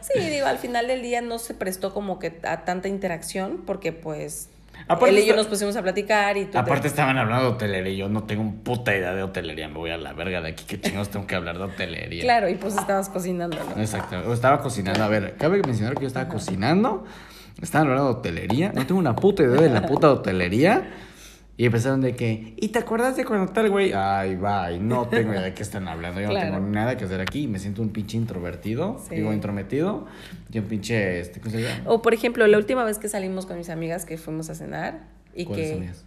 sí, 0.00 0.20
digo, 0.28 0.46
al 0.46 0.58
final 0.58 0.86
del 0.86 1.02
día 1.02 1.20
no 1.22 1.40
se 1.40 1.54
prestó 1.54 1.92
como 1.92 2.20
que 2.20 2.38
a 2.44 2.64
tanta 2.64 2.86
interacción 2.86 3.64
porque 3.66 3.92
pues 3.92 4.48
Aparte 4.86 5.10
él 5.16 5.24
y 5.24 5.26
yo 5.26 5.36
nos 5.36 5.46
pusimos 5.46 5.76
a 5.76 5.82
platicar 5.82 6.36
y 6.36 6.44
tú 6.46 6.52
te- 6.52 6.58
Aparte 6.58 6.86
estaban 6.88 7.18
hablando 7.18 7.44
de 7.44 7.50
hotelería 7.56 7.92
y 7.92 7.96
yo 7.96 8.08
no 8.08 8.24
tengo 8.24 8.42
un 8.42 8.58
puta 8.62 8.94
idea 8.96 9.14
de 9.14 9.22
hotelería. 9.22 9.68
Me 9.68 9.74
voy 9.74 9.90
a 9.90 9.98
la 9.98 10.12
verga 10.12 10.40
de 10.40 10.50
aquí. 10.50 10.64
¿Qué 10.66 10.80
chingados 10.80 11.08
tengo 11.10 11.26
que 11.26 11.34
hablar 11.34 11.58
de 11.58 11.64
hotelería? 11.64 12.22
Claro, 12.22 12.48
y 12.48 12.54
pues 12.54 12.76
estabas 12.76 13.08
cocinando, 13.08 13.56
¿no? 13.74 13.80
Exacto. 13.80 14.32
Estaba 14.32 14.60
cocinando. 14.62 15.02
A 15.04 15.08
ver, 15.08 15.34
cabe 15.38 15.60
mencionar 15.66 15.94
que 15.94 16.02
yo 16.02 16.06
estaba 16.06 16.28
cocinando. 16.28 17.04
Estaban 17.60 17.88
hablando 17.88 18.12
de 18.12 18.18
hotelería. 18.20 18.72
No 18.74 18.86
tengo 18.86 19.00
una 19.00 19.14
puta 19.16 19.42
idea 19.42 19.60
de 19.60 19.68
la 19.70 19.82
puta 19.82 20.10
hotelería. 20.12 20.88
Y 21.60 21.66
empezaron 21.66 22.00
de 22.00 22.14
que, 22.14 22.54
¿y 22.56 22.68
te 22.68 22.78
acuerdas 22.78 23.16
de 23.16 23.24
cuando 23.24 23.52
tal 23.52 23.68
güey? 23.68 23.92
Ay, 23.92 24.36
bye, 24.36 24.78
no 24.78 25.08
tengo 25.10 25.32
idea 25.32 25.42
de 25.42 25.54
qué 25.54 25.62
están 25.64 25.88
hablando. 25.88 26.20
Yo 26.20 26.28
Claro. 26.28 26.50
no 26.52 26.56
tengo 26.58 26.70
nada 26.70 26.96
que 26.96 27.04
hacer 27.04 27.20
aquí. 27.20 27.48
Me 27.48 27.58
siento 27.58 27.82
un 27.82 27.88
pinche 27.90 28.16
introvertido, 28.16 28.98
Sí. 29.08 29.16
digo 29.16 29.32
intrometido, 29.32 30.06
y 30.52 30.58
un 30.60 30.66
pinche, 30.66 31.18
este, 31.18 31.40
¿cómo 31.40 31.50
se 31.50 31.62
llama? 31.62 31.82
O 31.90 32.00
por 32.00 32.14
ejemplo, 32.14 32.46
la 32.46 32.56
última 32.58 32.84
vez 32.84 32.98
que 32.98 33.08
salimos 33.08 33.44
con 33.44 33.58
mis 33.58 33.70
amigas 33.70 34.04
que 34.06 34.16
fuimos 34.18 34.48
a 34.50 34.54
cenar 34.54 35.00
y 35.34 35.44
¿Cuáles 35.46 35.66
que 35.70 35.74
amigas? 35.74 36.04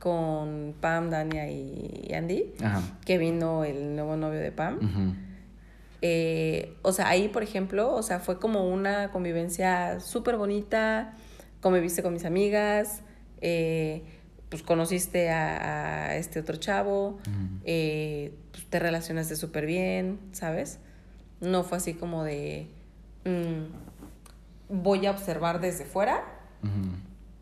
con 0.00 0.74
Pam, 0.80 1.08
Dania 1.08 1.48
y 1.48 2.10
Andy, 2.12 2.52
Ajá. 2.60 2.82
que 3.06 3.16
vino 3.16 3.62
el 3.64 3.94
nuevo 3.94 4.16
novio 4.16 4.40
de 4.40 4.50
Pam. 4.50 5.14
Eh, 6.02 6.74
o 6.82 6.92
sea, 6.92 7.08
ahí, 7.08 7.28
por 7.28 7.42
ejemplo, 7.42 7.94
o 7.94 8.02
sea, 8.02 8.18
fue 8.20 8.38
como 8.40 8.66
una 8.68 9.10
convivencia 9.12 10.00
súper 10.00 10.36
bonita, 10.36 11.14
conviviste 11.60 12.02
con 12.02 12.12
mis 12.14 12.24
amigas, 12.24 13.02
eh, 13.42 14.02
pues 14.50 14.62
conociste 14.62 15.30
a, 15.30 16.06
a 16.08 16.16
este 16.16 16.40
otro 16.40 16.56
chavo, 16.56 17.18
eh, 17.64 18.34
pues, 18.52 18.66
te 18.66 18.78
relacionaste 18.78 19.36
súper 19.36 19.64
bien, 19.64 20.18
¿sabes? 20.32 20.78
No 21.40 21.62
fue 21.64 21.78
así 21.78 21.94
como 21.94 22.24
de, 22.24 22.66
mm, 23.24 24.72
voy 24.82 25.06
a 25.06 25.12
observar 25.12 25.60
desde 25.60 25.84
fuera 25.84 26.24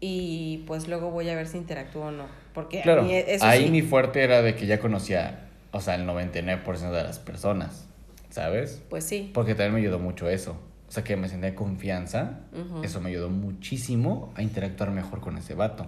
y 0.00 0.62
pues 0.66 0.86
luego 0.86 1.10
voy 1.10 1.28
a 1.28 1.34
ver 1.34 1.48
si 1.48 1.58
interactúo 1.58 2.04
o 2.06 2.10
no, 2.12 2.26
porque 2.54 2.80
a 2.80 2.82
Claro, 2.82 3.02
mí 3.02 3.14
eso 3.14 3.44
ahí 3.44 3.64
sí. 3.64 3.70
mi 3.70 3.82
fuerte 3.82 4.22
era 4.22 4.42
de 4.42 4.54
que 4.54 4.66
ya 4.66 4.78
conocía, 4.78 5.48
o 5.72 5.80
sea, 5.80 5.96
el 5.96 6.06
99% 6.06 6.90
de 6.92 7.02
las 7.02 7.18
personas, 7.18 7.86
¿sabes? 8.30 8.82
Pues 8.88 9.04
sí. 9.04 9.30
Porque 9.34 9.54
también 9.54 9.74
me 9.74 9.80
ayudó 9.80 9.98
mucho 9.98 10.28
eso. 10.28 10.56
O 10.88 10.90
sea, 10.90 11.04
que 11.04 11.16
me 11.18 11.28
sentía 11.28 11.54
confianza. 11.54 12.40
Eso 12.82 13.02
me 13.02 13.10
ayudó 13.10 13.28
muchísimo 13.28 14.32
a 14.36 14.42
interactuar 14.42 14.90
mejor 14.90 15.20
con 15.20 15.36
ese 15.36 15.54
vato. 15.54 15.86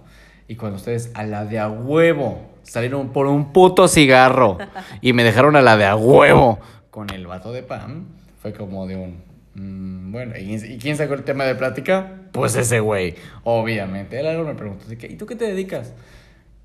Y 0.51 0.57
cuando 0.57 0.79
ustedes 0.79 1.13
a 1.15 1.23
la 1.23 1.45
de 1.45 1.61
a 1.61 1.69
huevo 1.69 2.41
salieron 2.65 3.11
por 3.11 3.29
un 3.29 3.53
puto 3.53 3.87
cigarro 3.87 4.59
y 5.01 5.13
me 5.13 5.23
dejaron 5.23 5.55
a 5.55 5.63
la 5.63 5.77
de 5.77 5.85
a 5.85 5.95
huevo 5.95 6.59
con 6.91 7.09
el 7.11 7.29
vato 7.29 7.53
de 7.53 7.63
Pam, 7.63 8.07
fue 8.43 8.53
como 8.53 8.89
de 8.89 8.97
un... 8.97 9.23
mm, 9.55 10.11
bueno, 10.11 10.37
¿y, 10.37 10.57
y 10.57 10.79
quién 10.79 10.97
sacó 10.97 11.15
el 11.15 11.23
tema 11.23 11.45
de 11.45 11.55
plática? 11.55 12.15
Pues 12.33 12.57
ese 12.57 12.81
güey, 12.81 13.15
obviamente. 13.45 14.19
Él 14.19 14.27
algo 14.27 14.43
me 14.43 14.55
preguntó, 14.55 14.87
¿y 14.93 15.15
tú 15.15 15.25
qué 15.25 15.37
te 15.37 15.45
dedicas? 15.45 15.93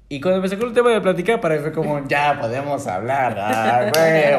Y 0.07 0.21
cuando 0.21 0.39
me 0.39 0.47
sacó 0.47 0.65
el 0.67 0.73
tema 0.73 0.91
de 0.91 1.01
plática, 1.01 1.41
para 1.41 1.55
mí 1.55 1.61
fue 1.61 1.71
como, 1.71 2.07
ya 2.07 2.39
podemos 2.39 2.85
hablar, 2.85 3.35
ah, 3.39 3.89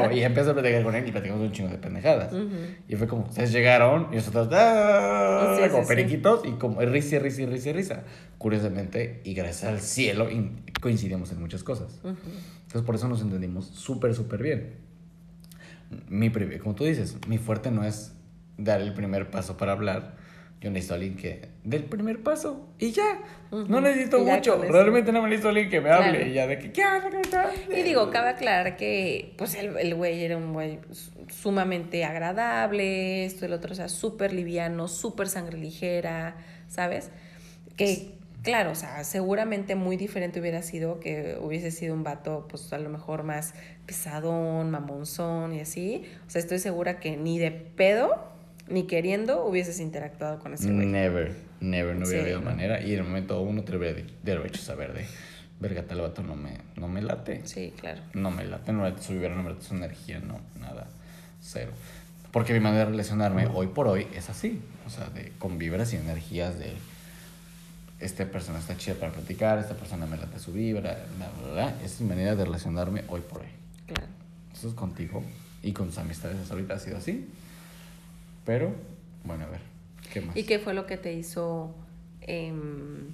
güey. 0.07 0.21
Y 0.21 0.23
empecé 0.23 0.51
a 0.51 0.55
platicar 0.55 0.85
con 0.85 0.95
él 0.95 1.09
y 1.09 1.11
platicamos 1.11 1.43
un 1.43 1.51
chingo 1.51 1.71
de 1.71 1.79
pendejadas. 1.79 2.33
Ujú. 2.33 2.49
Y 2.89 2.95
fue 2.95 3.09
como, 3.09 3.25
ustedes 3.25 3.51
llegaron 3.51 4.07
y 4.13 4.17
nosotros, 4.17 4.49
ah, 4.53 5.55
Sí, 5.57 5.65
sí, 5.65 5.69
como 5.71 5.83
sí. 5.83 5.89
periquitos 5.89 6.43
y 6.47 6.53
como 6.53 6.81
risa, 6.83 7.19
risa, 7.19 7.47
risa, 7.47 7.73
risa. 7.73 8.03
Curiosamente, 8.39 9.23
y 9.25 9.35
gracias 9.35 9.65
al 9.65 9.81
cielo, 9.81 10.31
in- 10.31 10.63
coincidimos 10.81 11.33
en 11.33 11.41
muchas 11.41 11.65
cosas. 11.65 11.99
Ujú. 12.05 12.15
Entonces, 12.67 12.83
por 12.83 12.95
eso 12.95 13.09
nos 13.09 13.21
entendimos 13.21 13.67
súper, 13.67 14.15
súper 14.15 14.43
bien. 14.43 14.75
Mi, 16.09 16.31
como 16.61 16.77
tú 16.77 16.85
dices, 16.85 17.17
mi 17.27 17.39
fuerte 17.39 17.73
no 17.73 17.83
es 17.85 18.13
dar 18.57 18.81
el 18.81 18.95
primer 18.95 19.31
paso 19.33 19.57
para 19.57 19.73
hablar. 19.73 20.15
Yo 20.61 20.71
necesito 20.71 20.95
a 20.95 20.97
alguien 20.97 21.17
que 21.17 21.49
dé 21.65 21.77
el 21.77 21.85
primer 21.85 22.23
paso 22.23 22.67
y 22.79 22.91
ya. 22.91 23.21
No 23.51 23.81
necesito 23.81 24.19
mucho. 24.37 24.57
Realmente 24.73 25.13
no 25.13 25.21
me 25.23 25.29
necesito 25.29 25.49
a 25.49 25.51
alguien 25.51 25.69
que 25.69 25.81
me 25.83 25.91
hable 25.91 26.29
y 26.29 26.33
ya 26.33 26.47
de 26.47 26.59
que, 26.59 26.73
¿qué 26.73 26.85
onda? 26.85 27.11
¿Cómo 27.11 27.21
estás?". 27.21 27.53
Y 27.77 27.83
digo, 27.83 28.11
cabe 28.11 28.31
aclarar 28.31 28.77
que 28.77 29.35
pues 29.37 29.55
el, 29.55 29.77
el 29.77 29.95
güey 29.95 30.25
era 30.25 30.37
un 30.37 30.53
güey 30.55 30.79
su- 30.93 31.11
sumamente 31.29 32.05
agradable, 32.05 33.25
esto 33.27 33.45
y 33.45 33.49
el 33.49 33.53
otro, 33.53 33.73
o 33.73 33.75
sea, 33.75 33.89
súper 33.89 34.33
liviano, 34.33 34.89
súper 34.89 35.29
sangre 35.29 35.59
ligera, 35.59 36.37
¿sabes? 36.69 37.11
Que, 37.77 38.13
claro, 38.43 38.71
o 38.71 38.75
sea, 38.75 39.05
seguramente 39.05 39.75
muy 39.75 39.97
diferente 39.99 40.41
hubiera 40.41 40.63
sido 40.63 41.01
que 41.01 41.37
hubiese 41.41 41.71
sido 41.71 41.93
un 41.95 42.03
vato, 42.03 42.47
pues 42.49 42.73
a 42.73 42.79
lo 42.79 42.89
mejor 42.89 43.23
más 43.25 43.55
pesadón, 43.85 44.71
mamonzón 44.71 45.53
y 45.55 45.61
así. 45.61 46.05
O 46.27 46.31
sea, 46.31 46.41
estoy 46.41 46.59
segura 46.59 46.99
que 46.99 47.17
ni 47.17 47.39
de 47.39 47.51
pedo, 47.51 48.35
ni 48.69 48.87
queriendo, 48.87 49.45
hubieses 49.45 49.81
interactuado 49.81 50.39
con 50.39 50.55
ese 50.55 50.71
güey. 50.73 50.87
Never, 50.87 51.35
never, 51.61 51.97
no 51.97 52.07
hubiera 52.07 52.25
Sí, 52.25 52.31
habido 52.31 52.41
no. 52.41 52.51
manera. 52.51 52.81
Y 52.81 52.93
en 52.93 52.99
el 52.99 53.05
momento 53.05 53.41
uno 53.41 53.63
te 53.63 53.77
hubiera, 53.77 53.97
te 53.97 54.05
hubiera 54.23 54.47
hecho 54.47 54.61
saber 54.63 54.93
de, 54.93 55.07
verga, 55.61 55.83
tal 55.85 56.01
vato 56.01 56.23
no 56.23 56.37
me, 56.37 56.59
no 56.77 56.89
me 56.89 57.03
late. 57.03 57.43
Sí, 57.45 57.73
claro. 57.79 58.03
No 58.15 58.31
me 58.31 58.45
late, 58.45 58.73
no 58.73 58.83
me 58.83 58.91
late 58.91 59.03
su 59.03 59.13
vibra, 59.13 59.35
no 59.35 59.43
me 59.43 59.51
late 59.51 59.63
su 59.63 59.75
energía, 59.75 60.19
no, 60.21 60.41
nada, 60.61 60.89
cero. 61.41 61.73
Porque 62.33 62.53
mi 62.53 62.61
manera 62.61 62.85
de 62.85 62.91
relacionarme 62.91 63.47
hoy 63.47 63.69
por 63.69 63.87
hoy 63.89 64.07
es 64.15 64.29
así, 64.29 64.61
o 64.87 64.91
sea, 64.91 65.09
de, 65.09 65.33
con 65.39 65.59
vibras 65.59 65.93
y 65.93 65.97
energías 65.97 66.59
de, 66.59 66.73
esta 67.99 68.27
persona 68.27 68.59
está 68.59 68.77
chida 68.77 68.95
para 68.97 69.13
platicar, 69.13 69.59
esta 69.59 69.75
persona 69.75 70.05
me 70.05 70.19
late 70.19 70.39
su 70.39 70.53
vibra, 70.53 71.07
bla, 71.17 71.31
bla, 71.41 71.53
bla. 71.53 71.69
Esa 71.79 71.87
es 71.95 72.01
mi 72.03 72.09
manera 72.09 72.35
de 72.37 72.45
relacionarme 72.45 73.05
hoy 73.09 73.23
por 73.23 73.41
hoy. 73.41 73.49
Claro. 73.87 74.07
Entonces 74.49 74.75
contigo 74.75 75.23
y 75.63 75.73
con 75.73 75.87
tus 75.89 75.97
amistades 75.99 76.37
hasta 76.39 76.53
ahorita 76.53 76.75
ha 76.75 76.79
sido 76.79 76.99
así. 76.99 77.27
Pero, 78.47 78.75
bueno, 79.25 79.45
a 79.45 79.49
ver, 79.49 79.61
¿qué 80.13 80.23
más? 80.23 80.35
¿Y 80.37 80.45
qué 80.45 80.59
fue 80.59 80.73
lo 80.73 80.87
que 80.87 80.97
te 80.97 81.13
hizo, 81.13 81.75
em, 82.23 83.09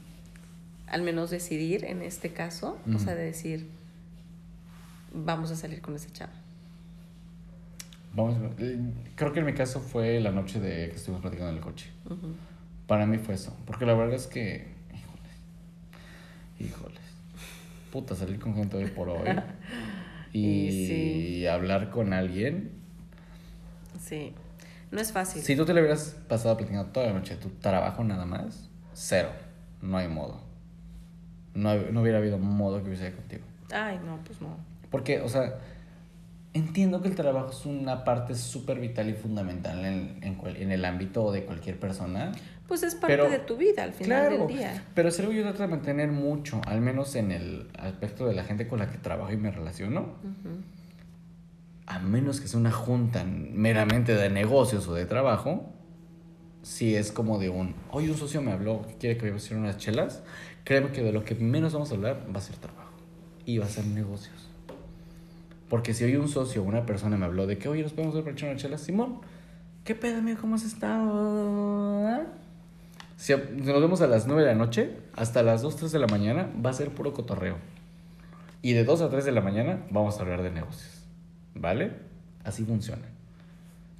al 0.87 1.03
menos 1.03 1.31
decidir 1.31 1.85
en 1.87 2.03
este 2.03 2.33
caso? 2.33 2.79
O 2.95 2.99
sea, 3.01 3.15
de 3.17 3.25
decir, 3.25 3.67
vamos 5.13 5.51
a 5.51 5.57
salir 5.57 5.81
con 5.81 5.97
ese 5.97 6.11
chavo. 6.13 6.33
Vamos, 8.15 8.37
eh, 8.59 8.79
creo 9.17 9.33
que 9.33 9.41
en 9.41 9.47
mi 9.47 9.55
caso 9.55 9.81
fue 9.81 10.21
la 10.21 10.31
noche 10.33 10.61
de 10.61 10.91
que 10.91 10.97
estuvimos 10.97 11.23
platicando 11.23 11.51
en 11.51 11.57
el 11.57 11.63
coche. 11.63 11.89
Para 12.87 13.07
mí 13.07 13.17
fue 13.17 13.35
eso. 13.35 13.57
Porque 13.67 13.87
la 13.87 13.95
verdad 13.95 14.15
es 14.15 14.27
que. 14.27 14.67
Híjoles. 14.93 15.33
Híjoles. 16.61 17.01
Puta, 17.91 18.15
salir 18.15 18.39
con 18.39 18.55
gente 18.55 18.77
hoy 18.77 18.87
por 18.91 19.09
hoy. 19.09 19.27
y 20.35 20.47
Y 20.67 20.87
sí. 20.87 21.47
hablar 21.47 21.89
con 21.91 22.13
alguien. 22.13 22.71
Sí. 23.99 24.35
No 24.93 25.01
es 25.01 25.10
fácil. 25.10 25.43
Si 25.43 25.56
tú 25.56 25.64
te 25.64 25.74
le 25.74 25.81
hubieras 25.81 26.16
pasado 26.28 26.56
platicando 26.56 26.90
toda 26.93 27.06
la 27.06 27.12
noche 27.14 27.35
tu 27.36 27.48
trabajo 27.48 28.05
nada 28.05 28.24
más, 28.27 28.69
cero. 28.93 29.31
No 29.81 29.97
hay 29.97 30.06
modo. 30.06 30.40
No, 31.55 31.74
no 31.74 32.02
hubiera 32.02 32.19
habido 32.19 32.39
modo 32.39 32.81
que 32.82 32.89
hubiese 32.89 33.09
ido 33.09 33.16
contigo. 33.16 33.43
Ay, 33.73 33.98
no, 34.05 34.19
pues 34.24 34.40
no. 34.40 34.56
Porque, 34.90 35.20
o 35.20 35.28
sea, 35.28 35.55
entiendo 36.55 37.01
que 37.02 37.09
el 37.09 37.14
trabajo 37.14 37.51
es 37.51 37.64
una 37.66 38.05
parte 38.05 38.35
súper 38.35 38.78
vital 38.81 39.09
y 39.09 39.14
fundamental 39.14 39.85
en, 39.85 40.19
en, 40.23 40.35
cual- 40.36 40.56
en 40.56 40.70
el 40.70 40.85
ámbito 40.85 41.32
de 41.32 41.44
cualquier 41.44 41.81
persona. 41.81 42.32
Pues 42.69 42.82
es 42.82 42.94
parte 42.94 43.16
Pero- 43.16 43.31
de 43.31 43.39
tu 43.39 43.56
vida 43.56 43.82
al 43.85 43.93
final 43.93 44.28
Claro, 44.28 44.47
del 44.47 44.56
día. 44.59 44.85
pero 44.94 45.09
es 45.09 45.19
algo 45.20 45.32
yo 45.32 45.43
trato 45.43 45.62
de 45.62 45.69
mantener 45.69 46.10
mucho, 46.12 46.60
al 46.66 46.81
menos 46.81 47.14
en 47.16 47.32
el 47.32 47.69
aspecto 47.78 48.27
de 48.27 48.35
la 48.35 48.44
gente 48.44 48.69
con 48.69 48.78
la 48.78 48.90
que 48.90 48.98
trabajo 48.98 49.32
y 49.32 49.36
me 49.36 49.51
relaciono. 49.51 50.06
A 51.87 51.99
menos 51.99 52.41
que 52.41 52.49
sea 52.49 52.61
una 52.61 52.71
junta 52.71 53.25
meramente 53.25 54.15
de 54.15 54.31
negocios 54.31 54.87
o 54.89 54.95
de 54.95 55.07
trabajo, 55.07 55.73
si 56.63 56.95
es 56.95 57.11
como 57.11 57.39
de 57.39 57.49
un, 57.49 57.75
hoy 57.91 58.09
un 58.09 58.17
socio 58.17 58.41
me 58.41 58.53
habló 58.53 58.87
que 58.87 58.95
quiere 58.95 59.19
que 59.19 59.29
a 59.29 59.35
hacer 59.35 59.57
unas 59.57 59.79
chelas, 59.79 60.23
créeme 60.65 60.93
que 60.93 61.03
de 61.03 61.13
lo 61.13 61.25
que 61.25 61.35
menos 61.35 61.73
vamos 61.73 61.91
a 61.91 61.95
hablar 61.95 62.27
va 62.33 62.39
a 62.39 62.43
ser 62.43 62.57
trabajo 62.57 62.93
y 63.45 63.59
va 63.59 63.67
a 63.67 63.69
ser 63.69 63.85
negocios. 63.87 64.49
Porque 65.69 65.95
si 65.95 66.05
hoy 66.05 66.17
un 66.17 66.29
socio 66.29 66.63
o 66.63 66.65
una 66.65 66.87
persona 66.87 67.17
me 67.17 67.25
habló 67.25 67.47
de 67.47 67.59
que, 67.59 67.69
oye, 67.69 67.83
nos 67.83 67.93
podemos 67.93 68.15
ver 68.15 68.25
para 68.25 68.37
echar 68.37 68.51
unas 68.51 68.63
chelas, 68.63 68.83
Simón, 68.83 69.21
¿qué 69.85 69.95
pedo, 69.95 70.19
amigo? 70.19 70.39
¿Cómo 70.41 70.55
has 70.55 70.65
estado? 70.65 72.27
Si 73.17 73.33
nos 73.33 73.81
vemos 73.81 74.03
a 74.03 74.07
las 74.07 74.27
9 74.27 74.43
de 74.43 74.49
la 74.49 74.55
noche, 74.55 74.99
hasta 75.15 75.43
las 75.43 75.63
2, 75.63 75.77
3 75.77 75.93
de 75.93 75.99
la 75.99 76.09
mañana, 76.09 76.51
va 76.65 76.71
a 76.71 76.75
ser 76.75 76.91
puro 76.91 77.13
cotorreo. 77.15 77.57
Y 78.61 78.75
de 78.75 78.85
2 78.85 79.01
a 79.01 79.09
3 79.09 79.25
de 79.25 79.33
la 79.33 79.41
mañana 79.41 79.87
vamos 79.91 80.19
a 80.19 80.23
hablar 80.23 80.43
de 80.43 80.51
negocios. 80.51 80.91
¿Vale? 81.55 81.93
Así 82.45 82.65
funciona. 82.65 83.07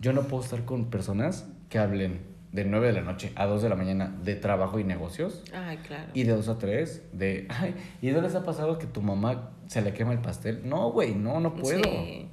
Yo 0.01 0.13
no 0.13 0.23
puedo 0.23 0.43
estar 0.43 0.65
con 0.65 0.87
personas 0.87 1.47
que 1.69 1.79
hablen 1.79 2.33
de 2.53 2.65
9 2.65 2.89
de 2.89 2.93
la 2.93 3.01
noche 3.01 3.33
a 3.35 3.47
2 3.47 3.63
de 3.63 3.69
la 3.69 3.77
mañana 3.77 4.15
de 4.23 4.37
trabajo 4.37 4.79
y 4.79 4.85
negocios. 4.85 5.43
Ay, 5.55 5.79
claro. 5.79 6.11
Y 6.13 6.25
de 6.25 6.33
2 6.33 6.49
a 6.49 6.59
3 6.59 7.03
de, 7.13 7.47
ay, 7.51 7.75
¿y 8.01 8.11
no 8.11 8.21
les 8.21 8.35
ha 8.35 8.45
pasado 8.45 8.79
que 8.79 8.87
tu 8.87 9.01
mamá 9.01 9.51
se 9.67 9.81
le 9.81 9.95
quema 9.95 10.13
el 10.13 10.21
pastel? 10.21 10.61
No, 10.65 10.91
güey, 10.91 11.15
no, 11.15 11.41
no 11.41 11.55
puedo. 11.55 11.83
Sí. 11.83 12.29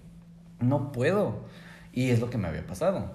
No 0.60 0.92
puedo. 0.92 1.46
Y 1.94 2.10
es 2.10 2.20
lo 2.20 2.30
que 2.30 2.38
me 2.38 2.48
había 2.48 2.68
pasado. 2.68 3.12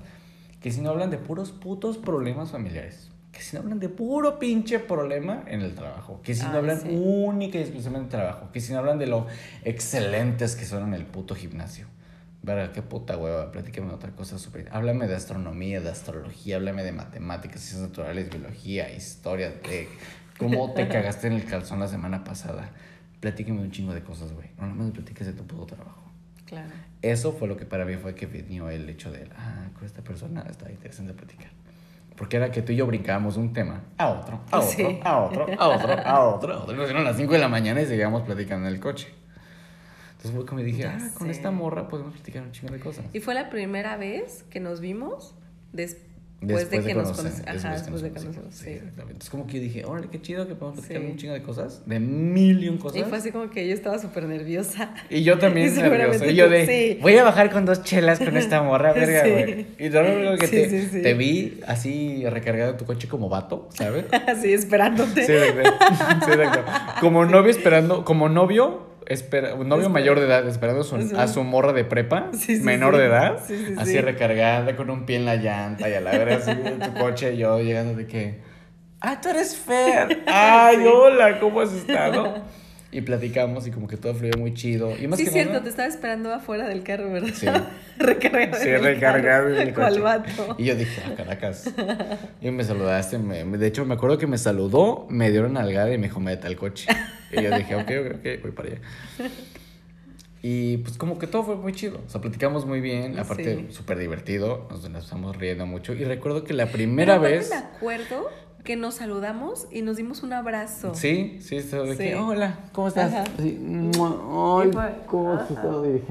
Que 0.60 0.70
si 0.70 0.80
no 0.80 0.90
hablan 0.90 1.10
de 1.10 1.18
puros 1.18 1.52
putos 1.52 1.98
problemas 1.98 2.50
familiares. 2.50 3.10
Que 3.32 3.42
si 3.42 3.56
no 3.56 3.62
hablan 3.62 3.80
de 3.80 3.88
puro 3.90 4.38
pinche 4.38 4.78
problema 4.78 5.42
en 5.46 5.60
el 5.60 5.74
trabajo. 5.74 6.20
Que 6.22 6.34
si 6.34 6.42
no 6.46 6.56
hablan 6.56 6.80
sí. 6.80 6.88
única 6.90 7.58
y 7.58 7.62
exclusivamente 7.62 8.16
de 8.16 8.22
trabajo. 8.22 8.50
Que 8.50 8.60
si 8.60 8.72
no 8.72 8.78
hablan 8.78 8.98
de 8.98 9.08
lo 9.08 9.26
excelentes 9.64 10.56
que 10.56 10.64
son 10.64 10.84
en 10.84 10.94
el 10.94 11.04
puto 11.04 11.34
gimnasio. 11.34 11.86
Verga, 12.44 12.72
qué 12.72 12.82
puta 12.82 13.16
hueva. 13.16 13.50
Platícame 13.50 13.90
otra 13.90 14.10
cosa 14.10 14.38
súper. 14.38 14.68
Háblame 14.70 15.08
de 15.08 15.16
astronomía, 15.16 15.80
de 15.80 15.88
astrología. 15.88 16.56
Háblame 16.56 16.82
de 16.84 16.92
matemáticas, 16.92 17.60
ciencias 17.62 17.88
naturales, 17.88 18.28
biología, 18.28 18.92
historia. 18.92 19.48
De 19.48 19.88
cómo 20.38 20.74
te 20.74 20.86
cagaste 20.88 21.28
en 21.28 21.32
el 21.32 21.46
calzón 21.46 21.80
la 21.80 21.88
semana 21.88 22.22
pasada. 22.22 22.70
Platícame 23.20 23.60
un 23.60 23.70
chingo 23.70 23.94
de 23.94 24.02
cosas, 24.02 24.32
güey. 24.34 24.48
No 24.58 24.64
nada 24.64 24.74
más 24.74 24.86
me 24.88 24.92
platiques 24.92 25.26
de 25.26 25.32
tu 25.32 25.46
puto 25.46 25.74
trabajo. 25.74 26.02
Claro. 26.44 26.68
Eso 27.00 27.32
fue 27.32 27.48
lo 27.48 27.56
que 27.56 27.64
para 27.64 27.86
mí 27.86 27.96
fue 27.96 28.14
que 28.14 28.26
vino 28.26 28.68
el 28.68 28.90
hecho 28.90 29.10
de, 29.10 29.26
ah, 29.38 29.68
con 29.72 29.86
esta 29.86 30.02
persona 30.02 30.44
está 30.50 30.70
interesante 30.70 31.14
platicar. 31.14 31.48
Porque 32.16 32.36
era 32.36 32.50
que 32.50 32.60
tú 32.60 32.72
y 32.72 32.76
yo 32.76 32.86
brincábamos 32.86 33.38
un 33.38 33.54
tema 33.54 33.84
a 33.96 34.08
otro, 34.08 34.40
a 34.50 34.58
otro, 34.58 34.70
Sí. 34.76 35.00
a 35.02 35.18
otro, 35.18 35.46
a 35.58 35.68
otro, 35.68 35.92
a 35.94 36.20
otro, 36.28 36.52
a 36.52 36.58
otro. 36.62 36.76
Nos 36.76 36.86
dieron 36.86 37.04
las 37.04 37.16
5 37.16 37.32
de 37.32 37.38
la 37.38 37.48
mañana 37.48 37.80
y 37.80 37.86
seguíamos 37.86 38.22
platicando 38.22 38.68
en 38.68 38.74
el 38.74 38.80
coche. 38.80 39.08
Entonces 40.24 40.36
fue 40.40 40.46
como 40.46 40.62
dije, 40.62 40.82
Ya 40.82 40.98
ah, 41.00 41.10
con 41.18 41.26
sé. 41.26 41.32
esta 41.32 41.50
morra 41.50 41.88
podemos 41.88 42.14
platicar 42.14 42.42
un 42.42 42.52
chingo 42.52 42.72
de 42.72 42.80
cosas. 42.80 43.04
Y 43.12 43.20
fue 43.20 43.34
la 43.34 43.50
primera 43.50 43.96
vez 43.96 44.44
que 44.50 44.58
nos 44.60 44.80
vimos 44.80 45.34
después, 45.72 46.04
Después 46.40 46.68
de 46.70 46.82
que 46.82 46.94
nos 46.94 47.12
conocimos. 47.12 47.48
Ajá, 47.48 47.72
después 47.72 48.02
de 48.02 48.08
que 48.08 48.14
conocimos, 48.16 48.36
conocimos. 48.36 48.54
sí, 48.54 48.70
exactamente. 48.70 49.12
Entonces 49.12 49.30
como 49.30 49.46
que 49.46 49.54
yo 49.54 49.60
dije, 49.62 49.84
órale, 49.86 50.08
qué 50.10 50.20
chido 50.20 50.46
que 50.46 50.54
podemos 50.54 50.80
platicar 50.80 51.02
Sí. 51.02 51.08
un 51.10 51.16
chingo 51.16 51.32
de 51.32 51.42
cosas, 51.42 51.82
de 51.86 52.00
mil 52.00 52.62
y 52.62 52.68
un 52.68 52.76
cosas. 52.76 52.98
Y 53.00 53.04
fue 53.04 53.16
así 53.16 53.30
como 53.32 53.48
que 53.48 53.66
yo 53.66 53.72
estaba 53.72 53.98
súper 53.98 54.24
nerviosa. 54.24 54.92
Y 55.08 55.22
yo 55.22 55.38
también 55.38 55.68
Y 55.74 55.80
nervioso. 55.80 56.26
Y 56.28 56.34
yo 56.34 56.50
de, 56.50 56.66
sí. 56.66 56.98
voy 57.00 57.16
a 57.16 57.24
bajar 57.24 57.50
con 57.50 57.64
dos 57.64 57.82
chelas 57.82 58.18
con 58.18 58.36
esta 58.36 58.62
morra, 58.62 58.92
verga, 58.94 59.24
Sí. 59.24 59.30
güey. 59.30 59.66
Y 59.78 59.88
lo 59.88 60.00
único 60.02 60.36
que 60.36 60.48
te, 60.48 61.00
te 61.00 61.14
vi 61.14 61.60
así 61.66 62.24
recargado 62.28 62.72
en 62.72 62.76
tu 62.76 62.84
coche 62.84 63.08
como 63.08 63.30
vato, 63.30 63.70
¿sabes? 63.72 64.04
Así 64.28 64.52
esperándote. 64.52 65.24
Sí, 65.24 65.32
exacto. 65.32 66.26
Sí, 66.26 66.32
exacto. 66.32 66.64
Como 67.00 67.24
novio 67.24 67.50
esperando, 67.52 68.04
como 68.04 68.28
novio, 68.28 68.93
espera, 69.06 69.54
un 69.54 69.68
novio 69.68 69.88
mayor 69.90 70.18
de 70.20 70.26
edad 70.26 70.46
esperando 70.48 70.80
a 70.82 70.84
su, 70.84 71.00
Sí. 71.00 71.14
a 71.16 71.28
su 71.28 71.42
morra 71.44 71.72
de 71.72 71.84
prepa, 71.84 72.28
Sí, 72.32 72.56
sí, 72.56 72.62
menor 72.62 72.96
de 72.96 73.06
edad, 73.06 73.38
Sí, 73.46 73.56
sí, 73.66 73.74
así 73.78 73.92
sí. 73.92 74.00
recargada 74.00 74.76
con 74.76 74.90
un 74.90 75.06
pie 75.06 75.16
en 75.16 75.24
la 75.24 75.36
llanta 75.36 75.88
y 75.88 75.94
a 75.94 76.00
la 76.00 76.10
verga 76.12 76.36
así 76.36 76.50
en 76.50 76.78
tu 76.80 76.94
coche 76.98 77.34
y 77.34 77.38
yo 77.38 77.60
llegando 77.60 77.94
de 77.94 78.06
que, 78.06 78.40
ah, 79.00 79.20
tú 79.20 79.28
eres 79.30 79.56
Fer. 79.56 80.22
Ay, 80.26 80.78
hola, 80.86 81.38
¿cómo 81.40 81.60
has 81.60 81.72
estado? 81.72 82.42
Y 82.94 83.00
platicamos 83.00 83.66
y 83.66 83.70
como 83.72 83.88
que 83.88 83.96
todo 83.96 84.14
fluyó 84.14 84.38
muy 84.38 84.54
chido. 84.54 84.94
Y 84.96 85.08
más 85.08 85.18
Sí, 85.18 85.24
que 85.24 85.32
cierto, 85.32 85.52
nada, 85.52 85.64
te 85.64 85.68
estaba 85.70 85.88
esperando 85.88 86.32
afuera 86.32 86.68
del 86.68 86.82
carro, 86.84 87.10
¿verdad? 87.10 87.30
Sí. 87.34 87.46
recargado. 87.98 88.62
Sí, 88.62 88.68
en 88.68 88.74
el 88.76 88.82
recargado 88.84 89.44
carro. 89.48 89.60
en 89.60 89.68
el 89.68 89.74
¿Cuál 89.74 89.88
coche. 89.90 90.00
vato? 90.00 90.54
Y 90.58 90.64
yo 90.66 90.76
dije, 90.76 91.02
ah, 91.04 91.14
Caracas. 91.16 91.74
Y 92.40 92.50
me 92.52 92.62
saludaste. 92.62 93.18
me- 93.18 93.44
de 93.44 93.66
hecho, 93.66 93.84
me 93.84 93.94
acuerdo 93.94 94.16
que 94.16 94.26
me 94.28 94.38
saludó, 94.38 95.06
me 95.10 95.30
dio 95.32 95.40
una 95.40 95.60
nalgada 95.60 95.92
y 95.92 95.98
me 95.98 96.06
dijo, 96.06 96.20
mete 96.20 96.46
al 96.46 96.56
coche. 96.56 96.86
Y 97.32 97.42
yo 97.42 97.50
dije, 97.56 97.74
ok, 97.74 97.82
ok, 97.82 98.16
ok, 98.20 98.42
voy 98.42 98.50
para 98.52 98.68
allá. 98.68 98.78
Y 100.42 100.76
pues 100.78 100.98
como 100.98 101.18
que 101.18 101.26
todo 101.26 101.42
fue 101.42 101.56
muy 101.56 101.72
chido. 101.72 102.00
O 102.06 102.10
sea, 102.10 102.20
platicamos 102.20 102.66
muy 102.66 102.80
bien. 102.80 103.18
Aparte, 103.18 103.56
Sí. 103.56 103.66
súper 103.70 103.98
divertido. 103.98 104.68
Nos, 104.70 104.88
nos 104.90 105.04
estamos 105.04 105.36
riendo 105.36 105.64
mucho. 105.66 105.94
Y 105.94 106.04
recuerdo 106.04 106.44
que 106.44 106.52
la 106.52 106.64
Pero 106.66 106.76
primera 106.76 107.14
aparte 107.14 107.36
vez... 107.38 107.50
Me 107.50 107.56
acuerdo 107.56 108.30
que 108.64 108.76
nos 108.76 108.94
saludamos 108.94 109.66
y 109.70 109.82
nos 109.82 109.96
dimos 109.96 110.22
un 110.22 110.32
abrazo. 110.32 110.94
Sí, 110.94 111.38
sí, 111.40 111.56
estaba 111.56 111.84
de 111.84 111.96
que, 111.96 112.08
Sí. 112.08 112.14
hola, 112.14 112.58
¿cómo 112.72 112.88
estás? 112.88 113.12
Ajá. 113.12 113.24
"Mua, 113.38 114.62
ay, 114.62 114.70
¿cómo 115.06 115.32
has 115.34 115.50
estado? 115.50 115.88
Y 115.88 115.92
dije, 115.92 116.06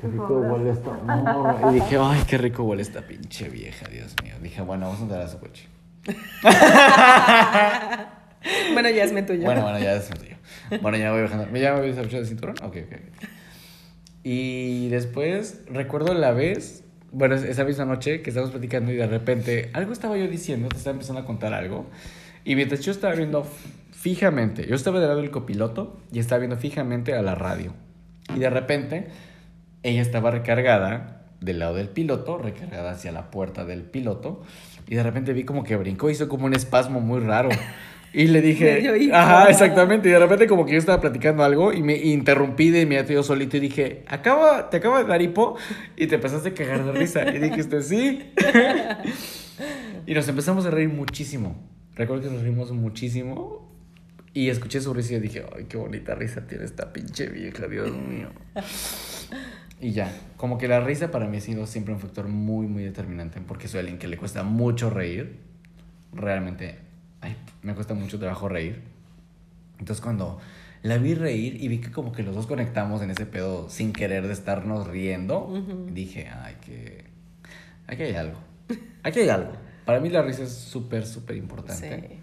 qué 0.00 0.08
rico 0.08 0.38
huele 0.40 0.70
esta 0.70 0.92
morra. 0.92 1.70
Y 1.70 1.74
dije, 1.74 1.96
ay, 2.00 2.22
qué 2.28 2.38
rico 2.38 2.64
huele 2.64 2.82
esta 2.82 3.02
pinche 3.06 3.48
vieja, 3.48 3.86
Dios 3.88 4.14
mío. 4.22 4.34
Dije, 4.42 4.60
bueno, 4.62 4.86
vamos 4.86 5.00
a 5.00 5.02
andar 5.04 5.22
a 5.22 5.28
su 5.28 5.38
coche. 5.38 5.68
Bueno, 8.72 8.88
ya 8.88 9.04
es 9.04 9.26
tuyo. 9.26 9.44
Bueno, 9.44 9.62
bueno, 9.62 9.78
ya 9.78 9.94
es 9.96 10.08
tuyo. 10.08 10.34
Bueno, 10.80 10.96
ya 10.96 11.12
voy 11.12 11.20
bajando. 11.22 11.44
¿Ya 11.58 11.74
me 11.74 11.80
habías 11.80 11.98
abrochado 11.98 12.22
el 12.22 12.28
cinturón? 12.28 12.54
Ok, 12.62 12.76
ok. 12.86 12.94
ok. 12.94 13.28
Y 14.22 14.88
después 14.88 15.60
recuerdo 15.66 16.14
la 16.14 16.32
vez, 16.32 16.82
bueno, 17.12 17.34
esa 17.34 17.64
misma 17.64 17.84
noche 17.84 18.22
que 18.22 18.30
estábamos 18.30 18.52
platicando 18.52 18.92
y 18.92 18.96
de 18.96 19.06
repente 19.06 19.70
algo 19.72 19.92
estaba 19.92 20.16
yo 20.16 20.28
diciendo, 20.28 20.68
te 20.68 20.76
estaba 20.76 20.94
empezando 20.94 21.20
a 21.20 21.24
contar 21.24 21.54
algo. 21.54 21.86
Y 22.44 22.54
mientras 22.56 22.80
yo 22.80 22.92
estaba 22.92 23.14
viendo 23.14 23.46
fijamente, 23.92 24.66
yo 24.66 24.74
estaba 24.74 24.98
del 24.98 25.08
lado 25.08 25.20
del 25.20 25.30
copiloto 25.30 26.00
y 26.12 26.18
estaba 26.18 26.38
viendo 26.38 26.56
fijamente 26.56 27.14
a 27.14 27.22
la 27.22 27.34
radio. 27.34 27.74
Y 28.34 28.38
de 28.38 28.50
repente 28.50 29.08
ella 29.82 30.02
estaba 30.02 30.30
recargada 30.30 31.26
del 31.40 31.58
lado 31.58 31.74
del 31.74 31.88
piloto, 31.88 32.38
recargada 32.38 32.92
hacia 32.92 33.12
la 33.12 33.30
puerta 33.30 33.64
del 33.64 33.82
piloto. 33.82 34.42
Y 34.86 34.94
de 34.94 35.02
repente 35.02 35.32
vi 35.32 35.44
como 35.44 35.64
que 35.64 35.76
brincó, 35.76 36.10
hizo 36.10 36.28
como 36.28 36.46
un 36.46 36.54
espasmo 36.54 37.00
muy 37.00 37.20
raro. 37.20 37.50
Y 38.12 38.26
le 38.26 38.40
dije, 38.40 39.10
ajá, 39.12 39.48
exactamente. 39.48 40.08
Y 40.08 40.12
de 40.12 40.18
repente 40.18 40.46
como 40.46 40.66
que 40.66 40.72
yo 40.72 40.78
estaba 40.78 41.00
platicando 41.00 41.44
algo 41.44 41.72
y 41.72 41.82
me 41.82 41.96
interrumpí 41.96 42.70
de 42.70 42.82
inmediato 42.82 43.12
yo 43.12 43.22
solito 43.22 43.56
y 43.56 43.60
dije, 43.60 44.04
acaba, 44.08 44.70
te 44.70 44.78
acaba 44.78 45.02
de 45.02 45.08
dar 45.08 45.22
hipo 45.22 45.56
y 45.96 46.06
te 46.06 46.16
empezaste 46.16 46.50
a 46.50 46.54
cagar 46.54 46.84
de 46.84 46.92
risa. 46.92 47.28
Y 47.34 47.38
dijiste, 47.38 47.82
sí. 47.82 48.32
y 50.06 50.14
nos 50.14 50.28
empezamos 50.28 50.66
a 50.66 50.70
reír 50.70 50.88
muchísimo. 50.88 51.56
Recuerdo 51.94 52.24
que 52.24 52.34
nos 52.34 52.42
reímos 52.42 52.72
muchísimo 52.72 53.68
y 54.32 54.48
escuché 54.48 54.80
su 54.80 54.94
risa 54.94 55.14
y 55.14 55.20
dije, 55.20 55.44
ay, 55.56 55.66
qué 55.68 55.76
bonita 55.76 56.14
risa 56.14 56.46
tiene 56.46 56.64
esta 56.64 56.92
pinche 56.92 57.28
vieja, 57.28 57.66
Dios 57.68 57.90
mío. 57.92 58.28
Y 59.82 59.92
ya, 59.92 60.12
como 60.36 60.58
que 60.58 60.68
la 60.68 60.80
risa 60.80 61.10
para 61.10 61.26
mí 61.26 61.38
ha 61.38 61.40
sido 61.40 61.66
siempre 61.66 61.94
un 61.94 62.00
factor 62.00 62.28
muy, 62.28 62.66
muy 62.66 62.82
determinante 62.82 63.40
porque 63.40 63.66
soy 63.66 63.80
alguien 63.80 63.98
que 63.98 64.08
le 64.08 64.18
cuesta 64.18 64.42
mucho 64.42 64.90
reír. 64.90 65.38
Realmente, 66.12 66.76
ay, 67.20 67.36
me 67.62 67.74
cuesta 67.74 67.94
mucho 67.94 68.18
trabajo 68.18 68.48
reír. 68.48 68.82
Entonces 69.78 70.02
cuando 70.02 70.38
la 70.82 70.98
vi 70.98 71.14
reír 71.14 71.62
y 71.62 71.68
vi 71.68 71.78
que 71.78 71.90
como 71.90 72.12
que 72.12 72.22
los 72.22 72.34
dos 72.34 72.46
conectamos 72.46 73.02
en 73.02 73.10
ese 73.10 73.26
pedo 73.26 73.68
sin 73.70 73.92
querer 73.92 74.26
de 74.26 74.32
estarnos 74.32 74.86
riendo, 74.86 75.52
dije, 75.92 76.28
ay, 76.28 76.56
que 76.64 77.04
aquí 77.86 78.02
hay 78.02 78.14
algo. 78.14 78.38
Aquí 79.02 79.20
hay 79.20 79.28
algo. 79.28 79.52
Para 79.84 80.00
mí 80.00 80.08
la 80.10 80.22
risa 80.22 80.42
es 80.42 80.52
súper, 80.52 81.06
súper 81.06 81.36
importante. 81.36 82.20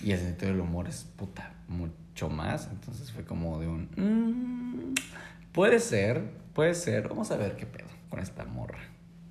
Sí. 0.00 0.06
Y 0.08 0.12
el 0.12 0.18
sentido 0.18 0.52
del 0.52 0.60
humor 0.60 0.88
es 0.88 1.04
puta, 1.16 1.52
mucho 1.68 2.28
más. 2.30 2.68
Entonces 2.72 3.12
fue 3.12 3.24
como 3.24 3.58
de 3.60 3.68
un. 3.68 3.88
"Mm, 3.96 4.94
puede 5.52 5.78
ser, 5.80 6.22
puede 6.54 6.74
ser. 6.74 7.08
Vamos 7.08 7.30
a 7.30 7.36
ver 7.36 7.56
qué 7.56 7.66
pedo 7.66 7.88
con 8.10 8.20
esta 8.20 8.44
morra. 8.44 8.78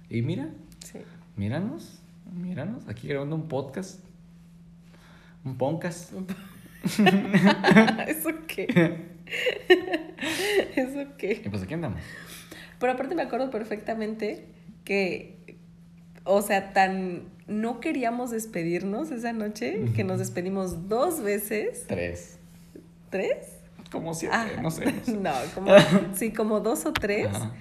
Y 0.10 0.22
mira, 0.22 0.50
Sí. 0.86 1.00
míranos, 1.36 2.00
míranos. 2.34 2.88
Aquí 2.88 3.08
grabando 3.08 3.36
un 3.36 3.48
podcast. 3.48 4.00
Un 5.48 5.58
podcast. 5.58 6.12
¿Eso 8.08 8.30
qué? 8.48 8.68
¿Eso 10.76 11.02
Y 11.02 11.06
qué? 11.18 11.48
pues 11.50 11.64
aquí 11.64 11.74
andamos. 11.74 12.02
Pero 12.80 12.92
aparte 12.92 13.16
me 13.16 13.22
acuerdo 13.22 13.50
perfectamente 13.50 14.46
que, 14.84 15.38
o 16.26 16.42
sea, 16.42 16.74
tan 16.74 17.30
no 17.48 17.80
queríamos 17.80 18.32
despedirnos 18.32 19.10
esa 19.12 19.32
noche 19.32 19.86
que 19.96 20.04
nos 20.04 20.20
despedimos 20.20 20.90
dos 20.90 21.22
veces. 21.22 21.86
Tres. 21.88 22.40
¿Tres? 23.10 23.38
Como 23.90 24.14
siete, 24.14 24.36
Ah, 24.38 24.48
no 24.62 24.70
sé. 24.70 24.84
no 24.92 25.06
sé. 25.06 25.12
No, 25.18 25.32
como, 25.56 25.72
sí, 26.14 26.34
como 26.34 26.60
dos 26.60 26.86
o 26.86 26.92
tres. 26.92 27.28
Ajá. 27.28 27.54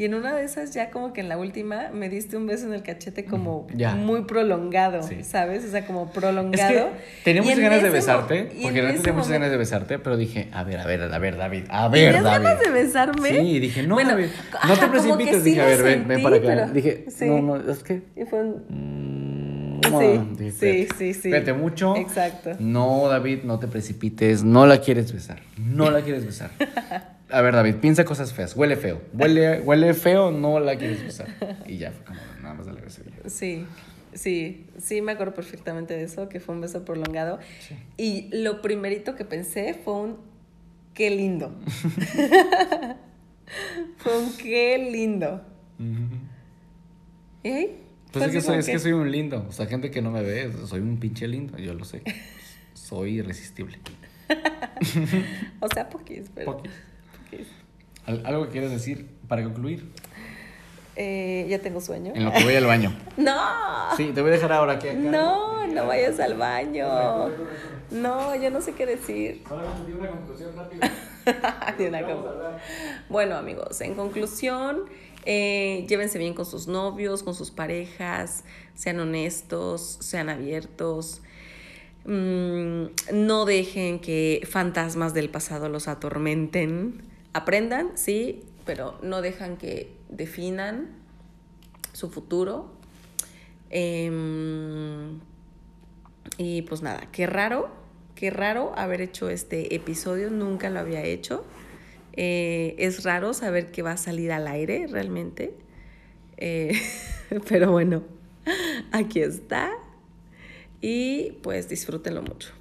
Y 0.00 0.06
en 0.06 0.14
una 0.14 0.34
de 0.34 0.44
esas, 0.44 0.72
ya 0.72 0.88
como 0.90 1.12
que 1.12 1.20
en 1.20 1.28
la 1.28 1.36
última, 1.36 1.90
me 1.92 2.08
diste 2.08 2.38
un 2.38 2.46
beso 2.46 2.64
en 2.64 2.72
el 2.72 2.82
cachete 2.82 3.26
como 3.26 3.66
Ya. 3.76 3.94
muy 3.94 4.22
prolongado, 4.22 5.02
Sí. 5.02 5.22
¿sabes? 5.24 5.62
O 5.66 5.70
sea, 5.70 5.84
como 5.84 6.04
Es 6.06 6.10
prolongado. 6.12 6.72
que 6.72 7.22
tenía 7.22 7.42
Y 7.42 7.44
muchas 7.44 7.58
en 7.58 7.64
ganas 7.64 7.82
de 7.82 7.90
besarte. 7.90 8.34
y 8.34 8.38
Porque 8.38 8.54
en 8.54 8.60
realmente 8.62 8.94
ese 8.94 9.02
tenía 9.02 9.12
muchas 9.12 9.26
momento- 9.28 9.32
ganas 9.32 9.50
de 9.50 9.56
besarte. 9.58 9.98
Pero 9.98 10.16
dije, 10.16 10.48
a 10.52 10.64
ver, 10.64 10.78
a 10.80 10.86
ver, 10.86 11.02
a 11.02 11.18
ver, 11.18 11.36
David. 11.36 11.64
A 11.68 11.88
ver, 11.88 12.14
¿Tenías 12.14 12.24
David. 12.24 12.44
ganas 12.46 12.60
de 12.60 12.70
besarme? 12.70 13.28
Sí, 13.28 13.58
dije, 13.58 13.82
no, 13.82 13.94
Bueno, 13.96 14.10
David. 14.12 14.28
No 14.66 14.74
te 14.74 14.80
que 14.80 14.86
precipites. 14.86 15.36
sí 15.42 15.50
dije, 15.50 15.60
a 15.60 15.66
ver, 15.66 15.82
ven, 15.82 16.08
ven 16.08 16.22
para 16.22 16.36
acá. 16.36 16.46
pero- 16.46 16.68
Dije, 16.70 17.04
sí. 17.10 17.26
no, 17.26 17.42
no, 17.42 17.70
es 17.70 17.82
que. 17.82 18.00
Y 18.16 18.24
fue 18.24 18.40
un... 18.40 18.64
Mm, 18.70 19.50
Sí, 19.82 20.20
dije, 20.44 20.88
sí, 20.96 21.12
sí. 21.14 21.28
Espérate 21.28 21.52
mucho. 21.52 21.96
Exacto. 21.96 22.52
No, 22.58 23.06
David, 23.08 23.40
no 23.44 23.58
te 23.58 23.66
precipites. 23.66 24.44
No 24.44 24.64
la 24.66 24.78
quieres 24.80 25.12
besar. 25.12 25.40
No 25.58 25.90
la 25.90 26.00
quieres 26.00 26.24
besar. 26.24 26.50
A 27.30 27.42
ver, 27.42 27.54
David, 27.54 27.76
piensa 27.76 28.04
cosas 28.04 28.32
feas. 28.32 28.56
Huele 28.56 28.76
feo. 28.76 29.00
Huele, 29.12 29.60
huele 29.60 29.94
feo, 29.94 30.30
no 30.30 30.60
la 30.60 30.76
quieres 30.76 31.02
besar. 31.02 31.28
Y 31.66 31.78
ya 31.78 31.92
fue 31.92 32.04
como, 32.04 32.20
nada 32.42 32.54
más 32.54 32.66
y 32.66 33.10
ya. 33.10 33.30
Sí, 33.30 33.66
sí, 34.12 34.66
sí, 34.78 35.00
me 35.00 35.12
acuerdo 35.12 35.34
perfectamente 35.34 35.94
de 35.94 36.04
eso, 36.04 36.28
que 36.28 36.40
fue 36.40 36.54
un 36.54 36.60
beso 36.60 36.84
prolongado. 36.84 37.38
Sí. 37.60 37.76
Y 37.96 38.42
lo 38.42 38.62
primerito 38.62 39.14
que 39.14 39.24
pensé 39.24 39.74
fue 39.74 39.94
un 39.94 40.16
qué 40.94 41.10
lindo. 41.10 41.54
fue 43.98 44.18
un 44.18 44.36
qué 44.36 44.90
lindo. 44.90 45.42
¿Y 47.42 47.48
ahí? 47.48 47.76
Pues 48.12 48.32
que, 48.32 48.40
soy, 48.40 48.58
es 48.58 48.66
que 48.66 48.78
soy 48.78 48.92
un 48.92 49.10
lindo. 49.10 49.46
O 49.48 49.52
sea, 49.52 49.66
gente 49.66 49.90
que 49.90 50.02
no 50.02 50.10
me 50.10 50.22
ve, 50.22 50.52
soy 50.66 50.80
un 50.80 50.98
pinche 50.98 51.28
lindo. 51.28 51.56
Yo 51.58 51.74
lo 51.74 51.84
sé. 51.84 52.02
Soy 52.74 53.18
irresistible. 53.18 53.78
O 55.60 55.68
sea, 55.68 55.90
poquis, 55.90 56.30
pero... 56.34 56.56
Poquis. 56.56 56.72
¿Algo 58.06 58.46
que 58.46 58.50
quieras 58.50 58.70
decir 58.70 59.06
para 59.28 59.42
concluir? 59.44 59.86
Eh, 60.96 61.46
ya 61.48 61.58
tengo 61.60 61.80
sueño. 61.80 62.12
En 62.14 62.24
lo 62.24 62.32
que 62.32 62.44
voy 62.44 62.54
al 62.54 62.66
baño. 62.66 62.94
¡No! 63.16 63.32
Sí, 63.96 64.10
te 64.14 64.20
voy 64.20 64.30
a 64.30 64.34
dejar 64.34 64.52
ahora 64.52 64.74
aquí. 64.74 64.88
acá. 64.88 64.98
No, 64.98 65.66
no 65.66 65.86
vayas 65.86 66.18
al 66.20 66.34
baño. 66.36 67.30
No, 67.90 68.34
yo 68.34 68.50
no 68.50 68.60
sé 68.60 68.72
qué 68.74 68.86
decir. 68.86 69.42
Solamente 69.48 69.92
una 69.94 70.10
conclusión 70.10 70.50
rápida. 70.56 70.90
Una. 71.78 72.58
Bueno, 73.08 73.36
amigos, 73.36 73.80
en 73.80 73.94
conclusión, 73.94 74.84
eh, 75.26 75.86
llévense 75.88 76.18
bien 76.18 76.34
con 76.34 76.46
sus 76.46 76.66
novios, 76.66 77.22
con 77.22 77.34
sus 77.34 77.50
parejas, 77.50 78.44
sean 78.74 79.00
honestos, 79.00 79.98
sean 80.00 80.28
abiertos. 80.28 81.22
Mm, 82.04 82.86
no 83.12 83.44
dejen 83.44 84.00
que 84.00 84.46
fantasmas 84.50 85.14
del 85.14 85.28
pasado 85.28 85.68
los 85.68 85.88
atormenten. 85.88 87.09
Aprendan, 87.32 87.96
sí, 87.96 88.42
pero 88.64 88.98
no 89.02 89.22
dejan 89.22 89.56
que 89.56 89.92
definan 90.08 90.88
su 91.92 92.10
futuro. 92.10 92.72
Em, 93.70 95.20
y 96.38 96.62
pues 96.62 96.82
nada, 96.82 97.08
qué 97.12 97.26
raro, 97.26 97.70
qué 98.14 98.30
raro 98.30 98.72
haber 98.76 99.00
hecho 99.00 99.30
este 99.30 99.74
episodio, 99.74 100.30
nunca 100.30 100.70
lo 100.70 100.80
había 100.80 101.02
hecho. 101.04 101.44
Eh, 102.14 102.74
es 102.78 103.04
raro 103.04 103.32
saber 103.32 103.70
que 103.70 103.82
va 103.82 103.92
a 103.92 103.96
salir 103.96 104.32
al 104.32 104.46
aire 104.48 104.86
realmente. 104.88 105.54
Eh, 106.36 106.72
pero 107.48 107.70
bueno, 107.70 108.02
aquí 108.90 109.20
está. 109.20 109.70
Y 110.80 111.32
pues 111.42 111.68
disfrútenlo 111.68 112.22
mucho. 112.22 112.52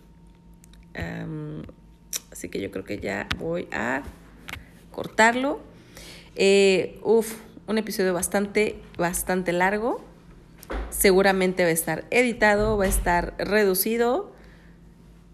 así 2.32 2.50
que 2.50 2.62
yo 2.62 2.70
creo 2.72 2.84
que 2.84 3.00
ya 3.00 3.28
voy 3.40 3.68
a 3.72 4.04
cortarlo. 5.00 5.62
Eh, 6.36 7.00
uf, 7.04 7.38
un 7.68 7.78
episodio 7.78 8.14
bastante, 8.14 8.76
bastante 8.98 9.54
largo. 9.54 10.04
Seguramente 10.90 11.64
va 11.64 11.70
a 11.70 11.72
estar 11.72 12.04
editado, 12.12 12.78
va 12.78 12.84
a 12.84 12.90
estar 12.90 13.34
reducido. 13.38 14.34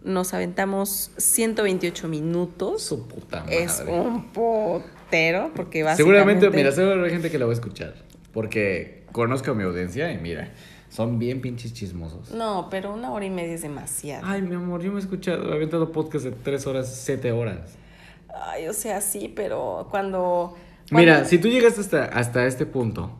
Nos 0.03 0.35
aventamos 0.35 1.09
128 1.17 2.07
minutos. 2.07 2.83
Su 2.83 3.07
puta 3.07 3.41
madre. 3.41 3.63
Es 3.63 3.83
un 3.87 4.31
potero, 4.33 5.51
porque 5.55 5.81
básicamente... 5.81 5.97
Seguramente, 5.97 6.49
mira, 6.51 6.71
seguro 6.71 7.03
hay 7.03 7.09
gente 7.09 7.31
que 7.31 7.39
lo 7.39 7.47
va 7.47 7.53
a 7.53 7.55
escuchar. 7.55 7.95
Porque 8.33 9.03
conozco 9.11 9.49
a 9.49 9.53
mi 9.55 9.63
audiencia 9.63 10.11
y 10.11 10.19
mira, 10.19 10.51
son 10.89 11.17
bien 11.17 11.41
pinches 11.41 11.73
chismosos. 11.73 12.29
No, 12.29 12.67
pero 12.69 12.93
una 12.93 13.11
hora 13.11 13.25
y 13.25 13.31
media 13.31 13.55
es 13.55 13.63
demasiado. 13.63 14.27
Ay, 14.27 14.43
mi 14.43 14.53
amor, 14.53 14.83
yo 14.83 14.91
me 14.91 14.97
he 14.97 15.01
escuchado, 15.01 15.51
he 15.51 15.55
aventado 15.55 15.91
podcast 15.91 16.25
de 16.25 16.31
tres 16.33 16.67
horas, 16.67 16.95
siete 17.03 17.31
horas. 17.31 17.79
Ay, 18.41 18.67
o 18.67 18.73
sea, 18.73 19.01
sí, 19.01 19.31
pero 19.35 19.87
cuando... 19.89 20.55
Mira, 20.91 21.25
si 21.25 21.37
tú 21.39 21.47
llegaste 21.47 21.81
hasta, 21.81 22.05
hasta 22.05 22.45
este 22.45 22.65
punto 22.65 23.11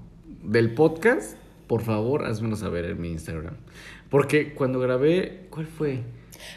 del 0.44 0.74
podcast, 0.74 1.36
por 1.68 1.82
favor, 1.82 2.26
házmelo 2.26 2.56
saber 2.56 2.86
en 2.86 3.02
mi 3.02 3.12
Instagram. 3.12 3.56
Porque 4.10 4.54
cuando 4.54 4.80
grabé, 4.80 5.48
¿cuál 5.50 5.66
fue? 5.66 6.02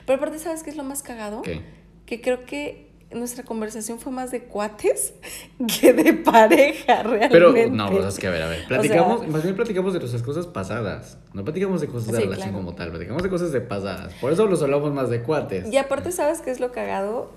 Pero 0.06 0.16
aparte, 0.18 0.39
¿sabes 0.39 0.62
qué 0.62 0.70
es 0.70 0.76
lo 0.76 0.85
más 0.85 1.02
cagado? 1.02 1.43
¿Qué? 1.43 1.62
Que 2.05 2.20
creo 2.20 2.44
que 2.44 2.89
nuestra 3.10 3.43
conversación 3.43 3.98
fue 3.98 4.12
más 4.12 4.30
de 4.30 4.43
cuates 4.43 5.14
que 5.80 5.94
de 5.94 6.12
pareja, 6.12 7.02
realmente. 7.05 7.28
Pero, 7.30 7.52
no, 7.70 7.90
pues 7.90 8.05
es 8.05 8.18
que 8.18 8.26
a 8.26 8.30
ver, 8.30 8.43
a 8.43 8.48
ver. 8.48 8.64
O 8.64 8.68
Platicamos, 8.68 9.20
sea- 9.20 9.28
más 9.30 9.43
bien 9.44 9.55
platicamos 9.56 9.93
de 9.94 10.01
nuestras 10.01 10.22
cosas 10.22 10.47
pasadas. 10.47 11.16
No 11.32 11.43
platicamos 11.43 11.80
de 11.80 11.86
cosas 11.86 12.09
de 12.12 12.18
Sí, 12.18 12.24
relación 12.24 12.51
claro. 12.51 12.64
como 12.64 12.74
tal, 12.76 12.90
platicamos 12.90 13.22
de 13.22 13.30
cosas 13.30 13.51
de 13.52 13.62
pasadas. 13.62 14.12
Por 14.20 14.30
eso 14.32 14.47
los 14.47 14.62
hablamos 14.62 14.93
más 14.93 15.09
de 15.09 15.22
cuates. 15.22 15.72
Y 15.72 15.76
aparte, 15.78 16.12
¿sabes 16.12 16.43
qué 16.43 16.51
es 16.51 16.60
lo 16.60 16.70
cagado? 16.70 17.30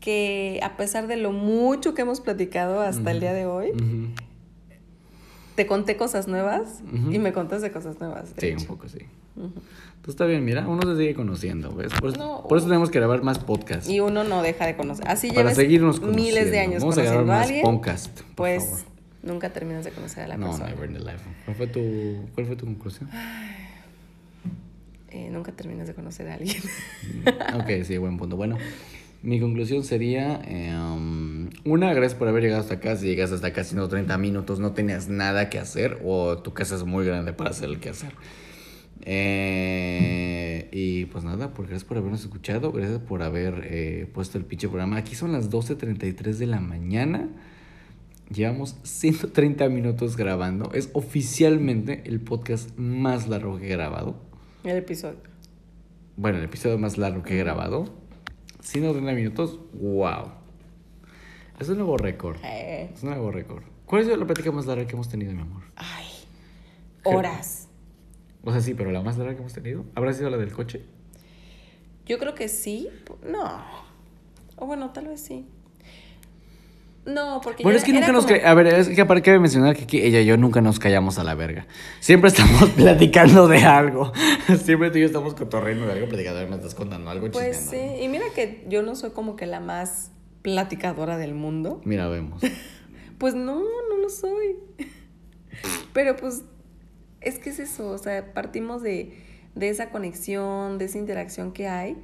Que 0.00 0.60
a 0.62 0.76
pesar 0.76 1.06
de 1.06 1.16
lo 1.16 1.30
mucho 1.32 1.92
que 1.94 2.02
hemos 2.02 2.20
platicado 2.20 2.80
hasta 2.80 3.10
el 3.10 3.20
día 3.20 3.32
de 3.34 3.44
hoy, 3.46 3.72
te 5.56 5.66
conté 5.66 5.96
cosas 5.96 6.26
nuevas 6.26 6.82
y 7.10 7.18
me 7.18 7.32
contaste 7.32 7.70
cosas 7.70 8.00
nuevas. 8.00 8.32
Sí, 8.38 8.52
un 8.58 8.64
poco 8.64 8.88
sí. 8.88 8.98
Entonces 9.36 10.08
está 10.08 10.24
bien, 10.24 10.44
mira, 10.44 10.66
uno 10.66 10.82
se 10.82 10.96
sigue 10.96 11.14
conociendo, 11.14 11.74
¿ves? 11.74 11.92
Por, 12.00 12.10
eso- 12.10 12.18
No. 12.18 12.46
por 12.48 12.56
eso 12.58 12.66
tenemos 12.66 12.90
que 12.90 12.98
grabar 12.98 13.22
más 13.22 13.38
podcasts. 13.38 13.88
Y 13.88 14.00
uno 14.00 14.24
no 14.24 14.40
deja 14.42 14.64
de 14.66 14.74
conocer. 14.76 15.06
Así 15.06 15.28
para 15.28 15.40
llevas 15.42 15.56
seguirnos 15.56 16.00
miles 16.00 16.50
de 16.50 16.58
años 16.60 16.80
Vamos 16.80 16.96
a 16.96 17.02
grabar 17.02 17.18
conociendo 17.24 17.32
a 17.32 17.36
más 17.36 17.46
alguien, 17.46 17.64
podcast, 17.64 18.20
por 18.22 18.34
pues 18.36 18.64
favor. 18.64 18.78
nunca 19.22 19.50
terminas 19.50 19.84
de 19.84 19.90
conocer 19.90 20.24
a 20.24 20.28
la 20.28 20.36
No, 20.38 20.46
persona. 20.46 20.70
never 20.70 20.88
in 20.90 20.96
the 20.96 21.00
life. 21.04 21.24
¿Cuál 21.44 21.56
fue 21.56 21.66
tu, 21.66 21.80
cuál 22.34 22.46
fue 22.46 22.56
tu 22.56 22.64
conclusión? 22.64 23.10
Eh, 25.10 25.28
nunca 25.30 25.52
terminas 25.52 25.86
de 25.88 25.94
conocer 25.94 26.28
a 26.28 26.34
alguien. 26.34 26.62
ok, 27.60 27.84
sí, 27.84 27.98
buen 27.98 28.16
punto. 28.16 28.36
Bueno, 28.36 28.56
mi 29.22 29.38
conclusión 29.38 29.84
sería, 29.84 30.40
eh, 30.46 30.74
um, 30.74 31.50
una, 31.64 31.92
gracias 31.92 32.18
por 32.18 32.28
haber 32.28 32.42
llegado 32.42 32.62
hasta 32.62 32.74
acá. 32.74 32.96
Si 32.96 33.06
llegas 33.06 33.32
hasta 33.32 33.48
acá 33.48 33.60
haciendo 33.60 33.88
30 33.88 34.16
minutos, 34.16 34.60
no 34.60 34.72
tenías 34.72 35.08
nada 35.08 35.50
que 35.50 35.58
hacer 35.58 35.98
o 36.04 36.38
tu 36.38 36.54
casa 36.54 36.76
es 36.76 36.84
muy 36.84 37.04
grande 37.04 37.34
para 37.34 37.50
hacer 37.50 37.68
el 37.68 37.80
que 37.80 37.90
hacer. 37.90 38.12
Eh, 39.02 40.68
y 40.72 41.06
pues 41.06 41.24
nada, 41.24 41.52
pues 41.52 41.68
gracias 41.68 41.86
por 41.86 41.98
habernos 41.98 42.20
escuchado, 42.22 42.72
gracias 42.72 42.98
por 43.00 43.22
haber 43.22 43.66
eh, 43.70 44.10
puesto 44.12 44.38
el 44.38 44.44
pinche 44.44 44.68
programa. 44.68 44.96
Aquí 44.96 45.14
son 45.14 45.32
las 45.32 45.50
12.33 45.50 46.36
de 46.36 46.46
la 46.46 46.60
mañana. 46.60 47.28
Llevamos 48.32 48.76
130 48.84 49.68
minutos 49.68 50.16
grabando. 50.16 50.70
Es 50.72 50.88
oficialmente 50.94 52.04
el 52.06 52.20
podcast 52.20 52.70
más 52.78 53.28
largo 53.28 53.58
que 53.58 53.66
he 53.66 53.70
grabado. 53.70 54.16
El 54.64 54.78
episodio. 54.78 55.18
Bueno, 56.16 56.38
el 56.38 56.44
episodio 56.44 56.78
más 56.78 56.96
largo 56.96 57.22
que 57.22 57.34
he 57.34 57.38
grabado. 57.38 57.99
130 58.62 59.12
minutos. 59.12 59.58
¡Wow! 59.74 60.32
Es 61.58 61.68
un 61.68 61.76
nuevo 61.78 61.96
récord. 61.96 62.36
Eh, 62.44 62.90
Es 62.94 63.02
un 63.02 63.10
nuevo 63.10 63.30
récord. 63.30 63.62
¿Cuál 63.86 64.02
es 64.02 64.08
la 64.18 64.24
plática 64.24 64.50
más 64.52 64.66
larga 64.66 64.86
que 64.86 64.92
hemos 64.92 65.08
tenido, 65.08 65.32
mi 65.32 65.42
amor? 65.42 65.62
ay, 65.76 66.06
horas. 67.04 67.68
O 68.44 68.50
sea, 68.52 68.60
sí, 68.60 68.74
pero 68.74 68.90
la 68.90 69.02
más 69.02 69.18
larga 69.18 69.34
que 69.34 69.40
hemos 69.40 69.52
tenido. 69.52 69.84
¿Habrá 69.94 70.12
sido 70.12 70.30
la 70.30 70.36
del 70.38 70.52
coche? 70.52 70.84
Yo 72.06 72.18
creo 72.18 72.34
que 72.34 72.48
sí. 72.48 72.88
No. 73.26 73.62
O 74.56 74.66
bueno, 74.66 74.90
tal 74.90 75.08
vez 75.08 75.20
sí. 75.20 75.46
No, 77.14 77.40
porque 77.42 77.62
Bueno, 77.62 77.78
es 77.78 77.84
que 77.84 77.92
nunca 77.92 78.12
nos... 78.12 78.26
A 78.30 78.54
ver, 78.54 78.66
es 78.68 78.88
que 78.88 79.04
para 79.04 79.20
qué 79.20 79.38
mencionar 79.38 79.76
que 79.76 79.84
aquí 79.84 80.00
ella 80.00 80.20
y 80.20 80.26
yo 80.26 80.36
nunca 80.36 80.60
nos 80.60 80.78
callamos 80.78 81.18
a 81.18 81.24
la 81.24 81.34
verga. 81.34 81.66
Siempre 82.00 82.28
estamos 82.28 82.70
platicando 82.76 83.48
de 83.48 83.58
algo. 83.64 84.12
Siempre 84.62 84.90
tú 84.90 84.98
y 84.98 85.02
yo 85.02 85.06
estamos 85.06 85.34
cotorreando 85.34 85.86
de 85.86 85.92
algo, 85.92 86.08
platicando, 86.08 86.46
me 86.48 86.56
estás 86.56 86.74
contando 86.74 87.10
algo, 87.10 87.30
Pues 87.30 87.58
chismeando. 87.58 87.96
sí, 87.98 88.04
y 88.04 88.08
mira 88.08 88.24
que 88.34 88.64
yo 88.68 88.82
no 88.82 88.94
soy 88.94 89.10
como 89.10 89.36
que 89.36 89.46
la 89.46 89.60
más 89.60 90.10
platicadora 90.42 91.18
del 91.18 91.34
mundo. 91.34 91.80
Mira, 91.84 92.08
vemos. 92.08 92.42
Pues 93.18 93.34
no, 93.34 93.60
no 93.60 93.96
lo 94.00 94.08
soy. 94.08 94.56
Pero 95.92 96.16
pues 96.16 96.42
es 97.20 97.38
que 97.38 97.50
es 97.50 97.58
eso, 97.58 97.90
o 97.90 97.98
sea, 97.98 98.32
partimos 98.32 98.82
de, 98.82 99.12
de 99.54 99.68
esa 99.68 99.90
conexión, 99.90 100.78
de 100.78 100.86
esa 100.86 100.96
interacción 100.96 101.52
que 101.52 101.68
hay, 101.68 101.96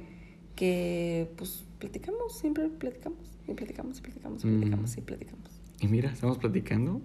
que 0.55 1.31
pues 1.37 1.65
platicamos, 1.79 2.37
siempre 2.37 2.67
platicamos, 2.69 3.37
y 3.47 3.53
platicamos, 3.53 3.99
y 3.99 4.01
platicamos, 4.01 4.43
y 4.43 4.47
Mm. 4.47 4.57
platicamos, 4.59 4.97
y 4.97 5.01
platicamos. 5.01 5.61
Y 5.79 5.87
mira, 5.87 6.09
estamos 6.11 6.37
platicando. 6.37 7.01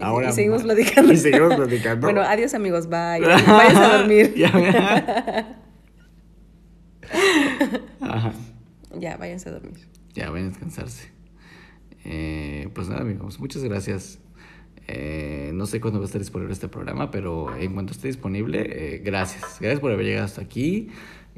Ahora 0.00 0.30
y 0.30 0.32
seguimos 0.32 0.62
platicando. 0.62 1.12
Y 1.12 1.16
seguimos 1.16 1.54
platicando. 1.54 2.06
Bueno, 2.06 2.22
adiós 2.22 2.54
amigos, 2.54 2.86
bye. 2.88 3.20
Váyanse 3.46 3.78
a 3.84 3.98
dormir. 3.98 4.34
ya, 4.34 4.48
Ajá. 8.00 8.32
Ya, 8.98 9.16
váyanse 9.16 9.48
a 9.48 9.52
dormir. 9.52 9.88
Ya, 10.14 10.30
vayan 10.30 10.46
a 10.46 10.50
descansarse. 10.50 11.08
Eh, 12.04 12.68
pues 12.74 12.88
nada, 12.88 13.02
amigos, 13.02 13.40
muchas 13.40 13.62
gracias. 13.64 14.18
Eh, 14.86 15.50
no 15.54 15.66
sé 15.66 15.80
cuándo 15.80 15.98
va 15.98 16.04
a 16.04 16.06
estar 16.06 16.20
disponible 16.20 16.52
este 16.52 16.68
programa, 16.68 17.10
pero 17.10 17.54
en 17.56 17.72
cuanto 17.72 17.92
esté 17.92 18.08
disponible, 18.08 18.66
eh, 18.68 18.98
gracias. 18.98 19.58
Gracias 19.60 19.80
por 19.80 19.90
haber 19.92 20.04
llegado 20.06 20.26
hasta 20.26 20.42
aquí. 20.42 20.88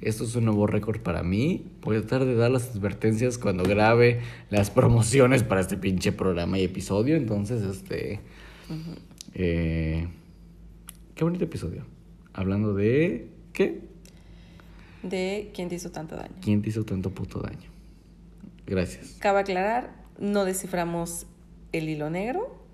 Esto 0.01 0.25
es 0.25 0.37
un 0.37 0.45
nuevo 0.45 0.67
récord 0.67 1.01
para 1.01 1.23
mí. 1.23 1.67
Voy 1.83 1.97
a 1.97 2.01
tratar 2.01 2.27
de 2.27 2.35
dar 2.35 2.51
las 2.51 2.71
advertencias 2.77 3.39
cuando 3.39 3.65
grabe 3.65 4.21
las 4.51 4.71
promociones 4.71 5.43
para 5.43 5.61
este 5.61 5.77
pinche 5.77 6.13
programa 6.13 6.59
y 6.59 6.65
episodio. 6.65 7.17
Entonces, 7.17 7.63
este. 7.63 8.21
eh, 9.35 10.07
qué 11.15 11.25
bonito 11.25 11.45
episodio. 11.45 11.87
Hablando 12.35 12.75
de. 12.75 13.31
¿Qué? 13.53 13.81
De 15.03 15.51
quién 15.55 15.69
te 15.69 15.77
hizo 15.77 15.91
tanto 15.91 16.17
daño. 16.17 16.35
¿Quién 16.43 16.61
te 16.61 16.69
hizo 16.69 16.85
tanto 16.85 17.11
puto 17.11 17.41
daño? 17.41 17.71
Gracias. 18.67 19.17
Cabe 19.21 19.41
aclarar, 19.41 19.95
no 20.19 20.45
desciframos 20.45 21.27
el 21.73 21.89
hilo 21.89 22.11
negro. 22.11 22.66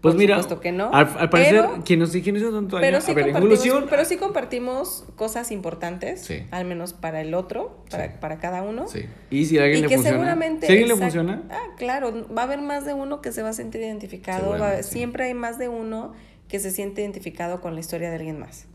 Pues 0.00 0.14
Por 0.14 0.18
mira, 0.20 0.36
supuesto 0.36 0.60
que 0.60 0.72
no, 0.72 0.90
al, 0.92 1.08
al 1.18 1.30
parecer, 1.30 1.64
pero- 1.68 1.82
quien 1.84 1.98
nos 2.00 2.14
hizo 2.14 2.50
tanto 2.52 2.78
Pero 2.78 3.00
sí, 3.00 3.10
a 3.10 3.14
ver, 3.14 3.28
en 3.28 3.86
pero 3.88 4.04
sí 4.04 4.16
compartimos 4.18 5.04
cosas 5.16 5.50
importantes, 5.50 6.20
Sí. 6.20 6.42
al 6.50 6.64
menos 6.66 6.92
para 6.92 7.22
el 7.22 7.32
otro, 7.34 7.82
para, 7.90 8.08
Sí. 8.08 8.14
para 8.20 8.38
cada 8.38 8.62
uno. 8.62 8.86
sí. 8.88 9.06
Y 9.30 9.46
si 9.46 9.58
a 9.58 9.62
alguien 9.64 9.78
Y 9.78 9.82
le 9.82 9.88
que 9.88 9.94
funciona, 9.96 10.18
seguramente... 10.18 10.66
si 10.66 10.72
a 10.72 10.74
alguien 10.74 10.88
le 10.88 10.96
funciona, 11.02 11.42
Ah, 11.50 11.74
claro, 11.78 12.26
va 12.32 12.42
a 12.42 12.44
haber 12.44 12.60
más 12.60 12.84
de 12.84 12.92
uno 12.94 13.20
que 13.22 13.32
se 13.32 13.42
va 13.42 13.48
a 13.48 13.52
sentir 13.54 13.80
identificado. 13.80 14.50
va 14.50 14.54
a- 14.54 14.58
Seguramente, 14.58 14.82
sí. 14.84 14.90
Siempre 14.92 15.24
hay 15.24 15.34
más 15.34 15.58
de 15.58 15.68
uno 15.68 16.12
que 16.48 16.60
se 16.60 16.70
siente 16.70 17.00
identificado 17.00 17.60
con 17.60 17.74
la 17.74 17.80
historia 17.80 18.10
de 18.10 18.16
alguien 18.16 18.38
más, 18.38 18.66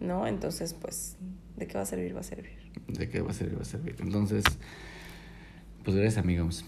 ¿no? 0.00 0.26
Entonces, 0.26 0.74
pues, 0.74 1.16
¿de 1.56 1.66
qué 1.66 1.74
va 1.78 1.82
a 1.82 1.86
servir? 1.86 2.14
Va 2.16 2.20
a 2.20 2.24
servir. 2.24 2.58
de 2.88 3.08
qué 3.08 3.20
va 3.20 3.30
a 3.30 3.34
servir, 3.34 3.56
va 3.58 3.62
a 3.62 3.64
servir. 3.64 3.94
Entonces, 4.00 4.42
pues 5.84 5.96
gracias 5.96 6.18
amigos 6.22 6.64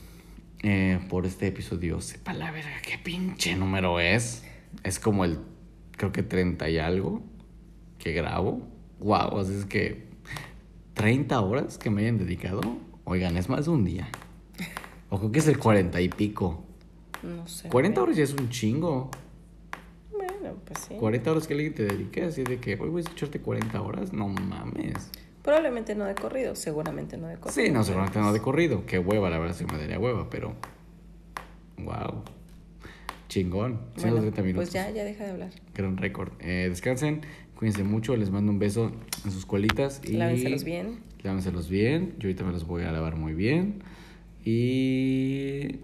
eh, 0.62 1.01
por 1.09 1.27
este 1.27 1.47
episodio. 1.47 2.01
Sepa 2.01 2.32
la 2.32 2.51
verga 2.51 2.81
qué 2.82 2.99
pinche 2.99 3.57
número 3.57 4.01
es. 4.01 4.45
Es 4.82 4.99
como 4.99 5.24
el, 5.24 5.39
creo 5.93 6.12
que 6.12 6.23
30 6.23 6.69
y 6.69 6.78
algo 6.78 7.23
que 7.99 8.12
grabo. 8.12 8.69
Wow, 8.99 9.39
así 9.39 9.55
es 9.55 9.65
que 9.65 10.07
30 10.95 11.41
horas 11.41 11.78
que 11.78 11.91
me 11.91 12.03
hayan 12.03 12.19
dedicado. 12.19 12.61
Oigan, 13.05 13.37
es 13.37 13.49
más 13.49 13.65
de 13.65 13.70
un 13.70 13.85
día. 13.85 14.09
O 15.09 15.19
creo 15.19 15.32
que 15.32 15.39
es 15.39 15.49
el 15.49 15.59
40 15.59 16.01
y 16.01 16.09
pico. 16.09 16.65
No 17.23 17.47
sé. 17.49 17.69
40 17.69 18.03
horas 18.03 18.16
ya 18.16 18.24
es 18.24 18.35
un 18.35 18.49
chingo. 18.51 19.11
Bueno, 20.12 20.57
pues 20.65 20.81
sí. 20.89 20.95
40 20.95 21.31
horas 21.32 21.47
que 21.47 21.55
alguien 21.55 21.74
te 21.74 21.85
dedique, 21.85 22.23
así 22.23 22.45
de 22.45 22.59
que 22.59 22.74
hoy 22.74 22.89
voy 22.91 23.01
a 23.01 23.05
escucharte 23.05 23.41
40 23.41 23.81
horas, 23.81 24.12
no 24.12 24.28
mames. 24.28 25.11
Probablemente 25.42 25.94
no 25.94 26.04
de 26.04 26.14
corrido, 26.14 26.54
seguramente 26.54 27.16
no 27.16 27.26
de 27.28 27.36
corrido. 27.36 27.64
Sí, 27.64 27.70
no, 27.72 27.82
seguramente 27.82 28.18
no 28.18 28.32
de 28.32 28.40
corrido. 28.40 28.84
Qué 28.86 28.98
hueva, 28.98 29.30
la 29.30 29.38
verdad 29.38 29.54
sí 29.56 29.64
me 29.64 29.78
daría 29.78 29.98
hueva, 29.98 30.28
pero. 30.28 30.54
Wow. 31.78 32.22
Chingón. 33.28 33.80
Bueno, 33.96 34.20
130 34.20 34.42
minutos. 34.42 34.64
pues 34.68 34.72
ya, 34.72 34.90
ya 34.90 35.04
deja 35.04 35.24
de 35.24 35.30
hablar. 35.30 35.50
Gran 35.74 35.96
récord. 35.96 36.32
Eh, 36.40 36.66
descansen, 36.68 37.22
cuídense 37.56 37.84
mucho, 37.84 38.16
les 38.16 38.30
mando 38.30 38.50
un 38.52 38.58
beso 38.58 38.92
en 39.24 39.30
sus 39.30 39.46
colitas 39.46 40.00
y 40.04 40.14
Lávenselos 40.14 40.64
bien. 40.64 40.98
lávenselos 41.22 41.68
bien. 41.70 42.14
Yo 42.18 42.28
ahorita 42.28 42.44
me 42.44 42.52
los 42.52 42.66
voy 42.66 42.82
a 42.82 42.92
lavar 42.92 43.16
muy 43.16 43.32
bien. 43.34 43.82
Y 44.44 45.76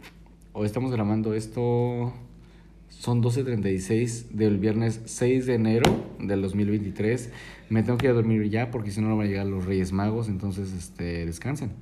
hoy 0.53 0.67
estamos 0.67 0.91
grabando 0.93 1.35
esto. 1.35 2.13
Son 2.89 3.23
12.36 3.23 4.29
del 4.31 4.59
viernes 4.59 5.01
6 5.05 5.47
de 5.47 5.55
enero 5.55 5.85
del 6.19 6.43
2023. 6.43 7.31
Me 7.69 7.83
tengo 7.83 7.99
que 7.99 8.07
ir 8.07 8.11
a 8.13 8.15
dormir 8.15 8.49
ya 8.49 8.71
porque 8.71 8.91
si 8.91 9.01
no 9.01 9.09
no 9.09 9.17
van 9.17 9.27
a 9.27 9.31
llegar 9.31 9.47
los 9.47 9.65
Reyes 9.65 9.93
Magos. 9.93 10.29
Entonces, 10.29 10.73
este, 10.73 11.27
descansen. 11.27 11.73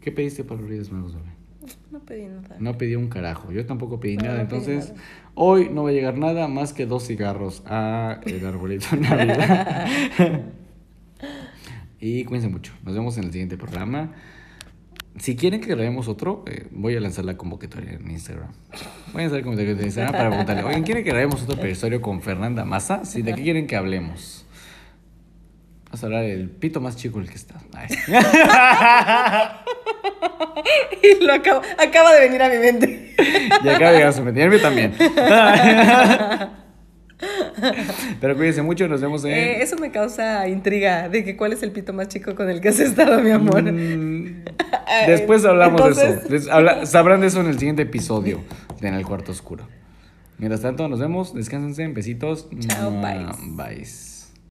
¿Qué 0.00 0.12
pediste 0.12 0.44
para 0.44 0.60
los 0.60 0.70
Reyes 0.70 0.90
Magos, 0.92 1.14
bebé? 1.14 1.26
No 1.90 2.00
pedí 2.00 2.26
nada. 2.26 2.56
No 2.58 2.76
pedí 2.78 2.96
un 2.96 3.08
carajo. 3.08 3.52
Yo 3.52 3.64
tampoco 3.66 4.00
pedí 4.00 4.16
No, 4.16 4.24
nada. 4.24 4.42
no 4.42 4.48
pedí 4.48 4.58
Entonces, 4.58 4.90
nada. 4.92 5.02
hoy 5.34 5.68
no 5.70 5.84
va 5.84 5.90
a 5.90 5.92
llegar 5.92 6.18
nada 6.18 6.48
más 6.48 6.72
que 6.72 6.86
dos 6.86 7.06
cigarros 7.06 7.62
a 7.66 8.20
el 8.24 8.44
arbolito 8.44 8.86
de 8.92 8.96
Navidad. 9.02 9.86
y 12.00 12.24
cuídense 12.24 12.48
mucho. 12.48 12.72
Nos 12.84 12.94
vemos 12.94 13.16
en 13.18 13.24
el 13.24 13.32
siguiente 13.32 13.56
programa. 13.56 14.12
Si 15.18 15.36
quieren 15.36 15.60
que 15.60 15.68
grabemos 15.68 16.08
otro, 16.08 16.42
eh, 16.46 16.66
voy 16.72 16.96
a 16.96 17.00
lanzar 17.00 17.24
la 17.26 17.36
convocatoria 17.36 17.92
en 17.92 18.10
Instagram. 18.10 18.48
Voy 19.12 19.20
a 19.20 19.24
lanzar 19.24 19.38
la 19.40 19.44
convocatoria 19.44 19.72
en 19.72 19.84
Instagram 19.84 20.12
para 20.12 20.28
preguntarle, 20.30 20.64
oigan, 20.64 20.82
¿quieren 20.82 21.04
que 21.04 21.10
grabemos 21.10 21.42
otro 21.42 21.62
episodio 21.62 22.00
con 22.00 22.22
Fernanda 22.22 22.64
Massa? 22.64 23.04
Sí, 23.04 23.20
¿de 23.22 23.34
qué 23.34 23.42
quieren 23.42 23.66
que 23.66 23.76
hablemos? 23.76 24.41
Vamos 25.92 26.04
a 26.04 26.06
hablar 26.06 26.22
del 26.24 26.48
pito 26.48 26.80
más 26.80 26.96
chico 26.96 27.20
el 27.20 27.28
que 27.28 27.34
está. 27.34 27.56
Y 31.02 31.22
lo 31.24 31.34
acabo- 31.34 31.60
acaba 31.78 32.14
de 32.14 32.20
venir 32.20 32.40
a 32.42 32.48
mi 32.48 32.56
mente. 32.56 33.14
Y 33.62 33.68
acaba 33.68 33.90
de 33.90 33.96
llegar 33.98 34.08
a 34.08 34.12
su 34.12 34.22
mente. 34.22 34.40
Y 34.40 34.44
el 34.44 34.62
también. 34.62 34.94
Pero 38.22 38.36
cuídense 38.36 38.62
mucho, 38.62 38.88
nos 38.88 39.02
vemos 39.02 39.22
en... 39.26 39.32
Eh, 39.32 39.62
eso 39.62 39.76
me 39.76 39.90
causa 39.90 40.48
intriga 40.48 41.10
de 41.10 41.22
que 41.24 41.36
cuál 41.36 41.52
es 41.52 41.62
el 41.62 41.72
pito 41.72 41.92
más 41.92 42.08
chico 42.08 42.34
con 42.34 42.48
el 42.48 42.62
que 42.62 42.70
has 42.70 42.80
estado, 42.80 43.20
mi 43.20 43.30
amor. 43.30 43.62
Mm, 43.70 44.44
Después 45.06 45.44
hablamos 45.44 45.94
de 45.94 46.36
eso. 46.36 46.50
Habla- 46.52 46.86
sabrán 46.86 47.20
de 47.20 47.26
eso 47.26 47.40
en 47.42 47.48
el 47.48 47.58
siguiente 47.58 47.82
episodio 47.82 48.40
de 48.80 48.88
En 48.88 48.94
el 48.94 49.04
Cuarto 49.04 49.30
Oscuro. 49.32 49.68
Mientras 50.38 50.62
tanto, 50.62 50.88
nos 50.88 51.00
vemos. 51.00 51.34
Descánsense. 51.34 51.86
Besitos. 51.88 52.48
Chao. 52.66 52.90
Bye. 53.02 53.26